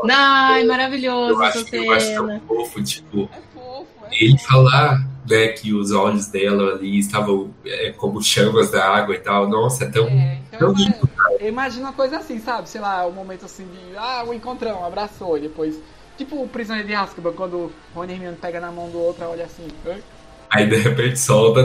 Ai, 0.10 0.64
maravilhoso 0.64 1.34
Eu 1.34 1.41
acho, 1.41 1.76
eu 1.76 1.91
acho 1.94 2.15
tão 2.15 2.40
fofo, 2.41 2.84
tipo, 2.84 3.30
É 3.34 3.41
fofo, 3.53 3.88
é 4.06 4.24
ele 4.24 4.38
fofo. 4.38 4.48
falar 4.48 5.07
né, 5.28 5.48
que 5.49 5.74
os 5.74 5.91
olhos 5.91 6.28
dela 6.28 6.76
ali 6.76 6.99
estavam 6.99 7.53
é, 7.65 7.91
como 7.91 8.22
chamas 8.22 8.72
da 8.72 8.88
água 8.88 9.15
e 9.15 9.19
tal. 9.19 9.49
Nossa, 9.49 9.84
é 9.86 9.90
tão. 9.90 10.07
É, 10.07 10.40
então 10.48 10.74
tão 10.74 10.86
eu, 11.40 11.48
imagino 11.48 11.86
uma 11.86 11.94
coisa 11.94 12.18
assim, 12.18 12.40
sabe? 12.40 12.69
Sei 12.69 12.80
lá, 12.80 13.06
um 13.06 13.11
momento 13.11 13.45
assim 13.45 13.65
de. 13.65 13.98
Ah, 13.98 14.24
o 14.26 14.34
encontrão, 14.34 14.86
abraçou, 14.86 15.38
e 15.38 15.41
depois. 15.41 15.80
Tipo 16.18 16.41
o 16.44 16.48
prisioneiro 16.48 16.88
de 16.88 16.95
Azkaban, 16.95 17.34
quando 17.34 17.57
o 17.57 17.72
Rony 17.94 18.14
e 18.14 18.15
Hermione 18.15 18.38
pega 18.38 18.60
na 18.60 18.72
mão 18.72 18.89
do 18.89 18.98
outro, 18.99 19.26
olha 19.26 19.45
assim. 19.45 19.68
"Oi?" 19.85 20.02
Aí 20.49 20.65
de 20.68 20.77
repente 20.77 21.19
solta. 21.19 21.61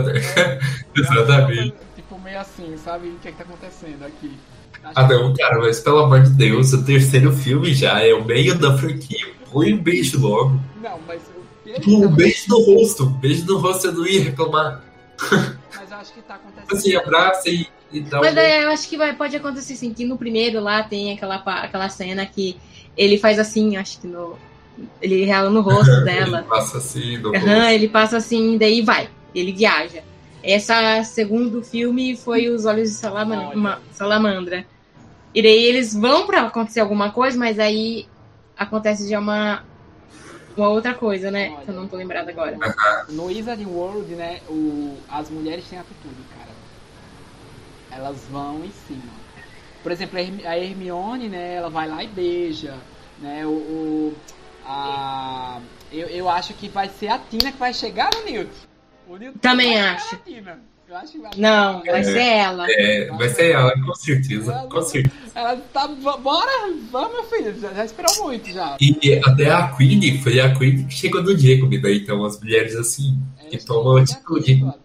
Exatamente. 0.95 1.75
Tipo, 1.97 2.19
meio 2.19 2.41
assim, 2.41 2.77
sabe? 2.77 3.09
O 3.09 3.17
que, 3.17 3.29
é 3.29 3.33
que 3.33 3.39
tá 3.39 3.45
acontecendo 3.45 4.05
aqui? 4.05 4.33
Acho 4.85 4.93
Ah, 4.99 5.07
não, 5.09 5.33
cara, 5.35 5.59
mas 5.61 5.81
pelo 5.81 6.01
amor 6.01 6.23
de 6.23 6.31
Deus, 6.31 6.73
o 6.73 6.85
terceiro 6.85 7.33
filme 7.33 7.73
já 7.73 8.01
é 8.01 8.13
o 8.13 8.25
meio 8.25 8.59
da 8.59 8.77
franquia. 8.77 9.33
Põe 9.51 9.75
um 9.75 9.79
beijo 9.83 10.19
logo. 10.21 10.59
Não, 10.83 10.99
mas. 11.07 11.23
o- 11.87 11.91
Um 12.07 12.09
beijo 12.15 12.45
no 12.49 12.59
rosto. 12.61 13.05
Um 13.05 13.13
beijo 13.13 13.45
no 13.47 13.59
rosto 13.59 13.87
eu 13.87 13.93
não 13.93 14.07
ia 14.07 14.23
reclamar. 14.25 14.83
Mas 15.75 15.91
eu 15.91 15.97
acho 15.97 16.13
que 16.13 16.23
tá 16.23 16.35
acontecendo. 16.35 16.73
Assim, 16.73 16.97
abraça 16.97 17.49
e, 17.49 17.67
e 17.93 18.01
dá 18.01 18.19
um 18.19 18.23
Mas 18.23 18.35
beijo. 18.35 18.49
daí 18.51 18.63
eu 18.65 18.71
acho 18.71 18.89
que 18.89 18.97
vai, 18.97 19.15
pode 19.15 19.37
acontecer 19.37 19.75
assim, 19.75 19.95
que 19.95 20.05
no 20.05 20.19
primeiro 20.19 20.61
lá 20.61 20.83
tem 20.83 21.13
aquela, 21.13 21.37
aquela 21.37 21.89
cena 21.89 22.27
que 22.27 22.57
ele 22.97 23.19
faz 23.19 23.39
assim, 23.39 23.77
acho 23.77 24.01
que 24.01 24.07
no. 24.07 24.37
Ele 25.01 25.25
rela 25.25 25.51
no 25.51 25.61
rosto 25.61 26.01
dela. 26.05 26.39
Ele 26.41 26.49
passa 26.49 26.79
assim 26.79 27.17
rosto. 27.19 27.37
Aham, 27.37 27.71
ele 27.71 27.89
passa 27.89 28.17
assim, 28.17 28.57
daí 28.59 28.83
vai, 28.83 29.09
ele 29.35 29.53
viaja. 29.53 30.03
Essa 30.43 31.05
segundo 31.05 31.63
filme 31.63 32.17
foi 32.17 32.49
os 32.49 32.65
olhos 32.65 32.89
de 32.91 32.95
Salaman- 32.97 33.47
Olha. 33.49 33.57
uma- 33.57 33.81
salamandra. 33.93 34.67
E 35.35 35.41
daí 35.43 35.65
eles 35.65 35.95
vão 35.95 36.27
pra 36.27 36.43
acontecer 36.43 36.81
alguma 36.81 37.11
coisa, 37.13 37.39
mas 37.39 37.59
aí 37.59 38.07
acontece 38.57 39.09
já 39.09 39.19
uma 39.21 39.63
uma 40.57 40.69
outra 40.69 40.93
coisa, 40.93 41.31
né? 41.31 41.51
Olha. 41.55 41.65
Que 41.65 41.71
eu 41.71 41.75
não 41.75 41.87
tô 41.89 41.97
lembrada 41.97 42.31
agora. 42.31 42.59
No 43.09 43.27
Wizarding 43.27 43.67
World, 43.67 44.15
né, 44.15 44.41
o, 44.49 44.97
as 45.09 45.31
mulheres 45.31 45.65
têm 45.69 45.79
atitude, 45.79 46.15
cara. 46.37 46.51
Elas 47.91 48.17
vão 48.31 48.57
em 48.65 48.71
cima. 48.87 49.22
Por 49.83 49.91
exemplo, 49.93 50.19
a 50.19 50.23
Hermi- 50.23 50.47
a 50.47 50.59
Hermione, 50.59 51.29
né, 51.29 51.55
ela 51.55 51.69
vai 51.71 51.89
lá 51.89 52.03
e 52.05 52.09
beija, 52.09 52.75
né, 53.21 53.45
o... 53.47 53.51
o- 53.51 54.15
a, 54.65 55.59
eu, 55.93 56.07
eu 56.09 56.29
acho 56.29 56.55
que 56.55 56.69
vai 56.69 56.89
ser 56.89 57.09
a 57.09 57.19
Tina 57.19 57.51
que 57.51 57.59
vai 57.59 57.75
chegar 57.75 58.09
no 58.15 58.25
Newt. 58.31 58.51
O 59.09 59.17
Newt 59.17 59.39
Também 59.41 59.79
acho. 59.81 60.17
que 60.19 60.41
vai 60.41 60.57
Não, 61.37 61.83
vai 61.83 62.01
É. 62.01 62.05
ser 62.05 62.23
ela. 62.23 62.67
É, 62.71 63.07
vai 63.17 63.29
ser 63.31 63.51
ela, 63.51 63.73
com 63.85 63.95
certeza. 63.95 64.53
Ela- 64.53 64.69
Com 64.69 64.83
certeza. 64.83 65.17
Ela 65.35 65.57
tá... 65.73 65.89
Bora! 65.89 66.73
Vamos, 66.91 67.13
meu 67.13 67.25
filho. 67.25 67.59
Já, 67.61 67.73
já 67.73 67.85
esperou 67.85 68.25
muito, 68.25 68.51
já. 68.53 68.77
E 68.81 69.21
até 69.25 69.51
a 69.51 69.69
Queen, 69.77 70.23
foi 70.23 70.39
a 70.41 70.55
Queen 70.55 70.87
que 70.87 70.95
chegou 70.95 71.23
no 71.23 71.37
Jacob, 71.37 71.73
né? 71.73 71.93
Então 71.95 72.25
as 72.25 72.39
mulheres 72.39 72.77
assim, 72.77 73.19
que 73.41 73.57
Elas 73.57 73.65
tomam 73.65 73.97
atitude. 73.97 74.53
iniciativa. 74.53 74.79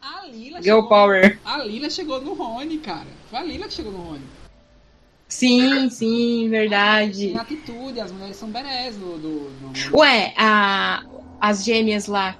A 0.00 0.26
Lila 0.26 0.62
Girl 0.62 0.76
chegou- 0.76 0.88
Power. 0.88 1.38
A 1.44 1.58
Lila 1.64 1.90
chegou 1.90 2.20
no 2.22 2.32
Rony, 2.34 2.78
cara. 2.78 3.06
Foi 3.34 3.40
a 3.40 3.44
Lila 3.46 3.66
que 3.66 3.74
chegou 3.74 3.90
no 3.90 3.98
Rony. 3.98 4.22
Sim, 5.26 5.90
sim, 5.90 6.48
verdade. 6.48 7.30
Tem 7.30 7.36
atitude, 7.36 8.00
as 8.00 8.12
mulheres 8.12 8.36
são 8.36 8.48
berés 8.48 8.94
do, 8.94 9.18
do, 9.18 9.50
do... 9.50 9.96
Ué, 9.98 10.32
a, 10.36 11.02
as 11.40 11.64
gêmeas 11.64 12.06
lá, 12.06 12.36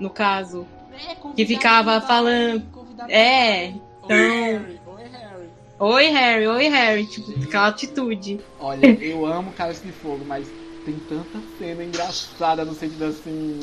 no 0.00 0.10
caso. 0.10 0.66
É, 0.92 1.14
convidado 1.14 1.34
que 1.36 1.46
ficava 1.46 2.00
falando- 2.00 2.68
convidado 2.72 3.12
É, 3.12 3.66
Oi, 3.66 3.74
então- 4.02 4.08
Harry, 4.08 4.80
oi, 4.88 5.04
Harry. 5.12 5.48
Oi, 5.78 6.06
Harry, 6.08 6.46
oi, 6.48 6.68
Harry. 6.68 7.06
Tipo, 7.06 7.44
aquela 7.44 7.68
atitude. 7.68 8.40
Olha, 8.58 8.86
eu 9.00 9.24
amo 9.24 9.52
Cálice 9.52 9.86
de 9.86 9.92
Fogo, 9.92 10.24
mas 10.26 10.48
tem 10.84 10.98
tanta 11.08 11.38
cena 11.60 11.84
engraçada 11.84 12.64
no 12.64 12.74
sentido 12.74 13.04
assim. 13.04 13.60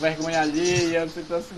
vergonha 0.00 0.40
alheia, 0.40 1.04
no 1.04 1.10
sentido 1.12 1.36
assim. 1.36 1.54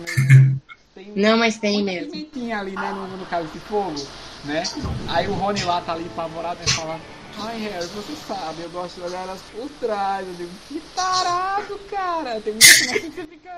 Tem 0.94 1.12
Não, 1.14 1.36
mas 1.36 1.58
tem 1.58 1.82
mesmo. 1.82 2.12
ali, 2.52 2.72
né, 2.72 2.92
no, 2.92 3.16
no 3.16 3.26
Cálice 3.26 3.52
de 3.52 3.60
Fogo, 3.60 4.06
né? 4.44 4.62
Aí 5.08 5.28
o 5.28 5.34
Rony 5.34 5.62
lá 5.62 5.80
tá 5.80 5.92
ali 5.92 6.06
apavorado 6.06 6.58
e 6.64 6.70
fala. 6.70 7.00
Ai, 7.38 7.58
Harry, 7.58 7.86
você 7.86 8.14
sabe, 8.26 8.62
eu 8.62 8.70
gosto 8.70 8.96
de 8.96 9.02
olhar 9.02 9.22
elas 9.22 9.40
por 9.52 9.68
trás. 9.80 10.26
Eu 10.26 10.34
digo, 10.34 10.50
que 10.68 10.80
tarado, 10.94 11.78
cara. 11.90 12.40
Tem 12.40 12.52
muita 12.52 12.66
cena 12.66 12.92
assim 12.92 13.10
que 13.10 13.16
você 13.16 13.26
fica. 13.26 13.50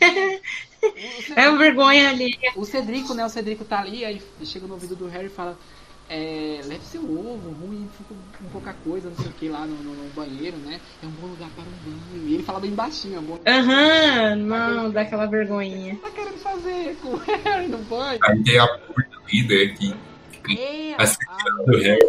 É 1.34 1.48
uma 1.48 1.58
vergonha 1.58 2.08
ali. 2.10 2.38
O 2.54 2.64
Cedrico, 2.64 3.12
né? 3.12 3.24
O 3.24 3.28
Cedrico 3.28 3.64
tá 3.64 3.80
ali, 3.80 4.04
aí 4.04 4.22
chega 4.44 4.66
no 4.66 4.74
ouvido 4.74 4.94
do 4.94 5.08
Harry 5.08 5.26
e 5.26 5.30
fala: 5.30 5.58
é, 6.08 6.60
leve 6.64 6.84
seu 6.84 7.02
ovo, 7.02 7.50
ruim, 7.50 7.88
fica 7.88 8.14
com 8.38 8.48
pouca 8.50 8.72
coisa, 8.74 9.08
não 9.08 9.16
sei 9.16 9.26
o 9.26 9.32
que, 9.32 9.48
lá 9.48 9.66
no, 9.66 9.76
no- 9.76 9.94
no 9.94 10.10
banheiro, 10.10 10.56
né? 10.58 10.80
É 11.02 11.06
um 11.06 11.10
bom 11.10 11.26
lugar 11.26 11.50
para 11.50 11.64
um 11.64 11.72
banho. 11.72 12.28
E 12.28 12.34
ele 12.34 12.42
fala 12.42 12.60
bem 12.60 12.74
baixinho, 12.74 13.16
é 13.16 13.20
um 13.20 13.24
bom 13.24 13.34
lugar. 13.36 13.54
Aham, 13.64 14.36
não, 14.36 14.90
dá 14.90 15.00
aquela 15.02 15.26
vergonhinha. 15.26 15.94
O 15.94 15.96
que 15.96 16.02
tá 16.02 16.10
querendo 16.10 16.38
fazer 16.38 16.96
com 16.96 17.08
o 17.08 17.16
Harry 17.16 17.68
no 17.68 17.78
banho? 17.78 18.20
Aí 18.22 18.42
tem 18.44 18.58
a 18.58 18.66
puta 18.66 19.16
né? 19.30 19.96
Que 20.44 20.58
É, 20.58 20.94
A 20.94 21.04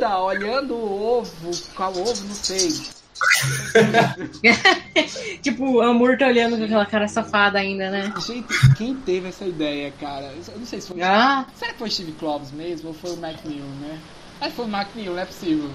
a, 0.05 0.23
olhando 0.23 0.75
o 0.75 1.19
ovo, 1.19 1.57
qual 1.75 1.91
ovo, 1.93 2.27
não 2.27 2.35
sei. 2.35 2.96
Tipo, 5.41 5.81
a 5.81 5.87
Amor 5.87 6.17
tá 6.17 6.27
olhando 6.27 6.57
com 6.57 6.63
aquela 6.63 6.85
cara 6.85 7.07
safada 7.07 7.59
ainda, 7.59 7.89
né? 7.89 8.13
Gente, 8.25 8.47
quem 8.75 8.95
teve 8.95 9.29
essa 9.29 9.45
ideia, 9.45 9.91
cara? 9.99 10.31
Eu 10.47 10.59
não 10.59 10.65
sei 10.65 10.81
se 10.81 10.87
foi. 10.87 11.01
Ah, 11.01 11.45
Será 11.55 11.73
que 11.73 11.79
foi 11.79 11.89
Steve 11.89 12.11
Kloves 12.13 12.51
mesmo 12.51 12.89
ou 12.89 12.93
foi 12.93 13.11
o 13.11 13.13
McNeil, 13.13 13.63
né? 13.81 13.99
Acho 14.39 14.51
que 14.51 14.55
foi 14.55 14.65
o 14.65 14.75
McNeil, 14.75 15.13
não 15.13 15.19
é 15.19 15.25
possível. 15.25 15.69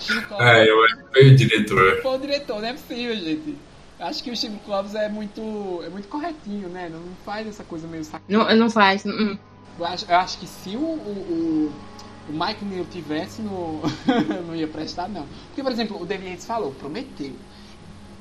Steve 0.00 0.26
Kloves. 0.26 0.46
Ah, 0.46 0.64
eu 0.64 0.84
acho 0.84 0.96
que 0.96 1.02
foi 1.12 1.28
o 1.28 1.36
diretor. 1.36 2.02
Foi 2.02 2.16
o 2.16 2.18
diretor, 2.18 2.60
não 2.60 2.68
é 2.68 2.72
possível, 2.72 3.16
gente. 3.16 3.56
Acho 4.00 4.22
que 4.22 4.30
o 4.30 4.36
Steve 4.36 4.58
Kloves 4.64 4.94
é 4.94 5.08
muito, 5.08 5.82
é 5.84 5.88
muito 5.88 6.08
corretinho, 6.08 6.68
né? 6.68 6.88
Não 6.88 7.02
faz 7.24 7.48
essa 7.48 7.64
coisa 7.64 7.88
meio 7.88 8.04
sac... 8.04 8.22
não, 8.28 8.54
não 8.54 8.70
faz. 8.70 9.04
hum, 9.04 9.10
hum. 9.10 9.38
eu, 9.78 9.86
acho, 9.86 10.04
eu 10.08 10.16
acho 10.16 10.38
que 10.38 10.46
se 10.46 10.76
o, 10.76 10.80
o, 10.80 10.82
o, 10.82 11.72
o 12.28 12.32
Mike 12.32 12.64
Neal 12.64 12.84
tivesse 12.86 13.42
no. 13.42 13.80
não 14.46 14.54
ia 14.54 14.68
prestar, 14.68 15.08
não. 15.08 15.26
Porque, 15.48 15.62
por 15.62 15.72
exemplo, 15.72 16.00
o 16.00 16.06
David 16.06 16.30
Yates 16.30 16.46
falou, 16.46 16.72
prometeu. 16.72 17.32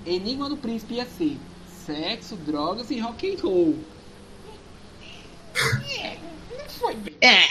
Enigma 0.05 0.47
do 0.49 0.57
Príncipe 0.57 0.95
ia 0.95 1.05
ser 1.05 1.37
sexo, 1.85 2.35
drogas 2.37 2.89
e 2.91 2.99
rock 2.99 3.29
and 3.33 3.41
roll. 3.41 3.75
É, 5.99 6.17
não 6.57 6.69
foi 6.69 6.95
bem. 6.95 7.15
É. 7.21 7.43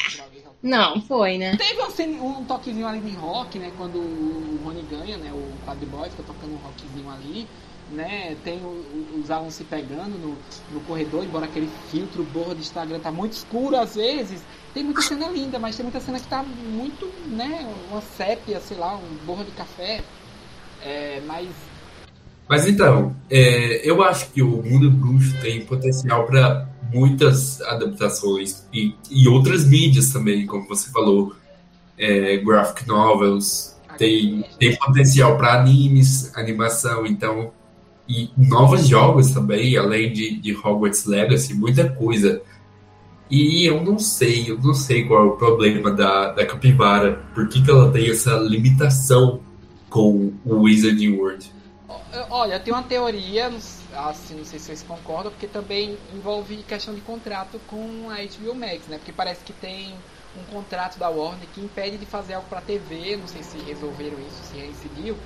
Não, 0.62 1.00
foi, 1.02 1.38
né? 1.38 1.56
Teve 1.56 1.90
cena- 1.90 2.22
um 2.22 2.44
toquezinho 2.44 2.86
ali 2.86 3.00
de 3.00 3.14
rock, 3.16 3.58
né? 3.58 3.70
Quando 3.76 3.96
o 3.98 4.60
Rony 4.64 4.82
ganha, 4.82 5.16
né? 5.16 5.30
O 5.32 5.52
Quad 5.64 5.78
Boys 5.86 6.10
fica 6.12 6.22
tocando 6.24 6.54
um 6.54 6.56
rockzinho 6.56 7.10
ali. 7.10 7.46
né? 7.90 8.36
Tem 8.42 8.58
o, 8.58 9.20
os 9.20 9.30
alunos 9.30 9.54
se 9.54 9.64
pegando 9.64 10.18
no, 10.18 10.36
no 10.72 10.80
corredor, 10.86 11.24
embora 11.24 11.44
aquele 11.44 11.68
filtro 11.90 12.24
borra 12.24 12.54
do 12.54 12.60
Instagram 12.60 12.98
tá 13.00 13.12
muito 13.12 13.32
escuro 13.32 13.76
às 13.76 13.94
vezes. 13.94 14.42
Tem 14.76 14.84
muita 14.84 15.00
cena 15.00 15.26
linda, 15.28 15.58
mas 15.58 15.74
tem 15.74 15.84
muita 15.84 16.00
cena 16.00 16.20
que 16.20 16.28
tá 16.28 16.42
muito, 16.42 17.10
né? 17.28 17.66
Uma 17.90 18.02
sépia, 18.02 18.60
sei 18.60 18.76
lá, 18.76 18.94
um 18.94 19.24
borra 19.24 19.42
de 19.42 19.50
café. 19.52 20.02
É, 20.84 21.22
mas. 21.26 21.48
Mas 22.46 22.68
então, 22.68 23.16
é, 23.30 23.88
eu 23.88 24.02
acho 24.02 24.30
que 24.32 24.42
o 24.42 24.62
Mundo 24.62 24.90
Bruxo 24.90 25.34
tem 25.40 25.64
potencial 25.64 26.26
para 26.26 26.68
muitas 26.92 27.62
adaptações 27.62 28.66
e, 28.70 28.94
e 29.10 29.26
outras 29.26 29.64
mídias 29.64 30.12
também, 30.12 30.44
como 30.44 30.68
você 30.68 30.90
falou, 30.90 31.34
é, 31.96 32.36
graphic 32.36 32.86
novels, 32.86 33.74
tem, 33.96 34.44
tem 34.58 34.76
potencial 34.76 35.38
para 35.38 35.58
animes, 35.58 36.36
animação, 36.36 37.06
então 37.06 37.50
e 38.06 38.30
novos 38.36 38.86
jogos 38.86 39.30
também, 39.30 39.74
além 39.78 40.12
de, 40.12 40.38
de 40.38 40.54
Hogwarts 40.54 41.06
Legacy, 41.06 41.54
muita 41.54 41.88
coisa. 41.88 42.42
E 43.28 43.66
eu 43.66 43.82
não 43.82 43.98
sei, 43.98 44.50
eu 44.50 44.58
não 44.58 44.72
sei 44.72 45.04
qual 45.04 45.24
é 45.24 45.26
o 45.26 45.36
problema 45.36 45.90
da, 45.90 46.30
da 46.32 46.46
capivara, 46.46 47.24
por 47.34 47.48
que, 47.48 47.62
que 47.62 47.70
ela 47.70 47.90
tem 47.90 48.08
essa 48.08 48.34
limitação 48.36 49.40
com 49.90 50.32
o 50.44 50.62
Wizarding 50.62 51.16
World. 51.16 51.52
Olha, 52.30 52.58
tem 52.60 52.72
uma 52.72 52.82
teoria, 52.82 53.48
assim, 53.94 54.36
não 54.36 54.44
sei 54.44 54.58
se 54.58 54.66
vocês 54.66 54.82
concordam, 54.82 55.30
porque 55.30 55.46
também 55.46 55.96
envolve 56.14 56.56
questão 56.68 56.94
de 56.94 57.00
contrato 57.00 57.60
com 57.66 58.08
a 58.10 58.16
HBO 58.16 58.54
Max, 58.54 58.86
né? 58.88 58.98
Porque 58.98 59.12
parece 59.12 59.44
que 59.44 59.52
tem 59.52 59.94
um 60.38 60.44
contrato 60.52 60.98
da 60.98 61.08
Warner 61.08 61.48
que 61.54 61.60
impede 61.60 61.96
de 61.96 62.06
fazer 62.06 62.34
algo 62.34 62.48
para 62.48 62.60
TV, 62.60 63.16
não 63.16 63.26
sei 63.26 63.42
se 63.42 63.58
resolveram 63.58 64.18
isso, 64.20 64.52
se 64.52 64.58
reincidiu, 64.58 65.16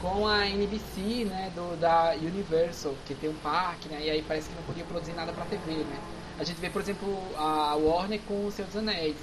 com 0.00 0.26
a 0.26 0.46
NBC, 0.46 1.24
né, 1.24 1.50
do, 1.54 1.76
da 1.76 2.14
Universal, 2.20 2.94
que 3.06 3.14
tem 3.14 3.30
um 3.30 3.34
parque, 3.34 3.88
né, 3.88 4.00
e 4.04 4.10
aí 4.10 4.22
parece 4.26 4.48
que 4.48 4.54
não 4.54 4.62
podia 4.62 4.84
produzir 4.84 5.12
nada 5.12 5.32
para 5.32 5.44
TV, 5.44 5.72
né. 5.72 5.98
A 6.38 6.44
gente 6.44 6.60
vê, 6.60 6.70
por 6.70 6.82
exemplo, 6.82 7.18
a 7.36 7.74
Warner 7.76 8.20
com 8.26 8.46
o 8.46 8.52
Senhor 8.52 8.66
dos 8.66 8.76
Anéis. 8.76 9.16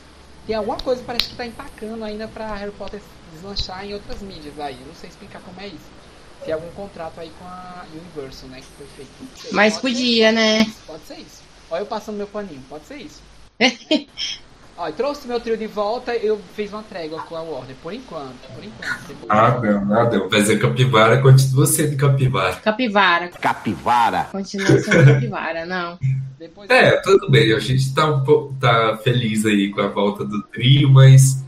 Tem 0.45 0.55
alguma 0.55 0.77
coisa 0.77 1.01
que 1.01 1.07
parece 1.07 1.25
que 1.25 1.31
está 1.31 1.45
empacando 1.45 2.03
ainda 2.03 2.27
para 2.27 2.55
Harry 2.55 2.71
Potter 2.71 3.01
deslanchar 3.33 3.85
em 3.85 3.93
outras 3.93 4.21
mídias 4.21 4.59
aí. 4.59 4.77
Não 4.85 4.95
sei 4.95 5.09
explicar 5.09 5.41
como 5.41 5.59
é 5.59 5.67
isso. 5.67 5.99
Tem 6.43 6.53
algum 6.53 6.71
contrato 6.71 7.19
aí 7.19 7.31
com 7.37 7.45
a 7.45 7.85
Universal, 7.93 8.49
né, 8.49 8.61
que 8.61 8.67
foi 8.77 8.87
feito. 8.87 9.53
Mas 9.53 9.77
pode 9.77 9.95
podia, 9.95 10.31
né? 10.31 10.65
Pode 10.87 11.03
ser 11.03 11.19
isso. 11.19 11.43
Olha 11.69 11.81
eu 11.81 11.85
passando 11.85 12.15
meu 12.15 12.27
paninho, 12.27 12.63
pode 12.69 12.85
ser 12.85 12.97
isso. 12.97 13.21
Ó, 14.81 14.89
trouxe 14.93 15.27
meu 15.27 15.41
trio 15.41 15.57
de 15.57 15.67
volta, 15.67 16.15
eu 16.15 16.39
fiz 16.55 16.71
uma 16.71 16.81
trégua 16.81 17.21
com 17.23 17.35
a 17.35 17.41
Warner, 17.41 17.75
por 17.83 17.91
enquanto, 17.91 18.47
por 18.55 18.63
enquanto. 18.63 19.07
Depois... 19.09 19.25
Ah, 19.27 19.59
não, 19.61 19.85
nada. 19.85 20.25
Mas 20.31 20.49
a 20.49 20.57
capivara 20.57 21.21
continua 21.21 21.65
sendo 21.65 21.97
capivara. 21.97 22.55
Capivara. 22.55 23.27
Capivara. 23.27 24.23
Continua 24.31 24.79
sendo 24.79 25.05
capivara, 25.05 25.65
não. 25.65 25.99
Depois... 26.39 26.69
É, 26.69 26.91
tudo 27.01 27.29
bem. 27.29 27.51
A 27.51 27.59
gente 27.59 27.93
tá, 27.93 28.05
um 28.05 28.23
pouco, 28.23 28.55
tá 28.57 28.97
feliz 29.03 29.45
aí 29.45 29.69
com 29.69 29.81
a 29.81 29.89
volta 29.89 30.23
do 30.23 30.41
trio, 30.43 30.89
mas... 30.89 31.43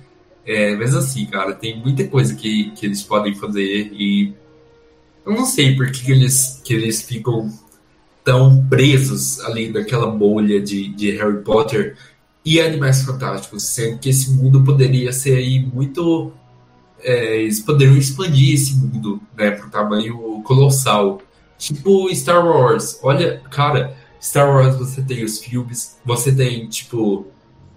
É, 0.45 0.75
mas 0.75 0.93
assim, 0.93 1.25
cara, 1.25 1.53
tem 1.53 1.79
muita 1.79 2.05
coisa 2.09 2.35
que, 2.35 2.71
que 2.71 2.85
eles 2.85 3.01
podem 3.01 3.33
fazer 3.33 3.93
e... 3.93 4.33
Eu 5.25 5.33
não 5.33 5.45
sei 5.45 5.73
por 5.73 5.89
que, 5.89 6.03
que 6.03 6.11
eles, 6.11 6.61
que 6.65 6.73
eles 6.73 7.01
ficam 7.01 7.49
tão 8.25 8.67
presos 8.67 9.39
ali 9.41 9.69
naquela 9.69 10.07
bolha 10.07 10.59
de, 10.59 10.89
de 10.89 11.11
Harry 11.11 11.41
Potter 11.43 11.95
e 12.43 12.59
Animais 12.59 13.03
Fantásticos, 13.03 13.63
sendo 13.63 13.99
que 13.99 14.09
esse 14.09 14.31
mundo 14.31 14.63
poderia 14.63 15.11
ser 15.11 15.37
aí 15.37 15.59
muito. 15.59 16.31
É, 17.03 17.41
eles 17.41 17.59
poderiam 17.59 17.97
expandir 17.97 18.53
esse 18.53 18.75
mundo 18.75 19.19
né, 19.35 19.51
para 19.51 19.67
o 19.67 19.69
tamanho 19.69 20.41
colossal. 20.43 21.21
Tipo 21.57 22.13
Star 22.13 22.45
Wars. 22.45 22.99
Olha, 23.03 23.41
cara, 23.49 23.95
Star 24.21 24.47
Wars 24.47 24.75
você 24.75 25.01
tem 25.01 25.23
os 25.23 25.39
filmes, 25.39 25.97
você 26.05 26.31
tem, 26.31 26.67
tipo, 26.67 27.27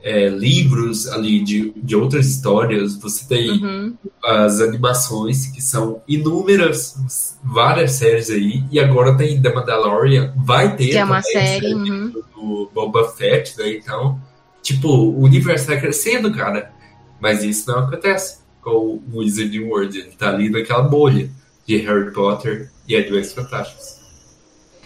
é, 0.03 0.29
livros 0.29 1.09
ali 1.09 1.43
de, 1.43 1.73
de 1.75 1.97
outras 1.97 2.27
histórias, 2.27 2.97
você 2.97 3.27
tem 3.27 3.51
Uhum. 3.51 3.95
as 4.23 4.61
animações, 4.61 5.47
que 5.47 5.63
são 5.63 6.03
inúmeras, 6.07 7.39
várias 7.43 7.93
séries 7.93 8.29
aí, 8.29 8.63
e 8.71 8.79
agora 8.79 9.17
tem 9.17 9.41
The 9.41 9.55
Mandalorian, 9.55 10.35
vai 10.37 10.77
ter 10.77 10.89
Que 10.89 10.99
é 10.99 11.05
uma 11.05 11.19
a 11.19 11.23
série, 11.23 11.75
uhum. 11.75 12.11
do 12.11 12.71
Boba 12.75 13.09
Fett, 13.09 13.57
né? 13.59 13.77
Então, 13.77 14.21
tipo, 14.65 14.89
o 14.89 15.21
universo 15.21 15.67
tá 15.67 15.77
crescendo, 15.77 16.35
cara. 16.35 16.73
Mas 17.21 17.45
isso 17.45 17.71
não 17.71 17.81
acontece 17.81 18.39
com 18.61 18.71
o 18.71 19.19
Wizarding 19.19 19.61
World. 19.61 19.99
Ele 19.99 20.13
tá 20.13 20.31
ali 20.31 20.51
naquela 20.51 20.83
bolha 20.83 21.31
de 21.67 21.77
Harry 21.77 22.13
Potter 22.13 22.71
e 22.89 22.97
Animais 22.97 23.33
Fantásticos. 23.33 24.01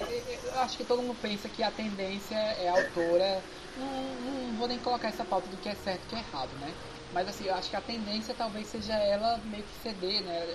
Eu 0.00 0.60
acho 0.60 0.76
que 0.76 0.84
todo 0.84 1.00
mundo 1.00 1.16
pensa 1.22 1.48
que 1.48 1.62
a 1.62 1.70
tendência 1.70 2.34
é 2.34 2.68
a 2.68 2.72
autora. 2.72 3.40
Não, 3.78 4.48
não 4.48 4.58
vou 4.58 4.66
nem 4.66 4.78
colocar 4.78 5.08
essa 5.08 5.24
pauta 5.24 5.48
do 5.48 5.56
que 5.56 5.68
é 5.68 5.74
certo 5.74 6.00
e 6.06 6.08
que 6.08 6.16
é 6.16 6.18
errado, 6.18 6.50
né? 6.60 6.72
Mas 7.14 7.28
assim, 7.28 7.46
eu 7.46 7.54
acho 7.54 7.70
que 7.70 7.76
a 7.76 7.80
tendência 7.80 8.34
talvez 8.36 8.66
seja 8.66 8.92
ela 8.92 9.40
meio 9.44 9.62
que 9.62 9.82
ceder, 9.82 10.20
né? 10.22 10.46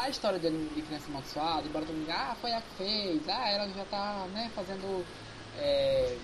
A 0.00 0.08
história 0.08 0.38
de, 0.38 0.50
de 0.50 0.82
criança 0.82 1.04
amaldiçoada, 1.08 1.68
embora 1.68 1.84
todo 1.84 1.94
mundo 1.94 2.06
diga, 2.06 2.18
ah, 2.18 2.36
foi 2.40 2.52
a 2.52 2.60
que 2.60 2.76
fez, 2.78 3.28
ah, 3.28 3.48
ela 3.50 3.68
já 3.68 3.84
tá, 3.84 4.26
né, 4.32 4.50
fazendo. 4.54 5.04
É, 5.58 6.16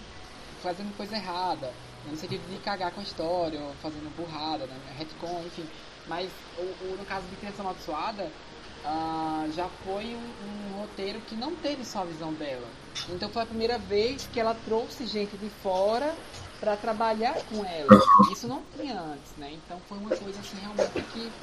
fazendo 0.62 0.96
coisa 0.96 1.14
errada. 1.14 1.72
No 2.10 2.16
sentido 2.16 2.46
de 2.46 2.58
cagar 2.58 2.92
com 2.92 3.00
a 3.00 3.02
história, 3.02 3.62
ou 3.62 3.74
fazendo 3.76 4.10
burrada, 4.10 4.66
né? 4.66 4.78
Retcon, 4.92 5.44
enfim. 5.44 5.68
Mas 6.04 6.32
o, 6.56 6.92
o- 6.92 6.96
no 6.96 7.04
caso 7.04 7.28
de 7.28 7.36
criança 7.36 7.62
amaldiçoada, 7.62 8.34
ah, 8.82 9.46
já 9.50 9.68
foi 9.68 10.14
um, 10.14 10.20
um 10.68 10.72
roteiro 10.74 11.20
que 11.22 11.36
não 11.36 11.56
teve 11.56 11.84
só 11.84 12.00
a 12.00 12.04
visão 12.04 12.32
dela. 12.34 12.72
Então 13.08 13.30
foi 13.30 13.42
a 13.42 13.46
primeira 13.46 13.78
vez 13.78 14.26
que 14.26 14.40
ela 14.40 14.54
trouxe 14.54 15.06
gente 15.06 15.36
de 15.36 15.50
fora 15.50 16.18
para 16.60 16.76
trabalhar 16.76 17.40
com 17.44 17.64
ela. 17.64 17.90
Isso 18.32 18.48
não 18.48 18.64
tinha 18.64 19.00
antes, 19.00 19.36
né? 19.36 19.52
Então 19.52 19.80
foi 19.80 19.98
uma 19.98 20.12
coisa 20.12 20.40
assim 20.40 20.58
realmente 20.58 21.02
que 21.02 21.34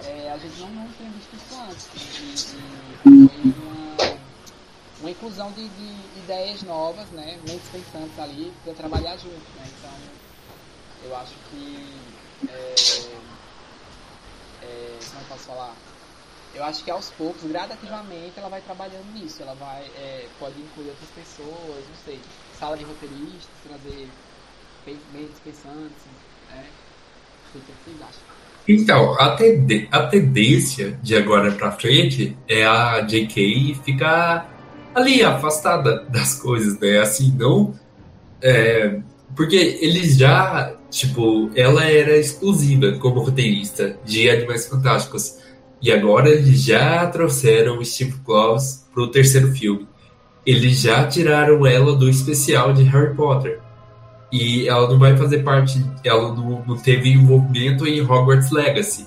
é, 0.00 0.30
a 0.30 0.38
gente 0.38 0.58
não, 0.58 0.70
não 0.70 0.92
tinha 0.92 1.10
visto 1.10 1.34
isso 1.34 1.54
antes. 1.56 1.90
E, 2.16 2.92
e 2.92 2.96
foi 3.12 3.50
uma, 3.52 4.17
uma 5.00 5.10
inclusão 5.10 5.52
de, 5.52 5.68
de 5.68 6.18
ideias 6.18 6.62
novas, 6.62 7.08
né? 7.10 7.38
Mentes 7.48 7.68
pensantes 7.70 8.18
ali 8.18 8.52
para 8.64 8.74
trabalhar 8.74 9.16
junto, 9.16 9.34
né? 9.56 9.64
Então 9.78 9.90
eu 11.04 11.16
acho 11.16 11.34
que 11.50 11.86
é, 12.48 12.74
é, 14.62 14.98
como 15.08 15.20
eu 15.22 15.26
posso 15.28 15.44
falar? 15.44 15.74
Eu 16.54 16.64
acho 16.64 16.82
que 16.82 16.90
aos 16.90 17.10
poucos, 17.10 17.42
gradativamente, 17.44 18.32
ela 18.36 18.48
vai 18.48 18.60
trabalhando 18.60 19.12
nisso. 19.14 19.42
Ela 19.42 19.54
vai, 19.54 19.82
é, 19.96 20.26
pode 20.40 20.58
incluir 20.58 20.88
outras 20.88 21.10
pessoas, 21.10 21.84
não 21.88 21.96
sei, 22.04 22.18
sala 22.58 22.76
de 22.76 22.84
roteiristas, 22.84 23.48
trazer 23.66 24.08
mentes 25.12 25.38
pensantes, 25.44 26.04
né? 26.50 26.64
O 27.54 27.58
que 27.60 27.64
vocês 27.84 27.96
acham? 28.02 28.38
Então, 28.66 29.14
a, 29.18 29.36
tende- 29.36 29.88
a 29.90 30.06
tendência 30.06 30.98
de 31.02 31.16
agora 31.16 31.52
pra 31.52 31.72
frente 31.72 32.36
é 32.48 32.66
a 32.66 33.00
JK 33.00 33.74
ficar 33.84 34.57
ali, 34.98 35.22
afastada 35.22 36.04
das 36.08 36.34
coisas, 36.34 36.78
né? 36.78 36.98
Assim, 36.98 37.34
não. 37.36 37.74
é, 38.42 39.00
porque 39.36 39.78
eles 39.80 40.16
já. 40.16 40.74
Tipo, 40.90 41.50
ela 41.54 41.84
era 41.84 42.16
exclusiva 42.16 42.92
como 42.92 43.20
roteirista 43.20 43.98
de 44.04 44.30
Animais 44.30 44.66
Fantásticos. 44.66 45.36
E 45.82 45.92
agora 45.92 46.30
eles 46.30 46.62
já 46.64 47.06
trouxeram 47.06 47.78
o 47.78 47.84
Steve 47.84 48.14
Claus 48.24 48.86
pro 48.92 49.10
terceiro 49.10 49.52
filme. 49.52 49.86
Eles 50.46 50.80
já 50.80 51.06
tiraram 51.06 51.66
ela 51.66 51.94
do 51.94 52.08
especial 52.08 52.72
de 52.72 52.84
Harry 52.84 53.14
Potter. 53.14 53.60
E 54.32 54.66
ela 54.66 54.88
não 54.88 54.98
vai 54.98 55.16
fazer 55.16 55.42
parte, 55.42 55.82
ela 56.02 56.34
não, 56.34 56.64
não 56.66 56.76
teve 56.76 57.10
envolvimento 57.10 57.86
em 57.86 58.00
Hogwarts 58.00 58.50
Legacy. 58.50 59.06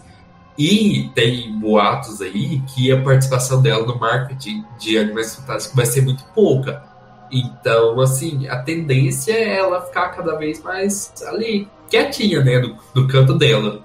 E 0.57 1.09
tem 1.15 1.51
boatos 1.59 2.21
aí 2.21 2.61
que 2.67 2.91
a 2.91 3.01
participação 3.01 3.61
dela 3.61 3.85
no 3.85 3.97
marketing 3.97 4.63
de 4.79 4.97
Animais 4.97 5.35
Fantásticos 5.35 5.75
vai 5.75 5.85
ser 5.85 6.01
muito 6.01 6.23
pouca. 6.35 6.83
Então, 7.31 7.99
assim, 8.01 8.47
a 8.49 8.61
tendência 8.61 9.31
é 9.31 9.57
ela 9.57 9.81
ficar 9.81 10.09
cada 10.09 10.35
vez 10.35 10.61
mais 10.61 11.13
ali, 11.27 11.67
quietinha, 11.89 12.43
né, 12.43 12.61
no 12.93 13.07
canto 13.07 13.37
dela. 13.37 13.81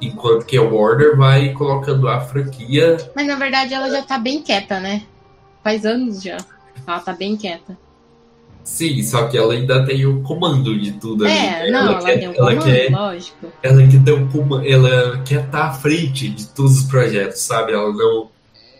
Enquanto 0.00 0.44
que 0.44 0.56
a 0.56 0.62
Warner 0.62 1.16
vai 1.16 1.52
colocando 1.52 2.08
a 2.08 2.20
franquia. 2.20 2.96
Mas 3.14 3.26
na 3.26 3.36
verdade 3.36 3.72
ela 3.72 3.88
já 3.88 4.02
tá 4.02 4.18
bem 4.18 4.42
quieta, 4.42 4.80
né? 4.80 5.02
Faz 5.62 5.86
anos 5.86 6.20
já. 6.20 6.38
Ela 6.86 6.98
tá 6.98 7.12
bem 7.12 7.36
quieta. 7.36 7.78
Sim, 8.64 9.02
só 9.02 9.26
que 9.26 9.36
ela 9.36 9.54
ainda 9.54 9.84
tem 9.84 10.06
o 10.06 10.22
comando 10.22 10.78
de 10.78 10.92
tudo 10.92 11.24
ali. 11.24 11.32
É, 11.32 11.64
né? 11.64 11.70
não, 11.70 11.92
ela, 11.92 12.02
quer, 12.02 12.18
tem 12.18 12.28
um 12.28 12.34
ela 12.34 12.54
comando, 12.54 12.64
quer 12.64 12.90
lógico. 12.92 13.52
ela 13.62 13.86
quer 13.88 14.02
ter 14.02 14.12
um 14.12 14.62
ela 14.62 15.18
quer 15.24 15.44
estar 15.44 15.64
à 15.64 15.72
frente 15.72 16.28
de 16.28 16.46
todos 16.48 16.78
os 16.78 16.84
projetos, 16.84 17.40
sabe? 17.40 17.72
Ela 17.72 17.92
não, 17.92 18.30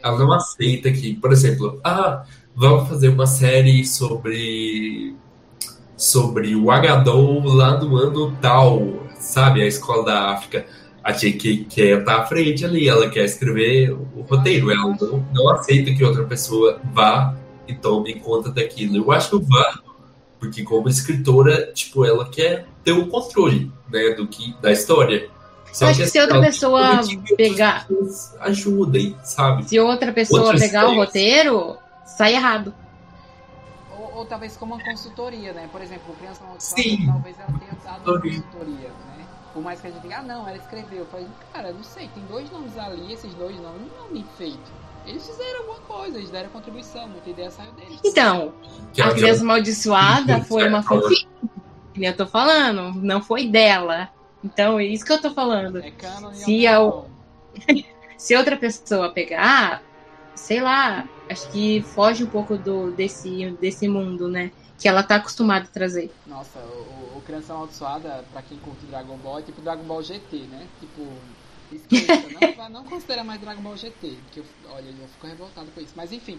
ela 0.03 0.19
não 0.19 0.33
aceita 0.33 0.91
que, 0.93 1.15
por 1.15 1.33
exemplo, 1.33 1.81
ah, 1.83 2.25
vamos 2.55 2.89
fazer 2.89 3.09
uma 3.09 3.27
série 3.27 3.85
sobre 3.85 5.17
sobre 5.97 6.55
o 6.55 6.71
Agadou 6.71 7.45
lá 7.45 7.79
no 7.79 7.97
ano 7.97 8.37
tal, 8.41 9.07
sabe? 9.19 9.63
A 9.63 9.67
escola 9.67 10.05
da 10.05 10.31
África. 10.31 10.65
A 11.03 11.11
Jake 11.11 11.65
quer 11.69 11.99
estar 11.99 12.21
à 12.21 12.27
frente 12.27 12.65
ali, 12.65 12.89
ela 12.89 13.09
quer 13.09 13.25
escrever 13.25 13.91
o 13.91 14.23
roteiro, 14.23 14.71
ela 14.71 14.97
não, 15.01 15.27
não 15.35 15.51
aceita 15.51 15.93
que 15.93 16.05
outra 16.05 16.23
pessoa 16.23 16.81
vá 16.93 17.35
e 17.67 17.75
tome 17.75 18.21
conta 18.21 18.51
daquilo. 18.51 18.97
Eu 18.97 19.13
acho 19.13 19.41
válido, 19.41 19.95
porque 20.39 20.63
como 20.63 20.89
escritora, 20.89 21.73
tipo, 21.73 22.05
ela 22.05 22.29
quer 22.29 22.67
ter 22.85 22.93
o 22.93 23.07
controle, 23.07 23.71
né, 23.91 24.11
do 24.11 24.27
que 24.27 24.55
da 24.61 24.73
história. 24.73 25.31
Só 25.73 25.87
eu 25.87 25.91
acho 25.91 26.01
que, 26.01 26.09
se 26.09 26.21
outra 26.21 26.41
pessoa 26.41 27.01
pegar. 27.37 27.87
Ajudem, 28.41 29.17
sabe? 29.25 29.65
Se 29.65 29.79
outra 29.81 30.13
pessoa 30.13 30.43
Outras 30.43 30.61
pegar 30.61 30.89
o 30.89 30.95
roteiro, 30.97 31.79
sai 32.05 32.35
errado. 32.35 32.75
Ou, 33.99 34.19
ou, 34.19 34.27
talvez 34.27 34.57
como 34.57 34.75
uma 34.75 34.85
consultoria, 34.85 35.53
né? 35.53 35.69
Por 35.73 35.81
exemplo, 35.81 36.13
o 36.13 36.17
Criança 36.17 36.45
Amaldiçoada, 36.45 37.07
talvez 37.07 37.37
ela 37.39 37.59
tenha 37.59 37.73
dado 37.83 38.11
uma 38.11 38.21
consultoria, 38.21 38.89
né? 38.89 39.25
Por 39.55 39.63
mais 39.63 39.81
que 39.81 39.87
a 39.87 39.91
gente 39.91 40.03
diga, 40.03 40.19
ah, 40.19 40.23
não, 40.23 40.47
ela 40.47 40.57
escreveu. 40.57 41.01
Eu 41.01 41.07
falei, 41.07 41.27
cara, 41.53 41.73
não 41.73 41.85
sei, 41.85 42.09
tem 42.09 42.25
dois 42.27 42.51
nomes 42.51 42.77
ali, 42.77 43.13
esses 43.13 43.33
dois 43.35 43.57
nomes 43.61 43.91
não 43.97 44.07
é 44.07 44.13
bem 44.13 44.27
feito. 44.37 44.82
Eles 45.07 45.27
fizeram 45.27 45.61
alguma 45.61 45.81
coisa, 45.81 46.19
eles 46.19 46.31
deram 46.31 46.51
contribuição, 46.51 47.09
muita 47.09 47.31
ideia 47.31 47.51
saiu 47.51 47.73
deles. 47.73 48.01
Então, 48.05 48.53
que 48.93 49.03
a 49.03 49.13
Criança 49.13 49.43
Amaldiçoada 49.43 50.41
foi 50.45 50.69
uma 50.69 50.83
fanfic, 50.83 51.27
que 51.93 52.05
eu 52.05 52.17
tô 52.17 52.27
falando, 52.27 52.95
não 53.01 53.21
foi 53.21 53.49
dela. 53.49 54.09
Então, 54.45 54.79
é 54.79 54.85
isso 54.85 55.05
que 55.05 55.13
eu 55.13 55.21
tô 55.21 55.31
falando. 55.33 55.79
É 55.79 55.93
se, 56.33 56.67
a, 56.67 56.79
se 58.17 58.37
outra 58.37 58.57
pessoa 58.57 59.13
pegar, 59.13 59.83
sei 60.35 60.61
lá, 60.61 61.09
acho 61.31 61.49
que 61.51 61.83
foge 61.83 62.25
um 62.25 62.29
pouco 62.29 62.57
do, 62.57 62.91
desse, 62.91 63.51
desse 63.61 63.89
mundo, 63.89 64.29
né? 64.29 64.51
Que 64.79 64.89
ela 64.89 65.03
tá 65.03 65.17
acostumada 65.17 65.65
a 65.65 65.69
trazer. 65.69 66.11
Nossa, 66.27 66.59
o, 66.59 67.19
o 67.19 67.23
Criança 67.25 67.53
Amaldiçoada, 67.53 68.25
pra 68.33 68.43
quem 68.43 68.59
curte 68.59 68.85
Dragon 68.87 69.17
Ball, 69.19 69.39
é 69.39 69.43
tipo 69.43 69.61
Dragon 69.61 69.85
Ball 69.85 70.03
GT, 70.03 70.39
né? 70.51 70.67
Tipo, 70.81 71.07
esqueça, 71.77 72.59
não, 72.59 72.69
não 72.83 72.85
considera 72.85 73.25
mais 73.25 73.41
Dragon 73.41 73.63
Ball 73.63 73.77
GT, 73.77 74.17
porque 74.25 74.41
eu, 74.41 74.45
olha, 74.71 74.89
eu 74.89 75.09
fico 75.09 75.27
revoltado 75.27 75.71
com 75.75 75.81
isso. 75.81 75.93
Mas 75.97 76.13
enfim. 76.13 76.39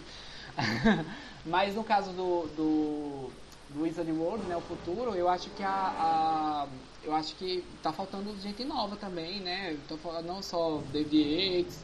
Mas 1.44 1.74
no 1.74 1.84
caso 1.84 2.12
do, 2.12 2.46
do, 2.56 3.30
do 3.70 3.82
Wizard 3.82 4.10
World, 4.12 4.44
né, 4.46 4.56
o 4.56 4.60
futuro, 4.60 5.14
eu 5.14 5.28
acho 5.28 5.50
que 5.50 5.62
a, 5.62 5.68
a 5.68 6.68
eu 7.02 7.14
acho 7.14 7.34
que 7.36 7.62
tá 7.82 7.92
faltando 7.92 8.34
gente 8.40 8.64
nova 8.64 8.96
também, 8.96 9.40
né? 9.40 9.76
Tô 9.88 9.96
falando 9.98 10.26
não 10.26 10.42
só 10.42 10.82
David 10.90 11.16
Yates, 11.18 11.78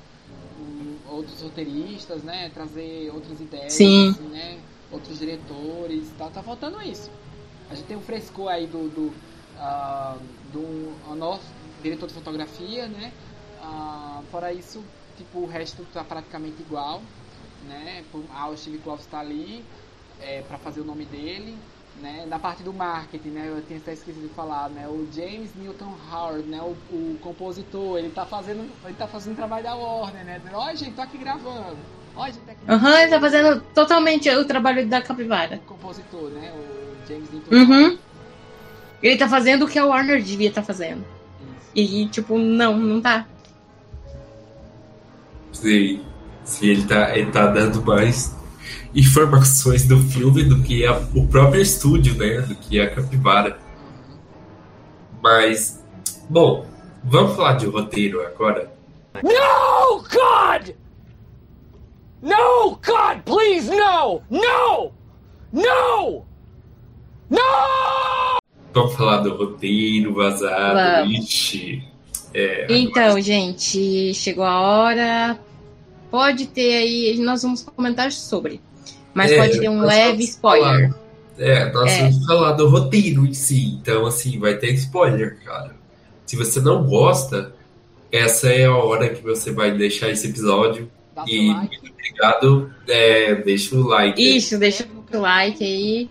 um, 0.59 0.97
outros 1.13 1.43
roteiristas, 1.43 2.23
né? 2.23 2.51
Trazer 2.55 3.11
outras 3.13 3.41
ideias, 3.41 3.73
Sim. 3.73 4.11
Assim, 4.11 4.23
né? 4.29 4.59
Outros 4.91 5.19
diretores, 5.19 6.11
tá, 6.17 6.31
tá 6.31 6.43
faltando 6.43 6.81
isso. 6.83 7.11
A 7.69 7.75
gente 7.75 7.87
tem 7.87 7.97
um 7.97 8.03
frescor 8.03 8.49
aí 8.49 8.67
do 8.67 8.89
do, 8.89 9.07
uh, 9.59 10.19
do 10.53 11.15
nosso 11.15 11.45
diretor 11.83 12.09
de 12.09 12.15
fotografia, 12.15 12.87
né? 12.87 13.13
Uh, 13.63 14.23
fora 14.31 14.53
isso, 14.53 14.83
tipo 15.17 15.41
o 15.41 15.47
resto 15.47 15.87
tá 15.93 16.03
praticamente 16.03 16.63
igual, 16.63 17.03
né? 17.67 18.05
Ah, 18.35 18.49
o 18.49 18.57
Steve 18.57 18.79
Klopp 18.79 19.01
está 19.01 19.21
ali 19.21 19.65
é, 20.21 20.43
para 20.43 20.59
fazer 20.59 20.81
o 20.81 20.85
nome 20.85 21.05
dele, 21.05 21.57
né, 22.01 22.25
na 22.29 22.39
parte 22.39 22.63
do 22.63 22.73
marketing, 22.73 23.29
né, 23.31 23.49
eu 23.49 23.63
tinha 23.63 23.79
até 23.79 23.93
esquecido 23.93 24.27
de 24.27 24.35
falar, 24.35 24.71
né, 24.71 24.87
o 24.89 25.07
James 25.13 25.51
Newton 25.55 25.93
Howard, 26.11 26.49
né, 26.49 26.61
o, 26.63 26.77
o 26.95 27.19
compositor, 27.21 27.99
ele 27.99 28.11
tá 28.11 28.25
fazendo, 28.25 28.71
ele 28.85 28.95
tá 28.95 29.07
fazendo 29.07 29.37
trabalho 29.37 29.65
da 29.65 29.75
Warner, 29.75 30.25
né, 30.25 30.41
ó, 30.53 30.75
gente, 30.75 30.93
tô 30.93 31.03
aqui 31.03 31.19
gravando. 31.19 31.77
Ó, 32.17 32.27
gente, 32.27 32.41
tá 32.41 32.53
aqui 32.53 32.61
Aham, 32.69 32.89
uhum, 32.89 32.99
ele 32.99 33.11
tá 33.11 33.21
fazendo 33.21 33.61
totalmente 33.75 34.31
o 34.31 34.45
trabalho 34.45 34.87
da 34.87 35.03
Capivara. 35.03 35.57
O 35.57 35.69
compositor, 35.69 36.31
né, 36.31 36.53
o 36.53 37.09
James 37.09 37.31
Newton 37.31 37.55
uhum. 37.55 37.99
Ele 39.03 39.17
tá 39.17 39.29
fazendo 39.29 39.65
o 39.65 39.69
que 39.69 39.79
a 39.79 39.87
Warner 39.87 40.23
devia 40.23 40.49
estar 40.49 40.61
tá 40.61 40.67
fazendo. 40.67 41.05
E, 41.75 42.07
tipo, 42.09 42.37
não, 42.37 42.77
não 42.77 43.01
tá. 43.01 43.27
Sim. 45.53 46.05
Sim, 46.45 46.67
ele 46.67 46.87
tá, 46.87 47.17
ele 47.17 47.31
tá 47.31 47.47
dando 47.47 47.85
mais 47.85 48.37
informações 48.95 49.87
do 49.87 49.99
filme 49.99 50.43
do 50.45 50.63
que 50.63 50.85
a, 50.85 50.97
o 51.15 51.27
próprio 51.27 51.63
estúdio, 51.63 52.15
né? 52.17 52.41
Do 52.41 52.55
que 52.55 52.81
a 52.81 52.91
Capivara. 52.91 53.59
Mas, 55.23 55.85
bom, 56.29 56.67
vamos 57.05 57.37
falar 57.37 57.55
de 57.55 57.67
roteiro 57.67 58.21
agora. 58.27 58.73
No, 59.23 60.03
God! 60.03 60.75
No, 62.23 62.71
God, 62.85 63.23
please, 63.25 63.71
no! 63.71 64.23
No! 64.31 64.93
No! 65.53 66.27
No! 67.29 68.41
Vamos 68.73 68.95
falar 68.95 69.19
do 69.19 69.37
roteiro 69.37 70.15
vazado. 70.15 71.05
Vamos. 71.07 71.19
Ixi. 71.19 71.90
É, 72.33 72.67
então, 72.71 73.03
agora... 73.03 73.23
gente, 73.23 74.15
chegou 74.15 74.45
a 74.45 74.61
hora. 74.61 75.39
Pode 76.11 76.47
ter 76.47 76.75
aí, 76.75 77.19
nós 77.19 77.43
vamos 77.43 77.63
comentar 77.63 78.11
sobre. 78.11 78.61
Mas 79.15 79.31
é, 79.31 79.37
pode 79.37 79.61
ter 79.61 79.69
um 79.69 79.81
leve 79.81 80.25
spoiler. 80.25 80.91
Falar, 80.91 81.01
é, 81.39 81.73
nós 81.73 81.91
é. 81.91 81.99
vamos 82.03 82.27
falar 82.27 82.53
do 82.53 82.69
roteiro 82.69 83.27
em 83.27 83.35
si. 83.35 83.79
Então, 83.81 84.07
assim, 84.07 84.39
vai 84.39 84.57
ter 84.57 84.73
spoiler, 84.75 85.39
cara. 85.45 85.75
Se 86.27 86.37
você 86.37 86.61
não 86.61 86.85
gosta, 86.85 87.55
essa 88.13 88.49
é 88.49 88.67
a 88.67 88.75
hora 88.75 89.09
que 89.09 89.23
você 89.23 89.53
vai 89.53 89.77
deixar 89.77 90.11
esse 90.11 90.29
episódio. 90.29 90.91
Dá 91.15 91.25
e 91.27 91.53
like. 91.53 91.79
muito 91.81 91.93
obrigado. 91.93 92.75
É, 92.89 93.35
deixa 93.37 93.77
o 93.77 93.83
like. 93.87 94.37
Isso, 94.37 94.59
deixa 94.59 94.87
o 95.13 95.19
like 95.19 95.63
aí. 95.63 96.11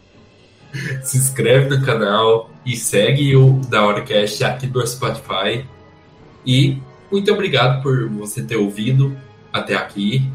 Se 1.04 1.18
inscreve 1.18 1.70
no 1.70 1.86
canal 1.86 2.52
e 2.66 2.76
segue 2.76 3.36
o 3.36 3.60
Da 3.70 3.90
aqui 3.92 4.68
no 4.68 4.86
Spotify. 4.86 5.66
E 6.46 6.78
muito 7.12 7.32
obrigado 7.32 7.82
por 7.82 8.10
você 8.10 8.44
ter 8.44 8.56
ouvido 8.56 9.18
até 9.52 9.76
aqui. 9.76 10.30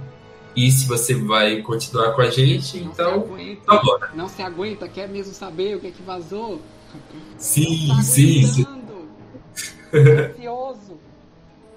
E 0.56 0.70
se 0.70 0.86
você 0.86 1.14
vai 1.14 1.62
continuar 1.62 2.12
com 2.12 2.22
a 2.22 2.30
gente, 2.30 2.80
não 2.80 2.92
então. 2.92 3.36
Se 3.36 3.58
agora. 3.66 4.10
Não 4.14 4.28
se 4.28 4.42
aguenta, 4.42 4.88
quer 4.88 5.08
mesmo 5.08 5.34
saber 5.34 5.76
o 5.76 5.80
que 5.80 5.88
é 5.88 5.90
que 5.90 6.02
vazou? 6.02 6.60
Sim, 7.38 7.88
tá 7.88 8.02
sim. 8.02 8.42
sim. 8.46 8.66
Ansioso. 9.94 10.98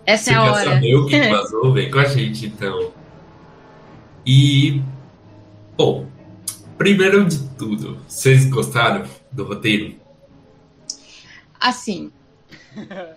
Essa 0.05 0.31
é 0.31 0.35
a 0.35 0.43
hora. 0.43 0.63
Quer 0.63 0.73
saber 0.75 0.95
o 0.95 1.05
que 1.07 1.29
vazou? 1.29 1.73
Vem 1.73 1.91
com 1.91 1.99
a 1.99 2.05
gente, 2.05 2.45
então. 2.45 2.91
E. 4.25 4.81
Bom, 5.75 6.07
primeiro 6.77 7.25
de 7.25 7.39
tudo, 7.49 7.97
vocês 8.07 8.45
gostaram 8.45 9.05
do 9.31 9.43
roteiro? 9.43 9.95
Assim. 11.59 12.11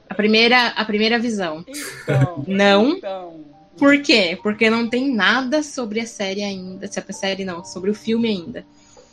A 0.08 0.14
primeira, 0.14 0.68
a 0.68 0.84
primeira 0.84 1.18
visão. 1.18 1.64
Então, 2.02 2.44
não. 2.46 2.90
Então. 2.90 3.40
Por 3.76 4.02
quê? 4.02 4.38
Porque 4.42 4.68
não 4.68 4.88
tem 4.88 5.12
nada 5.14 5.62
sobre 5.62 6.00
a 6.00 6.06
série 6.06 6.42
ainda, 6.42 6.86
sobre 6.86 7.10
a 7.10 7.14
série 7.14 7.44
não, 7.44 7.64
sobre 7.64 7.90
o 7.90 7.94
filme 7.94 8.28
ainda. 8.28 8.64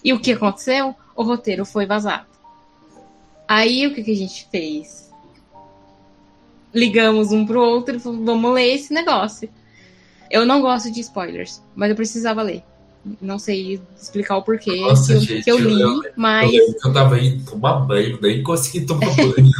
E 0.04 0.12
o 0.12 0.20
que 0.20 0.34
aconteceu? 0.34 0.96
O 1.16 1.24
roteiro 1.24 1.66
foi 1.66 1.86
vazado. 1.86 2.28
Aí 3.48 3.88
o 3.88 3.94
que, 3.94 4.04
que 4.04 4.12
a 4.12 4.16
gente 4.16 4.48
fez? 4.52 5.10
Ligamos 6.74 7.32
um 7.32 7.46
pro 7.46 7.62
outro 7.62 7.96
e 7.96 8.00
falamos, 8.00 8.26
vamos 8.26 8.54
ler 8.54 8.76
esse 8.76 8.94
negócio. 8.94 9.50
Eu 10.30 10.46
não 10.46 10.62
gosto 10.62 10.92
de 10.92 11.00
spoilers, 11.00 11.62
mas 11.74 11.90
eu 11.90 11.96
precisava 11.96 12.42
ler. 12.42 12.62
Não 13.22 13.40
sei 13.40 13.80
explicar 14.00 14.38
o 14.38 14.44
porquê 14.44 14.76
Nossa, 14.76 15.14
que, 15.14 15.20
gente, 15.20 15.44
que 15.44 15.52
eu 15.52 15.58
li, 15.58 15.82
eu, 15.82 16.02
mas. 16.16 16.54
Eu, 16.54 16.76
eu 16.84 16.94
tava 16.94 17.20
indo 17.20 17.44
tomar 17.50 17.80
banho, 17.82 18.20
nem 18.22 18.44
consegui 18.44 18.86
tomar 18.86 19.16
banho. 19.16 19.52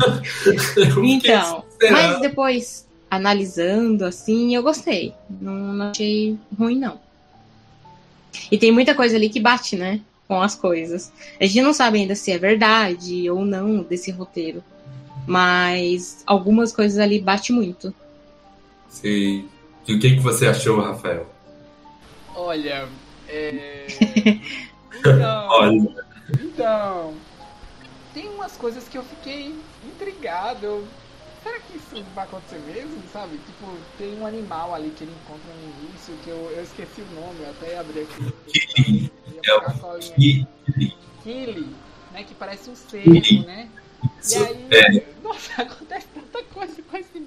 então, 1.04 1.64
mas 1.92 2.22
depois 2.22 2.88
analisando 3.10 4.06
assim, 4.06 4.56
eu 4.56 4.64
gostei. 4.64 5.14
Não, 5.42 5.54
não 5.54 5.90
achei 5.90 6.38
ruim, 6.58 6.80
não. 6.80 7.00
E 8.52 8.58
tem 8.58 8.72
muita 8.72 8.94
coisa 8.94 9.16
ali 9.16 9.30
que 9.30 9.40
bate, 9.40 9.76
né? 9.76 10.02
Com 10.28 10.42
as 10.42 10.56
coisas. 10.56 11.12
A 11.40 11.46
gente 11.46 11.62
não 11.62 11.74
sabe 11.74 12.00
ainda 12.00 12.16
se 12.16 12.32
é 12.32 12.38
verdade 12.38 13.30
ou 13.30 13.46
não 13.46 13.82
desse 13.82 14.12
roteiro. 14.12 14.64
Mas 15.26 16.24
algumas 16.26 16.72
coisas 16.72 17.00
ali 17.00 17.20
bate 17.20 17.52
muito. 17.52 17.94
Sim. 18.90 19.46
E 19.88 19.94
o 19.94 20.00
que, 20.00 20.16
que 20.16 20.20
você 20.20 20.48
achou, 20.48 20.82
Rafael? 20.82 21.26
Olha. 22.36 22.88
É... 23.28 23.88
Então, 25.00 25.48
Olha. 25.50 26.06
Então. 26.42 27.14
Tem 28.14 28.28
umas 28.30 28.54
coisas 28.58 28.88
que 28.88 28.98
eu 28.98 29.04
fiquei 29.04 29.56
intrigado. 29.86 30.88
Será 31.44 31.60
que 31.60 31.78
isso 31.78 32.04
vai 32.16 32.26
acontecer 32.26 32.60
mesmo, 32.60 33.02
sabe? 33.14 33.38
Tipo, 33.38 33.78
tem 33.98 34.20
um 34.20 34.26
animal 34.26 34.74
ali 34.74 34.90
que 34.90 35.04
ele 35.04 35.14
encontra 35.24 35.54
no 35.54 35.86
início, 35.86 36.16
que 36.24 36.30
eu, 36.30 36.52
eu 36.56 36.64
esqueci 36.64 37.02
o 37.02 37.06
nome, 37.14 37.42
eu 37.42 37.52
até 37.52 37.78
abri 37.78 38.02
aqui. 38.02 38.34
Kili. 38.52 39.14
É 39.46 39.54
o 39.54 40.00
Kili. 40.00 40.48
Kili, 41.24 41.76
né? 42.12 42.24
Que 42.24 42.34
parece 42.34 42.70
um 42.70 42.76
cervo, 42.76 43.46
né? 43.46 43.70
E 44.30 44.36
aí, 44.36 44.68
é. 44.72 45.04
nossa, 45.24 45.62
acontece 45.62 46.08
tanta 46.14 46.44
coisa 46.46 46.82
com 46.82 46.98
esse 46.98 47.20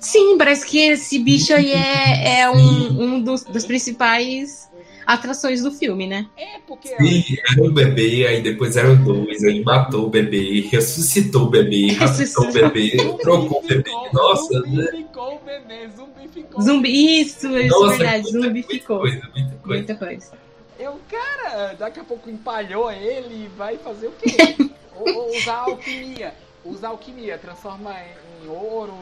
Sim, 0.00 0.36
parece 0.38 0.66
que 0.66 0.78
esse 0.78 1.18
bicho 1.18 1.52
aí 1.54 1.72
é, 1.72 2.40
é 2.40 2.50
um, 2.50 3.02
um 3.02 3.20
dos, 3.22 3.44
dos 3.44 3.64
principais 3.64 4.68
atrações 5.06 5.62
do 5.62 5.70
filme, 5.70 6.06
né? 6.06 6.26
É, 6.36 6.58
porque. 6.66 6.88
Sim, 6.88 7.24
era 7.50 7.62
um 7.62 7.72
bebê, 7.72 8.26
aí 8.26 8.42
depois 8.42 8.76
eram 8.76 8.96
dois, 9.02 9.42
aí 9.44 9.62
matou 9.62 10.06
o 10.06 10.10
bebê, 10.10 10.62
ressuscitou 10.70 11.42
o 11.44 11.50
bebê, 11.50 11.92
raptou 11.98 12.44
o 12.48 12.52
bebê, 12.52 12.96
trocou 13.20 13.58
o 13.62 13.66
bebê. 13.66 13.90
Nossa, 14.12 14.60
né? 14.60 14.84
Zumbificou 14.84 15.34
o 15.36 15.40
bebê, 15.44 15.88
zumbificou. 15.94 16.62
Zumbi, 16.62 17.20
isso, 17.20 17.46
isso 17.48 17.56
é 17.56 17.66
Nossa, 17.68 17.96
verdade, 17.98 18.22
muita- 18.24 18.38
zumbi 18.38 18.52
muita 18.60 18.68
ficou. 18.74 19.00
Coisa, 19.00 19.16
muita 19.34 19.56
coisa. 19.56 19.66
Muita 19.66 19.94
coisa. 19.94 20.32
Eu, 20.78 20.98
cara, 21.08 21.74
daqui 21.74 22.00
a 22.00 22.04
pouco 22.04 22.28
empalhou 22.28 22.90
ele 22.90 23.44
e 23.44 23.50
vai 23.56 23.76
fazer 23.76 24.08
o 24.08 24.12
quê? 24.12 24.34
ou, 24.98 25.14
ou 25.14 25.36
usar 25.36 25.56
alquimia. 25.56 26.34
Usar 26.64 26.88
alquimia, 26.88 27.36
transformar 27.36 28.02
em 28.42 28.48
ouro, 28.48 28.93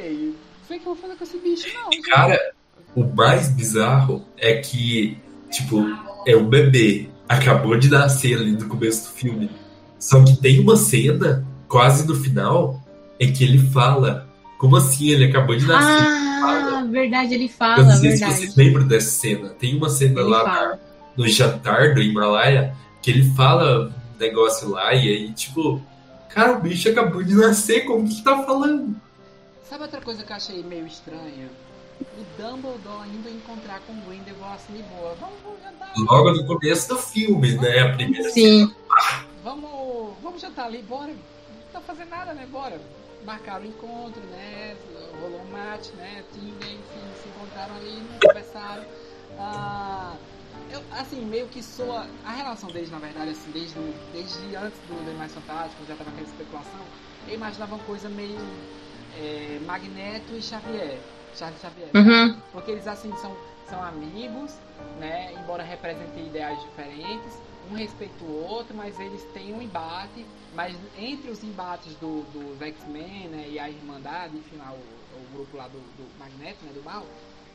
não 0.00 0.08
sei. 0.08 0.18
Não 0.26 0.66
sei 0.68 0.76
o 0.76 0.80
que 0.80 0.86
eu 0.88 0.94
vou 0.94 0.96
fazer 0.96 1.14
com 1.16 1.24
esse 1.24 1.38
bicho, 1.38 1.68
não. 1.74 1.92
gente. 1.92 2.08
Cara, 2.10 2.52
o 2.94 3.04
mais 3.04 3.48
bizarro 3.50 4.24
é 4.36 4.54
que, 4.56 5.16
tipo, 5.50 5.84
é 6.26 6.36
um 6.36 6.44
bebê, 6.48 7.08
acabou 7.28 7.76
de 7.78 7.88
nascer 7.90 8.38
ali 8.38 8.52
no 8.52 8.66
começo 8.68 9.08
do 9.10 9.14
filme. 9.14 9.50
Só 9.98 10.22
que 10.24 10.36
tem 10.36 10.60
uma 10.60 10.76
cena, 10.76 11.44
quase 11.68 12.06
no 12.06 12.14
final, 12.14 12.82
em 13.18 13.32
que 13.32 13.44
ele 13.44 13.58
fala. 13.58 14.26
Como 14.58 14.76
assim? 14.76 15.10
Ele 15.10 15.26
acabou 15.26 15.56
de 15.56 15.64
nascer. 15.66 16.06
Ah, 16.42 16.84
verdade, 16.90 17.34
ele 17.34 17.44
Eu 17.44 17.48
fala, 17.48 17.82
não 17.84 17.96
sei 17.96 18.12
se 18.12 18.18
verdade. 18.18 18.34
vocês 18.40 18.56
lembram 18.56 18.86
dessa 18.86 19.10
cena. 19.10 19.48
Tem 19.50 19.76
uma 19.76 19.88
cena 19.88 20.20
Ele 20.20 20.28
lá 20.30 20.44
fala. 20.44 20.80
no 21.16 21.28
jantar 21.28 21.94
do 21.94 22.02
Himalaia 22.02 22.74
que 23.02 23.10
ele 23.10 23.30
fala 23.34 23.86
um 23.88 24.18
negócio 24.18 24.68
lá 24.70 24.92
e 24.94 25.08
aí, 25.08 25.32
tipo, 25.32 25.80
cara, 26.28 26.58
o 26.58 26.60
bicho 26.60 26.88
acabou 26.88 27.22
de 27.22 27.34
nascer, 27.34 27.84
como 27.84 28.08
que 28.08 28.22
tá 28.22 28.42
falando? 28.42 28.96
Sabe 29.68 29.82
outra 29.82 30.00
coisa 30.00 30.22
que 30.22 30.32
eu 30.32 30.36
achei 30.36 30.62
meio 30.62 30.86
estranha? 30.86 31.50
O 32.00 32.40
Dumbledore 32.40 33.08
indo 33.10 33.28
encontrar 33.28 33.80
com 33.80 33.92
o 33.92 34.00
Grindelwald 34.02 34.54
assim 34.54 34.72
de 34.72 34.82
boa. 34.84 35.14
Vamos, 35.16 35.38
vamos 35.44 35.62
jantar. 35.62 35.92
Logo 35.94 36.32
no 36.32 36.46
começo 36.46 36.88
do 36.88 36.96
filme, 36.96 37.52
né? 37.58 37.80
A 37.80 37.92
primeira 37.94 38.30
Sim, 38.30 38.74
Vamos, 39.44 40.16
vamos 40.22 40.40
jantar 40.40 40.66
ali, 40.66 40.80
bora. 40.82 41.08
Não 41.12 41.70
tá 41.70 41.80
fazendo 41.82 42.08
nada, 42.08 42.32
né? 42.32 42.46
Bora. 42.50 42.80
Marcaram 43.26 43.64
o 43.64 43.66
encontro, 43.66 44.22
né? 44.30 44.74
Rolou 45.20 45.40
um 45.40 45.50
match, 45.52 45.88
né? 45.96 46.24
Tinder, 46.32 46.70
enfim, 46.70 47.22
se 47.22 47.28
encontraram 47.28 47.76
ali, 47.76 48.02
conversaram. 48.24 48.84
Ah, 49.38 50.14
eu, 50.70 50.80
assim, 50.92 51.20
meio 51.26 51.46
que 51.48 51.62
soa. 51.62 52.06
A 52.24 52.32
relação 52.32 52.70
deles, 52.70 52.90
na 52.90 52.98
verdade, 52.98 53.32
assim, 53.32 53.50
desde, 53.50 53.74
desde 54.14 54.56
antes 54.56 54.78
do 54.88 54.98
Animais 55.10 55.34
Fantásticos, 55.34 55.86
já 55.86 55.94
tava 55.94 56.08
aquela 56.08 56.26
especulação, 56.26 56.80
eu 57.26 57.34
imaginava 57.34 57.74
uma 57.74 57.84
coisa 57.84 58.08
meio 58.08 58.38
é, 59.18 59.58
Magneto 59.64 60.34
e 60.34 60.42
Xavier. 60.42 60.98
Charles 61.34 61.60
Xavier. 61.60 61.90
Uhum. 61.94 62.40
Porque 62.52 62.70
eles 62.70 62.86
assim 62.86 63.14
são, 63.16 63.36
são 63.68 63.82
amigos, 63.82 64.54
né? 64.98 65.32
Embora 65.34 65.62
representem 65.62 66.26
ideais 66.26 66.58
diferentes, 66.62 67.40
um 67.70 67.74
respeita 67.74 68.24
o 68.24 68.44
outro, 68.44 68.74
mas 68.74 68.98
eles 68.98 69.22
têm 69.34 69.52
um 69.52 69.60
embate. 69.60 70.24
Mas 70.54 70.76
entre 70.96 71.30
os 71.30 71.42
embates 71.44 71.94
do, 71.96 72.22
dos 72.32 72.60
X-Men 72.60 73.28
né, 73.28 73.48
e 73.50 73.58
a 73.58 73.68
Irmandade, 73.68 74.36
enfim, 74.36 74.56
lá, 74.56 74.72
o, 74.72 74.76
o 74.76 75.36
grupo 75.36 75.56
lá 75.56 75.68
do, 75.68 75.78
do 75.78 76.18
Magneto, 76.18 76.64
né, 76.64 76.72
do 76.72 76.82
mal, 76.82 77.04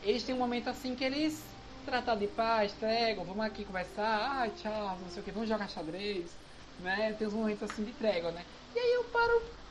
eles 0.03 0.23
têm 0.23 0.35
um 0.35 0.39
momento 0.39 0.69
assim 0.69 0.95
que 0.95 1.03
eles 1.03 1.43
tratam 1.85 2.17
de 2.17 2.27
paz, 2.27 2.71
trégua, 2.73 3.25
vamos 3.25 3.45
aqui 3.45 3.65
conversar, 3.65 4.39
ai 4.39 4.51
tchau, 4.51 4.97
não 5.01 5.09
sei 5.09 5.21
o 5.21 5.25
que, 5.25 5.31
vamos 5.31 5.49
jogar 5.49 5.67
xadrez, 5.69 6.31
né? 6.79 7.13
Tem 7.17 7.27
uns 7.27 7.33
momentos 7.33 7.63
assim 7.63 7.83
de 7.83 7.91
trégua, 7.93 8.31
né? 8.31 8.43
E 8.75 8.79
aí 8.79 8.93
eu 8.93 9.03
paro. 9.05 9.62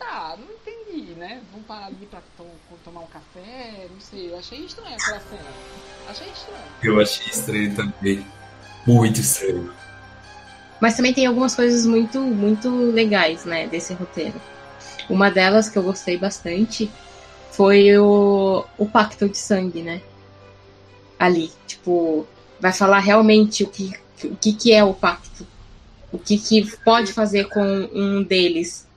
Tá, 0.00 0.36
não 0.38 0.46
entendi, 0.54 1.12
né? 1.12 1.40
Vamos 1.52 1.66
parar 1.66 1.86
ali 1.86 2.06
pra 2.10 2.20
to- 2.36 2.44
tomar 2.82 3.02
um 3.02 3.06
café, 3.06 3.86
não 3.92 4.00
sei. 4.00 4.30
Eu 4.32 4.38
achei 4.38 4.58
estranho 4.64 4.94
aquela 4.96 5.20
cena. 5.20 5.50
Achei 6.08 6.26
estranho. 6.28 6.64
Eu 6.82 7.00
achei 7.00 7.26
estranho 7.26 7.76
também. 7.76 8.26
Muito 8.86 9.20
estranho. 9.20 9.72
Mas 10.80 10.96
também 10.96 11.12
tem 11.12 11.26
algumas 11.26 11.54
coisas 11.54 11.84
muito, 11.84 12.18
muito 12.20 12.70
legais, 12.90 13.44
né, 13.44 13.66
desse 13.68 13.92
roteiro. 13.92 14.40
Uma 15.10 15.30
delas 15.30 15.68
que 15.68 15.76
eu 15.78 15.82
gostei 15.82 16.16
bastante 16.16 16.90
foi 17.52 17.98
o, 17.98 18.64
o 18.78 18.86
pacto 18.88 19.28
de 19.28 19.36
sangue, 19.36 19.82
né? 19.82 20.00
Ali, 21.18 21.52
tipo, 21.66 22.26
vai 22.58 22.72
falar 22.72 23.00
realmente 23.00 23.62
o 23.64 23.68
que, 23.68 23.92
o 24.24 24.34
que, 24.36 24.54
que 24.54 24.72
é 24.72 24.82
o 24.82 24.94
pacto. 24.94 25.46
O 26.10 26.18
que, 26.18 26.38
que 26.38 26.74
pode 26.78 27.12
fazer 27.12 27.48
com 27.50 27.62
um 27.92 28.22
deles. 28.22 28.88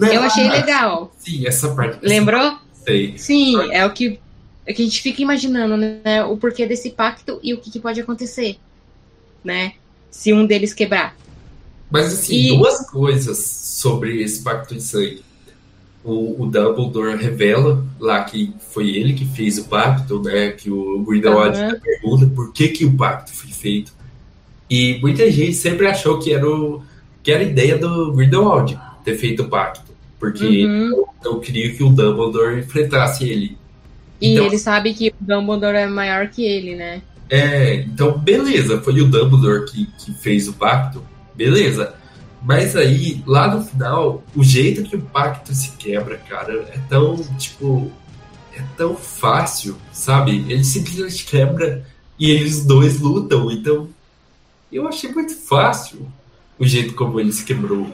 Eu 0.00 0.22
achei 0.22 0.48
legal. 0.48 1.12
Sim, 1.18 1.46
essa 1.46 1.74
parte. 1.74 1.98
Lembrou? 2.02 2.58
Sei. 2.84 3.16
Sim, 3.18 3.70
é 3.72 3.84
o 3.84 3.92
que, 3.92 4.18
é 4.66 4.72
que 4.72 4.82
a 4.82 4.84
gente 4.84 5.02
fica 5.02 5.22
imaginando, 5.22 5.76
né? 5.76 6.24
O 6.24 6.36
porquê 6.36 6.66
desse 6.66 6.90
pacto 6.90 7.38
e 7.42 7.52
o 7.54 7.58
que, 7.58 7.70
que 7.70 7.80
pode 7.80 8.00
acontecer, 8.00 8.56
né? 9.44 9.72
Se 10.10 10.32
um 10.32 10.46
deles 10.46 10.72
quebrar. 10.72 11.16
Mas 11.90 12.12
assim, 12.12 12.34
E- 12.34 12.56
duas 12.56 12.88
coisas 12.90 13.38
sobre 13.38 14.22
esse 14.22 14.42
pacto 14.42 14.74
de 14.74 14.82
sangue. 14.82 15.22
O, 16.04 16.42
o 16.42 16.46
Dumbledore 16.46 17.16
revela 17.16 17.84
lá 17.98 18.22
que 18.24 18.54
foi 18.70 18.88
ele 18.88 19.12
que 19.12 19.26
fez 19.26 19.58
o 19.58 19.64
pacto, 19.64 20.22
né? 20.22 20.52
Que 20.52 20.70
o 20.70 21.00
Grindelwald 21.00 21.58
Aham. 21.58 21.80
pergunta 21.80 22.26
por 22.26 22.52
que, 22.52 22.68
que 22.68 22.84
o 22.84 22.96
pacto 22.96 23.32
foi 23.32 23.50
feito. 23.50 23.92
E 24.70 24.98
muita 25.00 25.30
gente 25.30 25.54
sempre 25.54 25.86
achou 25.86 26.18
que 26.18 26.32
era, 26.32 26.48
o, 26.48 26.82
que 27.22 27.32
era 27.32 27.42
a 27.42 27.46
ideia 27.46 27.76
do 27.76 28.12
Grindelwald 28.12 28.78
ter 29.10 29.18
feito 29.18 29.42
o 29.44 29.48
pacto. 29.48 29.88
Porque 30.18 30.64
Uhum. 30.66 30.88
eu, 30.90 31.08
eu 31.24 31.40
queria 31.40 31.72
que 31.74 31.82
o 31.82 31.88
Dumbledore 31.90 32.58
enfrentasse 32.58 33.28
ele. 33.28 33.56
E 34.20 34.32
Então- 34.32 34.46
ele 34.46 34.58
sabe 34.58 34.92
que 34.94 35.08
o 35.08 35.14
Dumbledore 35.24 35.76
é 35.76 35.86
maior 35.86 36.28
que 36.28 36.44
ele, 36.44 36.74
né? 36.74 37.02
É, 37.30 37.74
então 37.74 38.18
beleza, 38.18 38.80
foi 38.80 39.00
o 39.00 39.06
Dumbledore 39.06 39.64
que, 39.70 39.86
que 39.98 40.12
fez 40.14 40.48
o 40.48 40.54
pacto, 40.54 41.02
beleza. 41.34 41.94
Mas 42.42 42.74
aí, 42.76 43.22
lá 43.26 43.52
no 43.54 43.62
final, 43.64 44.22
o 44.34 44.42
jeito 44.44 44.82
que 44.84 44.96
o 44.96 45.00
pacto 45.00 45.52
se 45.54 45.72
quebra, 45.76 46.16
cara, 46.16 46.52
é 46.72 46.78
tão, 46.88 47.16
tipo, 47.36 47.90
é 48.56 48.62
tão 48.76 48.96
fácil, 48.96 49.76
sabe? 49.92 50.44
Ele 50.48 50.64
simplesmente 50.64 51.24
quebra 51.24 51.84
e 52.18 52.30
eles 52.30 52.64
dois 52.64 53.00
lutam, 53.00 53.50
então 53.50 53.88
eu 54.72 54.86
achei 54.88 55.10
muito 55.12 55.34
fácil 55.36 56.08
o 56.58 56.64
jeito 56.66 56.94
como 56.94 57.18
ele 57.20 57.32
se 57.32 57.44
quebrou. 57.44 57.88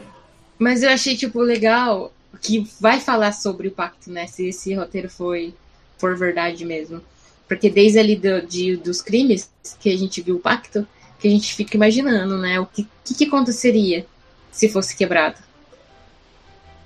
Mas 0.59 0.82
eu 0.82 0.90
achei, 0.90 1.16
tipo, 1.16 1.40
legal 1.40 2.12
que 2.40 2.68
vai 2.81 3.01
falar 3.01 3.32
sobre 3.32 3.68
o 3.68 3.70
pacto, 3.72 4.10
né? 4.10 4.26
Se 4.26 4.48
esse 4.48 4.74
roteiro 4.74 5.09
foi 5.09 5.55
for 5.98 6.16
verdade 6.16 6.64
mesmo. 6.64 7.01
Porque 7.48 7.70
desde 7.70 7.98
ali 7.98 8.16
do, 8.16 8.43
de, 8.47 8.76
dos 8.76 9.01
crimes 9.02 9.51
que 9.81 9.90
a 9.90 9.97
gente 9.97 10.20
viu 10.20 10.36
o 10.36 10.40
pacto, 10.40 10.86
que 11.18 11.28
a 11.28 11.31
gente 11.31 11.55
fica 11.55 11.76
imaginando, 11.76 12.36
né? 12.39 12.59
O 12.60 12.66
que, 12.66 12.86
que, 13.05 13.14
que 13.14 13.24
aconteceria 13.24 14.06
se 14.52 14.68
fosse 14.68 14.97
quebrado. 14.97 15.36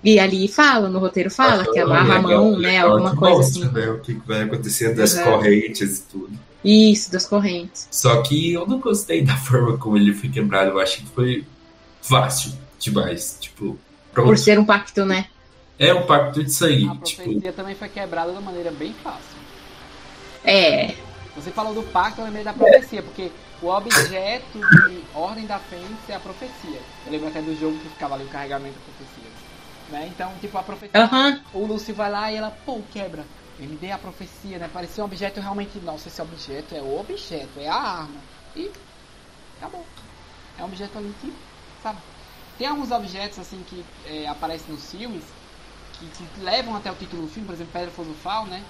E 0.03 0.19
ali 0.19 0.47
fala, 0.47 0.89
no 0.89 0.99
roteiro 1.01 1.31
fala, 1.31 1.65
que 1.71 1.79
amarra 1.79 2.15
a 2.15 2.19
Legal, 2.19 2.45
mão, 2.45 2.59
né? 2.59 2.69
legal 2.69 2.93
Alguma 2.93 3.17
coisa 3.17 3.37
mostra, 3.39 3.65
assim. 3.67 3.75
né, 3.75 3.91
o 3.91 3.99
que 4.01 4.15
vai 4.15 4.43
acontecer 4.43 4.95
das 4.95 5.15
Uhum. 5.15 5.25
correntes 5.25 5.99
e 5.99 6.03
tudo. 6.03 6.39
Isso, 6.65 7.11
das 7.11 7.27
correntes. 7.27 7.89
Só 7.91 8.23
que 8.23 8.53
eu 8.53 8.67
não 8.67 8.79
gostei 8.79 9.23
da 9.23 9.37
forma 9.37 9.77
como 9.77 9.97
ele 9.97 10.15
foi 10.15 10.29
quebrado. 10.29 10.71
Eu 10.71 10.81
achei 10.81 11.05
que 11.05 11.11
foi 11.11 11.45
fácil 12.01 12.53
demais. 12.79 13.39
Tipo, 13.41 13.79
pronto. 14.13 14.27
Por 14.27 14.39
ser 14.39 14.59
um 14.59 14.65
pacto, 14.65 15.05
né? 15.05 15.29
É 15.79 15.95
um 15.95 16.07
pacto 16.07 16.43
de 16.43 16.53
sangue. 16.53 16.89
A 16.89 16.97
Tipo, 16.97 17.23
profecia 17.23 17.53
também 17.53 17.75
foi 17.75 17.89
quebrada 17.89 18.31
de 18.33 18.39
uma 18.39 18.43
maneira 18.47 18.71
bem 18.71 18.93
fácil. 18.95 19.39
É. 20.45 20.95
Você 21.37 21.51
falou 21.51 21.73
do 21.73 21.83
pacto, 21.85 22.21
eu 22.21 22.25
lembrei 22.25 22.43
da 22.43 22.53
profecia, 22.53 23.03
porque 23.03 23.31
o 23.63 23.69
objeto 23.69 24.59
de 24.59 25.05
Ordem 25.15 25.47
da 25.47 25.59
Fênix 25.59 26.09
é 26.09 26.15
a 26.15 26.21
profecia. 26.21 26.81
Eu 27.07 27.13
lembro 27.13 27.29
até 27.29 27.41
do 27.41 27.59
jogo 27.59 27.79
que 27.79 27.89
ficava 27.91 28.15
ali 28.15 28.25
o 28.25 28.29
carregamento 28.29 28.75
da 28.75 28.85
profecia. 28.85 29.31
Né? 29.91 30.11
Então, 30.13 30.33
tipo, 30.41 30.59
a 30.59 30.63
profecia. 30.63 31.01
Aham. 31.01 31.41
O 31.55 31.65
Lúcio 31.65 31.95
vai 31.95 32.11
lá 32.11 32.33
e 32.33 32.37
ela, 32.37 32.51
pô, 32.67 32.81
quebra. 32.93 33.25
Ele 33.61 33.77
dê 33.81 33.91
a 33.91 33.99
profecia, 33.99 34.59
né? 34.59 34.69
Parecia 34.73 35.03
um 35.03 35.07
objeto 35.07 35.41
realmente. 35.41 35.79
Nossa, 35.81 36.09
esse 36.09 36.21
objeto 36.21 36.75
é 36.75 36.81
o 36.81 37.01
objeto, 37.01 37.59
é 37.59 37.69
a 37.69 37.75
arma. 37.75 38.21
E 38.55 38.71
acabou. 39.59 39.85
É 40.59 40.63
um 40.63 40.67
objeto 40.67 40.99
ali 40.99 41.13
que, 41.21 41.33
sabe? 41.83 41.99
Tem 42.59 42.67
alguns 42.67 42.91
objetos 42.91 43.39
assim 43.39 43.63
que 43.63 43.85
é, 44.05 44.27
aparecem 44.27 44.73
nos 44.73 44.91
filmes 44.91 45.23
que, 45.93 46.07
que 46.09 46.41
levam 46.41 46.75
até 46.75 46.91
o 46.91 46.95
título 46.95 47.23
do 47.23 47.29
filme, 47.29 47.47
por 47.47 47.55
exemplo, 47.55 47.73
Pedra 47.73 47.91
Filosofal, 47.91 48.47
né? 48.47 48.63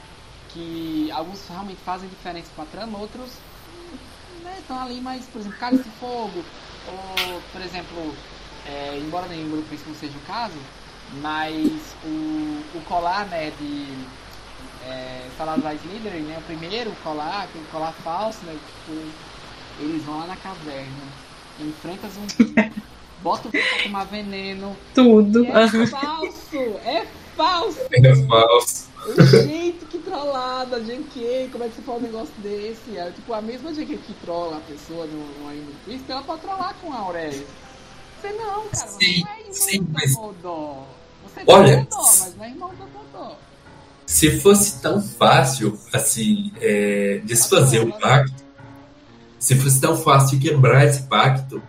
Que 0.53 1.11
alguns 1.13 1.47
realmente 1.49 1.81
fazem 1.83 2.09
diferença 2.09 2.51
com 2.55 2.63
a 2.63 2.67
trama, 2.67 2.99
outros 2.99 3.31
né, 4.45 4.59
estão 4.59 4.79
ali, 4.81 5.01
mas, 5.01 5.25
por 5.27 5.41
exemplo, 5.41 5.59
Cálice 5.59 5.85
de 5.85 5.91
Fogo, 5.99 6.39
ou, 6.87 7.41
por 7.53 7.61
exemplo, 7.61 7.97
é, 8.67 8.99
embora 8.99 9.27
nenhum 9.27 9.51
grupo 9.51 9.75
isso 9.75 9.85
não 9.89 9.95
seja 9.95 10.17
o 10.17 10.27
caso, 10.27 10.55
mas 11.23 11.97
o, 12.05 12.79
o 12.79 12.83
colar, 12.89 13.27
né, 13.27 13.51
de 13.51 13.89
é, 14.85 15.29
Salazar 15.37 15.75
Slytherin, 15.75 16.23
né, 16.23 16.39
o 16.39 16.43
primeiro 16.43 16.91
colar, 17.03 17.45
aquele 17.45 17.65
colar 17.71 17.93
falso, 17.93 18.45
né, 18.45 18.53
tipo, 18.53 18.93
eles 19.83 20.05
vão 20.05 20.19
lá 20.19 20.27
na 20.27 20.37
caverna, 20.37 21.05
enfrenta 21.61 22.09
zumbi, 22.09 22.55
bota 23.23 23.49
o 23.49 23.51
bicho 23.51 23.69
pra 23.75 23.83
tomar 23.85 24.05
veneno, 24.05 24.77
Tudo. 24.95 25.45
e 25.45 25.49
é 25.49 25.69
falso, 25.87 26.57
é 26.85 27.07
falso, 27.37 27.79
é 27.93 28.15
falso. 28.27 28.89
jeito 29.47 29.87
que 29.87 29.99
trollada, 29.99 30.81
JK, 30.81 31.49
como 31.53 31.65
é 31.65 31.69
que 31.69 31.77
você 31.77 31.83
fala 31.83 31.99
um 31.99 32.03
negócio 32.03 32.35
desse? 32.39 32.97
É 32.97 33.11
tipo 33.11 33.33
a 33.33 33.41
mesma 33.43 33.73
JK 33.73 33.97
que 33.99 34.15
trola 34.25 34.57
a 34.57 34.61
pessoa 34.61 35.07
no, 35.07 35.41
no 35.43 35.49
Anime 35.49 35.75
Twist, 35.85 36.05
ela 36.11 36.23
pode 36.23 36.41
trollar 36.43 36.75
com 36.83 36.93
a 36.93 36.99
Aurélia. 36.99 37.45
Você 38.21 38.33
não, 38.33 38.69
cara, 38.69 38.87
você 38.89 39.05
Sim, 39.05 39.21
não 39.23 39.29
é 39.31 39.41
irmão 39.41 39.53
sim, 39.55 39.83
da 39.85 39.91
mas- 39.93 40.13
Modó. 40.15 40.87
Você 41.25 41.41
é 41.41 41.45
Olha, 41.47 41.77
Modó, 41.79 41.97
mas 41.97 42.37
não 42.37 42.45
é 42.45 42.49
irmão 42.49 42.71
da 42.75 42.87
Modó. 42.87 43.37
Se 44.07 44.41
fosse 44.41 44.81
tão 44.81 45.01
fácil, 45.03 45.79
assim, 45.93 46.51
é, 46.61 47.21
desfazer 47.25 47.81
o 47.81 47.93
pacto, 47.99 48.43
se 49.39 49.55
fosse 49.55 49.81
tão 49.81 49.97
fácil 49.97 50.41
quebrar 50.41 50.85
esse 50.87 51.03
pacto, 51.03 51.63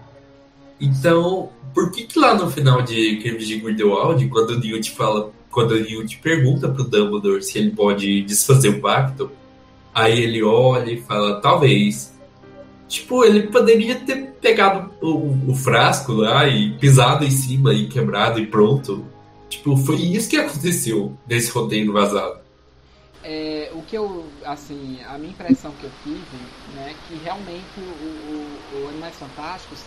então, 0.79 1.49
por 1.73 1.91
que 1.91 2.03
que 2.03 2.17
lá 2.17 2.33
no 2.33 2.49
final 2.49 2.81
de 2.81 3.17
Crime 3.17 3.37
de 3.37 3.59
Grindelwald, 3.59 4.27
quando 4.29 4.51
o 4.51 4.59
Newt 4.59 4.91
fala, 4.91 5.31
quando 5.51 5.71
o 5.71 5.79
Newt 5.79 6.17
pergunta 6.17 6.69
pro 6.69 6.83
Dumbledore 6.83 7.43
se 7.43 7.57
ele 7.57 7.71
pode 7.71 8.21
desfazer 8.23 8.69
o 8.69 8.81
pacto, 8.81 9.31
aí 9.93 10.21
ele 10.21 10.41
olha 10.43 10.91
e 10.91 11.01
fala, 11.01 11.41
talvez. 11.41 12.17
Tipo, 12.87 13.23
ele 13.23 13.43
poderia 13.47 13.95
ter 13.99 14.31
pegado 14.41 14.91
o, 15.01 15.51
o 15.51 15.55
frasco 15.55 16.13
lá 16.13 16.47
e 16.47 16.71
pisado 16.77 17.23
em 17.23 17.29
cima 17.29 17.73
e 17.73 17.87
quebrado 17.87 18.39
e 18.39 18.47
pronto. 18.47 19.05
Tipo, 19.47 19.77
foi 19.77 19.97
isso 19.97 20.29
que 20.29 20.37
aconteceu 20.37 21.15
nesse 21.27 21.51
roteiro 21.51 21.93
vazado. 21.93 22.39
É, 23.23 23.69
o 23.73 23.81
que 23.81 23.95
eu, 23.95 24.25
assim, 24.45 24.97
a 25.07 25.17
minha 25.17 25.31
impressão 25.31 25.71
que 25.79 25.83
eu 25.83 25.91
tive, 26.03 26.37
né, 26.73 26.95
que 27.07 27.15
realmente 27.23 27.77
o, 27.77 27.81
o, 27.81 28.83
o 28.83 28.89
Animais 28.89 29.15
Fantásticos, 29.17 29.79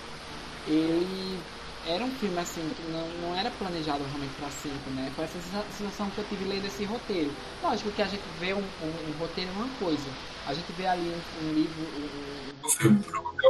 ele 0.67 1.45
era 1.85 2.05
um 2.05 2.13
filme, 2.13 2.39
assim, 2.41 2.71
que 2.71 2.83
não, 2.83 3.09
não 3.19 3.35
era 3.35 3.51
planejado 3.51 4.05
realmente 4.05 4.35
para 4.37 4.51
sempre, 4.51 4.93
né, 4.93 5.11
foi 5.11 5.25
essa 5.25 5.41
sensa- 5.41 5.67
sensação 5.71 6.11
que 6.11 6.21
eu 6.21 6.25
tive 6.25 6.45
lendo 6.45 6.67
esse 6.67 6.85
roteiro. 6.85 7.37
Lógico 7.61 7.91
que 7.91 8.01
a 8.03 8.07
gente 8.07 8.29
vê 8.29 8.55
um, 8.55 8.71
um, 8.81 9.09
um 9.09 9.13
roteiro 9.13 9.51
é 9.51 9.53
uma 9.55 9.71
coisa, 9.71 10.17
a 10.45 10.55
gente 10.55 10.73
vê 10.73 10.87
ali 10.87 11.11
um, 11.11 11.21
um 11.35 11.53
livro, 11.53 11.83
um, 11.83 12.55
O 12.65 12.71
filme 12.71 12.99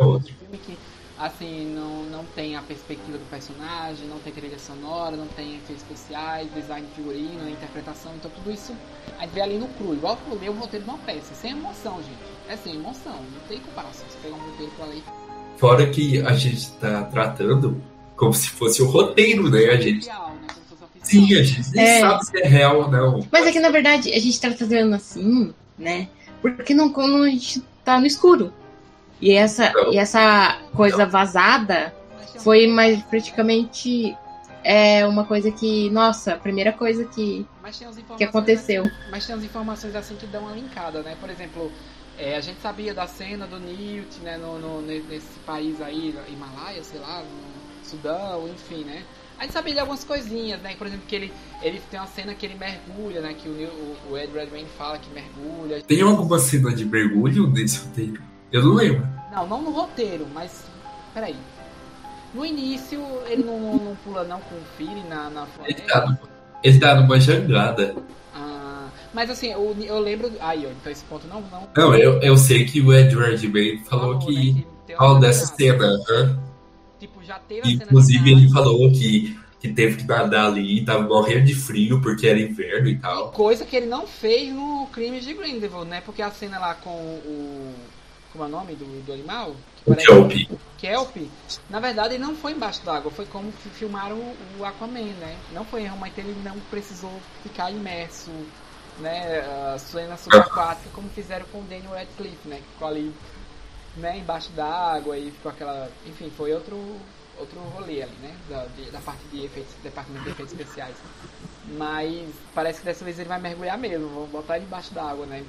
um 0.00 0.20
filme 0.38 0.58
que, 0.58 0.78
assim, 1.16 1.66
não, 1.66 2.04
não 2.04 2.24
tem 2.24 2.56
a 2.56 2.62
perspectiva 2.62 3.18
do 3.18 3.26
personagem, 3.26 4.08
não 4.08 4.18
tem 4.18 4.32
trilha 4.32 4.58
sonora, 4.58 5.16
não 5.16 5.28
tem 5.28 5.56
efeitos 5.56 5.82
especiais, 5.82 6.52
design 6.52 6.86
de 6.88 6.94
figurino, 6.94 7.48
interpretação, 7.48 8.16
então 8.16 8.30
tudo 8.30 8.50
isso 8.50 8.72
a 9.18 9.24
gente 9.24 9.34
vê 9.34 9.40
ali 9.40 9.58
no 9.58 9.68
cru, 9.68 9.94
igual 9.94 10.18
eu 10.26 10.34
ler 10.34 10.50
o 10.50 10.54
roteiro 10.54 10.84
de 10.84 10.90
uma 10.90 10.98
peça, 10.98 11.34
sem 11.34 11.52
emoção, 11.52 12.02
gente. 12.02 12.18
É 12.48 12.56
sem 12.56 12.74
emoção, 12.74 13.22
não 13.22 13.40
tem 13.46 13.60
comparação. 13.60 14.08
Você 14.08 14.18
pegar 14.18 14.34
um 14.34 14.50
roteiro 14.50 14.72
pra 14.72 14.86
ler. 14.86 15.21
Fora 15.62 15.86
que 15.86 16.20
a 16.22 16.32
gente 16.32 16.72
tá 16.72 17.04
tratando 17.04 17.80
como 18.16 18.34
se 18.34 18.50
fosse 18.50 18.82
o 18.82 18.86
roteiro, 18.86 19.48
né? 19.48 19.66
A 19.66 19.76
gente. 19.76 20.08
Né? 20.08 20.14
Sim, 21.04 21.34
a 21.36 21.42
gente 21.44 21.70
nem 21.70 21.84
É. 21.84 22.00
sabe 22.00 22.26
se 22.26 22.36
é 22.42 22.48
real 22.48 22.80
ou 22.80 22.90
não. 22.90 23.24
Mas 23.30 23.46
é 23.46 23.52
que 23.52 23.60
na 23.60 23.68
verdade 23.70 24.12
a 24.12 24.18
gente 24.18 24.40
tá 24.40 24.50
tratando 24.50 24.92
assim, 24.92 25.54
né? 25.78 26.08
Porque 26.40 26.74
não, 26.74 26.90
como 26.90 27.22
a 27.22 27.28
gente 27.28 27.62
tá 27.84 28.00
no 28.00 28.06
escuro. 28.08 28.52
E 29.20 29.30
essa, 29.34 29.72
Não. 29.72 29.92
e 29.92 29.98
essa 29.98 30.58
coisa 30.74 31.06
vazada 31.06 31.94
Mas 32.18 32.32
tem 32.32 32.40
foi 32.42 32.66
mais 32.66 33.00
praticamente 33.04 34.16
é 34.64 35.06
uma 35.06 35.24
coisa 35.24 35.52
que, 35.52 35.88
nossa, 35.90 36.32
a 36.34 36.36
primeira 36.36 36.72
coisa 36.72 37.04
que, 37.04 37.46
mas 37.62 37.78
tem 37.78 37.86
umas 37.86 37.98
que 38.18 38.24
aconteceu. 38.24 38.82
assim- 38.82 38.92
mas 39.12 39.26
tem 39.26 39.36
umas 39.36 39.44
informações 39.44 39.94
assim 39.94 40.16
que 40.16 40.26
dão 40.26 40.42
uma 40.42 40.56
linkada, 40.56 41.02
né? 41.02 41.16
Por 41.20 41.30
exemplo, 41.30 41.70
é, 42.22 42.36
a 42.36 42.40
gente 42.40 42.60
sabia 42.60 42.94
da 42.94 43.06
cena 43.06 43.46
do 43.46 43.58
Newt, 43.58 44.20
né? 44.22 44.36
No, 44.36 44.58
no- 44.58 44.80
ne- 44.82 45.00
nesse 45.08 45.38
país 45.46 45.80
aí, 45.80 46.14
Himalaia, 46.28 46.82
sei 46.82 47.00
lá, 47.00 47.20
no 47.22 47.86
Sudão, 47.88 48.48
enfim, 48.48 48.84
né? 48.84 49.02
A 49.38 49.42
gente 49.44 49.52
sabia 49.52 49.74
de 49.74 49.80
algumas 49.80 50.04
coisinhas, 50.04 50.60
né? 50.60 50.74
Por 50.76 50.86
exemplo, 50.86 51.04
que 51.08 51.16
ele, 51.16 51.32
ele 51.62 51.80
tem 51.90 51.98
uma 51.98 52.06
cena 52.06 52.32
que 52.34 52.46
ele 52.46 52.54
mergulha, 52.54 53.20
né? 53.20 53.34
Que 53.34 53.48
o, 53.48 53.52
o, 53.52 54.12
o 54.12 54.18
Ed 54.18 54.32
Redmayne 54.32 54.68
fala 54.78 54.98
que 54.98 55.10
mergulha. 55.10 55.82
Tem 55.82 56.00
alguma 56.00 56.38
cena 56.38 56.72
de 56.72 56.84
mergulho 56.84 57.48
nesse 57.48 57.84
roteiro? 57.84 58.22
Eu 58.52 58.62
não 58.64 58.74
lembro. 58.74 59.06
Não, 59.34 59.46
não 59.48 59.62
no 59.62 59.70
roteiro, 59.70 60.26
mas. 60.32 60.64
Peraí. 61.12 61.36
No 62.32 62.46
início, 62.46 63.04
ele 63.26 63.42
não, 63.42 63.58
não, 63.58 63.74
não 63.76 63.96
pula 63.96 64.24
não 64.24 64.40
com 64.40 64.54
o 64.54 64.62
Philly 64.76 65.02
na, 65.08 65.28
na 65.28 65.42
Ele 65.42 65.74
floresta. 65.74 65.86
tá, 65.86 66.18
ele 66.62 66.78
tá 66.78 66.94
numa 66.94 67.18
jangada. 67.20 67.96
Mas 69.14 69.30
assim, 69.30 69.48
eu, 69.52 69.76
eu 69.80 69.98
lembro. 70.00 70.32
Aí, 70.40 70.66
ó, 70.66 70.70
então 70.70 70.90
esse 70.90 71.04
ponto 71.04 71.26
não. 71.26 71.40
Não, 71.40 71.68
Não, 71.76 71.94
eu, 71.94 72.20
eu 72.20 72.36
sei 72.36 72.64
que 72.64 72.80
o 72.80 72.92
Edward 72.92 73.46
Bay 73.48 73.78
falou 73.84 74.18
falou, 74.20 74.26
que. 74.26 74.52
né, 74.54 74.64
Falou 74.96 75.20
dessa 75.20 75.46
cena. 75.46 75.84
aham. 75.84 76.38
Tipo, 76.98 77.22
já 77.24 77.38
teve 77.38 77.72
Inclusive, 77.72 78.30
ele 78.30 78.48
falou 78.50 78.90
que, 78.92 79.36
que 79.60 79.68
teve 79.72 79.96
que 79.96 80.04
nadar 80.04 80.46
ali 80.46 80.78
e 80.78 80.84
tava 80.84 81.02
morrendo 81.02 81.46
de 81.46 81.54
frio 81.54 82.00
porque 82.00 82.26
era 82.28 82.38
inverno 82.40 82.88
e 82.88 82.96
tal. 82.98 83.32
Coisa 83.32 83.64
que 83.64 83.74
ele 83.76 83.86
não 83.86 84.06
fez 84.06 84.52
no 84.52 84.86
Crimes 84.92 85.24
de 85.24 85.34
Grindelwald, 85.34 85.88
né? 85.90 86.00
Porque 86.00 86.22
a 86.22 86.30
cena 86.30 86.58
lá 86.58 86.74
com 86.74 86.90
o. 86.90 87.74
Como 88.32 88.44
é 88.44 88.46
o 88.46 88.50
nome 88.50 88.74
do, 88.74 88.84
do 89.02 89.12
animal? 89.12 89.54
Que 89.84 89.94
Kelp. 89.94 90.32
Kelp, 90.78 91.16
na 91.68 91.80
verdade 91.80 92.14
ele 92.14 92.24
não 92.24 92.34
foi 92.34 92.52
embaixo 92.52 92.84
d'água, 92.84 93.10
foi 93.10 93.26
como 93.26 93.50
fi- 93.52 93.68
filmaram 93.70 94.16
o 94.58 94.64
Aquaman, 94.64 95.12
né? 95.20 95.36
Não 95.52 95.64
foi 95.64 95.82
realmente, 95.82 96.18
ele 96.18 96.34
não 96.44 96.58
precisou 96.70 97.10
ficar 97.42 97.70
imerso, 97.70 98.30
né? 99.02 99.40
A 99.74 99.78
cena 99.78 100.16
subaquática, 100.16 100.90
como 100.94 101.08
fizeram 101.10 101.46
com 101.46 101.60
o 101.60 101.64
Daniel 101.64 101.92
Radcliffe, 101.92 102.48
né? 102.48 102.56
Que 102.58 102.68
ficou 102.72 102.88
ali, 102.88 103.12
né, 103.96 104.18
embaixo 104.18 104.50
d'água 104.52 105.18
e 105.18 105.30
ficou 105.30 105.52
aquela. 105.52 105.90
Enfim, 106.06 106.30
foi 106.36 106.52
outro, 106.54 106.76
outro 107.38 107.60
rolê 107.60 108.02
ali, 108.02 108.16
né? 108.22 108.34
Da, 108.48 108.66
de- 108.66 108.90
da 108.90 109.00
parte 109.00 109.22
de 109.30 109.44
efeitos, 109.44 109.74
departamento 109.82 110.24
de 110.24 110.30
efeitos 110.30 110.52
especiais. 110.54 110.96
Mas 111.78 112.28
parece 112.54 112.80
que 112.80 112.84
dessa 112.86 113.04
vez 113.04 113.18
ele 113.18 113.28
vai 113.28 113.40
mergulhar 113.40 113.78
mesmo, 113.78 114.08
vou 114.08 114.26
botar 114.28 114.56
ele 114.56 114.66
embaixo 114.66 114.92
d'água, 114.94 115.26
né? 115.26 115.44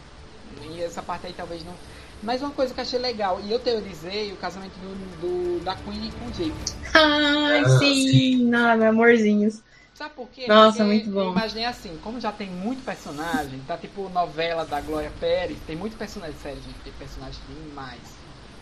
E 0.62 0.82
essa 0.82 1.02
parte 1.02 1.28
aí 1.28 1.34
talvez 1.34 1.64
não. 1.64 1.74
Mas 2.22 2.42
uma 2.42 2.52
coisa 2.52 2.74
que 2.74 2.80
eu 2.80 2.84
achei 2.84 3.00
legal, 3.00 3.40
e 3.42 3.52
eu 3.52 3.60
teorizei 3.60 4.32
o 4.32 4.38
casamento 4.38 4.74
do, 4.76 4.96
do- 5.20 5.64
da 5.64 5.76
Queen 5.76 6.12
com 6.12 6.26
o 6.28 6.32
Jake. 6.32 6.54
Ai, 6.94 7.66
Ah, 7.66 7.70
sim, 7.80 8.46
não, 8.46 8.78
meu 8.78 8.90
amorzinhos. 8.90 9.62
Sabe 9.94 10.16
por 10.16 10.28
quê? 10.30 10.50
Nossa, 10.50 10.84
Porque 10.84 10.84
muito 10.86 11.10
bom. 11.12 11.22
Eu 11.22 11.32
imaginei 11.32 11.66
assim, 11.66 11.98
como 12.00 12.20
já 12.20 12.32
tem 12.32 12.50
muito 12.50 12.84
personagem, 12.84 13.62
tá 13.62 13.78
tipo 13.78 14.10
novela 14.10 14.66
da 14.66 14.82
Glória 14.82 15.12
Pérez, 15.12 15.60
tem 15.62 15.76
muito 15.76 15.96
personagem, 15.96 16.36
sério, 16.36 16.62
gente, 16.62 16.80
tem 16.80 16.92
personagem 16.94 17.42
demais. 17.46 18.18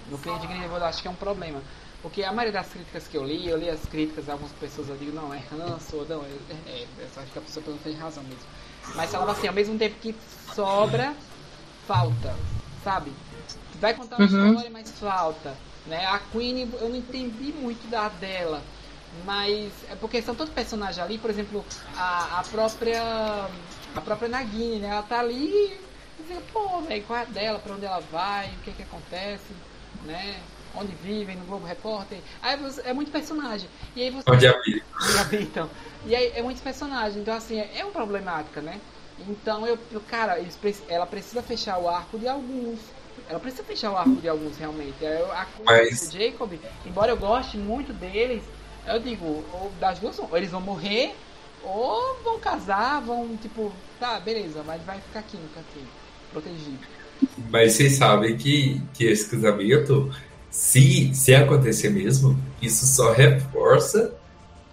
No 0.08 0.18
cliente 0.20 0.42
de 0.42 0.48
Grindelwald 0.48 0.82
eu 0.84 0.88
acho 0.90 1.02
que 1.02 1.08
é 1.08 1.12
um 1.12 1.16
problema. 1.16 1.64
Porque 2.02 2.24
a 2.24 2.34
maioria 2.34 2.60
das 2.60 2.70
críticas 2.74 3.08
que 3.08 3.16
eu 3.16 3.24
li, 3.24 3.48
eu 3.48 3.58
li 3.58 3.70
as 3.70 3.86
críticas, 3.88 4.28
algumas 4.28 4.52
pessoas 4.54 4.90
eu 4.90 4.98
digo, 4.98 5.12
não, 5.14 5.34
é 5.34 5.40
ranço, 5.40 5.98
ou 5.98 6.06
não, 6.06 6.26
é, 6.26 6.30
é, 6.66 6.88
é 6.98 7.08
só 7.08 7.22
acho 7.22 7.32
que 7.32 7.38
a 7.38 7.42
pessoa 7.42 7.64
não 7.68 7.78
tem 7.78 7.96
razão 7.96 8.24
mesmo. 8.24 8.50
Mas 8.94 9.12
falava 9.12 9.32
assim, 9.32 9.48
ao 9.48 9.54
mesmo 9.54 9.78
tempo 9.78 10.00
que 10.00 10.20
sobra, 10.54 11.16
falta, 11.86 12.36
sabe? 12.84 13.16
Vai 13.74 13.94
contar 13.94 14.18
uma 14.18 14.26
Uhum. 14.26 14.56
história, 14.56 14.70
mas 14.70 14.98
falta. 15.00 15.58
Né? 15.86 16.06
A 16.06 16.20
Queen, 16.20 16.60
eu 16.80 16.90
não 16.90 16.96
entendi 16.96 17.52
muito 17.54 17.88
da 17.88 18.10
dela. 18.10 18.68
Mas 19.26 19.72
é 19.90 19.96
porque 19.96 20.22
são 20.22 20.34
todos 20.34 20.54
personagens 20.54 21.00
ali, 21.00 21.18
por 21.18 21.30
exemplo, 21.30 21.66
a, 21.98 22.40
a 22.40 22.44
própria. 22.44 23.02
A 23.96 24.02
própria 24.02 24.30
Nagini, 24.30 24.80
né? 24.80 24.88
Ela 24.90 25.04
tá 25.04 25.20
ali 25.20 25.78
fica, 26.28 26.42
pô, 26.54 26.80
velho, 26.82 27.04
qual 27.04 27.20
é 27.20 27.22
a 27.24 27.26
dela, 27.26 27.60
pra 27.60 27.74
onde 27.74 27.86
ela 27.86 28.00
vai, 28.12 28.48
o 28.48 28.64
que 28.64 28.72
que 28.72 28.84
acontece, 28.84 29.54
né? 30.06 30.40
Onde 30.74 30.94
vivem, 30.96 31.36
no 31.36 31.44
Globo 31.46 31.66
Repórter. 31.66 32.20
Aí 32.42 32.56
você- 32.58 32.82
é 32.86 32.94
muito 32.94 33.12
personagem. 33.12 33.68
E 33.96 34.02
aí 34.04 34.10
você. 34.10 34.24
Onde 34.32 34.48
habitam. 35.20 35.70
E 36.06 36.16
aí 36.16 36.32
é 36.36 36.42
muitos 36.42 36.62
personagens, 36.64 37.18
então 37.18 37.34
assim, 37.34 37.60
é, 37.60 37.72
é 37.80 37.84
uma 37.84 37.92
problemática, 37.92 38.62
né? 38.62 38.80
Então 39.28 39.68
eu, 39.68 39.78
eu- 39.92 40.00
cara, 40.02 40.40
eles, 40.40 40.58
ela 40.88 41.06
precisa 41.06 41.42
fechar 41.44 41.78
o 41.78 41.90
arco 41.90 42.18
de 42.18 42.28
alguns. 42.28 42.80
Ela 43.30 43.40
precisa 43.40 43.64
fechar 43.64 43.92
o 43.92 43.98
arco 43.98 44.16
de 44.16 44.30
alguns 44.30 44.58
realmente. 44.58 44.96
Eu, 45.02 45.30
a 45.34 45.46
Queen 45.46 45.66
Mas- 45.66 46.14
e 46.14 46.18
o 46.18 46.22
Jacob, 46.32 46.54
embora 46.86 47.12
eu 47.12 47.18
goste 47.18 47.58
muito 47.58 47.92
deles, 47.94 48.44
eu 48.88 49.00
digo, 49.00 49.26
ou 49.26 49.72
das 49.80 50.00
duas, 50.00 50.18
ou 50.20 50.30
eles 50.38 50.52
vão 50.52 50.62
morrer, 50.62 51.14
ou 51.64 52.18
vão 52.24 52.40
casar, 52.40 53.02
vão, 53.02 53.38
tipo, 53.38 53.72
tá, 54.00 54.20
beleza, 54.20 54.64
mas 54.66 54.82
vai 54.84 55.00
ficar 55.00 55.20
aqui 55.20 55.38
no 55.38 55.48
cantinho, 55.50 55.88
protegido. 56.32 56.80
Mas 57.50 57.74
vocês 57.74 57.94
sabem 57.94 58.36
que, 58.36 58.82
que 58.94 59.06
esse 59.06 59.30
casamento, 59.30 60.12
se, 60.50 61.14
se 61.14 61.36
acontecer 61.36 61.90
mesmo, 61.90 62.38
isso 62.62 62.86
só 62.86 63.12
reforça 63.12 64.14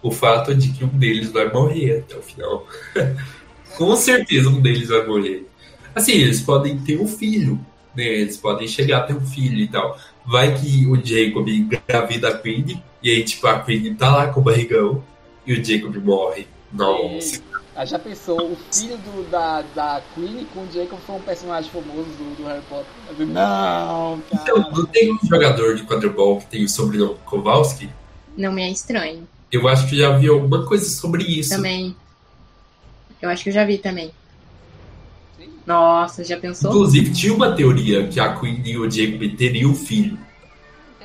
o 0.02 0.10
fato 0.10 0.54
de 0.54 0.72
que 0.72 0.84
um 0.84 0.88
deles 0.88 1.30
vai 1.30 1.52
morrer 1.52 1.98
até 1.98 2.16
o 2.16 2.22
final. 2.22 2.66
Com 3.76 3.94
certeza 3.96 4.48
um 4.48 4.60
deles 4.60 4.88
vai 4.88 5.06
morrer. 5.06 5.46
Assim, 5.94 6.12
eles 6.12 6.40
podem 6.40 6.78
ter 6.78 6.98
um 6.98 7.06
filho, 7.06 7.60
né? 7.94 8.04
Eles 8.04 8.36
podem 8.36 8.66
chegar 8.66 8.98
a 8.98 9.02
ter 9.02 9.14
um 9.14 9.26
filho 9.26 9.58
e 9.58 9.68
tal. 9.68 9.98
Vai 10.28 10.54
que 10.54 10.86
o 10.86 10.94
Jacob 11.02 11.48
engravida 11.48 12.28
a 12.28 12.38
Queen, 12.38 12.82
e 13.02 13.10
aí, 13.10 13.24
tipo, 13.24 13.46
a 13.46 13.60
Queen 13.60 13.94
tá 13.94 14.14
lá 14.14 14.26
com 14.28 14.40
o 14.40 14.42
barrigão, 14.42 15.02
e 15.46 15.54
o 15.54 15.64
Jacob 15.64 15.96
morre. 15.96 16.46
Nossa. 16.70 17.40
Aí 17.74 17.86
já 17.86 17.98
pensou, 17.98 18.52
o 18.52 18.56
filho 18.70 18.98
do, 18.98 19.30
da, 19.30 19.62
da 19.74 20.02
Queen 20.14 20.46
com 20.52 20.60
o 20.60 20.68
Jacob 20.70 20.98
foi 20.98 21.16
um 21.16 21.20
personagem 21.20 21.70
famoso 21.70 22.10
do, 22.10 22.36
do 22.36 22.44
Harry 22.46 22.62
Potter. 22.68 23.26
Não, 23.26 24.20
cara. 24.20 24.42
Então, 24.42 24.70
não 24.70 24.84
tem 24.84 25.14
um 25.14 25.18
jogador 25.26 25.76
de 25.76 25.84
quadribol 25.84 26.40
que 26.40 26.46
tem 26.46 26.64
o 26.64 26.68
sobrenome 26.68 27.16
Kowalski? 27.24 27.88
Não 28.36 28.52
me 28.52 28.62
é 28.62 28.70
estranho. 28.70 29.26
Eu 29.50 29.66
acho 29.66 29.88
que 29.88 29.96
já 29.96 30.10
vi 30.16 30.28
alguma 30.28 30.66
coisa 30.66 30.90
sobre 30.90 31.22
isso. 31.22 31.54
Também. 31.56 31.96
Eu 33.22 33.30
acho 33.30 33.44
que 33.44 33.48
eu 33.48 33.54
já 33.54 33.64
vi 33.64 33.78
também. 33.78 34.12
Nossa, 35.68 36.24
já 36.24 36.38
pensou? 36.38 36.70
Inclusive, 36.70 37.12
tinha 37.12 37.34
uma 37.34 37.54
teoria 37.54 38.08
que 38.08 38.18
a 38.18 38.34
Queen 38.34 38.62
e 38.64 38.78
o 38.78 38.90
Jacob 38.90 39.36
teriam 39.36 39.70
um 39.72 39.74
filho. 39.74 40.18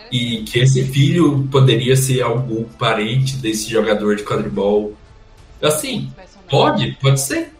E 0.09 0.43
que 0.43 0.59
esse 0.59 0.85
filho 0.85 1.45
poderia 1.51 1.97
ser 1.97 2.21
algum 2.21 2.63
parente 2.63 3.35
desse 3.35 3.69
jogador 3.69 4.15
de 4.15 4.23
quadribol. 4.23 4.93
Assim, 5.61 6.13
pode, 6.49 6.93
pode 7.01 7.19
ser. 7.19 7.51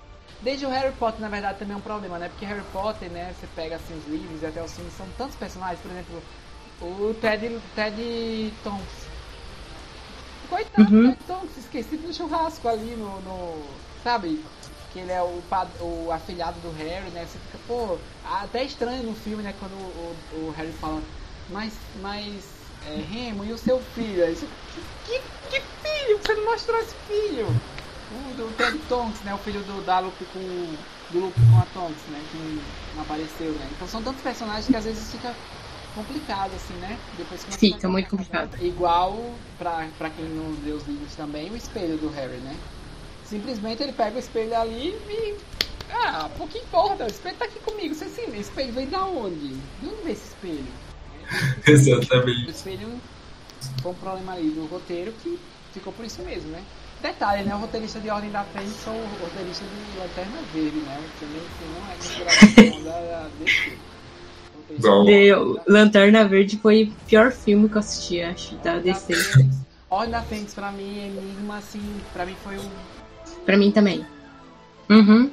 Desde 0.42 0.66
o 0.66 0.70
Harry 0.70 0.94
Potter, 0.94 1.20
na 1.20 1.28
verdade, 1.28 1.60
também 1.60 1.74
é 1.74 1.78
um 1.78 1.82
problema, 1.82 2.18
né? 2.18 2.30
Porque 2.30 2.46
Harry 2.46 2.64
Potter, 2.72 3.10
né, 3.10 3.34
você 3.38 3.48
pega 3.54 3.76
assim 3.76 3.94
os 3.98 4.08
livros 4.10 4.42
e 4.42 4.46
até 4.46 4.64
os 4.64 4.72
filmes, 4.72 4.94
são 4.94 5.06
tantos 5.18 5.36
personagens, 5.36 5.80
por 5.82 5.92
exemplo, 5.92 6.22
o 6.82 7.14
Ted, 7.16 7.60
Ted 7.76 8.54
Tonks. 8.64 9.08
Coitado 10.50 10.90
do 10.90 10.96
Uhum. 10.96 11.12
Ted 11.12 11.24
Tonks, 11.28 11.58
esquecido 11.58 12.08
no 12.08 12.14
churrasco 12.14 12.66
ali 12.68 12.96
no, 12.98 13.20
no- 13.22 13.64
Sabe? 14.04 14.40
Que 14.94 14.99
ele 14.99 15.11
é 15.11 15.22
o, 15.24 15.44
o 15.82 16.11
afilhado 16.11 16.61
do 16.61 16.70
Harry, 16.72 17.10
né? 17.11 17.26
Você 17.26 17.40
fica, 17.40 17.57
pô, 17.57 17.99
até 18.22 18.64
estranho 18.64 19.03
no 19.03 19.15
filme, 19.15 19.41
né? 19.44 19.52
Quando 19.53 19.76
o, 19.76 20.24
o- 20.32 20.48
o 20.48 20.52
Harry 20.52 20.72
fala, 20.72 21.03
mas, 21.48 21.80
mas, 21.95 22.72
é, 22.80 22.98
Remo, 23.02 23.44
e 23.44 23.52
o 23.52 23.57
seu 23.57 23.82
filho? 23.82 24.24
Aí 24.24 24.36
você, 24.36 24.48
que, 25.03 25.20
que 25.49 25.60
filho? 25.60 26.20
Você 26.22 26.34
não 26.36 26.45
mostrou 26.45 26.78
esse 26.80 26.95
filho? 27.07 27.48
O 28.10 28.34
do 28.36 28.52
Ted 28.53 28.78
Tonks, 28.88 29.24
né? 29.24 29.34
O 29.34 29.38
filho 29.40 29.64
do 29.64 29.82
da 29.82 29.99
Luke 29.99 30.26
com 30.26 30.78
do 31.10 31.32
com 31.34 31.57
a 31.60 31.65
Tonks, 31.65 32.06
né? 32.07 32.24
Que 32.30 32.38
não 32.94 33.02
apareceu, 33.02 33.53
né? 33.56 33.70
Então 33.72 33.88
são 33.88 34.03
tantos 34.03 34.22
personagens 34.22 34.68
que 34.68 34.76
às 34.76 34.86
vezes 34.86 35.11
fica 35.11 35.36
complicado, 35.95 36.53
assim, 36.53 36.76
né? 36.78 36.99
Depois 37.14 37.44
que 37.44 37.52
Fica 37.57 37.90
muito 37.90 38.10
complicado. 38.10 38.56
Igual, 38.61 39.40
pra, 39.57 39.88
pra 39.98 40.10
quem 40.11 40.30
não 40.30 40.52
lê 40.52 40.72
os 40.72 40.84
livros 40.84 41.15
também, 41.15 41.52
o 41.52 41.56
espelho 41.56 41.98
do 41.98 42.10
Harry, 42.10 42.40
né? 42.41 42.60
Simplesmente 43.34 43.82
ele 43.82 43.94
pega 43.94 44.16
o 44.16 44.20
espelho 44.20 44.56
ali 44.56 44.90
e. 45.10 45.36
Ah, 45.92 46.30
pouco 46.38 46.56
importa, 46.56 47.06
o 47.06 47.08
espelho 47.08 47.36
tá 47.36 47.46
aqui 47.46 47.60
comigo. 47.62 47.96
Você 47.96 48.06
sim, 48.06 48.30
o 48.30 48.36
espelho 48.36 48.72
veio 48.74 48.88
da 48.88 49.06
onde? 49.06 49.48
De 49.48 49.88
onde 49.88 50.04
veio 50.04 50.14
esse 50.14 50.28
espelho? 50.28 50.68
O 51.68 51.72
Exatamente. 51.72 52.52
espelho 52.52 53.02
foi 53.82 53.92
um 53.92 53.96
problema 53.96 54.34
ali 54.34 54.52
do 54.52 54.68
roteiro 54.68 55.12
que 55.24 55.40
ficou 55.74 55.92
por 55.94 56.06
isso 56.06 56.22
mesmo, 56.22 56.52
né? 56.52 56.62
Detalhe, 57.02 57.44
né? 57.44 57.56
O 57.56 57.58
roteirista 57.58 58.00
de 58.00 58.08
Ordem 58.12 58.30
da 58.30 58.44
Fênix 58.44 58.86
ou 58.86 58.94
o 58.94 59.18
roteirista 59.24 59.66
de 59.66 60.00
Lanterna 60.00 60.40
Verde, 60.54 60.78
né? 60.78 61.04
Que 61.18 61.26
não, 61.26 61.40
que 61.42 61.66
não 61.74 61.92
é 61.92 61.96
considerado 61.96 62.84
da, 62.84 63.00
da 63.02 63.30
DC. 63.40 63.78
Lanterna 65.68 66.28
Verde 66.28 66.58
foi 66.58 66.84
o 66.84 66.92
pior 67.08 67.32
filme 67.32 67.68
que 67.68 67.76
eu 67.76 67.80
assisti, 67.80 68.22
acho, 68.22 68.56
da 68.58 68.78
DC. 68.78 69.16
Ordem 69.90 70.12
da 70.12 70.22
Fênix 70.22 70.54
pra 70.54 70.72
mim, 70.72 71.00
Enigma, 71.00 71.58
assim, 71.58 71.82
pra 72.14 72.28
mim 72.28 72.36
foi 72.44 72.60
um. 72.60 72.70
Pra 73.45 73.57
mim 73.57 73.72
também. 73.72 74.06
Uhum. 74.90 75.30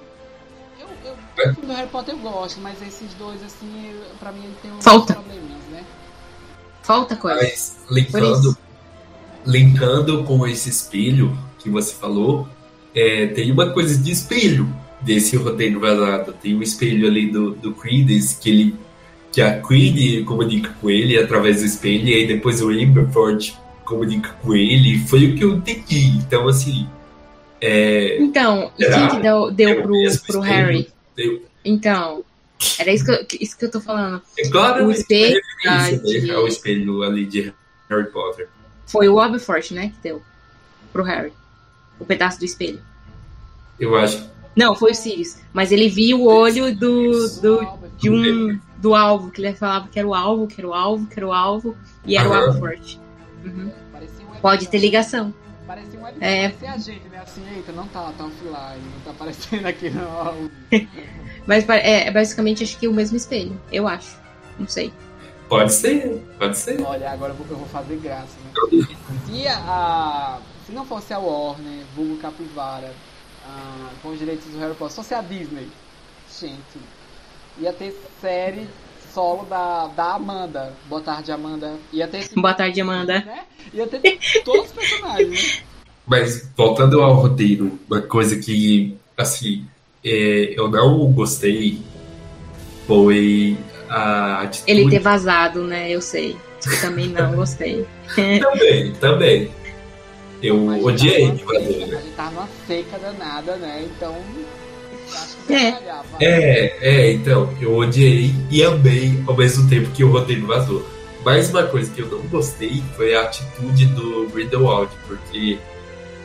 Eu, 0.78 0.89
eu, 1.05 1.55
do 1.55 1.73
Harry 1.73 1.89
Potter 1.89 2.15
eu 2.15 2.19
gosto, 2.19 2.61
mas 2.61 2.81
esses 2.82 3.12
dois, 3.15 3.43
assim, 3.43 3.95
pra 4.19 4.32
mim 4.32 4.49
tem 4.62 4.73
uns 4.73 4.85
Falta. 4.85 5.15
probleminhas, 5.15 5.62
né? 5.70 5.85
Falta 6.82 7.16
coisa. 7.16 7.41
Mas 7.41 7.78
linkando, 7.91 8.57
linkando 9.47 10.24
com 10.24 10.47
esse 10.47 10.69
espelho 10.69 11.37
que 11.59 11.69
você 11.69 11.95
falou, 11.95 12.49
é, 12.95 13.28
tem 13.28 13.53
uma 13.53 13.70
coisa 13.70 13.97
de 13.97 14.11
espelho 14.11 14.69
desse 15.01 15.37
roteiro 15.37 15.81
vazado. 15.81 16.32
Tem 16.32 16.55
um 16.55 16.62
espelho 16.62 17.07
ali 17.07 17.31
do, 17.31 17.53
do 17.53 17.73
Creedence 17.73 18.37
que 18.41 18.51
ele 18.51 18.74
que 19.32 19.41
a 19.41 19.62
Queen 19.62 20.24
comunica 20.24 20.74
com 20.81 20.91
ele 20.91 21.16
através 21.16 21.61
do 21.61 21.66
espelho 21.66 22.09
e 22.09 22.15
aí 22.15 22.27
depois 22.27 22.61
o 22.61 22.70
Amberford 22.70 23.57
comunica 23.85 24.31
com 24.43 24.55
ele. 24.55 24.99
Foi 25.07 25.27
o 25.27 25.37
que 25.37 25.45
eu 25.45 25.55
entendi. 25.55 26.19
Então, 26.19 26.49
assim, 26.49 26.89
é, 27.61 28.19
Então, 28.23 28.73
e 28.78 28.85
Será? 28.85 28.97
quem 28.99 29.09
que 29.16 29.23
deu, 29.23 29.49
É 29.49 29.53
deu 29.53 29.78
o 29.78 29.82
pro, 29.82 29.97
pro? 30.27 30.41
Harry? 30.41 30.89
eu- 31.16 31.43
Então, 31.65 32.24
era 32.78 32.93
isso 32.93 33.05
que, 33.05 33.11
eu, 33.11 33.27
isso 33.41 33.57
que 33.59 33.65
eu 33.65 33.70
tô 33.70 33.81
falando. 33.81 34.23
é 34.39 34.49
claro 34.49 34.87
O 34.87 34.91
espelho 34.91 35.41
é 35.65 35.69
da- 35.69 35.91
né, 35.91 36.35
ao 36.35 36.47
espelho 36.47 37.03
ali 37.03 37.24
de 37.27 37.53
Harry 37.89 38.11
Potter. 38.11 38.49
Foi 38.87 39.09
o 39.09 39.20
Aberforth, 39.20 39.70
né, 39.73 39.89
que 39.95 40.03
deu 40.03 40.23
pro 40.93 41.03
Harry. 41.03 41.32
O 41.99 42.05
pedaço 42.05 42.39
do 42.39 42.45
espelho. 42.45 42.81
Eu 43.78 43.97
acho 43.97 44.28
Não, 44.57 44.74
foi 44.74 44.91
o 44.93 44.95
Sirius. 44.95 45.37
Mas 45.53 45.70
ele 45.70 45.89
viu 45.89 46.20
o 46.23 46.27
olho 46.27 46.74
do, 46.77 47.28
do, 47.41 47.78
de 47.99 48.11
um, 48.11 48.59
do 48.78 48.95
alvo, 48.95 49.31
que 49.31 49.41
ele 49.41 49.55
falava 49.55 49.87
que 49.89 49.99
era 49.99 50.09
o 50.09 50.15
alvo, 50.15 50.47
que 50.47 50.61
era 50.61 50.69
o 50.69 50.74
alvo, 50.74 51.07
que 51.07 51.19
era 51.19 51.27
o 51.27 51.32
alvo, 51.32 51.77
e 52.05 52.16
era 52.16 52.28
o 52.28 52.32
Aham. 52.32 52.49
Aberforth. 52.51 52.99
Uhum. 53.45 53.70
Um 54.35 54.41
Pode 54.41 54.69
ter 54.69 54.78
ligação. 54.78 55.32
Parecia 55.71 56.01
um 56.01 56.03
webcam, 56.03 56.27
É. 56.27 56.49
parecia 56.49 56.73
a 56.73 56.79
gente, 56.79 57.09
né? 57.11 57.19
Assim, 57.21 57.47
eita, 57.55 57.71
não 57.71 57.87
tá, 57.87 58.13
tá 58.19 58.25
offline, 58.25 58.83
não 58.93 59.01
tá 59.05 59.11
aparecendo 59.13 59.67
aqui 59.67 59.89
não. 59.89 60.51
Mas 61.47 61.69
é, 61.69 62.09
é 62.09 62.11
basicamente 62.11 62.65
acho 62.65 62.77
que 62.77 62.89
o 62.89 62.93
mesmo 62.93 63.17
espelho, 63.17 63.57
eu 63.71 63.87
acho. 63.87 64.19
Não 64.59 64.67
sei. 64.67 64.93
Pode 65.49 65.73
ser, 65.73 66.27
pode 66.41 66.59
ser. 66.59 66.83
Olha, 66.83 67.09
agora 67.13 67.33
eu 67.33 67.37
vou, 67.37 67.47
eu 67.49 67.57
vou 67.57 67.69
fazer 67.69 67.97
graça, 67.99 68.35
né? 68.45 68.85
Se, 69.27 69.47
a, 69.47 69.55
a- 69.59 70.39
se 70.67 70.73
não 70.73 70.85
fosse 70.85 71.13
a 71.15 71.19
Warner, 71.21 71.85
vulgo 71.95 72.17
Capivara, 72.17 72.93
ah, 73.47 73.91
com 74.03 74.09
os 74.09 74.19
direitos 74.19 74.47
do 74.49 74.59
Harry 74.59 74.75
Potter, 74.75 74.91
se 74.91 74.97
fosse 74.97 75.15
a 75.15 75.21
Disney, 75.23 75.69
gente, 76.41 76.81
ia 77.59 77.73
ter 77.73 77.97
série 78.21 78.67
solo 79.12 79.45
da, 79.45 79.87
da 79.89 80.15
Amanda. 80.15 80.73
Boa 80.89 81.01
tarde, 81.01 81.32
Amanda. 81.32 81.74
Ia 81.93 82.07
ter 82.09 82.19
esse, 82.19 82.35
Boa 82.35 82.55
tarde, 82.55 82.81
Amanda. 82.81 83.20
né? 83.20 83.45
Ia 83.73 83.87
ter 83.87 84.19
todos 84.45 84.66
os 84.66 84.73
personagens, 84.73 85.59
né? 85.59 85.62
Mas 86.07 86.51
voltando 86.57 87.01
ao 87.03 87.15
roteiro, 87.15 87.78
uma 87.89 88.01
coisa 88.03 88.37
que, 88.37 88.97
assim, 89.16 89.65
é, 90.05 90.55
eu 90.57 90.69
não 90.69 91.12
gostei 91.12 91.81
foi 92.87 93.57
a 93.89 94.43
atitude. 94.43 94.70
Ele 94.70 94.91
ter 94.91 94.99
vazado, 94.99 95.62
né? 95.62 95.91
Eu 95.91 96.01
sei. 96.01 96.37
Eu 96.66 96.81
também 96.81 97.09
não 97.09 97.32
gostei. 97.37 97.87
Também, 98.41 98.93
também. 98.95 99.51
Eu 100.43 100.66
odiei 100.85 101.27
gente 101.27 101.45
tava 101.45 101.61
seca, 101.61 101.97
A 101.97 102.01
gente 102.01 102.15
tava 102.16 102.49
seca 102.66 102.99
danada, 102.99 103.57
né? 103.57 103.85
Então. 103.85 104.16
É. 105.49 106.01
É, 106.20 106.77
é, 106.81 107.12
então, 107.12 107.53
eu 107.61 107.77
odiei 107.77 108.32
e 108.51 108.62
amei 108.62 109.23
ao 109.27 109.37
mesmo 109.37 109.69
tempo 109.69 109.91
que 109.91 110.05
o 110.05 110.11
roteiro 110.11 110.47
vazou. 110.47 110.87
Mais 111.24 111.51
uma 111.51 111.65
coisa 111.65 111.91
que 111.91 112.01
eu 112.01 112.09
não 112.09 112.20
gostei 112.28 112.82
foi 112.97 113.15
a 113.15 113.23
atitude 113.23 113.87
do 113.87 114.28
Grindelwald, 114.32 114.91
porque, 115.07 115.59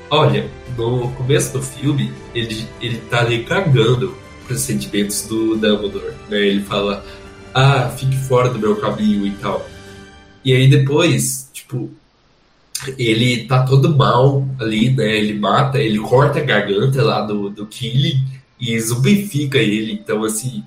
olha, 0.09 0.49
no 0.77 1.09
começo 1.11 1.53
do 1.53 1.61
filme, 1.61 2.11
ele, 2.33 2.67
ele 2.81 2.97
tá 3.09 3.21
ali 3.21 3.43
cagando 3.43 4.15
pros 4.47 4.61
sentimentos 4.61 5.23
do 5.23 5.55
Dumbledore, 5.55 6.13
né? 6.29 6.37
Ele 6.39 6.63
fala, 6.63 7.03
ah, 7.53 7.89
fique 7.97 8.15
fora 8.15 8.49
do 8.49 8.59
meu 8.59 8.75
caminho 8.75 9.25
e 9.25 9.31
tal. 9.31 9.65
E 10.43 10.53
aí 10.53 10.69
depois, 10.69 11.49
tipo, 11.51 11.89
ele 12.97 13.45
tá 13.47 13.63
todo 13.63 13.95
mal 13.95 14.47
ali, 14.59 14.91
né? 14.91 15.17
Ele 15.17 15.39
mata, 15.39 15.79
ele 15.79 15.99
corta 15.99 16.39
a 16.39 16.43
garganta 16.43 17.01
lá 17.01 17.21
do, 17.21 17.49
do 17.49 17.65
Killing 17.65 18.23
e 18.59 18.79
zumbifica 18.79 19.57
ele. 19.57 19.93
Então, 19.93 20.23
assim. 20.23 20.63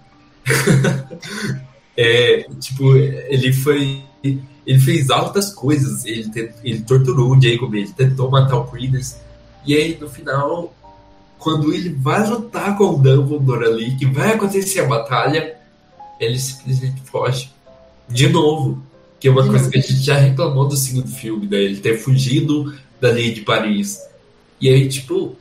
é, 1.96 2.46
tipo, 2.60 2.96
ele 2.96 3.52
foi. 3.52 4.02
Ele 4.22 4.78
fez 4.78 5.10
altas 5.10 5.52
coisas. 5.52 6.04
Ele, 6.04 6.52
ele 6.62 6.80
torturou 6.82 7.34
o 7.34 7.40
Jacob, 7.40 7.74
ele 7.74 7.92
tentou 7.92 8.30
matar 8.30 8.58
o 8.58 8.66
Credence. 8.66 9.16
E 9.64 9.74
aí, 9.74 9.98
no 10.00 10.08
final, 10.08 10.74
quando 11.38 11.72
ele 11.72 11.90
vai 11.90 12.26
lutar 12.28 12.76
com 12.76 12.90
o 12.90 12.98
Dumbledore 12.98 13.66
ali, 13.66 13.96
que 13.96 14.06
vai 14.06 14.32
acontecer 14.32 14.80
a 14.80 14.86
batalha, 14.86 15.56
ele 16.20 16.38
simplesmente 16.38 17.00
foge. 17.02 17.50
De 18.08 18.28
novo. 18.28 18.82
Que 19.20 19.26
é 19.26 19.30
uma 19.32 19.44
coisa 19.44 19.68
que 19.68 19.76
a 19.76 19.80
gente 19.80 20.00
já 20.00 20.16
reclamou 20.16 20.68
do 20.68 20.76
segundo 20.76 21.08
filme, 21.08 21.48
né? 21.48 21.56
Ele 21.56 21.78
ter 21.78 21.98
fugido 21.98 22.72
da 23.00 23.10
lei 23.10 23.32
de 23.32 23.40
Paris. 23.40 23.98
E 24.60 24.68
aí, 24.68 24.88
tipo, 24.88 25.36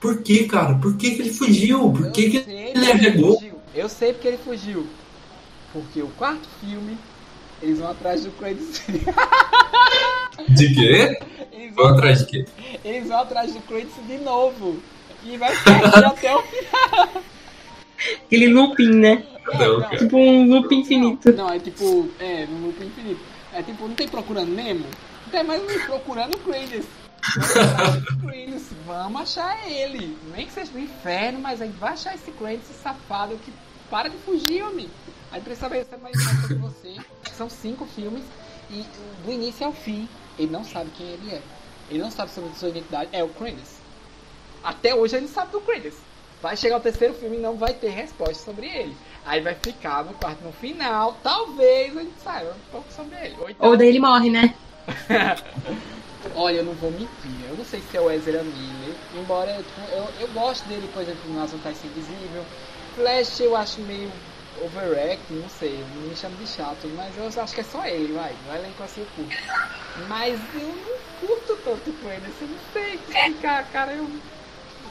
por 0.00 0.22
que, 0.22 0.44
cara? 0.44 0.74
Por 0.76 0.96
que, 0.96 1.10
que 1.10 1.22
ele 1.22 1.32
fugiu? 1.32 1.92
Por 1.92 2.10
que, 2.10 2.30
que 2.30 2.50
ele 2.50 2.90
arregou? 2.90 3.34
fugiu. 3.34 3.60
Eu 3.74 3.88
sei 3.88 4.12
porque 4.14 4.28
ele 4.28 4.38
fugiu. 4.38 4.86
Porque 5.72 6.02
o 6.02 6.08
quarto 6.08 6.48
filme, 6.60 6.96
eles 7.62 7.78
vão 7.78 7.90
atrás 7.90 8.24
do 8.24 8.30
Kratos. 8.32 8.80
De 10.48 10.74
quê? 10.74 11.18
Eles 11.52 11.74
vão, 11.74 11.88
atrás 11.88 12.20
de 12.20 12.26
quê? 12.26 12.46
eles 12.82 13.08
vão 13.08 13.18
atrás 13.18 13.52
do 13.52 13.60
Kratos 13.60 14.06
de 14.06 14.16
novo. 14.18 14.82
E 15.22 15.36
vai 15.36 15.54
ficar 15.54 15.84
aqui 15.84 16.04
até 16.04 16.34
o 16.34 16.42
final. 16.42 17.22
Aquele 18.24 18.48
looping, 18.48 18.94
né? 18.94 19.22
Não, 19.52 19.80
cara. 19.80 19.98
Tipo 19.98 20.16
um 20.16 20.48
loop 20.48 20.74
infinito. 20.74 21.30
Não, 21.32 21.50
é 21.50 21.58
tipo, 21.58 22.08
é, 22.18 22.46
no 22.46 22.66
loop 22.66 22.82
infinito. 22.82 23.20
É 23.52 23.62
tipo, 23.62 23.86
não 23.86 23.94
tem 23.94 24.08
procurando 24.08 24.50
Nemo? 24.50 24.86
Não 25.24 25.30
tem 25.30 25.44
mais 25.44 25.62
um 25.62 25.80
procurando 25.86 26.34
o 26.36 26.38
Kratos. 26.38 26.86
Kratos. 28.20 28.62
Vamos 28.86 29.20
achar 29.22 29.70
ele. 29.70 30.16
Nem 30.34 30.46
que 30.46 30.52
seja 30.52 30.72
no 30.72 30.80
inferno, 30.80 31.40
mas 31.40 31.60
a 31.60 31.66
gente 31.66 31.78
vai 31.78 31.92
achar 31.92 32.14
esse 32.14 32.30
Kratos 32.32 32.66
safado 32.82 33.36
que 33.38 33.52
para 33.90 34.08
de 34.08 34.16
fugir, 34.18 34.62
homem. 34.62 34.88
Aí 35.32 35.40
precisa 35.40 35.68
saber 35.68 35.86
mais 36.00 36.16
mais 36.16 36.40
sobre 36.40 36.54
você. 36.56 36.96
São 37.32 37.48
cinco 37.48 37.86
filmes 37.86 38.22
e 38.70 38.84
do 39.24 39.32
início 39.32 39.66
ao 39.66 39.72
fim 39.72 40.08
ele 40.38 40.50
não 40.50 40.64
sabe 40.64 40.90
quem 40.96 41.06
ele 41.06 41.30
é. 41.30 41.42
Ele 41.90 42.00
não 42.00 42.10
sabe 42.10 42.30
sobre 42.30 42.50
a 42.50 42.54
sua 42.54 42.68
identidade. 42.68 43.10
É 43.12 43.22
o 43.22 43.28
Kratos. 43.28 43.78
Até 44.62 44.94
hoje 44.94 45.16
ele 45.16 45.26
não 45.26 45.32
sabe 45.32 45.52
do 45.52 45.60
Kratos. 45.60 45.94
Vai 46.40 46.56
chegar 46.56 46.78
o 46.78 46.80
terceiro 46.80 47.12
filme 47.14 47.36
e 47.36 47.40
não 47.40 47.56
vai 47.56 47.74
ter 47.74 47.90
resposta 47.90 48.42
sobre 48.42 48.66
ele. 48.66 48.96
Aí 49.26 49.42
vai 49.42 49.54
ficar 49.54 50.04
no 50.04 50.14
quarto 50.14 50.42
no 50.42 50.52
final, 50.52 51.18
talvez 51.22 51.94
a 51.94 52.00
gente 52.00 52.18
saiba 52.22 52.52
um 52.52 52.72
pouco 52.72 52.90
sobre 52.90 53.14
ele. 53.16 53.36
Ou, 53.38 53.50
então... 53.50 53.68
Ou 53.68 53.76
daí 53.76 53.88
ele 53.88 54.00
morre, 54.00 54.30
né? 54.30 54.54
Olha, 56.32 56.58
eu 56.58 56.64
não 56.64 56.74
vou 56.74 56.90
mentir, 56.92 57.44
eu 57.46 57.56
não 57.56 57.64
sei 57.64 57.80
se 57.82 57.96
é 57.96 58.00
o 58.00 58.10
Ezra 58.10 58.44
Miller, 58.44 59.02
embora 59.10 59.50
eu, 59.52 59.64
eu, 59.88 60.14
eu 60.16 60.28
gosto 60.28 60.68
dele, 60.68 60.86
por 60.88 61.02
exemplo, 61.02 61.36
Azul 61.38 61.60
Tá 61.60 61.70
Invisível. 61.72 62.46
Flash 62.92 63.40
eu 63.40 63.56
acho 63.56 63.82
meio 63.82 64.22
overacting, 64.54 65.36
não 65.38 65.48
sei, 65.48 65.84
me 65.84 66.14
chamo 66.14 66.36
de 66.36 66.46
chato, 66.46 66.88
mas 66.90 67.16
eu 67.16 67.24
acho 67.26 67.54
que 67.54 67.60
é 67.60 67.64
só 67.64 67.84
ele, 67.86 68.12
vai, 68.12 68.36
no 68.36 68.52
elenco 68.52 68.82
assim 68.82 69.00
eu 69.00 69.06
curto. 69.06 69.48
Mas 69.94 70.52
eu 70.54 70.76
não 70.76 71.00
curto 71.16 71.56
tanto 71.62 71.92
com 71.94 72.10
ele, 72.10 72.26
assim, 72.26 72.46
não 72.46 72.58
sei 72.58 73.04
explicar, 73.08 73.68
cara, 73.70 73.94
eu 73.94 74.22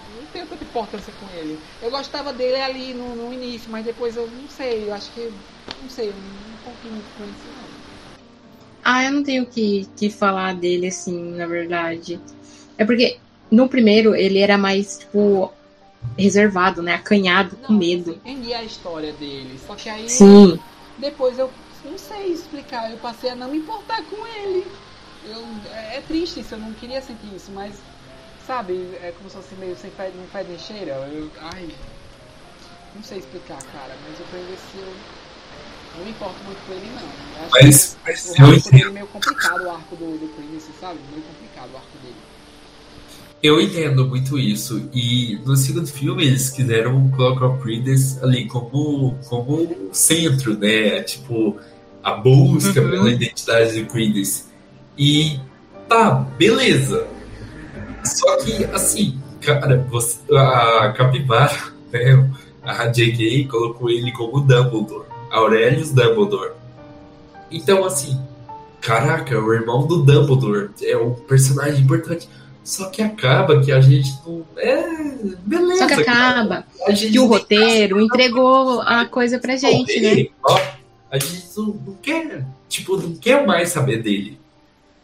não 0.07 0.27
tenho 0.27 0.47
tanta 0.47 0.63
importância 0.63 1.13
com 1.13 1.29
ele. 1.29 1.63
Eu 1.81 1.91
gostava 1.91 2.33
dele 2.33 2.57
ali 2.61 2.93
no, 2.93 3.15
no 3.15 3.33
início, 3.33 3.71
mas 3.71 3.85
depois 3.85 4.15
eu 4.15 4.27
não 4.29 4.47
sei, 4.47 4.89
eu 4.89 4.93
acho 4.93 5.11
que, 5.13 5.31
não 5.77 5.89
sei, 5.89 6.13
confio 6.61 6.91
muito 6.91 7.11
com 7.11 7.23
ele, 7.23 7.35
não. 7.45 7.68
Ah, 8.91 9.03
eu 9.03 9.11
não 9.11 9.21
tenho 9.21 9.45
que, 9.45 9.87
que 9.95 10.09
falar 10.09 10.55
dele 10.55 10.87
assim, 10.87 11.35
na 11.35 11.45
verdade. 11.45 12.19
É 12.75 12.83
porque 12.83 13.19
no 13.51 13.69
primeiro 13.69 14.15
ele 14.15 14.39
era 14.39 14.57
mais, 14.57 14.97
tipo, 14.97 15.53
reservado, 16.17 16.81
né? 16.81 16.95
Acanhado, 16.95 17.55
com 17.57 17.73
Não, 17.73 17.77
medo. 17.77 18.09
assim, 18.09 18.19
entendi 18.19 18.51
a 18.51 18.63
história 18.63 19.13
dele. 19.13 19.59
Só 19.59 19.75
que 19.75 19.89
aí 19.89 20.07
Sim. 20.07 20.59
depois 20.97 21.37
eu 21.37 21.53
não 21.85 21.99
sei 21.99 22.31
explicar. 22.33 22.89
Eu 22.89 22.97
passei 22.97 23.29
a 23.29 23.35
não 23.35 23.51
me 23.51 23.59
importar 23.59 24.03
com 24.05 24.25
ele. 24.25 24.71
Eu, 25.23 25.45
é, 25.71 25.97
é 25.97 26.01
triste 26.01 26.39
isso, 26.39 26.55
eu 26.55 26.59
não 26.59 26.73
queria 26.73 26.99
sentir 26.99 27.35
isso, 27.35 27.51
mas 27.51 27.83
sabe, 28.39 28.73
é 29.03 29.11
como 29.11 29.29
se 29.29 29.35
fosse 29.35 29.55
meio 29.55 29.75
sem 29.75 29.91
pé, 29.91 30.11
não 30.15 30.25
pé 30.25 30.43
nem 30.43 30.57
cheira. 30.57 30.93
Eu, 31.13 31.29
ai, 31.41 31.69
não 32.95 33.03
sei 33.03 33.19
explicar, 33.19 33.61
cara, 33.71 33.95
mas 34.01 34.19
eu 34.19 34.25
se 34.57 34.79
eu 34.79 34.97
não 35.99 36.05
me 36.05 36.11
importo 36.11 36.35
muito 36.45 36.57
com 36.65 36.73
ele 36.73 36.87
não. 36.95 37.01
Eu 37.01 37.45
acho 37.45 37.51
Mas- 37.53 37.97
mas 38.05 38.29
o 38.29 38.41
eu 38.41 38.53
entendo. 38.55 38.91
meio 38.93 39.07
complicado 39.07 39.63
o 39.63 39.69
arco 39.71 39.95
do, 39.95 40.05
do 40.17 40.27
Creed, 40.35 40.61
sabe? 40.79 40.99
Meio 41.11 41.23
complicado 41.23 41.69
o 41.73 41.77
arco 41.77 41.97
dele. 42.01 42.15
Eu 43.41 43.61
entendo 43.61 44.05
muito 44.05 44.37
isso. 44.37 44.89
E 44.93 45.39
no 45.45 45.55
segundo 45.55 45.87
filme 45.87 46.25
eles 46.25 46.49
quiseram 46.49 47.09
colocar 47.11 47.45
o 47.47 47.57
Creedence 47.59 48.19
ali 48.21 48.47
como, 48.47 49.17
como 49.29 49.89
centro, 49.93 50.57
né? 50.57 51.01
Tipo, 51.03 51.57
a 52.03 52.11
busca 52.15 52.81
Uhum. 52.81 52.89
pela 52.89 53.09
identidade 53.09 53.81
do 53.81 53.87
Creedence. 53.89 54.43
E 54.97 55.39
tá, 55.87 56.11
beleza. 56.37 57.07
Só 58.03 58.37
que, 58.43 58.65
assim, 58.65 59.21
cara, 59.41 59.85
você, 59.89 60.19
a 60.35 60.91
Capivara, 60.97 61.57
né? 61.91 62.29
A 62.61 62.87
J.K. 62.87 63.47
colocou 63.47 63.89
ele 63.89 64.11
como 64.11 64.41
Dumbledore. 64.41 65.05
Aurelius 65.31 65.91
Dumbledore. 65.91 66.51
Então, 67.51 67.85
assim, 67.85 68.19
caraca, 68.81 69.39
o 69.39 69.53
irmão 69.53 69.85
do 69.85 70.03
Dumbledore 70.03 70.69
é 70.83 70.97
um 70.97 71.13
personagem 71.13 71.81
importante. 71.81 72.27
Só 72.63 72.89
que 72.89 73.01
acaba 73.01 73.61
que 73.61 73.71
a 73.71 73.81
gente 73.81 74.11
não. 74.25 74.45
É. 74.57 74.83
Beleza. 75.43 75.79
Só 75.79 75.87
que 75.87 76.01
acaba 76.01 76.65
A 76.85 76.91
gente 76.91 77.13
que 77.13 77.19
o 77.19 77.25
roteiro 77.25 77.99
entregou 77.99 78.81
a 78.81 79.05
coisa 79.05 79.39
pra 79.39 79.55
gente, 79.55 79.99
né? 79.99 80.27
ó, 80.43 80.59
a 81.09 81.17
gente 81.17 81.45
não, 81.57 81.65
não 81.65 81.93
quer. 81.95 82.45
Tipo, 82.67 82.97
não 82.97 83.15
quer 83.15 83.45
mais 83.47 83.69
saber 83.69 84.03
dele. 84.03 84.37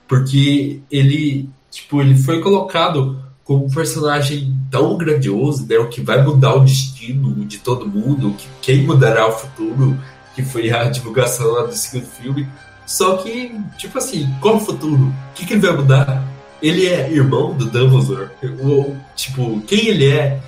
Porque 0.07 0.79
ele. 0.91 1.49
Tipo, 1.71 2.01
ele 2.01 2.15
foi 2.15 2.39
colocado 2.39 3.19
como 3.43 3.65
um 3.65 3.69
personagem 3.69 4.55
tão 4.69 4.97
grandioso, 4.97 5.65
né? 5.67 5.77
O 5.77 5.89
que 5.89 6.01
vai 6.01 6.23
mudar 6.23 6.55
o 6.55 6.63
destino 6.63 7.45
de 7.45 7.57
todo 7.59 7.87
mundo, 7.87 8.35
que 8.37 8.47
quem 8.61 8.83
mudará 8.83 9.27
o 9.27 9.31
futuro, 9.31 9.97
que 10.35 10.43
foi 10.43 10.69
a 10.71 10.83
divulgação 10.89 11.51
lá 11.51 11.63
do 11.63 11.73
segundo 11.73 12.05
filme. 12.07 12.47
Só 12.85 13.17
que, 13.17 13.51
tipo 13.77 13.97
assim, 13.97 14.29
qual 14.41 14.57
o 14.57 14.59
futuro? 14.59 15.05
O 15.07 15.33
que, 15.33 15.45
que 15.45 15.53
ele 15.53 15.61
vai 15.67 15.75
mudar? 15.75 16.23
Ele 16.61 16.85
é 16.87 17.11
irmão 17.11 17.53
do 17.53 17.65
Dumbledore? 17.65 18.29
Ou, 18.61 18.95
tipo, 19.15 19.59
quem 19.61 19.87
ele 19.87 20.07
é? 20.11 20.39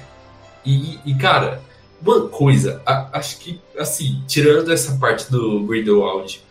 E, 0.66 1.00
e, 1.06 1.16
cara, 1.16 1.62
uma 2.02 2.28
coisa, 2.28 2.82
a- 2.86 3.10
acho 3.14 3.40
que, 3.40 3.60
assim, 3.78 4.22
tirando 4.28 4.72
essa 4.72 4.96
parte 4.98 5.32
do 5.32 5.62
Grindelwald, 5.66 6.42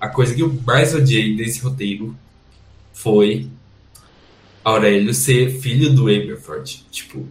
a 0.00 0.08
coisa 0.08 0.34
que 0.34 0.40
eu 0.42 0.52
mais 0.66 0.94
odiei 0.94 1.36
desse 1.36 1.60
roteiro 1.60 2.16
foi 2.92 3.48
Aurélio 4.64 5.14
ser 5.14 5.60
filho 5.60 5.92
do 5.94 6.02
Aberforth. 6.08 6.82
Tipo, 6.90 7.26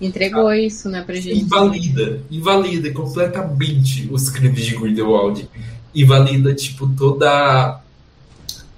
Entregou 0.00 0.52
isso, 0.52 0.88
né, 0.88 1.02
pra 1.02 1.14
gente. 1.14 1.40
invalida, 1.40 2.20
invalida 2.30 2.90
completamente 2.92 4.08
os 4.10 4.28
crimes 4.28 4.64
de 4.66 4.76
Grindelwald. 4.76 5.48
Invalida, 5.94 6.52
tipo, 6.54 6.86
toda 6.88 7.80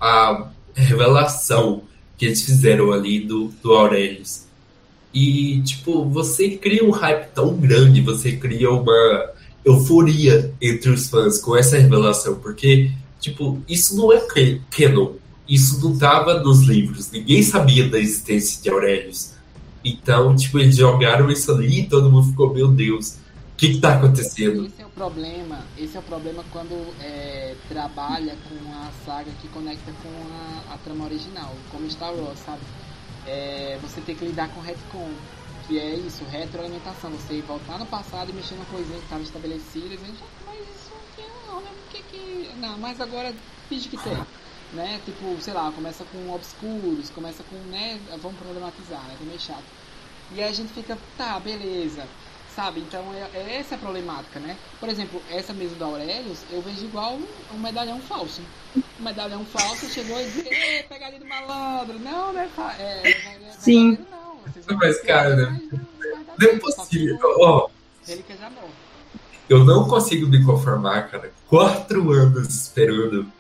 a 0.01 0.49
revelação 0.75 1.83
que 2.19 2.27
eles 2.27 2.43
fizeram 2.43 2.93
ali 2.93 3.21
do, 3.21 3.51
do 3.63 3.73
Aurelius. 3.73 4.43
E, 5.13 5.61
tipo, 5.63 6.05
você 6.05 6.51
cria 6.51 6.85
um 6.85 6.91
hype 6.91 7.29
tão 7.35 7.55
grande, 7.57 8.03
você 8.03 8.33
cria 8.33 8.71
uma 8.71 9.31
euforia 9.65 10.53
entre 10.61 10.91
os 10.91 11.09
fãs 11.09 11.39
com 11.41 11.57
essa 11.57 11.79
revelação, 11.79 12.37
porque, 12.37 12.91
tipo, 13.21 13.61
isso 13.69 13.97
não 13.97 14.13
é 14.13 14.21
ca- 14.21 14.59
canon. 14.71 15.13
Isso 15.49 15.81
não 15.83 15.97
tava 15.97 16.41
nos 16.43 16.63
livros. 16.63 17.11
Ninguém 17.11 17.43
sabia 17.43 17.89
da 17.89 17.99
existência 17.99 18.63
de 18.63 18.69
Aurelius. 18.69 19.31
Então, 19.89 20.35
tipo, 20.35 20.59
eles 20.59 20.77
jogaram 20.77 21.31
isso 21.31 21.53
ali 21.53 21.83
e 21.83 21.89
todo 21.89 22.11
mundo 22.11 22.27
ficou, 22.31 22.53
meu 22.53 22.67
Deus, 22.67 23.19
o 23.53 23.57
que 23.57 23.75
que 23.75 23.79
tá 23.81 23.95
acontecendo? 23.95 24.67
Esse 24.67 24.83
é 24.83 24.87
o 24.87 24.89
problema, 24.91 25.61
esse 25.79 25.97
é 25.97 26.01
o 26.01 26.03
problema 26.03 26.45
quando 26.51 26.75
é, 27.01 27.55
trabalha 27.69 28.37
com 28.49 28.73
a 28.73 28.91
saga 29.05 29.31
que 29.41 29.47
conecta 29.49 29.93
com 30.03 30.09
a, 30.35 30.75
a 30.75 30.79
trama 30.79 31.05
original, 31.05 31.55
como 31.71 31.89
Star 31.89 32.13
Wars, 32.13 32.41
sabe? 32.41 32.63
É, 33.29 33.79
você 33.81 34.01
tem 34.01 34.17
que 34.17 34.25
lidar 34.25 34.49
com 34.49 34.61
retcon, 34.61 35.09
que 35.69 35.79
é 35.79 35.95
isso, 35.95 36.25
retroalimentação, 36.33 37.11
você 37.11 37.41
voltar 37.43 37.79
no 37.79 37.87
passado 37.87 38.31
e 38.31 38.33
mexer 38.33 38.57
numa 38.57 38.67
coisinha 38.67 38.99
que 38.99 39.05
estava 39.05 39.23
estabelecida, 39.23 39.87
e 39.87 39.97
dizer, 39.97 40.07
"Gente, 40.07 40.23
mas 40.45 40.59
isso 40.59 40.93
aqui 41.13 41.29
não, 41.47 41.61
né? 41.61 41.71
Por 41.71 41.93
que 41.93 42.03
que... 42.11 42.51
Não, 42.59 42.77
mas 42.79 43.01
agora 43.01 43.33
finge 43.69 43.89
que 43.89 43.97
tem. 43.99 44.17
Né? 44.73 45.01
Tipo, 45.05 45.37
sei 45.41 45.55
lá, 45.55 45.71
começa 45.73 46.05
com 46.05 46.31
obscuros, 46.35 47.09
começa 47.11 47.43
com, 47.45 47.57
né? 47.71 47.99
Vamos 48.21 48.37
problematizar, 48.39 49.01
né? 49.05 49.15
Que 49.17 49.25
é 49.25 49.27
meio 49.27 49.41
chato. 49.41 49.63
E 50.33 50.43
aí 50.43 50.49
a 50.49 50.53
gente 50.53 50.73
fica, 50.73 50.99
tá, 51.17 51.39
beleza. 51.39 52.03
Sabe? 52.55 52.81
Então 52.81 53.05
é, 53.15 53.29
é 53.39 53.57
essa 53.61 53.75
a 53.75 53.79
problemática, 53.79 54.41
né? 54.41 54.57
Por 54.81 54.89
exemplo, 54.89 55.23
essa 55.31 55.53
mesa 55.53 55.75
da 55.77 55.85
Aurelius, 55.85 56.39
eu 56.51 56.63
vejo 56.63 56.85
igual 56.87 57.13
um, 57.15 57.27
um 57.55 57.59
medalhão 57.59 58.01
falso. 58.01 58.41
Um 58.75 59.03
medalhão 59.05 59.45
falso 59.45 59.87
chegou 59.91 60.19
e 60.19 60.25
disse, 60.25 60.49
"Ê, 60.49 60.83
pegadinha 60.85 61.21
do 61.21 61.27
malandro. 61.27 61.99
Não, 61.99 62.33
não 62.33 62.41
é, 62.41 62.49
fa- 62.49 62.75
é, 62.79 63.03
é, 63.05 63.11
é 63.11 63.51
Sim. 63.59 63.91
verdadeiro, 63.97 64.11
não. 64.11 64.37
Vocês 64.53 64.65
vão 64.67 64.77
Mas, 64.79 65.01
cara, 65.03 65.37
não 65.37 65.45
é 65.45 65.61
Não 66.41 66.49
é 66.51 66.59
possível. 66.59 67.19
Ó, 67.41 67.69
Relíquia 68.07 68.37
já 68.39 68.49
morre. 68.49 68.73
eu 69.51 69.65
não 69.65 69.87
consigo 69.87 70.27
me 70.27 70.43
conformar, 70.45 71.09
cara. 71.11 71.31
Quatro 71.49 72.11
anos 72.11 72.49
esperando 72.49 73.31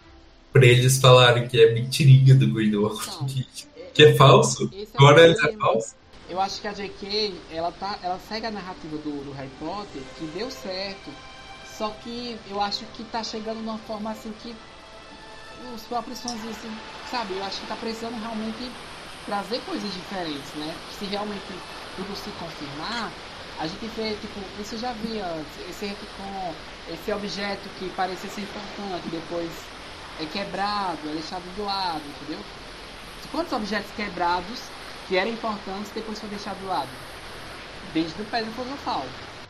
pra 0.59 0.66
eles 0.66 0.99
falarem 0.99 1.47
que 1.49 1.61
é 1.61 1.73
mentirinha 1.73 2.35
do 2.35 2.47
Grindelwald, 2.49 3.01
Não. 3.07 3.27
que, 3.27 3.47
que 3.95 4.03
é 4.05 4.15
falso. 4.15 4.70
É 4.73 4.87
Agora 4.95 5.31
é 5.31 5.35
problema. 5.35 5.65
falso. 5.65 5.95
Eu 6.28 6.41
acho 6.41 6.61
que 6.61 6.66
a 6.66 6.73
J.K. 6.73 7.35
ela 7.53 7.70
tá, 7.73 7.99
ela 8.03 8.19
segue 8.28 8.47
a 8.47 8.51
narrativa 8.51 8.97
do, 8.97 9.24
do 9.24 9.33
Harry 9.33 9.51
Potter 9.61 10.03
que 10.19 10.27
deu 10.27 10.51
certo. 10.51 11.11
Só 11.78 11.91
que 12.03 12.37
eu 12.51 12.61
acho 12.61 12.85
que 12.97 13.05
tá 13.05 13.23
chegando 13.23 13.59
numa 13.59 13.78
forma 13.78 14.11
assim 14.11 14.33
que 14.43 14.55
os 15.74 15.83
próprios 15.83 16.20
fãs 16.20 16.33
assim, 16.33 16.70
sabe? 17.11 17.35
Eu 17.37 17.45
acho 17.45 17.61
que 17.61 17.66
tá 17.66 17.77
precisando 17.77 18.19
realmente 18.20 18.70
trazer 19.27 19.61
coisas 19.61 19.93
diferentes, 19.93 20.55
né? 20.55 20.74
Se 20.99 21.05
realmente 21.05 21.43
tudo 21.97 22.16
se 22.16 22.31
confirmar, 22.31 23.12
a 23.59 23.66
gente 23.66 23.87
vê, 23.97 24.15
tipo, 24.15 24.41
isso 24.61 24.74
eu 24.74 24.78
já 24.78 24.93
vi 24.93 25.19
antes, 25.20 25.69
esse 25.69 25.87
retcon, 25.87 26.55
esse 26.93 27.12
objeto 27.12 27.69
que 27.78 27.89
parecia 27.91 28.31
ser 28.31 28.43
importante, 28.43 29.09
depois 29.11 29.51
é 30.21 30.27
quebrado, 30.27 31.09
é 31.09 31.13
deixado 31.13 31.43
do 31.57 31.65
lado, 31.65 32.03
entendeu? 32.07 32.39
Quantos 33.31 33.53
objetos 33.53 33.91
quebrados 33.93 34.61
que 35.09 35.17
eram 35.17 35.31
importantes 35.31 35.91
depois 35.93 36.19
foi 36.21 36.29
deixado 36.29 36.59
do 36.59 36.67
lado? 36.67 36.89
Desde 37.93 38.21
o 38.21 38.25
Pedro 38.25 38.51
Filosofal. 38.53 39.05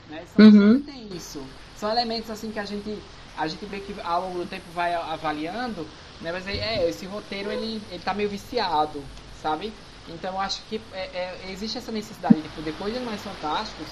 Né? 0.09 0.25
Só 0.33 0.43
Uhum. 0.43 0.81
tem 0.83 1.09
isso. 1.17 1.43
São 1.79 1.91
elementos 1.91 2.31
assim 2.31 2.51
que 2.51 2.59
a 2.59 2.65
gente, 2.65 3.03
a 3.37 3.47
gente 3.47 3.65
vê 3.67 3.81
que 3.81 3.95
ao 4.01 4.23
longo 4.23 4.39
do 4.41 4.47
tempo 4.47 4.71
vai 4.73 4.95
avaliando, 4.95 5.87
né? 6.21 6.33
Mas 6.33 6.47
é, 6.47 6.89
esse 6.89 7.07
roteiro 7.07 7.51
ele, 7.51 7.83
ele 7.91 8.03
tá 8.03 8.15
meio 8.15 8.29
viciado, 8.29 9.03
sabe? 9.43 9.73
Então 10.09 10.35
eu 10.35 10.41
acho 10.41 10.63
que 10.69 10.81
é, 10.93 10.99
é, 11.45 11.51
existe 11.51 11.79
essa 11.79 11.93
necessidade 11.93 12.41
de, 12.41 12.63
depois 12.63 12.93
de 12.93 12.99
Animais 12.99 13.23
Fantásticos, 13.23 13.87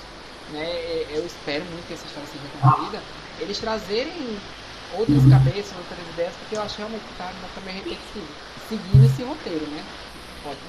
né? 0.49 0.65
é, 0.65 1.07
Eu 1.11 1.27
espero 1.27 1.65
muito 1.67 1.87
que 1.87 1.95
essa 1.95 2.07
história 2.07 2.29
seja 2.29 2.49
concluída, 2.49 3.03
eles 3.39 3.59
trazerem 3.59 4.41
outras 4.95 5.27
cabeças, 5.27 5.77
outras 5.79 6.09
ideias, 6.09 6.37
porque 6.37 6.57
eu 6.57 6.63
acho 6.63 6.79
realmente 6.79 7.07
que 7.07 7.15
tá, 7.15 7.33
tá 7.55 7.61
meio 7.61 7.77
repetitivo. 7.79 8.39
Seguindo 8.57 9.05
esse 9.05 9.23
roteiro, 9.23 9.67
né? 9.69 9.91
Pode. 10.43 10.61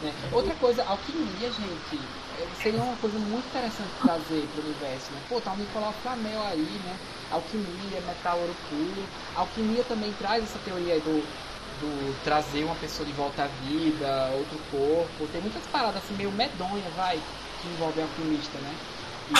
Né? 0.00 0.14
Outra 0.30 0.56
coisa, 0.56 0.84
alquimia, 0.84 1.52
gente, 1.52 2.10
é, 2.32 2.54
seria 2.54 2.82
uma 2.82 2.96
coisa 2.98 3.18
muito 3.18 3.46
interessante 3.46 3.98
trazer 4.00 4.48
para 4.48 4.60
o 4.60 4.64
universo, 4.64 5.12
né? 5.12 5.22
Pô, 5.28 5.40
tá 5.40 5.52
o 5.52 5.56
Nicolau 5.56 5.92
Flamel 5.92 6.42
aí, 6.42 6.80
né? 6.80 7.00
Alquimia, 7.28 8.00
metal 8.00 8.40
ouro 8.40 8.56
puro. 8.68 9.12
Alquimia 9.34 9.84
também 9.84 10.14
traz 10.14 10.44
essa 10.44 10.58
teoria 10.58 10.94
aí 10.94 11.00
do, 11.02 11.28
do 11.78 12.20
trazer 12.22 12.64
uma 12.64 12.76
pessoa 12.76 13.06
de 13.06 13.12
volta 13.12 13.44
à 13.44 13.48
vida, 13.48 14.30
outro 14.32 14.58
corpo. 14.60 15.28
Tem 15.28 15.40
muitas 15.40 15.66
paradas 15.66 16.02
assim 16.04 16.14
meio 16.14 16.32
medonha, 16.32 16.90
vai, 16.90 17.26
que 17.58 17.68
envolvem 17.68 18.04
alquimista, 18.04 18.60
né? 18.60 18.78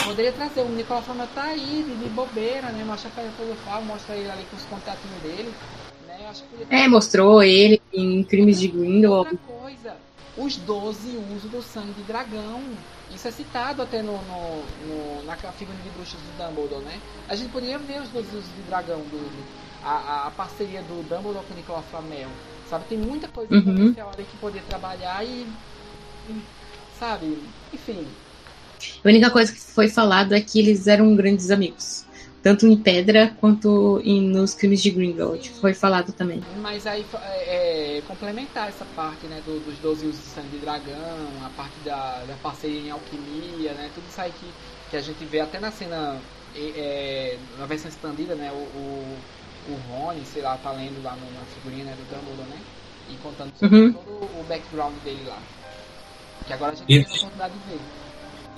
Poderia 0.05 0.31
trazer, 0.31 0.61
o 0.61 0.69
Nicolau 0.69 1.01
Flamel 1.03 1.27
tá 1.35 1.43
aí, 1.43 1.83
de, 1.83 1.95
de 1.95 2.09
bobeira, 2.09 2.71
né? 2.71 2.83
Mostra 2.83 3.09
pra 3.11 3.23
ele 3.23 3.33
filosofar, 3.33 3.81
mostra 3.81 4.15
ele 4.15 4.29
ali 4.29 4.45
com 4.45 4.55
os 4.55 4.65
contatinhos 4.65 5.21
dele. 5.21 5.53
Né? 6.07 6.31
Podia 6.49 6.83
É, 6.83 6.87
mostrou 6.87 7.43
ele 7.43 7.81
em 7.93 8.23
Crimes 8.23 8.59
de 8.59 8.67
Grindelwald. 8.69 9.29
Outra 9.31 9.47
coisa, 9.61 9.95
os 10.37 10.55
12 10.57 11.17
usos 11.35 11.51
do 11.51 11.61
sangue 11.61 11.91
de 11.93 12.03
dragão. 12.03 12.61
Isso 13.13 13.27
é 13.27 13.31
citado 13.31 13.81
até 13.81 14.01
no, 14.01 14.13
no, 14.13 14.63
no- 14.87 15.23
na 15.25 15.35
figura 15.35 15.77
de 15.83 15.89
bruxas 15.89 16.19
do 16.21 16.37
Dumbledore, 16.37 16.83
né? 16.85 17.01
A 17.27 17.35
gente 17.35 17.51
poderia 17.51 17.77
ver 17.77 18.01
os 18.01 18.09
12 18.09 18.29
usos 18.37 18.55
de 18.55 18.61
dragão, 18.61 18.99
do, 18.99 19.19
a, 19.83 19.91
a- 19.91 20.27
a 20.27 20.31
parceria 20.31 20.81
do 20.81 21.03
Dumbledore 21.03 21.45
com 21.45 21.53
o 21.53 21.57
Nicolau 21.57 21.83
Flamel. 21.83 22.29
Sabe, 22.69 22.85
tem 22.85 22.97
muita 22.97 23.27
coisa 23.27 23.53
Uhum. 23.53 23.63
potencial 23.63 24.09
ali 24.13 24.23
que 24.23 24.37
poder 24.37 24.63
trabalhar 24.63 25.25
e, 25.25 25.45
e, 26.29 26.41
Sabe, 26.97 27.37
enfim. 27.73 28.05
A 29.03 29.07
única 29.09 29.29
coisa 29.31 29.51
que 29.53 29.59
foi 29.59 29.87
falado 29.89 30.33
é 30.33 30.41
que 30.41 30.59
eles 30.59 30.87
eram 30.87 31.15
grandes 31.15 31.49
amigos. 31.51 32.05
Tanto 32.41 32.65
em 32.67 32.81
Pedra 32.81 33.35
quanto 33.39 34.01
em, 34.03 34.29
nos 34.29 34.53
crimes 34.55 34.81
de 34.81 34.91
Grindelwald. 34.91 35.51
Foi 35.59 35.73
falado 35.73 36.13
também. 36.13 36.47
Mas 36.59 36.87
aí 36.87 37.07
é, 37.21 37.97
é, 37.99 38.01
complementar 38.01 38.67
essa 38.67 38.83
parte 38.85 39.27
né, 39.27 39.41
do- 39.41 39.59
dos 39.59 39.79
12 39.79 40.07
usos 40.07 40.23
de 40.23 40.29
sangue 40.31 40.49
de 40.49 40.59
dragão, 40.59 41.41
a 41.43 41.49
parte 41.51 41.79
da, 41.79 42.25
da 42.25 42.35
parceria 42.37 42.79
em 42.79 42.89
alquimia, 42.89 43.73
né? 43.75 43.89
Tudo 43.91 44.07
isso 44.07 44.19
aí 44.19 44.33
que, 44.33 44.57
que 44.89 44.95
a 44.97 45.01
gente 45.01 45.23
vê 45.25 45.39
até 45.39 45.59
na 45.59 45.71
cena, 45.71 46.27
é, 46.51 47.35
é, 47.35 47.37
na 47.39 47.65
versão 47.67 47.89
expandida, 47.89 48.35
né? 48.35 48.51
O, 48.51 48.57
o, 48.57 49.25
o 49.63 49.75
Rony, 49.75 50.25
sei 50.25 50.41
lá, 50.41 50.57
tá 50.57 50.71
lendo 50.71 50.99
lá 51.01 51.15
na 51.15 51.45
figurinha 51.45 51.85
né, 51.85 51.95
do 51.95 52.05
Dumbledore, 52.05 52.49
né? 52.49 52.65
E 53.05 53.17
contando 53.17 53.55
sobre 53.55 53.79
Uhum. 53.79 53.91
todo 53.91 54.09
o 54.35 54.43
background 54.43 54.99
dele 55.01 55.23
lá. 55.23 55.47
Que 56.45 56.53
agora 56.53 56.71
a 56.73 56.75
gente 56.75 56.89
E- 56.89 57.03
tem 57.03 57.07
a 57.09 57.15
oportunidade 57.15 57.59
de 57.59 57.65
ver. 57.65 57.91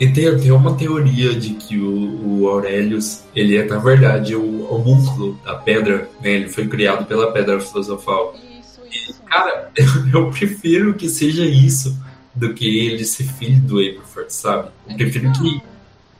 E 0.03 0.11
tem 0.11 0.27
até 0.27 0.51
uma 0.51 0.75
teoria 0.75 1.33
de 1.33 1.53
que 1.53 1.79
o, 1.79 2.41
o 2.41 2.49
Aurelius, 2.49 3.23
ele 3.33 3.55
é 3.55 3.63
na 3.63 3.77
verdade 3.77 4.35
o 4.35 4.69
homúnculo 4.69 5.39
da 5.45 5.55
pedra, 5.55 6.09
né? 6.19 6.31
Ele 6.31 6.49
foi 6.49 6.67
criado 6.67 7.05
pela 7.05 7.31
pedra 7.31 7.57
filosofal. 7.61 8.35
Isso, 8.35 8.81
isso. 8.91 9.21
Cara, 9.23 9.71
eu 10.13 10.29
prefiro 10.29 10.93
que 10.95 11.07
seja 11.07 11.45
isso 11.45 11.97
do 12.35 12.53
que 12.53 12.85
ele 12.85 13.05
ser 13.05 13.23
filho 13.23 13.61
do 13.61 13.79
Aberforth, 13.79 14.29
sabe? 14.29 14.71
Eu 14.89 14.97
prefiro 14.97 15.31
que, 15.31 15.61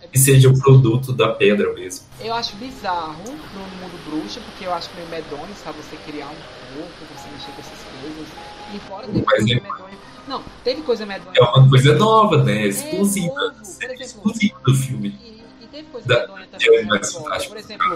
É 0.01 0.07
que 0.07 0.18
seja 0.18 0.47
o 0.47 0.57
produto 0.57 1.11
da 1.11 1.34
pedra 1.34 1.73
mesmo. 1.73 2.05
Eu 2.22 2.34
acho 2.35 2.55
bizarro 2.55 3.26
no 3.26 3.60
mundo 3.81 3.99
bruxa, 4.10 4.39
porque 4.45 4.64
eu 4.64 4.73
acho 4.73 4.89
meio 4.95 5.10
medonho, 5.10 5.53
sabe? 5.61 5.80
Você 5.80 5.97
criar 6.10 6.27
um 6.27 6.77
corpo, 6.77 6.93
você 7.14 7.27
mexer 7.30 7.51
com 7.51 7.60
essas 7.60 7.84
coisas. 7.99 8.27
E 8.73 8.80
fora 8.88 9.07
teve 9.07 9.26
Mas 9.26 9.51
é-. 9.51 10.12
Não, 10.28 10.44
teve 10.64 10.82
coisa 10.82 11.06
medonha. 11.06 11.34
É 11.38 11.44
uma 11.44 11.70
coisa 11.70 11.95
nova, 11.95 12.44
né? 12.44 12.64
É 12.64 12.68
Exclusiva. 12.68 13.34
É 13.82 13.86
exemplo. 13.86 14.04
exclusiva 14.04 14.60
do 14.66 14.74
filme. 14.76 15.10
E, 15.22 15.44
e 15.64 15.68
teve 15.68 15.88
coisa 15.90 16.08
Da- 16.08 16.20
medonha 16.22 16.48
de 16.48 16.66
também. 16.66 16.88
Fantástico. 16.88 17.54
Por 17.54 17.58
exemplo, 17.58 17.95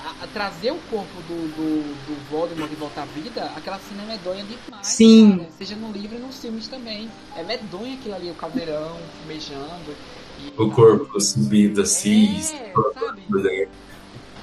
a- 0.00 0.24
a 0.24 0.26
trazer 0.28 0.70
o 0.72 0.78
corpo 0.90 1.20
do, 1.22 1.48
do, 1.48 1.82
do 2.06 2.30
Voldemort 2.30 2.70
de 2.70 2.76
volta 2.76 3.02
à 3.02 3.04
vida, 3.04 3.44
aquela 3.56 3.78
cena 3.78 4.02
é 4.04 4.06
medonha 4.06 4.44
demais. 4.44 4.86
Sim. 4.86 5.38
cara. 5.38 5.50
Seja 5.58 5.76
no 5.76 5.92
livro 5.92 6.16
e 6.16 6.20
nos 6.20 6.38
filmes 6.38 6.68
também. 6.68 7.10
É 7.36 7.42
medonho 7.42 7.94
aquilo 7.94 8.14
ali, 8.14 8.30
o 8.30 8.34
caldeirão, 8.34 8.96
beijando. 9.26 9.94
E, 10.40 10.52
O 10.60 10.70
corpo 10.70 11.20
subindo 11.20 11.82
assim. 11.82 12.38
É, 12.38 12.72
sabe? 12.94 13.22
né? 13.28 13.66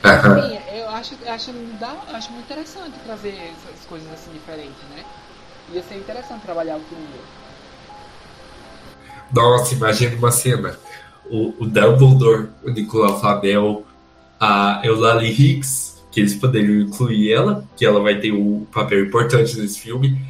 Sim, 0.05 0.77
eu 0.77 0.89
acho, 0.89 1.15
eu 1.25 1.33
acho, 1.33 1.51
dá, 1.79 1.97
eu 2.09 2.15
acho 2.15 2.31
muito 2.31 2.45
interessante 2.45 2.93
trazer 3.05 3.29
essas 3.33 3.85
coisas 3.87 4.11
assim 4.13 4.31
diferentes, 4.33 4.77
né? 4.95 5.03
Ia 5.73 5.83
ser 5.83 5.95
interessante 5.95 6.41
trabalhar 6.41 6.77
o 6.77 6.79
que 6.81 6.95
Nossa, 9.33 9.73
imagina 9.73 10.15
uma 10.15 10.31
cena. 10.31 10.77
O, 11.29 11.53
o 11.59 11.65
Dumbledore, 11.65 12.49
o 12.63 12.69
Nicolau 12.69 13.19
Flamel, 13.19 13.85
a 14.39 14.81
Eulalie 14.83 15.31
Hicks, 15.31 16.03
que 16.11 16.19
eles 16.19 16.35
poderiam 16.35 16.81
incluir 16.81 17.33
ela, 17.33 17.67
que 17.75 17.85
ela 17.85 17.99
vai 17.99 18.19
ter 18.19 18.31
um 18.31 18.65
papel 18.65 19.05
importante 19.05 19.57
nesse 19.57 19.79
filme, 19.79 20.21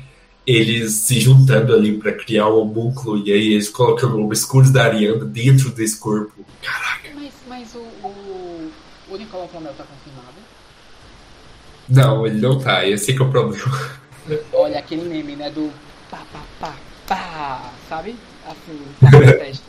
eles 0.48 0.94
se 0.94 1.20
juntando 1.20 1.74
ali 1.74 1.98
pra 1.98 2.14
criar 2.14 2.48
o 2.48 2.62
homúnculo, 2.62 3.18
e 3.18 3.32
aí 3.32 3.54
eles 3.54 3.70
colocando 3.70 4.18
o 4.18 4.32
escuros 4.32 4.72
da 4.72 4.86
Ariana 4.86 5.26
dentro 5.26 5.70
desse 5.70 6.00
corpo. 6.00 6.46
Mas, 7.14 7.34
mas 7.48 7.76
o, 7.76 7.80
o, 7.80 8.72
o 9.10 9.18
Nicolau 9.18 9.48
Flamel 9.50 9.74
tá 9.74 9.84
confirmado? 9.84 10.36
Não, 11.90 12.26
ele 12.26 12.40
não 12.40 12.58
tá, 12.60 12.88
esse 12.88 13.14
que 13.14 13.22
é 13.22 13.26
o 13.26 13.30
problema. 13.30 13.66
Olha 14.54 14.80
aquele 14.80 15.08
meme, 15.08 15.36
né? 15.36 15.50
Do 15.50 15.72
pá, 16.10 16.22
pá, 16.32 16.40
pá, 16.60 16.76
pá, 17.08 17.74
sabe? 17.90 18.16
Assim, 18.48 18.80
tá 19.00 19.12
na 19.20 19.34
testa. 19.34 19.64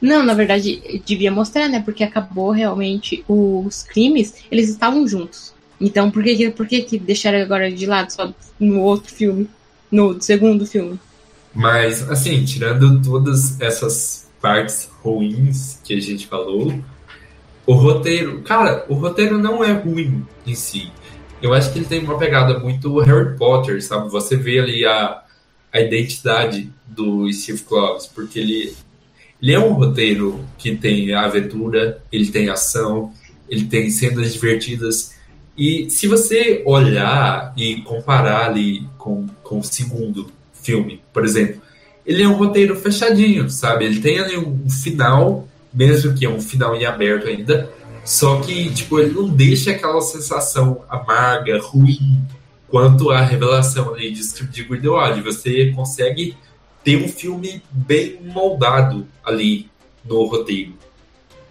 Não, 0.00 0.22
na 0.22 0.34
verdade, 0.34 1.00
devia 1.04 1.30
mostrar, 1.30 1.68
né? 1.68 1.80
Porque 1.84 2.04
acabou 2.04 2.50
realmente 2.50 3.24
os 3.28 3.82
crimes, 3.82 4.34
eles 4.50 4.68
estavam 4.68 5.06
juntos. 5.08 5.54
Então, 5.80 6.10
por 6.10 6.22
que, 6.22 6.36
que- 6.36 6.50
por 6.50 6.66
que, 6.66 6.82
que 6.82 6.98
deixaram 6.98 7.40
agora 7.40 7.70
de 7.70 7.86
lado 7.86 8.10
só 8.10 8.32
no 8.60 8.80
outro 8.80 9.12
filme? 9.12 9.48
No 9.90 10.20
segundo 10.20 10.66
filme? 10.66 10.98
Mas, 11.54 12.08
assim, 12.10 12.44
tirando 12.44 13.00
todas 13.02 13.60
essas 13.60 14.28
partes 14.40 14.88
ruins 15.02 15.78
que 15.84 15.94
a 15.94 16.00
gente 16.00 16.26
falou, 16.26 16.78
o 17.66 17.72
roteiro, 17.74 18.42
cara, 18.42 18.84
o 18.88 18.94
roteiro 18.94 19.38
não 19.38 19.62
é 19.64 19.72
ruim 19.72 20.24
em 20.46 20.54
si. 20.54 20.90
Eu 21.44 21.52
acho 21.52 21.70
que 21.70 21.78
ele 21.78 21.84
tem 21.84 22.00
uma 22.00 22.16
pegada 22.16 22.58
muito 22.58 23.00
Harry 23.00 23.36
Potter, 23.36 23.84
sabe? 23.84 24.08
Você 24.08 24.34
vê 24.34 24.60
ali 24.60 24.86
a, 24.86 25.22
a 25.70 25.78
identidade 25.78 26.72
do 26.86 27.30
Steve 27.30 27.60
Kloves, 27.64 28.06
porque 28.06 28.38
ele, 28.38 28.74
ele 29.42 29.52
é 29.52 29.58
um 29.58 29.74
roteiro 29.74 30.42
que 30.56 30.74
tem 30.74 31.12
aventura, 31.12 32.02
ele 32.10 32.30
tem 32.30 32.48
ação, 32.48 33.12
ele 33.46 33.66
tem 33.66 33.90
cenas 33.90 34.32
divertidas. 34.32 35.16
E 35.54 35.90
se 35.90 36.06
você 36.06 36.62
olhar 36.64 37.52
e 37.58 37.82
comparar 37.82 38.46
ali 38.46 38.88
com, 38.96 39.26
com 39.42 39.58
o 39.58 39.62
segundo 39.62 40.32
filme, 40.54 41.02
por 41.12 41.26
exemplo, 41.26 41.60
ele 42.06 42.22
é 42.22 42.26
um 42.26 42.36
roteiro 42.36 42.74
fechadinho, 42.74 43.50
sabe? 43.50 43.84
Ele 43.84 44.00
tem 44.00 44.18
ali 44.18 44.38
um 44.38 44.70
final, 44.70 45.46
mesmo 45.74 46.14
que 46.14 46.24
é 46.24 46.30
um 46.30 46.40
final 46.40 46.74
em 46.74 46.86
aberto 46.86 47.28
ainda, 47.28 47.70
só 48.04 48.40
que, 48.40 48.72
tipo, 48.72 49.00
ele 49.00 49.14
não 49.14 49.28
deixa 49.28 49.70
aquela 49.70 50.00
sensação 50.02 50.84
amarga, 50.88 51.58
ruim, 51.60 52.22
quanto 52.68 53.10
a 53.10 53.20
revelação 53.22 53.94
ali 53.94 54.10
de 54.10 54.20
Script 54.20 54.54
de 54.54 54.64
Grindelwald. 54.64 55.20
Você 55.22 55.72
consegue 55.72 56.36
ter 56.82 57.02
um 57.02 57.08
filme 57.08 57.62
bem 57.70 58.20
moldado 58.22 59.06
ali 59.24 59.70
no 60.04 60.24
roteiro. 60.26 60.74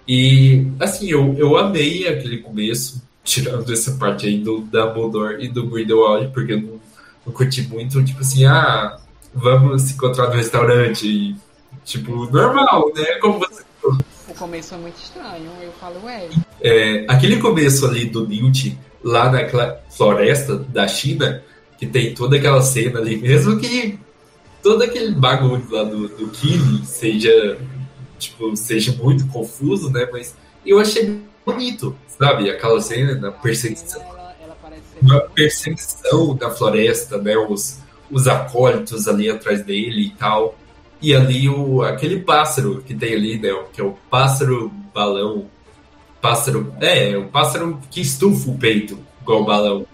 E, 0.08 0.68
assim, 0.80 1.10
eu, 1.10 1.34
eu 1.38 1.58
amei 1.58 2.08
aquele 2.08 2.38
começo, 2.38 3.02
tirando 3.24 3.72
essa 3.74 3.94
parte 3.94 4.28
aí 4.28 4.38
do 4.38 4.60
Dumbledore 4.60 5.44
e 5.44 5.48
do 5.48 5.66
Grindelwald, 5.66 6.30
porque 6.34 6.54
eu 6.54 6.62
não, 6.62 6.80
não 7.26 7.34
curti 7.34 7.64
muito, 7.64 8.04
tipo 8.04 8.20
assim, 8.20 8.46
ah, 8.46 9.00
vamos 9.34 9.84
se 9.84 9.94
encontrar 9.94 10.28
no 10.28 10.36
restaurante, 10.36 11.08
e, 11.08 11.36
tipo, 11.84 12.30
normal, 12.30 12.92
né? 12.94 13.16
Como 13.22 13.40
você 13.40 13.64
O 14.34 14.36
começo 14.36 14.74
é 14.74 14.78
muito 14.78 14.98
estranho. 14.98 15.50
Eu 15.62 15.72
falo, 15.74 16.04
ué, 16.06 16.28
é, 16.60 17.06
aquele 17.08 17.38
começo 17.38 17.86
ali 17.86 18.06
do 18.06 18.28
Newt, 18.28 18.76
lá 19.04 19.32
naquela 19.32 19.80
floresta 19.92 20.56
da 20.58 20.88
China, 20.88 21.44
que 21.78 21.86
tem 21.86 22.16
toda 22.16 22.38
aquela 22.38 22.62
cena 22.62 23.00
ali, 23.00 23.16
mesmo 23.18 23.60
que 23.60 24.00
todo 24.64 24.82
aquele 24.82 25.14
bagulho 25.14 25.68
lá 25.70 25.84
do, 25.84 26.08
do 26.08 26.30
Killing 26.30 26.84
seja, 26.84 27.58
tipo, 28.18 28.56
seja 28.56 28.92
muito 28.94 29.28
confuso, 29.28 29.92
né? 29.92 30.08
Mas 30.12 30.36
eu 30.66 30.80
achei 30.80 31.22
bonito, 31.46 31.96
sabe? 32.08 32.50
Aquela 32.50 32.82
cena 32.82 33.14
da 33.14 33.32
perseguição, 33.32 34.02
ela, 34.02 34.36
ela 34.42 34.58
parece 34.60 34.82
ser. 34.94 35.06
uma 35.06 35.20
perseguição 35.22 36.36
da 36.36 36.50
floresta, 36.50 37.18
né? 37.20 37.38
Os, 37.38 37.80
os 38.10 38.28
acólitos 38.28 39.08
ali 39.08 39.30
atrás 39.30 39.64
dele 39.64 40.08
e 40.08 40.10
tal. 40.12 40.58
E 41.04 41.14
ali 41.14 41.50
o, 41.50 41.82
aquele 41.82 42.22
pássaro 42.22 42.82
que 42.82 42.96
tem 42.96 43.14
ali, 43.14 43.38
né? 43.38 43.50
Que 43.74 43.82
é 43.82 43.84
o 43.84 43.92
pássaro 44.10 44.72
balão. 44.94 45.48
Pássaro. 46.22 46.74
É, 46.80 47.18
o 47.18 47.26
pássaro 47.26 47.78
que 47.92 48.00
estufa 48.00 48.50
o 48.50 48.58
peito, 48.58 48.98
igual 49.22 49.42
o 49.42 49.46
balão. 49.46 49.86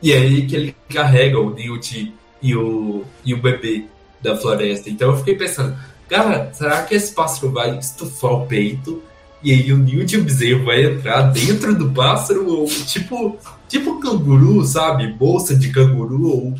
E 0.00 0.10
é 0.10 0.16
aí 0.16 0.46
que 0.46 0.56
ele 0.56 0.76
carrega 0.88 1.38
o 1.38 1.50
Newt 1.50 2.14
e 2.40 2.56
o, 2.56 3.04
e 3.22 3.34
o 3.34 3.42
bebê 3.42 3.84
da 4.22 4.34
floresta. 4.34 4.88
Então 4.88 5.10
eu 5.10 5.18
fiquei 5.18 5.36
pensando, 5.36 5.76
cara, 6.08 6.50
será 6.54 6.82
que 6.82 6.94
esse 6.94 7.12
pássaro 7.12 7.52
vai 7.52 7.78
estufar 7.78 8.32
o 8.32 8.46
peito? 8.46 9.02
E 9.42 9.52
aí 9.52 9.70
o 9.70 9.76
Newt 9.76 10.16
o 10.16 10.24
bezerro 10.24 10.64
vai 10.64 10.82
entrar 10.82 11.24
dentro 11.24 11.74
do 11.74 11.90
pássaro, 11.90 12.48
ou 12.48 12.64
tipo, 12.66 13.38
tipo 13.68 14.00
canguru, 14.00 14.64
sabe? 14.64 15.08
Bolsa 15.08 15.54
de 15.54 15.68
canguru, 15.68 16.26
ou 16.26 16.54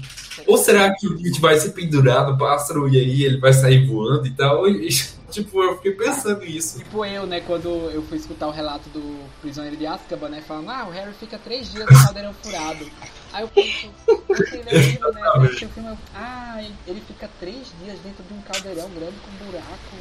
Ou 0.47 0.59
será 0.59 0.95
que 0.95 1.07
o 1.07 1.15
Newt 1.15 1.41
vai 1.41 1.59
se 1.59 1.71
pendurar 1.71 2.29
no 2.29 2.37
pássaro 2.37 2.89
e 2.89 2.99
aí 2.99 3.25
ele 3.25 3.39
vai 3.39 3.53
sair 3.53 3.87
voando 3.87 4.27
e 4.27 4.31
tal? 4.31 4.69
E, 4.69 4.89
tipo, 5.31 5.63
eu 5.63 5.77
fiquei 5.77 5.93
pensando 5.93 6.41
nisso. 6.41 6.79
Tipo 6.79 7.05
eu, 7.05 7.27
né, 7.27 7.41
quando 7.41 7.69
eu 7.91 8.03
fui 8.03 8.19
escutar 8.19 8.47
o 8.47 8.51
relato 8.51 8.89
do 8.91 9.25
prisioneiro 9.41 9.77
de 9.77 9.87
Azkaban, 9.87 10.29
né, 10.29 10.43
falando, 10.47 10.71
ah, 10.71 10.87
o 10.89 10.91
Harry 10.91 11.13
fica 11.19 11.39
três 11.39 11.73
dias 11.73 11.87
no 11.87 12.05
caldeirão 12.05 12.35
furado. 12.35 12.87
Aí 13.33 13.43
eu 13.43 13.51
livro, 13.57 15.13
né, 15.13 15.21
eu 15.37 15.49
filme, 15.49 15.99
ah, 16.15 16.63
ele 16.87 17.03
fica 17.07 17.29
três 17.41 17.73
dias 17.83 17.99
dentro 18.01 18.23
de 18.23 18.35
um 18.35 18.41
caldeirão 18.43 18.91
grande 18.91 19.15
com 19.19 19.45
um 19.45 19.51
buraco, 19.51 19.97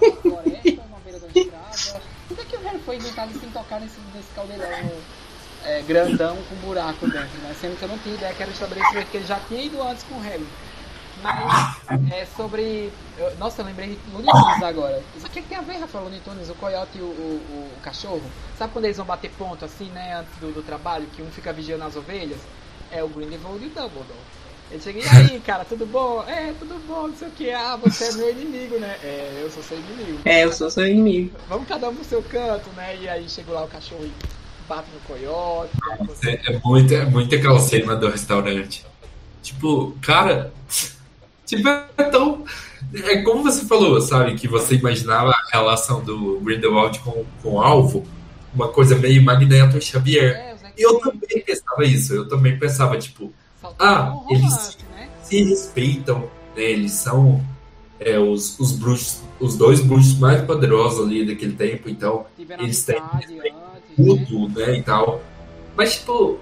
na 0.00 0.16
floresta, 0.16 0.82
uma 0.88 0.98
beira 1.04 1.18
da 1.18 1.26
estrada. 1.26 2.02
Por 2.28 2.36
que, 2.36 2.44
que 2.44 2.56
o 2.56 2.60
Harry 2.60 2.78
foi 2.86 2.96
inventado 2.96 3.32
sem 3.38 3.50
tocar 3.50 3.80
nesse, 3.80 3.98
nesse 4.14 4.28
caldeirão 4.34 4.66
é, 5.64 5.82
grandão 5.82 6.36
com 6.48 6.54
buraco 6.56 7.06
dentro, 7.06 7.38
né? 7.42 7.54
Sendo 7.60 7.76
que 7.78 7.82
eu 7.84 7.88
não 7.88 7.98
tinha 7.98 8.14
ideia 8.14 8.34
que 8.34 8.42
era 8.42 8.50
estabelecido 8.52 9.04
que 9.10 9.16
ele 9.16 9.26
já 9.26 9.38
tinha 9.48 9.62
ido 9.62 9.82
antes 9.82 10.02
com 10.04 10.14
o 10.16 10.20
Harry. 10.20 10.46
Mas 11.22 11.76
é 12.12 12.24
sobre. 12.34 12.90
eu- 13.18 13.36
nossa, 13.36 13.60
eu 13.60 13.66
lembrei 13.66 13.88
de 13.90 13.98
Looney 14.12 14.30
Tunes 14.32 14.62
agora. 14.62 15.02
Isso 15.14 15.26
aqui 15.26 15.42
tem 15.42 15.58
a 15.58 15.60
ver, 15.60 15.76
Rafael, 15.78 16.04
Looney 16.04 16.20
Tunes, 16.20 16.48
o 16.48 16.54
coiote 16.54 16.96
e 16.96 17.02
o, 17.02 17.04
o- 17.04 17.72
o 17.76 17.80
cachorro. 17.82 18.22
Sabe 18.56 18.72
quando 18.72 18.86
eles 18.86 18.96
vão 18.96 19.04
bater 19.04 19.30
ponto 19.32 19.62
assim, 19.64 19.90
né, 19.90 20.14
antes 20.18 20.32
do, 20.40 20.50
do 20.52 20.62
trabalho, 20.62 21.06
que 21.14 21.20
um 21.20 21.30
fica 21.30 21.52
vigiando 21.52 21.84
as 21.84 21.94
ovelhas? 21.96 22.38
É 22.90 23.02
o 23.04 23.08
Grindelwald 23.08 23.62
e 23.62 23.66
o 23.66 23.70
Dumbledore. 23.70 24.18
Ele 24.70 24.80
chega, 24.80 24.98
e 25.00 25.08
aí, 25.08 25.40
cara, 25.40 25.64
tudo 25.64 25.84
bom? 25.84 26.22
É, 26.26 26.54
tudo 26.58 26.80
bom, 26.86 27.08
não 27.08 27.16
sei 27.16 27.28
o 27.28 27.32
que. 27.32 27.50
Ah, 27.50 27.76
você 27.76 28.04
é 28.04 28.12
meu 28.12 28.30
inimigo, 28.30 28.78
né? 28.78 28.96
É, 29.02 29.40
eu 29.42 29.50
sou 29.50 29.62
seu 29.62 29.76
inimigo. 29.78 30.20
É, 30.24 30.44
eu 30.44 30.52
sou 30.52 30.70
seu 30.70 30.86
inimigo. 30.86 31.36
Vamos 31.48 31.68
cada 31.68 31.88
um 31.90 31.94
pro 31.94 32.04
seu 32.04 32.22
canto, 32.22 32.70
né? 32.70 32.96
E 33.00 33.08
aí 33.08 33.28
chega 33.28 33.52
lá 33.52 33.64
o 33.64 33.68
cachorro 33.68 34.04
e 34.04 34.12
bate 34.70 34.88
no 34.94 35.00
coiote. 35.00 35.72
É, 36.24 36.52
é 36.54 36.60
muito, 36.64 36.94
é 36.94 37.04
muito 37.04 37.34
aquela 37.34 37.58
cena 37.58 37.96
do 37.96 38.08
restaurante. 38.08 38.86
Tipo, 39.42 39.96
cara. 40.00 40.52
Tipo, 41.44 41.68
é 41.68 42.04
tão. 42.04 42.44
É 42.94 43.22
como 43.22 43.42
você 43.42 43.64
falou, 43.66 44.00
sabe? 44.00 44.36
Que 44.36 44.46
você 44.46 44.76
imaginava 44.76 45.30
a 45.32 45.56
relação 45.56 46.00
do 46.02 46.38
Grindelwald 46.40 46.98
com, 47.00 47.24
com 47.42 47.54
o 47.54 47.60
alvo, 47.60 48.06
uma 48.54 48.68
coisa 48.68 48.94
meio 48.96 49.22
Magneto 49.22 49.80
Xavier. 49.80 50.36
É, 50.36 50.56
Eu 50.78 51.00
também 51.00 51.42
pensava 51.44 51.84
isso. 51.84 52.14
Eu 52.14 52.28
também 52.28 52.56
pensava, 52.58 52.96
tipo, 52.96 53.32
Faltou 53.60 53.86
Ah, 53.86 54.14
um 54.14 54.30
eles- 54.34 54.44
romance, 54.44 54.76
né? 54.96 55.08
se 55.22 55.42
respeitam, 55.42 56.20
né? 56.56 56.62
Eles 56.62 56.92
são 56.92 57.44
é, 58.00 58.18
os, 58.18 58.58
os 58.58 58.72
bruxos, 58.72 59.20
os 59.38 59.56
dois 59.56 59.80
bruxos 59.80 60.18
mais 60.18 60.42
poderosos 60.42 61.06
ali 61.06 61.24
daquele 61.26 61.52
tempo, 61.52 61.88
então 61.88 62.24
Tiveram 62.36 62.64
Eles 62.64 62.82
têm 62.82 63.00
antes, 63.14 63.30
né? 63.30 63.50
tudo, 63.94 64.48
né, 64.48 64.78
e 64.78 64.82
tal. 64.82 65.22
Mas, 65.76 65.98
tipo, 65.98 66.38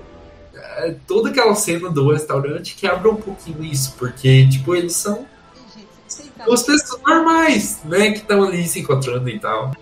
é, 0.55 0.94
toda 1.06 1.30
aquela 1.30 1.55
cena 1.56 1.90
do 1.90 2.12
restaurante 2.12 2.76
quebra 2.76 3.10
um 3.10 3.16
pouquinho 3.16 3.64
isso, 3.64 3.94
porque, 3.98 4.47
tipo, 4.48 4.74
eles 4.74 4.94
são 4.94 5.26
duas 6.47 6.62
pessoas 6.62 7.02
normais, 7.02 7.80
né, 7.85 8.12
que 8.12 8.18
estão 8.18 8.44
ali 8.44 8.66
se 8.66 8.80
encontrando 8.80 9.28
e 9.28 9.39
tal. 9.39 9.74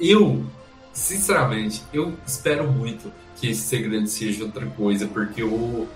Eu, 0.00 0.44
sinceramente, 0.92 1.82
eu 1.92 2.14
espero 2.24 2.70
muito 2.70 3.12
que 3.34 3.50
esse 3.50 3.62
segredo 3.62 4.06
seja 4.06 4.44
outra 4.44 4.66
coisa, 4.66 5.06
porque 5.08 5.42
o, 5.42 5.88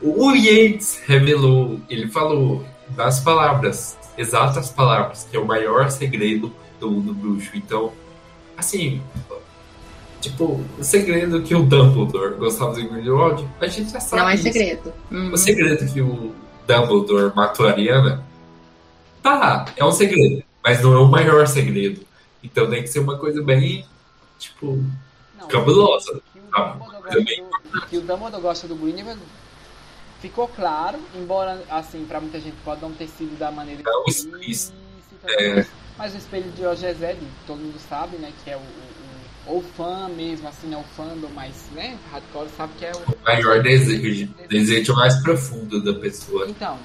o 0.00 0.30
Yates 0.32 1.00
revelou, 1.06 1.80
ele 1.88 2.08
falou 2.08 2.64
das 2.96 3.20
palavras, 3.20 3.96
exatas 4.16 4.70
palavras, 4.70 5.26
que 5.30 5.36
é 5.36 5.40
o 5.40 5.46
maior 5.46 5.90
segredo 5.90 6.52
do 6.80 6.90
mundo 6.90 7.14
bruxo. 7.14 7.50
Então, 7.54 7.92
assim, 8.56 9.00
tipo, 10.20 10.64
o 10.78 10.84
segredo 10.84 11.42
que 11.42 11.54
o 11.54 11.62
Dumbledore 11.62 12.34
gostava 12.36 12.74
do 12.74 12.88
Grindelwald, 12.88 13.48
a 13.60 13.66
gente 13.66 13.90
já 13.90 14.00
sabe. 14.00 14.22
Não 14.22 14.28
é 14.28 14.34
isso. 14.34 14.42
segredo. 14.44 14.92
Uhum. 15.10 15.32
O 15.32 15.36
segredo 15.36 15.92
que 15.92 16.00
o 16.00 16.34
Dumbledore 16.66 17.32
matou 17.34 17.66
a 17.66 17.70
Ariana, 17.70 18.24
tá, 19.22 19.66
é 19.76 19.84
um 19.84 19.92
segredo, 19.92 20.42
mas 20.64 20.82
não 20.82 20.92
é 20.94 20.98
o 20.98 21.06
maior 21.08 21.46
segredo. 21.46 22.00
Então 22.42 22.68
tem 22.68 22.82
que 22.82 22.88
ser 22.88 22.98
uma 23.00 23.16
coisa 23.18 23.42
bem, 23.42 23.84
tipo, 24.38 24.82
Não, 25.38 25.46
cabulosa. 25.48 26.20
que 26.32 26.38
o 26.38 26.42
Dumbledore 26.42 27.00
gosta 27.02 27.14
do- 27.14 27.86
que 27.88 27.96
o 27.96 28.00
Dumbledore 28.00 28.42
gosta 28.42 28.68
do 28.68 28.74
Grindelwald 28.76 29.20
ficou 30.22 30.46
claro, 30.48 30.98
embora 31.16 31.60
assim 31.68 32.04
para 32.06 32.20
muita 32.20 32.38
gente 32.40 32.56
pode 32.64 32.80
não 32.80 32.92
ter 32.92 33.08
sido 33.08 33.36
da 33.36 33.50
maneira 33.50 33.82
Não, 33.84 34.04
explícita, 34.06 34.74
É. 35.28 35.66
mas 35.98 36.14
o 36.14 36.16
espelho 36.16 36.50
de 36.52 36.62
Roger 36.64 36.94
Zed, 36.94 37.18
todo 37.46 37.58
mundo 37.58 37.78
sabe, 37.88 38.16
né, 38.16 38.32
que 38.42 38.50
é 38.50 38.56
o, 38.56 38.60
o, 39.48 39.54
o, 39.54 39.58
o 39.58 39.62
fã 39.76 40.08
mesmo, 40.08 40.48
assim, 40.48 40.68
né, 40.68 40.76
o 40.76 40.84
fandom 40.96 41.28
mais, 41.30 41.54
né, 41.72 41.98
hardcore 42.12 42.48
sabe 42.56 42.72
que 42.78 42.86
é 42.86 42.92
o 42.92 42.98
O 42.98 43.18
maior 43.24 43.60
desejo, 43.62 44.32
desejo 44.48 44.94
mais 44.94 45.16
profundo 45.22 45.82
da 45.82 45.92
pessoa. 45.98 46.48
Então, 46.48 46.78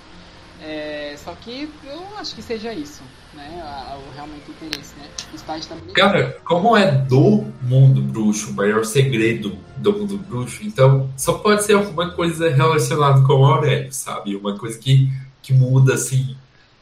é, 0.63 1.15
só 1.23 1.33
que 1.33 1.69
eu 1.85 2.01
acho 2.17 2.33
que 2.35 2.41
seja 2.41 2.73
isso, 2.73 3.01
né? 3.33 3.61
a- 3.63 3.93
a- 3.93 3.97
O 3.97 4.13
realmente 4.15 4.49
interesse, 4.49 4.93
né? 4.97 5.07
Está 5.33 5.57
estabelecido. 5.57 5.93
Cara, 5.93 6.37
como 6.43 6.75
é 6.75 6.91
do 6.91 7.45
mundo 7.61 8.01
bruxo, 8.01 8.51
o 8.51 8.53
maior 8.53 8.85
segredo 8.85 9.57
do 9.77 9.93
mundo 9.93 10.17
bruxo, 10.17 10.63
então 10.63 11.09
só 11.17 11.33
pode 11.33 11.63
ser 11.63 11.73
alguma 11.73 12.11
coisa 12.11 12.49
relacionada 12.49 13.21
com 13.25 13.33
o 13.33 13.45
Aurélio, 13.45 13.91
sabe? 13.93 14.35
Uma 14.35 14.57
coisa 14.57 14.77
que, 14.79 15.09
que 15.41 15.53
muda, 15.53 15.93
assim, 15.95 16.35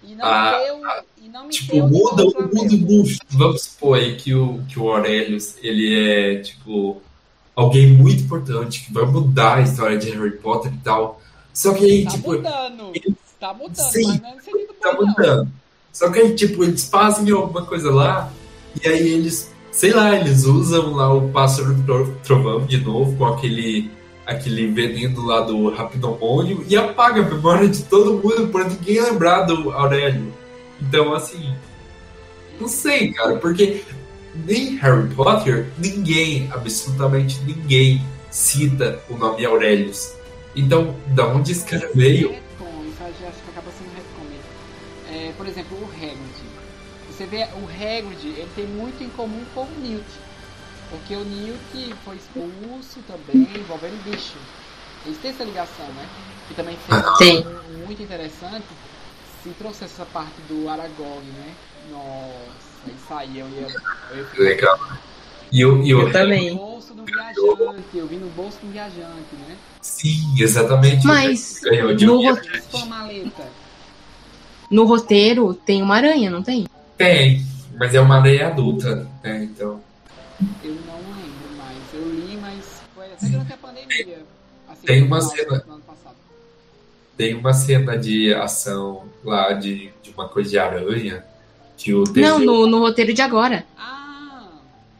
E 0.04 0.14
não 0.16 0.26
Ah, 0.26 0.52
ter 0.54 0.72
o, 0.72 1.26
e 1.26 1.30
não 1.30 1.44
me 1.46 1.50
Tipo, 1.50 1.78
muda 1.88 2.24
o 2.26 2.56
mundo 2.56 2.78
bruxo. 2.78 3.20
Vamos 3.30 3.62
supor 3.64 3.98
aí 3.98 4.16
que 4.16 4.34
o, 4.36 4.62
que 4.70 4.80
o 4.80 4.90
Aurelius, 4.92 5.56
ele 5.64 5.98
é, 6.00 6.40
tipo, 6.42 7.02
alguém 7.56 7.88
muito 7.88 8.24
importante, 8.24 8.86
que 8.86 8.94
vai 8.94 9.06
mudar 9.06 9.56
a 9.56 9.62
história 9.62 9.98
de 9.98 10.12
Harry 10.12 10.38
Potter 10.38 10.72
e 10.74 10.78
tal. 10.78 11.20
Só 11.54 11.74
que 11.74 11.84
aí, 11.86 12.04
Tá 12.04 12.12
tipo, 12.12 12.34
mudando, 12.34 12.92
ele- 12.94 13.16
tá 13.40 13.54
mudando, 13.54 13.92
Sim, 13.92 14.08
mas 14.08 14.22
não 14.22 14.30
é 14.30 14.66
tá 14.82 14.94
bom, 14.94 15.02
não. 15.02 15.08
mudando. 15.10 15.52
Só 15.92 16.10
que 16.12 16.20
aí, 16.20 16.36
tipo, 16.36 16.64
eles 16.64 16.86
fazem 16.86 17.32
alguma 17.32 17.66
coisa 17.66 17.92
lá, 17.92 18.32
e 18.84 18.88
aí 18.88 19.08
eles, 19.14 19.52
sei 19.72 19.94
lá, 19.94 20.16
eles 20.16 20.44
usam 20.44 20.94
lá 20.94 21.14
o 21.14 21.30
pássaro 21.30 21.76
tro- 21.86 22.16
trovão 22.24 22.66
de 22.66 22.78
novo, 22.78 23.16
com 23.18 23.26
aquele, 23.26 23.90
aquele 24.26 24.68
veneno 24.68 25.26
lá 25.26 25.42
do 25.42 25.70
rapidomônio, 25.74 26.66
e 26.68 26.76
apaga 26.76 27.22
a 27.22 27.26
memória 27.26 27.70
de 27.70 27.84
todo 27.84 28.14
mundo 28.22 28.48
pra 28.50 28.66
ninguém 28.68 29.02
lembrar 29.02 29.44
do 29.44 29.72
Aurélio. 29.72 30.34
Então, 30.82 31.14
assim, 31.14 31.56
não 32.60 32.68
sei, 32.68 33.14
cara, 33.14 33.38
porque 33.38 33.82
nem 34.46 34.76
Harry 34.78 35.08
Potter, 35.16 35.68
ninguém, 35.78 36.50
absolutamente 36.52 37.40
ninguém, 37.46 38.02
cita 38.30 39.00
o 39.10 39.16
nome 39.16 39.46
Aurelius. 39.46 40.12
Então, 40.54 40.94
da 41.08 41.26
onde 41.28 41.54
esse 41.54 41.64
cara 41.66 41.90
veio? 41.96 42.36
Por 45.38 45.48
exemplo, 45.48 45.78
o 45.78 45.86
Hagrid. 45.86 46.44
Você 47.10 47.26
vê, 47.26 47.44
o 47.44 47.66
Hagrid, 47.70 48.28
ele 48.28 48.50
tem 48.56 48.66
muito 48.66 49.04
em 49.04 49.10
comum 49.10 49.44
com 49.54 49.62
o 49.64 49.80
Newt. 49.82 50.06
Porque 50.90 51.16
o 51.16 51.24
Newt 51.24 51.96
foi 52.04 52.16
expulso 52.16 53.00
também, 53.08 53.48
envolvendo 53.56 54.04
bicho. 54.04 54.38
Eles 55.06 55.18
têm 55.20 55.32
essa 55.32 55.44
ligação, 55.44 55.86
né? 55.88 56.08
Que 56.48 56.54
também 56.54 56.78
seria 56.88 57.48
um- 57.48 57.86
muito 57.86 58.02
interessante 58.02 58.66
se 59.44 59.50
trouxesse 59.52 59.94
essa 59.94 60.06
parte 60.06 60.34
do 60.50 60.68
Aragorn, 60.70 61.26
né? 61.38 61.54
Nossa, 61.92 62.88
isso 62.88 63.14
aí 63.14 63.40
eu 63.40 63.48
ia. 63.50 63.68
Eu 64.12 64.18
ia 64.18 64.26
ficar 64.26 64.44
Legal. 64.44 64.80
E 65.52 65.64
o, 65.66 65.84
e 65.84 65.94
o 65.94 66.02
Eu 66.02 66.08
no 66.08 66.12
também. 66.14 66.56
bolso 66.56 66.94
do 66.94 67.04
viajante, 67.06 67.86
eu 67.94 68.08
vi 68.08 68.16
no 68.18 68.30
bolso 68.32 68.58
do 68.60 68.72
viajante, 68.72 69.36
né? 69.48 69.56
Sim, 69.82 70.36
exatamente. 70.40 71.06
Mas 71.06 71.62
no 72.02 72.20
um 72.20 72.36
Sua 72.72 72.86
maleta. 72.86 73.65
No 74.70 74.86
roteiro 74.86 75.54
tem 75.54 75.82
uma 75.82 75.96
aranha, 75.96 76.30
não 76.30 76.42
tem? 76.42 76.68
Tem, 76.98 77.46
mas 77.78 77.94
é 77.94 78.00
uma 78.00 78.18
areia 78.18 78.48
adulta, 78.48 79.08
né? 79.24 79.44
Então. 79.44 79.80
Eu 80.64 80.76
não 80.86 80.98
lembro 80.98 81.58
mais. 81.58 81.78
Eu 81.94 82.10
li, 82.12 82.38
mas 82.42 82.82
foi 82.96 83.06
até 83.06 83.28
durante 83.28 83.54
a 83.54 83.58
pandemia. 83.58 84.20
Assim, 84.70 84.86
Tem 84.88 85.04
uma 85.04 85.22
cena-. 85.22 85.64
Tem 87.18 87.34
uma 87.34 87.54
cena 87.54 87.98
de 87.98 88.34
ação 88.34 89.06
lá 89.24 89.54
de, 89.54 89.90
de 90.04 90.12
uma 90.12 90.28
coisa 90.28 90.50
de 90.50 90.60
aranha 90.60 91.24
que 91.78 91.94
o 91.94 92.04
Não, 92.16 92.40
no, 92.40 92.68
no 92.68 92.80
roteiro 92.80 93.14
de 93.14 93.22
agora. 93.22 93.66
Ah, 93.78 94.50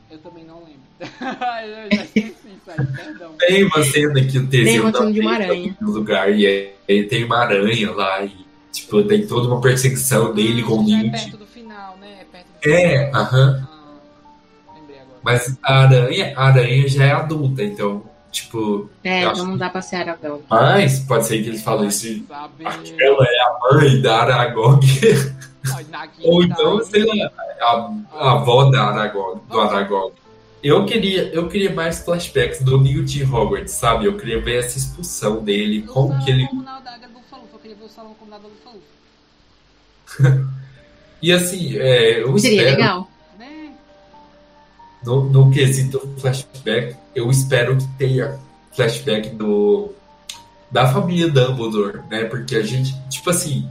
eu 0.10 0.18
também 0.20 0.46
não 0.46 0.60
lembro. 0.60 0.80
eu 1.02 1.98
já 1.98 2.04
esqueci 2.04 2.30
isso 2.30 2.72
aí, 2.72 2.86
perdão. 2.86 3.34
Tem 3.38 3.64
uma 3.66 3.84
cena 3.84 4.22
que 4.24 4.38
o 4.38 4.48
Teseu 4.48 4.66
Tem 4.66 4.80
uma 4.80 4.92
tá 4.94 5.00
cena 5.00 5.12
de 5.12 5.20
uma 5.20 5.34
aranha. 5.34 5.78
no 5.82 5.92
lugar 5.92 6.32
e 6.34 6.46
aí 6.48 6.76
aí 6.88 7.04
tem 7.08 7.24
uma 7.24 7.38
aranha 7.38 7.92
lá 7.92 8.24
e 8.24 8.45
tipo 8.76 9.04
tem 9.04 9.26
toda 9.26 9.48
uma 9.48 9.62
perseguição 9.62 10.34
dele 10.34 10.64
com 10.64 10.78
o 10.80 10.82
é 10.82 10.86
Newt. 10.86 11.12
perto 11.12 11.38
do 11.38 11.46
final, 11.48 11.98
né? 11.98 12.20
É 12.22 12.26
perto 12.26 12.46
do 12.46 12.70
É, 12.70 13.06
final. 13.08 13.22
aham. 13.22 13.68
Ah, 14.68 14.74
lembrei 14.76 14.98
agora. 15.00 15.20
Mas 15.24 15.58
a 15.64 15.80
aranha, 15.84 16.34
a 16.36 16.46
aranha 16.48 16.88
já 16.88 17.06
é 17.06 17.12
adulta, 17.12 17.64
então 17.64 18.04
tipo, 18.32 18.90
É, 19.04 19.20
então 19.20 19.32
acho 19.32 19.46
não 19.46 19.58
dá 19.58 19.70
pra 19.70 19.82
ser 19.82 19.96
Aragão. 19.96 20.42
mas 20.50 21.00
pode 21.00 21.26
ser 21.26 21.42
que 21.42 21.48
eles 21.50 21.64
falem 21.64 21.88
isso. 21.88 22.24
Sabe... 22.28 22.66
Ela 23.00 23.26
é 23.26 23.40
a 23.40 23.58
mãe 23.74 24.02
da 24.02 24.18
Aragog, 24.24 24.86
ou 26.22 26.44
então, 26.44 26.84
sei 26.84 27.06
lá, 27.06 27.32
a, 27.62 27.94
a 28.14 28.32
avó 28.34 28.66
da 28.70 28.84
Aragog, 28.84 29.40
do 29.50 29.60
Aragog. 29.60 30.14
Eu 30.62 30.84
queria, 30.86 31.30
eu 31.30 31.48
queria 31.48 31.72
mais 31.74 32.00
flashbacks 32.00 32.62
do 32.62 32.78
Newt 32.82 33.24
Hogwarts, 33.24 33.72
sabe? 33.72 34.06
Eu 34.06 34.18
queria 34.18 34.42
ver 34.42 34.60
essa 34.66 34.78
expulsão 34.78 35.44
dele, 35.44 35.84
como 35.84 36.18
que 36.26 36.32
ele. 36.32 36.42
salão 36.42 36.50
comunal 36.50 36.82
da 36.82 36.92
Águia 36.94 37.08
do 37.86 37.92
salão 37.92 38.14
comunal 38.16 38.40
da 38.40 38.48
Lufa-Lufa. 38.48 38.96
E 41.22 41.32
assim, 41.32 41.78
é, 41.78 42.22
eu 42.22 42.38
Seria 42.38 42.58
espero, 42.58 42.78
legal. 42.78 43.10
Né? 43.40 43.74
no, 45.04 45.24
no 45.30 45.52
quesito 45.52 46.00
flashback, 46.20 46.96
eu 47.16 47.32
espero 47.32 47.78
que 47.78 47.88
tenha 47.98 48.40
flashback 48.74 49.30
do 49.30 49.92
da 50.72 50.92
família 50.92 51.30
Dumbledore, 51.30 52.02
né? 52.10 52.26
Porque 52.26 52.56
a 52.56 52.62
gente, 52.62 52.94
tipo 53.08 53.30
assim, 53.30 53.70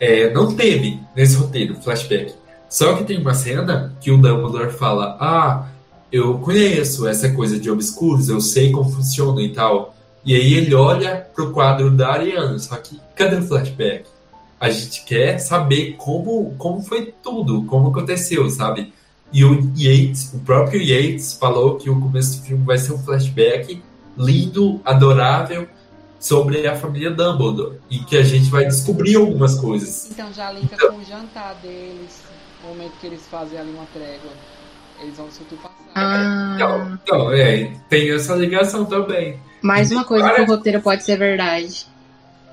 é, 0.00 0.32
não 0.32 0.54
teve 0.54 0.98
nesse 1.14 1.36
roteiro 1.36 1.76
flashback. 1.82 2.34
Só 2.70 2.94
que 2.94 3.04
tem 3.04 3.18
uma 3.18 3.34
cena 3.34 3.94
que 4.00 4.10
o 4.10 4.16
Dumbledore 4.16 4.72
fala: 4.72 5.16
Ah, 5.20 5.68
eu 6.10 6.38
conheço 6.38 7.06
essa 7.06 7.30
coisa 7.30 7.58
de 7.58 7.70
obscuros, 7.70 8.28
eu 8.28 8.40
sei 8.40 8.72
como 8.72 8.90
funciona 8.90 9.42
e 9.42 9.52
tal. 9.52 9.93
E 10.24 10.34
aí 10.34 10.54
ele 10.54 10.74
olha 10.74 11.16
pro 11.34 11.52
quadro 11.52 11.90
da 11.90 12.12
Ariana, 12.12 12.58
só 12.58 12.76
que 12.76 12.98
cadê 13.14 13.36
o 13.36 13.42
flashback? 13.42 14.06
A 14.58 14.70
gente 14.70 15.04
quer 15.04 15.38
saber 15.38 15.96
como, 15.98 16.54
como 16.56 16.80
foi 16.82 17.12
tudo, 17.22 17.64
como 17.64 17.88
aconteceu, 17.88 18.48
sabe? 18.48 18.92
E 19.32 19.44
o 19.44 19.70
Yates, 19.76 20.32
o 20.32 20.38
próprio 20.38 20.80
Yates 20.80 21.34
falou 21.34 21.76
que 21.76 21.90
o 21.90 22.00
começo 22.00 22.38
do 22.38 22.46
filme 22.46 22.64
vai 22.64 22.78
ser 22.78 22.92
um 22.92 22.98
flashback 22.98 23.82
lindo, 24.16 24.80
adorável, 24.84 25.68
sobre 26.18 26.66
a 26.66 26.74
família 26.74 27.10
Dumbledore. 27.10 27.78
E 27.90 27.98
que 27.98 28.16
a 28.16 28.22
gente 28.22 28.48
vai 28.48 28.64
descobrir 28.64 29.16
algumas 29.16 29.58
coisas. 29.58 30.10
Então 30.10 30.32
já 30.32 30.50
linka 30.52 30.76
com 30.88 30.96
o 30.96 31.04
jantar 31.04 31.54
deles, 31.56 32.22
o 32.62 32.68
momento 32.68 32.92
que 33.00 33.06
eles 33.06 33.26
fazem 33.30 33.58
ali 33.58 33.70
uma 33.70 33.86
trégua. 33.92 34.30
Eles 35.02 35.16
vão 35.16 35.26
discutir 35.28 35.54
o 35.54 35.58
passado. 35.58 35.74
Ah, 35.94 36.52
Então, 36.54 36.98
então, 37.02 37.32
é, 37.32 37.76
tem 37.90 38.10
essa 38.10 38.34
ligação 38.34 38.86
também. 38.86 39.38
Mais 39.64 39.90
uma 39.90 40.04
coisa 40.04 40.30
que 40.30 40.42
o 40.42 40.44
roteiro 40.44 40.82
pode 40.82 41.02
ser 41.04 41.16
verdade. 41.16 41.86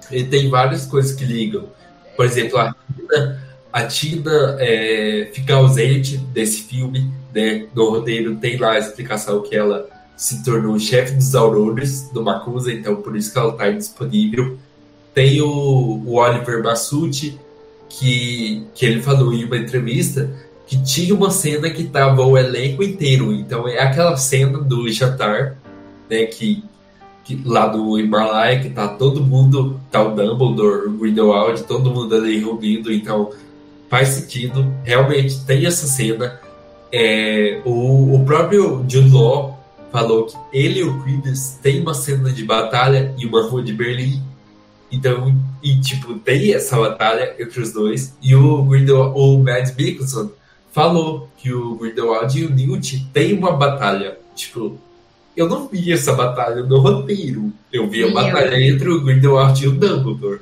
E 0.10 0.24
tem 0.24 0.50
várias 0.50 0.86
coisas 0.86 1.12
que 1.12 1.26
ligam. 1.26 1.66
Por 2.16 2.26
exemplo, 2.26 2.58
a 2.58 2.74
Tina, 2.74 3.42
a 3.74 3.84
Tina 3.84 4.58
é, 4.60 5.30
fica 5.34 5.56
ausente 5.56 6.18
desse 6.18 6.64
filme, 6.64 7.12
né? 7.36 7.68
No 7.76 7.90
roteiro 7.90 8.38
tem 8.38 8.56
lá 8.56 8.74
a 8.74 8.80
explicação 8.80 9.42
que 9.42 9.54
ela 9.54 9.90
se 10.16 10.42
tornou 10.42 10.80
chefe 10.80 11.16
dos 11.16 11.36
Aurores 11.36 12.10
do 12.14 12.24
Macusa, 12.24 12.72
então 12.72 12.96
por 13.02 13.18
isso 13.18 13.34
que 13.34 13.40
ela 13.40 13.52
está 13.52 13.70
disponível. 13.70 14.58
Tem 15.14 15.42
o, 15.42 16.02
o 16.06 16.14
Oliver 16.14 16.64
Massucci, 16.64 17.38
que, 17.90 18.66
que 18.74 18.86
ele 18.86 19.02
falou 19.02 19.34
em 19.34 19.44
uma 19.44 19.58
entrevista 19.58 20.30
que 20.66 20.82
tinha 20.82 21.14
uma 21.14 21.30
cena 21.30 21.70
que 21.70 21.84
tava 21.84 22.22
o 22.22 22.38
elenco 22.38 22.82
inteiro. 22.82 23.34
Então 23.34 23.68
é 23.68 23.80
aquela 23.80 24.16
cena 24.16 24.60
do 24.60 24.90
jantar, 24.90 25.58
né? 26.10 26.26
Que, 26.26 26.64
que 27.38 27.48
lá 27.48 27.68
do 27.68 27.98
Himalaia, 27.98 28.60
que 28.60 28.70
tá 28.70 28.88
todo 28.88 29.24
mundo, 29.24 29.80
tá 29.90 30.04
o 30.04 30.16
Dumbledore, 30.16 30.88
o 30.88 30.98
Grindelwald, 30.98 31.64
todo 31.64 31.92
mundo 31.92 32.16
ali 32.16 32.40
reunido, 32.40 32.92
então 32.92 33.32
faz 33.90 34.10
sentido. 34.10 34.66
Realmente 34.84 35.44
tem 35.46 35.66
essa 35.66 35.88
cena. 35.88 36.40
É, 36.92 37.62
o, 37.66 38.16
o 38.16 38.26
próprio 38.26 38.84
Jude 38.88 39.10
Law 39.10 39.60
falou 39.92 40.26
que 40.26 40.36
ele 40.52 40.80
e 40.80 40.84
o 40.84 41.02
Credence 41.04 41.60
tem 41.62 41.82
uma 41.82 41.94
cena 41.94 42.32
de 42.32 42.44
batalha 42.44 43.14
em 43.18 43.26
uma 43.26 43.44
rua 43.44 43.64
de 43.64 43.74
Berlim. 43.74 44.22
Então, 44.92 45.34
e 45.64 45.80
tipo, 45.80 46.16
tem 46.16 46.54
essa 46.54 46.78
batalha 46.78 47.36
entre 47.40 47.62
os 47.62 47.72
dois. 47.72 48.14
E 48.22 48.36
o 48.36 48.64
Grindelwald, 48.64 49.18
o 49.18 49.38
Mads 49.40 49.76
Mikkelsen 49.76 50.32
falou 50.72 51.30
que 51.38 51.54
o 51.54 51.76
Grindelwald 51.76 52.38
e 52.38 52.46
o 52.46 52.50
Newt 52.50 53.08
têm 53.14 53.38
uma 53.38 53.54
batalha. 53.54 54.18
Tipo, 54.36 54.78
eu 55.42 55.50
não 55.50 55.68
vi 55.68 55.92
essa 55.92 56.14
batalha 56.14 56.64
no 56.64 56.80
roteiro. 56.80 57.52
Eu 57.72 57.90
vi 57.90 58.04
a 58.04 58.06
Nem 58.06 58.14
batalha 58.14 58.62
entre 58.62 58.90
o 58.90 59.02
Grindelwald 59.02 59.64
e 59.64 59.68
o 59.68 59.72
Dumbledore. 59.72 60.42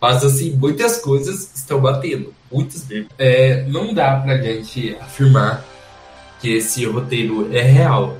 Mas, 0.00 0.24
assim, 0.24 0.52
muitas 0.52 0.98
coisas 0.98 1.50
estão 1.54 1.80
batendo. 1.80 2.32
Muitas 2.50 2.86
mesmo. 2.86 3.08
É, 3.18 3.64
não 3.68 3.92
dá 3.92 4.16
pra 4.16 4.38
gente 4.38 4.96
afirmar 5.00 5.64
que 6.40 6.54
esse 6.54 6.84
roteiro 6.86 7.54
é 7.54 7.60
real. 7.60 8.16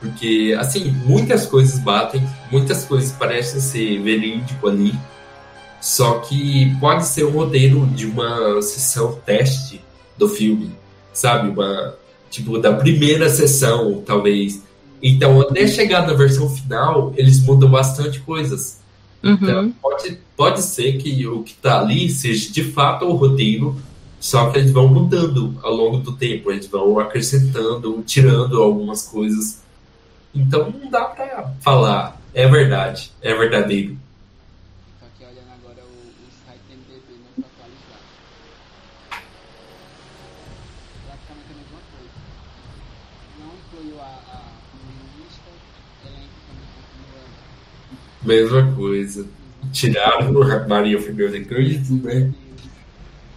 Porque, 0.00 0.54
assim, 0.58 0.90
muitas 1.06 1.46
coisas 1.46 1.78
batem, 1.78 2.22
muitas 2.52 2.84
coisas 2.84 3.12
parecem 3.12 3.60
ser 3.60 4.02
verídico 4.02 4.68
ali. 4.68 4.94
Só 5.80 6.18
que 6.18 6.76
pode 6.80 7.06
ser 7.06 7.24
um 7.24 7.30
roteiro 7.30 7.86
de 7.86 8.06
uma 8.06 8.60
sessão 8.60 9.12
teste 9.24 9.80
do 10.16 10.28
filme, 10.28 10.72
sabe? 11.12 11.48
Uma, 11.48 11.94
tipo, 12.28 12.58
da 12.58 12.72
primeira 12.72 13.30
sessão, 13.30 14.02
talvez. 14.04 14.62
Então, 15.02 15.40
até 15.40 15.66
chegar 15.66 16.06
na 16.06 16.12
versão 16.14 16.48
final, 16.48 17.12
eles 17.16 17.40
mudam 17.42 17.70
bastante 17.70 18.20
coisas. 18.20 18.78
Então, 19.22 19.64
Uhum. 19.64 19.72
pode, 19.80 20.18
pode 20.36 20.62
ser 20.62 20.96
que 20.98 21.26
o 21.26 21.42
que 21.42 21.54
tá 21.54 21.80
ali 21.80 22.08
seja 22.10 22.52
de 22.52 22.64
fato 22.72 23.04
o 23.06 23.16
roteiro, 23.16 23.80
só 24.20 24.50
que 24.50 24.58
eles 24.58 24.70
vão 24.70 24.88
mudando 24.88 25.58
ao 25.62 25.72
longo 25.74 25.98
do 25.98 26.16
tempo, 26.16 26.50
eles 26.50 26.66
vão 26.66 26.98
acrescentando, 26.98 28.02
tirando 28.02 28.62
algumas 28.62 29.02
coisas. 29.02 29.62
Então 30.34 30.70
não 30.70 30.90
dá 30.90 31.04
pra 31.06 31.52
falar, 31.60 32.20
é 32.34 32.46
verdade, 32.48 33.10
é 33.20 33.34
verdadeiro. 33.34 33.96
Tô 35.00 35.06
aqui 35.06 35.24
olhando 35.24 35.50
agora 35.50 35.82
o, 35.84 35.88
o 35.88 36.28
site 36.46 36.60
do 36.68 36.72
MDB 36.74 37.12
não 37.24 37.42
tá 37.42 37.48
atualizado. 37.48 38.06
Praticamente 41.06 41.50
a 41.50 41.56
mesma 41.58 41.80
coisa. 41.90 42.14
Não 43.40 43.50
incluiu 43.58 43.98
a, 44.00 44.04
a 44.04 44.40
lista, 45.18 45.50
elenco 46.06 46.38
também 46.46 46.68
continua. 46.76 47.22
Mesma 48.28 48.70
coisa. 48.76 49.26
Tiraram 49.72 50.42
a 50.42 50.68
Maria 50.68 51.00
Fernanda 51.00 51.40
Cruz, 51.40 51.88
né? 51.88 52.30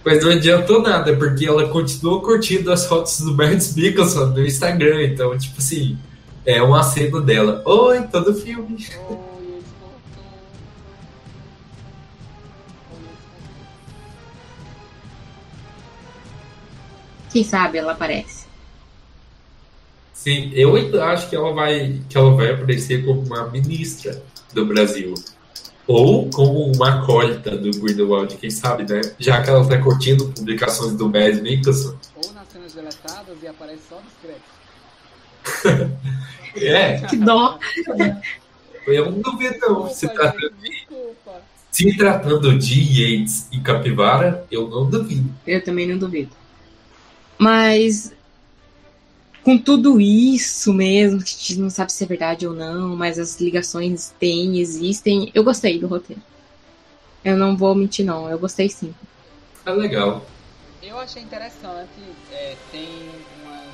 Mas 0.03 0.21
não 0.21 0.31
adiantou 0.31 0.81
nada, 0.81 1.15
porque 1.15 1.45
ela 1.45 1.69
continuou 1.69 2.21
curtindo 2.21 2.69
as 2.73 2.85
fotos 2.85 3.21
do 3.21 3.33
Mads 3.33 3.73
Mikkelsen 3.73 4.27
no 4.27 4.45
Instagram. 4.45 5.03
Então, 5.03 5.37
tipo 5.37 5.59
assim, 5.59 5.97
é 6.45 6.61
um 6.61 6.75
aceno 6.75 7.21
dela. 7.21 7.61
Oi, 7.65 8.01
todo 8.11 8.33
filme. 8.33 8.85
Quem 17.31 17.45
sabe 17.45 17.77
ela 17.77 17.93
aparece. 17.93 18.45
Sim, 20.13 20.51
eu 20.53 20.75
ainda 20.75 21.05
acho 21.05 21.29
que 21.29 21.35
ela 21.35 21.53
vai 21.53 22.01
que 22.09 22.17
ela 22.17 22.35
vai 22.35 22.51
aparecer 22.51 23.05
como 23.05 23.21
uma 23.21 23.49
ministra 23.49 24.21
do 24.53 24.65
Brasil. 24.65 25.13
Ou 25.87 26.29
como 26.29 26.71
uma 26.71 26.99
acólita 27.01 27.57
do 27.57 27.71
Grindelwald, 27.71 28.35
quem 28.37 28.49
sabe, 28.49 28.89
né? 28.91 29.01
Já 29.19 29.41
que 29.41 29.49
ela 29.49 29.67
tá 29.67 29.77
curtindo 29.81 30.29
publicações 30.29 30.93
do 30.93 31.09
Mads 31.09 31.41
Mikkelsen. 31.41 31.97
Ou 32.15 32.33
nas 32.33 32.47
cenas 32.49 32.73
deletadas 32.73 33.37
e 33.41 33.47
aparece 33.47 33.81
só 33.89 33.95
nos 33.95 34.13
créditos. 34.21 35.91
É, 36.53 36.99
Que 37.07 37.15
dó. 37.15 37.57
eu 38.85 39.09
não 39.09 39.21
duvido 39.21 39.55
não. 39.61 39.89
Se, 39.89 40.05
tratando, 40.09 40.51
gente, 40.61 40.79
desculpa. 40.89 41.41
se 41.71 41.97
tratando 41.97 42.59
de 42.59 42.81
Yates 42.81 43.47
e 43.53 43.59
Capivara, 43.61 44.45
eu 44.51 44.67
não 44.67 44.89
duvido. 44.89 45.33
Eu 45.47 45.63
também 45.63 45.87
não 45.87 45.97
duvido. 45.97 46.31
Mas 47.37 48.11
com 49.43 49.57
tudo 49.57 49.99
isso 49.99 50.73
mesmo, 50.73 51.19
que 51.19 51.29
a 51.29 51.33
gente 51.33 51.59
não 51.59 51.69
sabe 51.69 51.91
se 51.91 52.03
é 52.03 52.07
verdade 52.07 52.47
ou 52.47 52.53
não, 52.53 52.95
mas 52.95 53.17
as 53.17 53.39
ligações 53.39 54.13
têm, 54.19 54.59
existem. 54.59 55.31
Eu 55.33 55.43
gostei 55.43 55.79
do 55.79 55.87
roteiro. 55.87 56.21
Eu 57.23 57.37
não 57.37 57.55
vou 57.55 57.75
mentir, 57.75 58.05
não. 58.05 58.29
Eu 58.29 58.39
gostei 58.39 58.69
sim. 58.69 58.93
É 59.65 59.71
legal. 59.71 60.25
Eu 60.81 60.97
achei 60.99 61.21
interessante, 61.21 61.89
é, 62.31 62.55
tem 62.71 62.87
umas, 63.43 63.67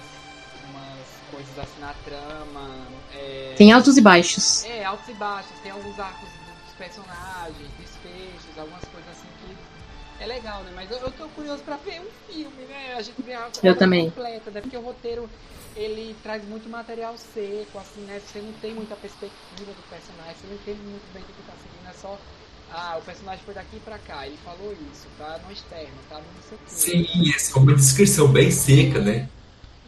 umas 0.69 1.07
coisas 1.31 1.59
assim 1.59 1.79
na 1.79 1.93
trama. 2.03 2.69
É, 3.15 3.53
Tem 3.57 3.71
altos 3.71 3.95
e 3.97 4.01
baixos. 4.01 4.65
É, 4.65 4.83
altos 4.83 5.07
e 5.07 5.13
baixos, 5.13 5.51
tem 5.63 5.71
alguns 5.71 5.97
arcos 5.97 6.27
dos 6.27 6.75
personagens, 6.77 7.69
desfechos, 7.79 8.57
algumas 8.57 8.83
coisas 8.83 9.09
assim 9.09 9.27
que 9.39 10.23
é 10.23 10.27
legal, 10.27 10.61
né? 10.63 10.71
Mas 10.75 10.91
eu, 10.91 10.97
eu 10.97 11.11
tô 11.11 11.29
curioso 11.29 11.63
pra 11.63 11.77
ver 11.77 12.01
um 12.01 12.33
filme, 12.33 12.65
né? 12.65 12.95
A 12.97 13.01
gente 13.01 13.21
vê 13.21 13.33
a 13.33 13.49
Eu 13.63 13.77
também. 13.77 14.09
completa, 14.09 14.51
né? 14.51 14.59
Porque 14.61 14.77
o 14.77 14.81
roteiro 14.81 15.29
ele 15.77 16.15
traz 16.23 16.43
muito 16.47 16.67
material 16.67 17.15
seco, 17.17 17.77
assim, 17.77 18.01
né? 18.01 18.19
Você 18.19 18.39
não 18.39 18.51
tem 18.53 18.73
muita 18.73 18.95
perspectiva 18.95 19.71
do 19.71 19.89
personagem, 19.89 20.35
você 20.41 20.47
não 20.47 20.55
entende 20.55 20.81
muito 20.81 21.13
bem 21.13 21.21
o 21.21 21.25
que 21.25 21.43
tá 21.43 21.53
seguindo, 21.61 21.89
é 21.89 21.93
só. 21.93 22.19
Ah, 22.69 22.97
o 22.99 23.05
personagem 23.05 23.41
foi 23.45 23.53
daqui 23.53 23.79
pra 23.79 23.97
cá, 23.99 24.25
ele 24.27 24.37
falou 24.43 24.73
isso, 24.73 25.07
tá 25.17 25.39
no 25.45 25.53
externo, 25.53 25.93
tá 26.09 26.15
no 26.15 26.21
não 26.21 26.43
sei 26.49 26.57
o 26.57 26.59
quê. 26.59 27.31
Sim, 27.37 27.55
é 27.55 27.59
uma 27.59 27.73
descrição 27.73 28.27
bem 28.27 28.51
seca, 28.51 28.99
né? 28.99 29.29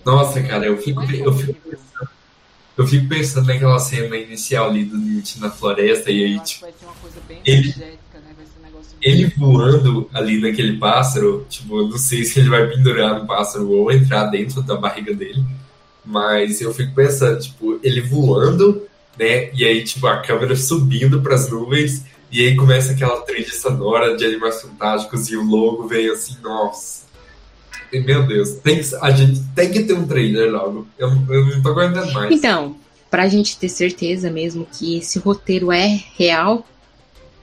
Nossa, 0.05 0.41
cara, 0.41 0.65
eu 0.65 0.77
fico, 0.77 1.01
é 1.01 1.03
eu 1.03 1.33
fico, 1.33 1.51
horrível. 1.67 1.79
eu 2.77 2.87
fico 2.87 3.09
pensando 3.09 3.47
naquela 3.47 3.79
cena 3.79 4.15
inicial 4.15 4.69
ali 4.69 4.85
do 4.85 4.97
Newt 4.97 5.39
na 5.41 5.51
floresta 5.51 6.09
e 6.09 6.23
aí, 6.23 6.39
tipo, 6.39 6.61
vai 6.61 6.71
ser 6.71 6.85
uma 6.85 6.95
coisa 6.95 7.19
bem 7.27 7.41
ele- 7.43 7.57
energética, 7.57 8.19
né? 8.19 8.33
Vai 8.37 8.45
ser 8.45 8.59
um 8.59 8.63
negócio 8.63 8.91
ele 9.01 9.25
voando 9.35 10.09
ali 10.13 10.39
naquele 10.39 10.77
pássaro, 10.77 11.45
tipo, 11.49 11.79
eu 11.79 11.89
não 11.89 11.97
sei 11.97 12.23
se 12.23 12.39
ele 12.39 12.49
vai 12.49 12.65
pendurar 12.67 13.19
no 13.19 13.27
pássaro 13.27 13.69
ou 13.69 13.91
entrar 13.91 14.25
dentro 14.27 14.61
da 14.61 14.77
barriga 14.77 15.13
dele. 15.13 15.43
Mas 16.05 16.61
eu 16.61 16.73
fico 16.73 16.93
pensando, 16.95 17.39
tipo, 17.39 17.79
ele 17.83 18.01
voando, 18.01 18.87
né? 19.17 19.51
E 19.53 19.65
aí, 19.65 19.83
tipo, 19.83 20.07
a 20.07 20.21
câmera 20.21 20.55
subindo 20.55 21.21
pras 21.21 21.49
nuvens, 21.49 22.03
e 22.31 22.45
aí 22.45 22.55
começa 22.55 22.93
aquela 22.93 23.21
trilha 23.21 23.51
sonora 23.51 24.15
de 24.15 24.25
Animais 24.25 24.61
Fantásticos 24.61 25.29
e 25.29 25.35
o 25.35 25.43
logo 25.43 25.87
vem 25.87 26.09
assim, 26.09 26.35
nossa. 26.41 27.03
E, 27.91 27.99
meu 27.99 28.25
Deus, 28.25 28.51
tem 28.63 28.81
a 29.01 29.11
gente 29.11 29.41
tem 29.55 29.71
que 29.71 29.83
ter 29.83 29.93
um 29.93 30.07
trailer 30.07 30.51
logo. 30.51 30.87
Eu, 30.97 31.09
eu 31.09 31.45
não 31.45 31.61
tô 31.61 31.69
aguentando 31.69 32.11
mais. 32.13 32.31
Então, 32.31 32.75
pra 33.09 33.27
gente 33.27 33.57
ter 33.57 33.69
certeza 33.69 34.29
mesmo 34.29 34.67
que 34.71 34.97
esse 34.97 35.17
roteiro 35.17 35.71
é 35.71 36.03
real, 36.15 36.65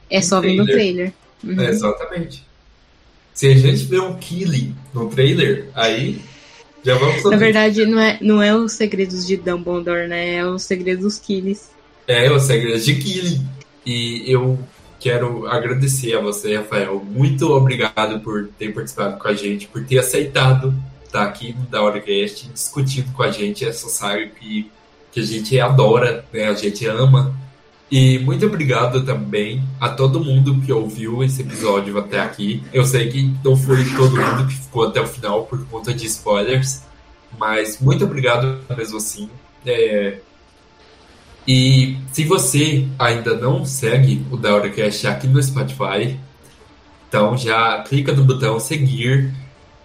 é 0.09 0.19
Um 0.19 0.23
só 0.23 0.41
ver 0.41 0.55
no 0.55 0.65
trailer. 0.65 1.13
trailer. 1.41 1.59
Uhum. 1.59 1.65
É, 1.65 1.71
exatamente. 1.71 2.47
Se 3.35 3.49
a 3.49 3.55
gente 3.55 3.85
vê 3.85 3.99
um 3.99 4.15
Killing 4.17 4.75
no 4.95 5.09
trailer, 5.11 5.69
aí 5.75 6.21
já 6.87 6.97
vamos 6.97 7.17
Na 7.17 7.23
saber. 7.23 7.37
verdade, 7.39 7.85
não 7.85 8.01
é, 8.01 8.19
não 8.21 8.41
é 8.41 8.55
os 8.55 8.73
segredos 8.73 9.27
de 9.27 9.37
Dumbledore, 9.37 10.07
né? 10.07 10.37
É 10.37 10.47
os 10.47 10.63
segredos 10.63 11.03
dos 11.03 11.19
Killis. 11.19 11.71
É, 12.07 12.31
o 12.31 12.39
segredo 12.39 12.79
de 12.81 12.95
Killing. 12.95 13.45
E 13.85 14.23
eu 14.27 14.57
quero 15.01 15.49
agradecer 15.49 16.17
a 16.17 16.21
você, 16.21 16.57
Rafael. 16.57 17.05
Muito 17.05 17.51
obrigado 17.51 18.21
por 18.21 18.49
ter 18.57 18.73
participado 18.73 19.19
com 19.19 19.27
a 19.27 19.35
gente, 19.35 19.67
por 19.67 19.85
ter 19.85 19.99
aceitado 19.99 20.73
estar 21.05 21.25
aqui 21.25 21.53
no 21.59 21.67
Da 21.67 21.81
discutindo 22.55 23.13
com 23.13 23.23
a 23.25 23.33
gente 23.33 23.65
essa 23.65 23.89
saga 23.89 24.27
que, 24.27 24.71
que 25.11 25.19
a 25.19 25.25
gente 25.25 25.59
adora, 25.59 26.25
né? 26.33 26.45
A 26.45 26.55
gente 26.55 26.87
ama. 26.87 27.35
E 27.91 28.19
muito 28.19 28.45
obrigado 28.47 29.05
também 29.05 29.63
a 29.81 29.89
todo 29.89 30.23
mundo 30.23 30.61
que 30.61 30.73
ouviu 30.73 31.23
esse 31.23 31.43
episódio 31.43 31.97
até 31.99 32.21
aqui. 32.21 32.63
Eu 32.73 32.85
sei 32.85 33.09
que 33.09 33.33
não 33.45 33.57
foi 33.57 33.85
todo 33.97 34.17
mundo 34.17 34.47
que 34.49 34.55
ficou 34.55 34.89
até 34.89 35.01
o 35.01 35.07
final 35.07 35.45
por 35.45 35.65
conta 35.67 35.95
de 35.95 36.07
spoilers, 36.07 36.83
mas 37.39 37.81
muito 37.81 38.05
obrigado 38.05 38.59
mesmo 38.77 38.97
assim. 38.97 39.31
É, 39.65 40.19
e 41.47 41.97
se 42.13 42.25
você 42.25 42.89
ainda 42.99 43.37
não 43.37 43.65
segue 43.65 44.27
o 44.33 44.37
DauraCast 44.37 45.07
aqui 45.07 45.29
no 45.29 45.41
Spotify, 45.41 46.19
então 47.09 47.37
já 47.37 47.83
clica 47.83 48.13
no 48.13 48.25
botão 48.25 48.59
seguir. 48.59 49.33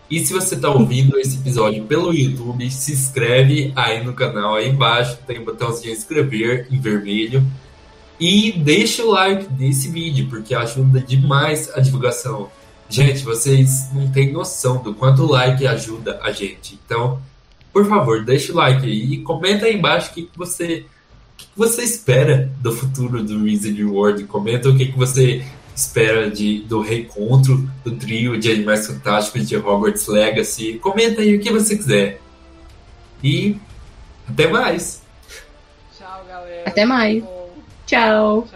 E 0.10 0.26
se 0.26 0.34
você 0.34 0.56
está 0.56 0.69
ouvindo 0.69 1.19
esse 1.19 1.38
episódio 1.38 1.84
pelo 1.86 2.14
YouTube, 2.14 2.69
se 2.72 2.94
inscreve 2.94 3.72
aí 3.76 4.03
no 4.03 4.14
canal, 4.14 4.56
aí 4.56 4.69
embaixo 4.69 5.19
tem 5.28 5.40
o 5.40 5.45
botãozinho 5.45 5.94
inscrever 5.94 6.68
em 6.72 6.80
vermelho. 6.80 7.45
E 8.22 8.52
deixa 8.52 9.03
o 9.03 9.10
like 9.10 9.52
nesse 9.57 9.89
vídeo, 9.89 10.27
porque 10.30 10.53
ajuda 10.53 11.02
demais 11.02 11.72
a 11.73 11.80
divulgação. 11.80 12.52
Gente, 12.88 13.23
vocês 13.23 13.91
não 13.91 14.11
têm 14.11 14.31
noção 14.31 14.84
do 14.84 14.93
quanto 14.93 15.23
o 15.23 15.31
like 15.31 15.65
ajuda 15.65 16.19
a 16.22 16.31
gente. 16.31 16.80
Então, 16.85 17.19
por 17.73 17.84
favor, 17.88 18.23
deixa 18.23 18.53
o 18.53 18.56
like 18.56 18.85
aí 18.85 19.14
e 19.14 19.22
comenta 19.23 19.65
aí 19.65 19.76
embaixo 19.76 20.11
o 20.11 20.14
que, 20.14 20.23
que 20.27 20.38
você 20.38 20.85
o 21.34 21.38
que 21.38 21.48
que 21.48 21.57
você 21.57 21.81
espera 21.81 22.52
do 22.61 22.72
futuro 22.72 23.23
do 23.23 23.41
Wizard 23.41 23.84
World? 23.84 24.26
Comenta 24.26 24.69
o 24.69 24.77
que, 24.77 24.91
que 24.91 24.98
você 24.98 25.43
espera 25.76 26.30
de, 26.30 26.60
do 26.60 26.80
reencontro 26.80 27.68
do 27.84 27.95
trio 27.95 28.39
de 28.39 28.52
Animais 28.52 28.85
Fantásticos 28.85 29.49
de 29.49 29.57
Hogwarts 29.57 30.06
Legacy. 30.06 30.73
Comenta 30.77 31.22
aí 31.22 31.35
o 31.35 31.39
que 31.39 31.52
você 31.52 31.76
quiser. 31.76 32.22
E 33.23 33.57
até 34.30 34.48
mais! 34.48 35.02
Tchau, 35.98 36.23
galera. 36.27 36.69
Até 36.69 36.85
mais. 36.85 37.40
Tchau. 37.91 38.47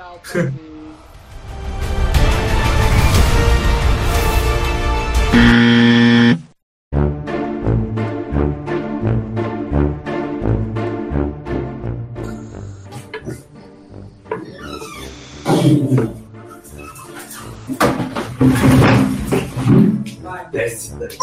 Desce 20.53 20.95
daí. 20.95 21.17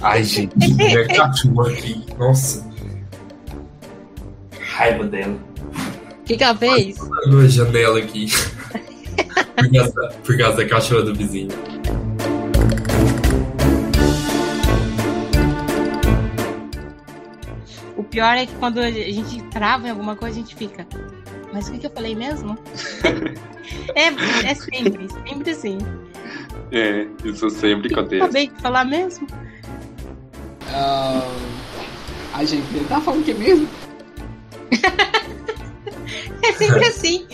Ai, 0.00 0.24
gente, 0.24 0.56
minha 0.72 1.06
cachorra 1.08 1.70
aqui. 1.70 2.06
Nossa. 2.16 2.67
Raiva 4.78 5.02
dela. 5.08 5.36
O 6.20 6.24
que, 6.24 6.36
que 6.36 6.44
ela 6.44 6.56
fez? 6.56 7.00
Abriu 7.00 7.40
a 7.40 7.48
janela 7.48 7.98
aqui. 7.98 8.28
por, 9.58 9.72
causa 9.72 9.92
da, 9.92 10.08
por 10.08 10.38
causa 10.38 10.56
da 10.58 10.68
cachorra 10.68 11.02
do 11.02 11.14
vizinho. 11.16 11.48
O 17.96 18.04
pior 18.04 18.36
é 18.36 18.46
que 18.46 18.54
quando 18.54 18.78
a 18.78 18.88
gente 18.88 19.42
trava 19.50 19.88
em 19.88 19.90
alguma 19.90 20.14
coisa, 20.14 20.36
a 20.36 20.42
gente 20.42 20.54
fica. 20.54 20.86
Mas 21.52 21.66
o 21.66 21.72
que, 21.72 21.78
que 21.78 21.86
eu 21.86 21.90
falei 21.90 22.14
mesmo? 22.14 22.56
é, 23.96 24.48
é 24.48 24.54
sempre, 24.54 25.08
sempre 25.26 25.50
assim. 25.50 25.78
É, 26.70 27.04
isso 27.24 27.50
sempre 27.50 27.92
acontece. 27.92 28.22
Acabei 28.22 28.46
de 28.46 28.62
falar 28.62 28.84
mesmo? 28.84 29.26
Ah, 30.68 31.28
Ai, 32.32 32.46
gente, 32.46 32.64
ele 32.72 32.84
tá 32.84 33.00
falando 33.00 33.22
o 33.22 33.24
que 33.24 33.34
mesmo? 33.34 33.68
É 36.42 36.52
sempre 36.52 36.86
assim. 36.86 37.26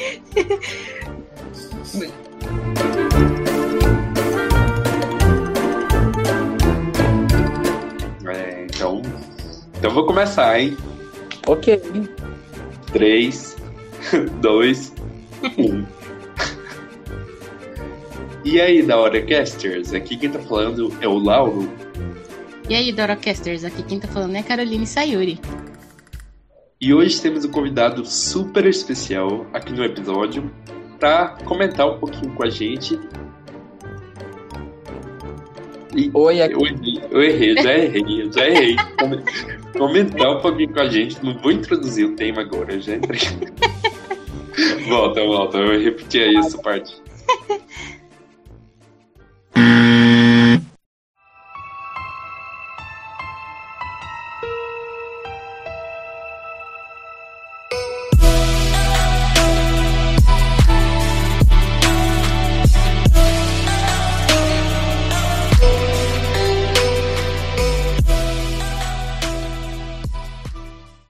É, 8.27 8.65
então, 8.65 9.03
então 9.79 9.91
vou 9.93 10.07
começar, 10.07 10.59
hein? 10.59 10.77
Ok. 11.47 11.81
3, 12.93 13.57
2, 14.41 14.93
1. 15.59 15.87
E 18.45 18.61
aí, 18.61 18.83
da 18.83 18.99
hora 18.99 19.23
casters? 19.23 19.95
Aqui 19.95 20.17
quem 20.17 20.31
tá 20.31 20.39
falando 20.39 20.93
é 21.01 21.09
o 21.09 21.19
Lauro. 21.19 21.71
E 22.69 22.75
aí, 22.75 22.93
Dorocasters, 22.93 23.63
aqui 23.63 23.83
quem 23.83 24.01
tá 24.01 24.09
falando 24.09 24.37
é 24.37 24.39
a 24.39 24.43
Caroline 24.43 24.87
Sayuri. 24.87 25.39
E 26.85 26.93
hoje 26.93 27.19
temos 27.19 27.47
um 27.47 27.51
convidado 27.51 28.05
super 28.05 28.67
especial 28.67 29.47
aqui 29.55 29.73
no 29.73 29.83
episódio 29.83 30.51
para 31.01 31.29
comentar 31.47 31.89
um 31.89 31.99
pouquinho 31.99 32.35
com 32.35 32.45
a 32.45 32.51
gente. 32.51 33.01
E 35.97 36.11
Oi, 36.13 36.43
aqui. 36.43 36.53
eu 36.53 36.61
errei, 36.67 37.01
eu 37.11 37.23
errei, 37.23 37.55
já 37.63 37.73
errei, 37.79 38.23
eu 38.23 38.31
já 38.31 38.47
errei. 38.47 38.77
Come- 39.01 39.25
Comentar 39.79 40.31
um 40.37 40.41
pouquinho 40.43 40.75
com 40.75 40.81
a 40.81 40.89
gente, 40.89 41.25
não 41.25 41.39
vou 41.39 41.51
introduzir 41.53 42.07
o 42.07 42.15
tema 42.17 42.43
agora, 42.43 42.75
eu 42.75 42.81
já 42.83 42.97
entrei. 42.97 43.21
volta, 44.87 45.25
volta, 45.25 45.57
eu 45.57 45.81
repeti 45.81 46.19
aí 46.21 46.37
essa 46.37 46.59
parte. 46.59 47.03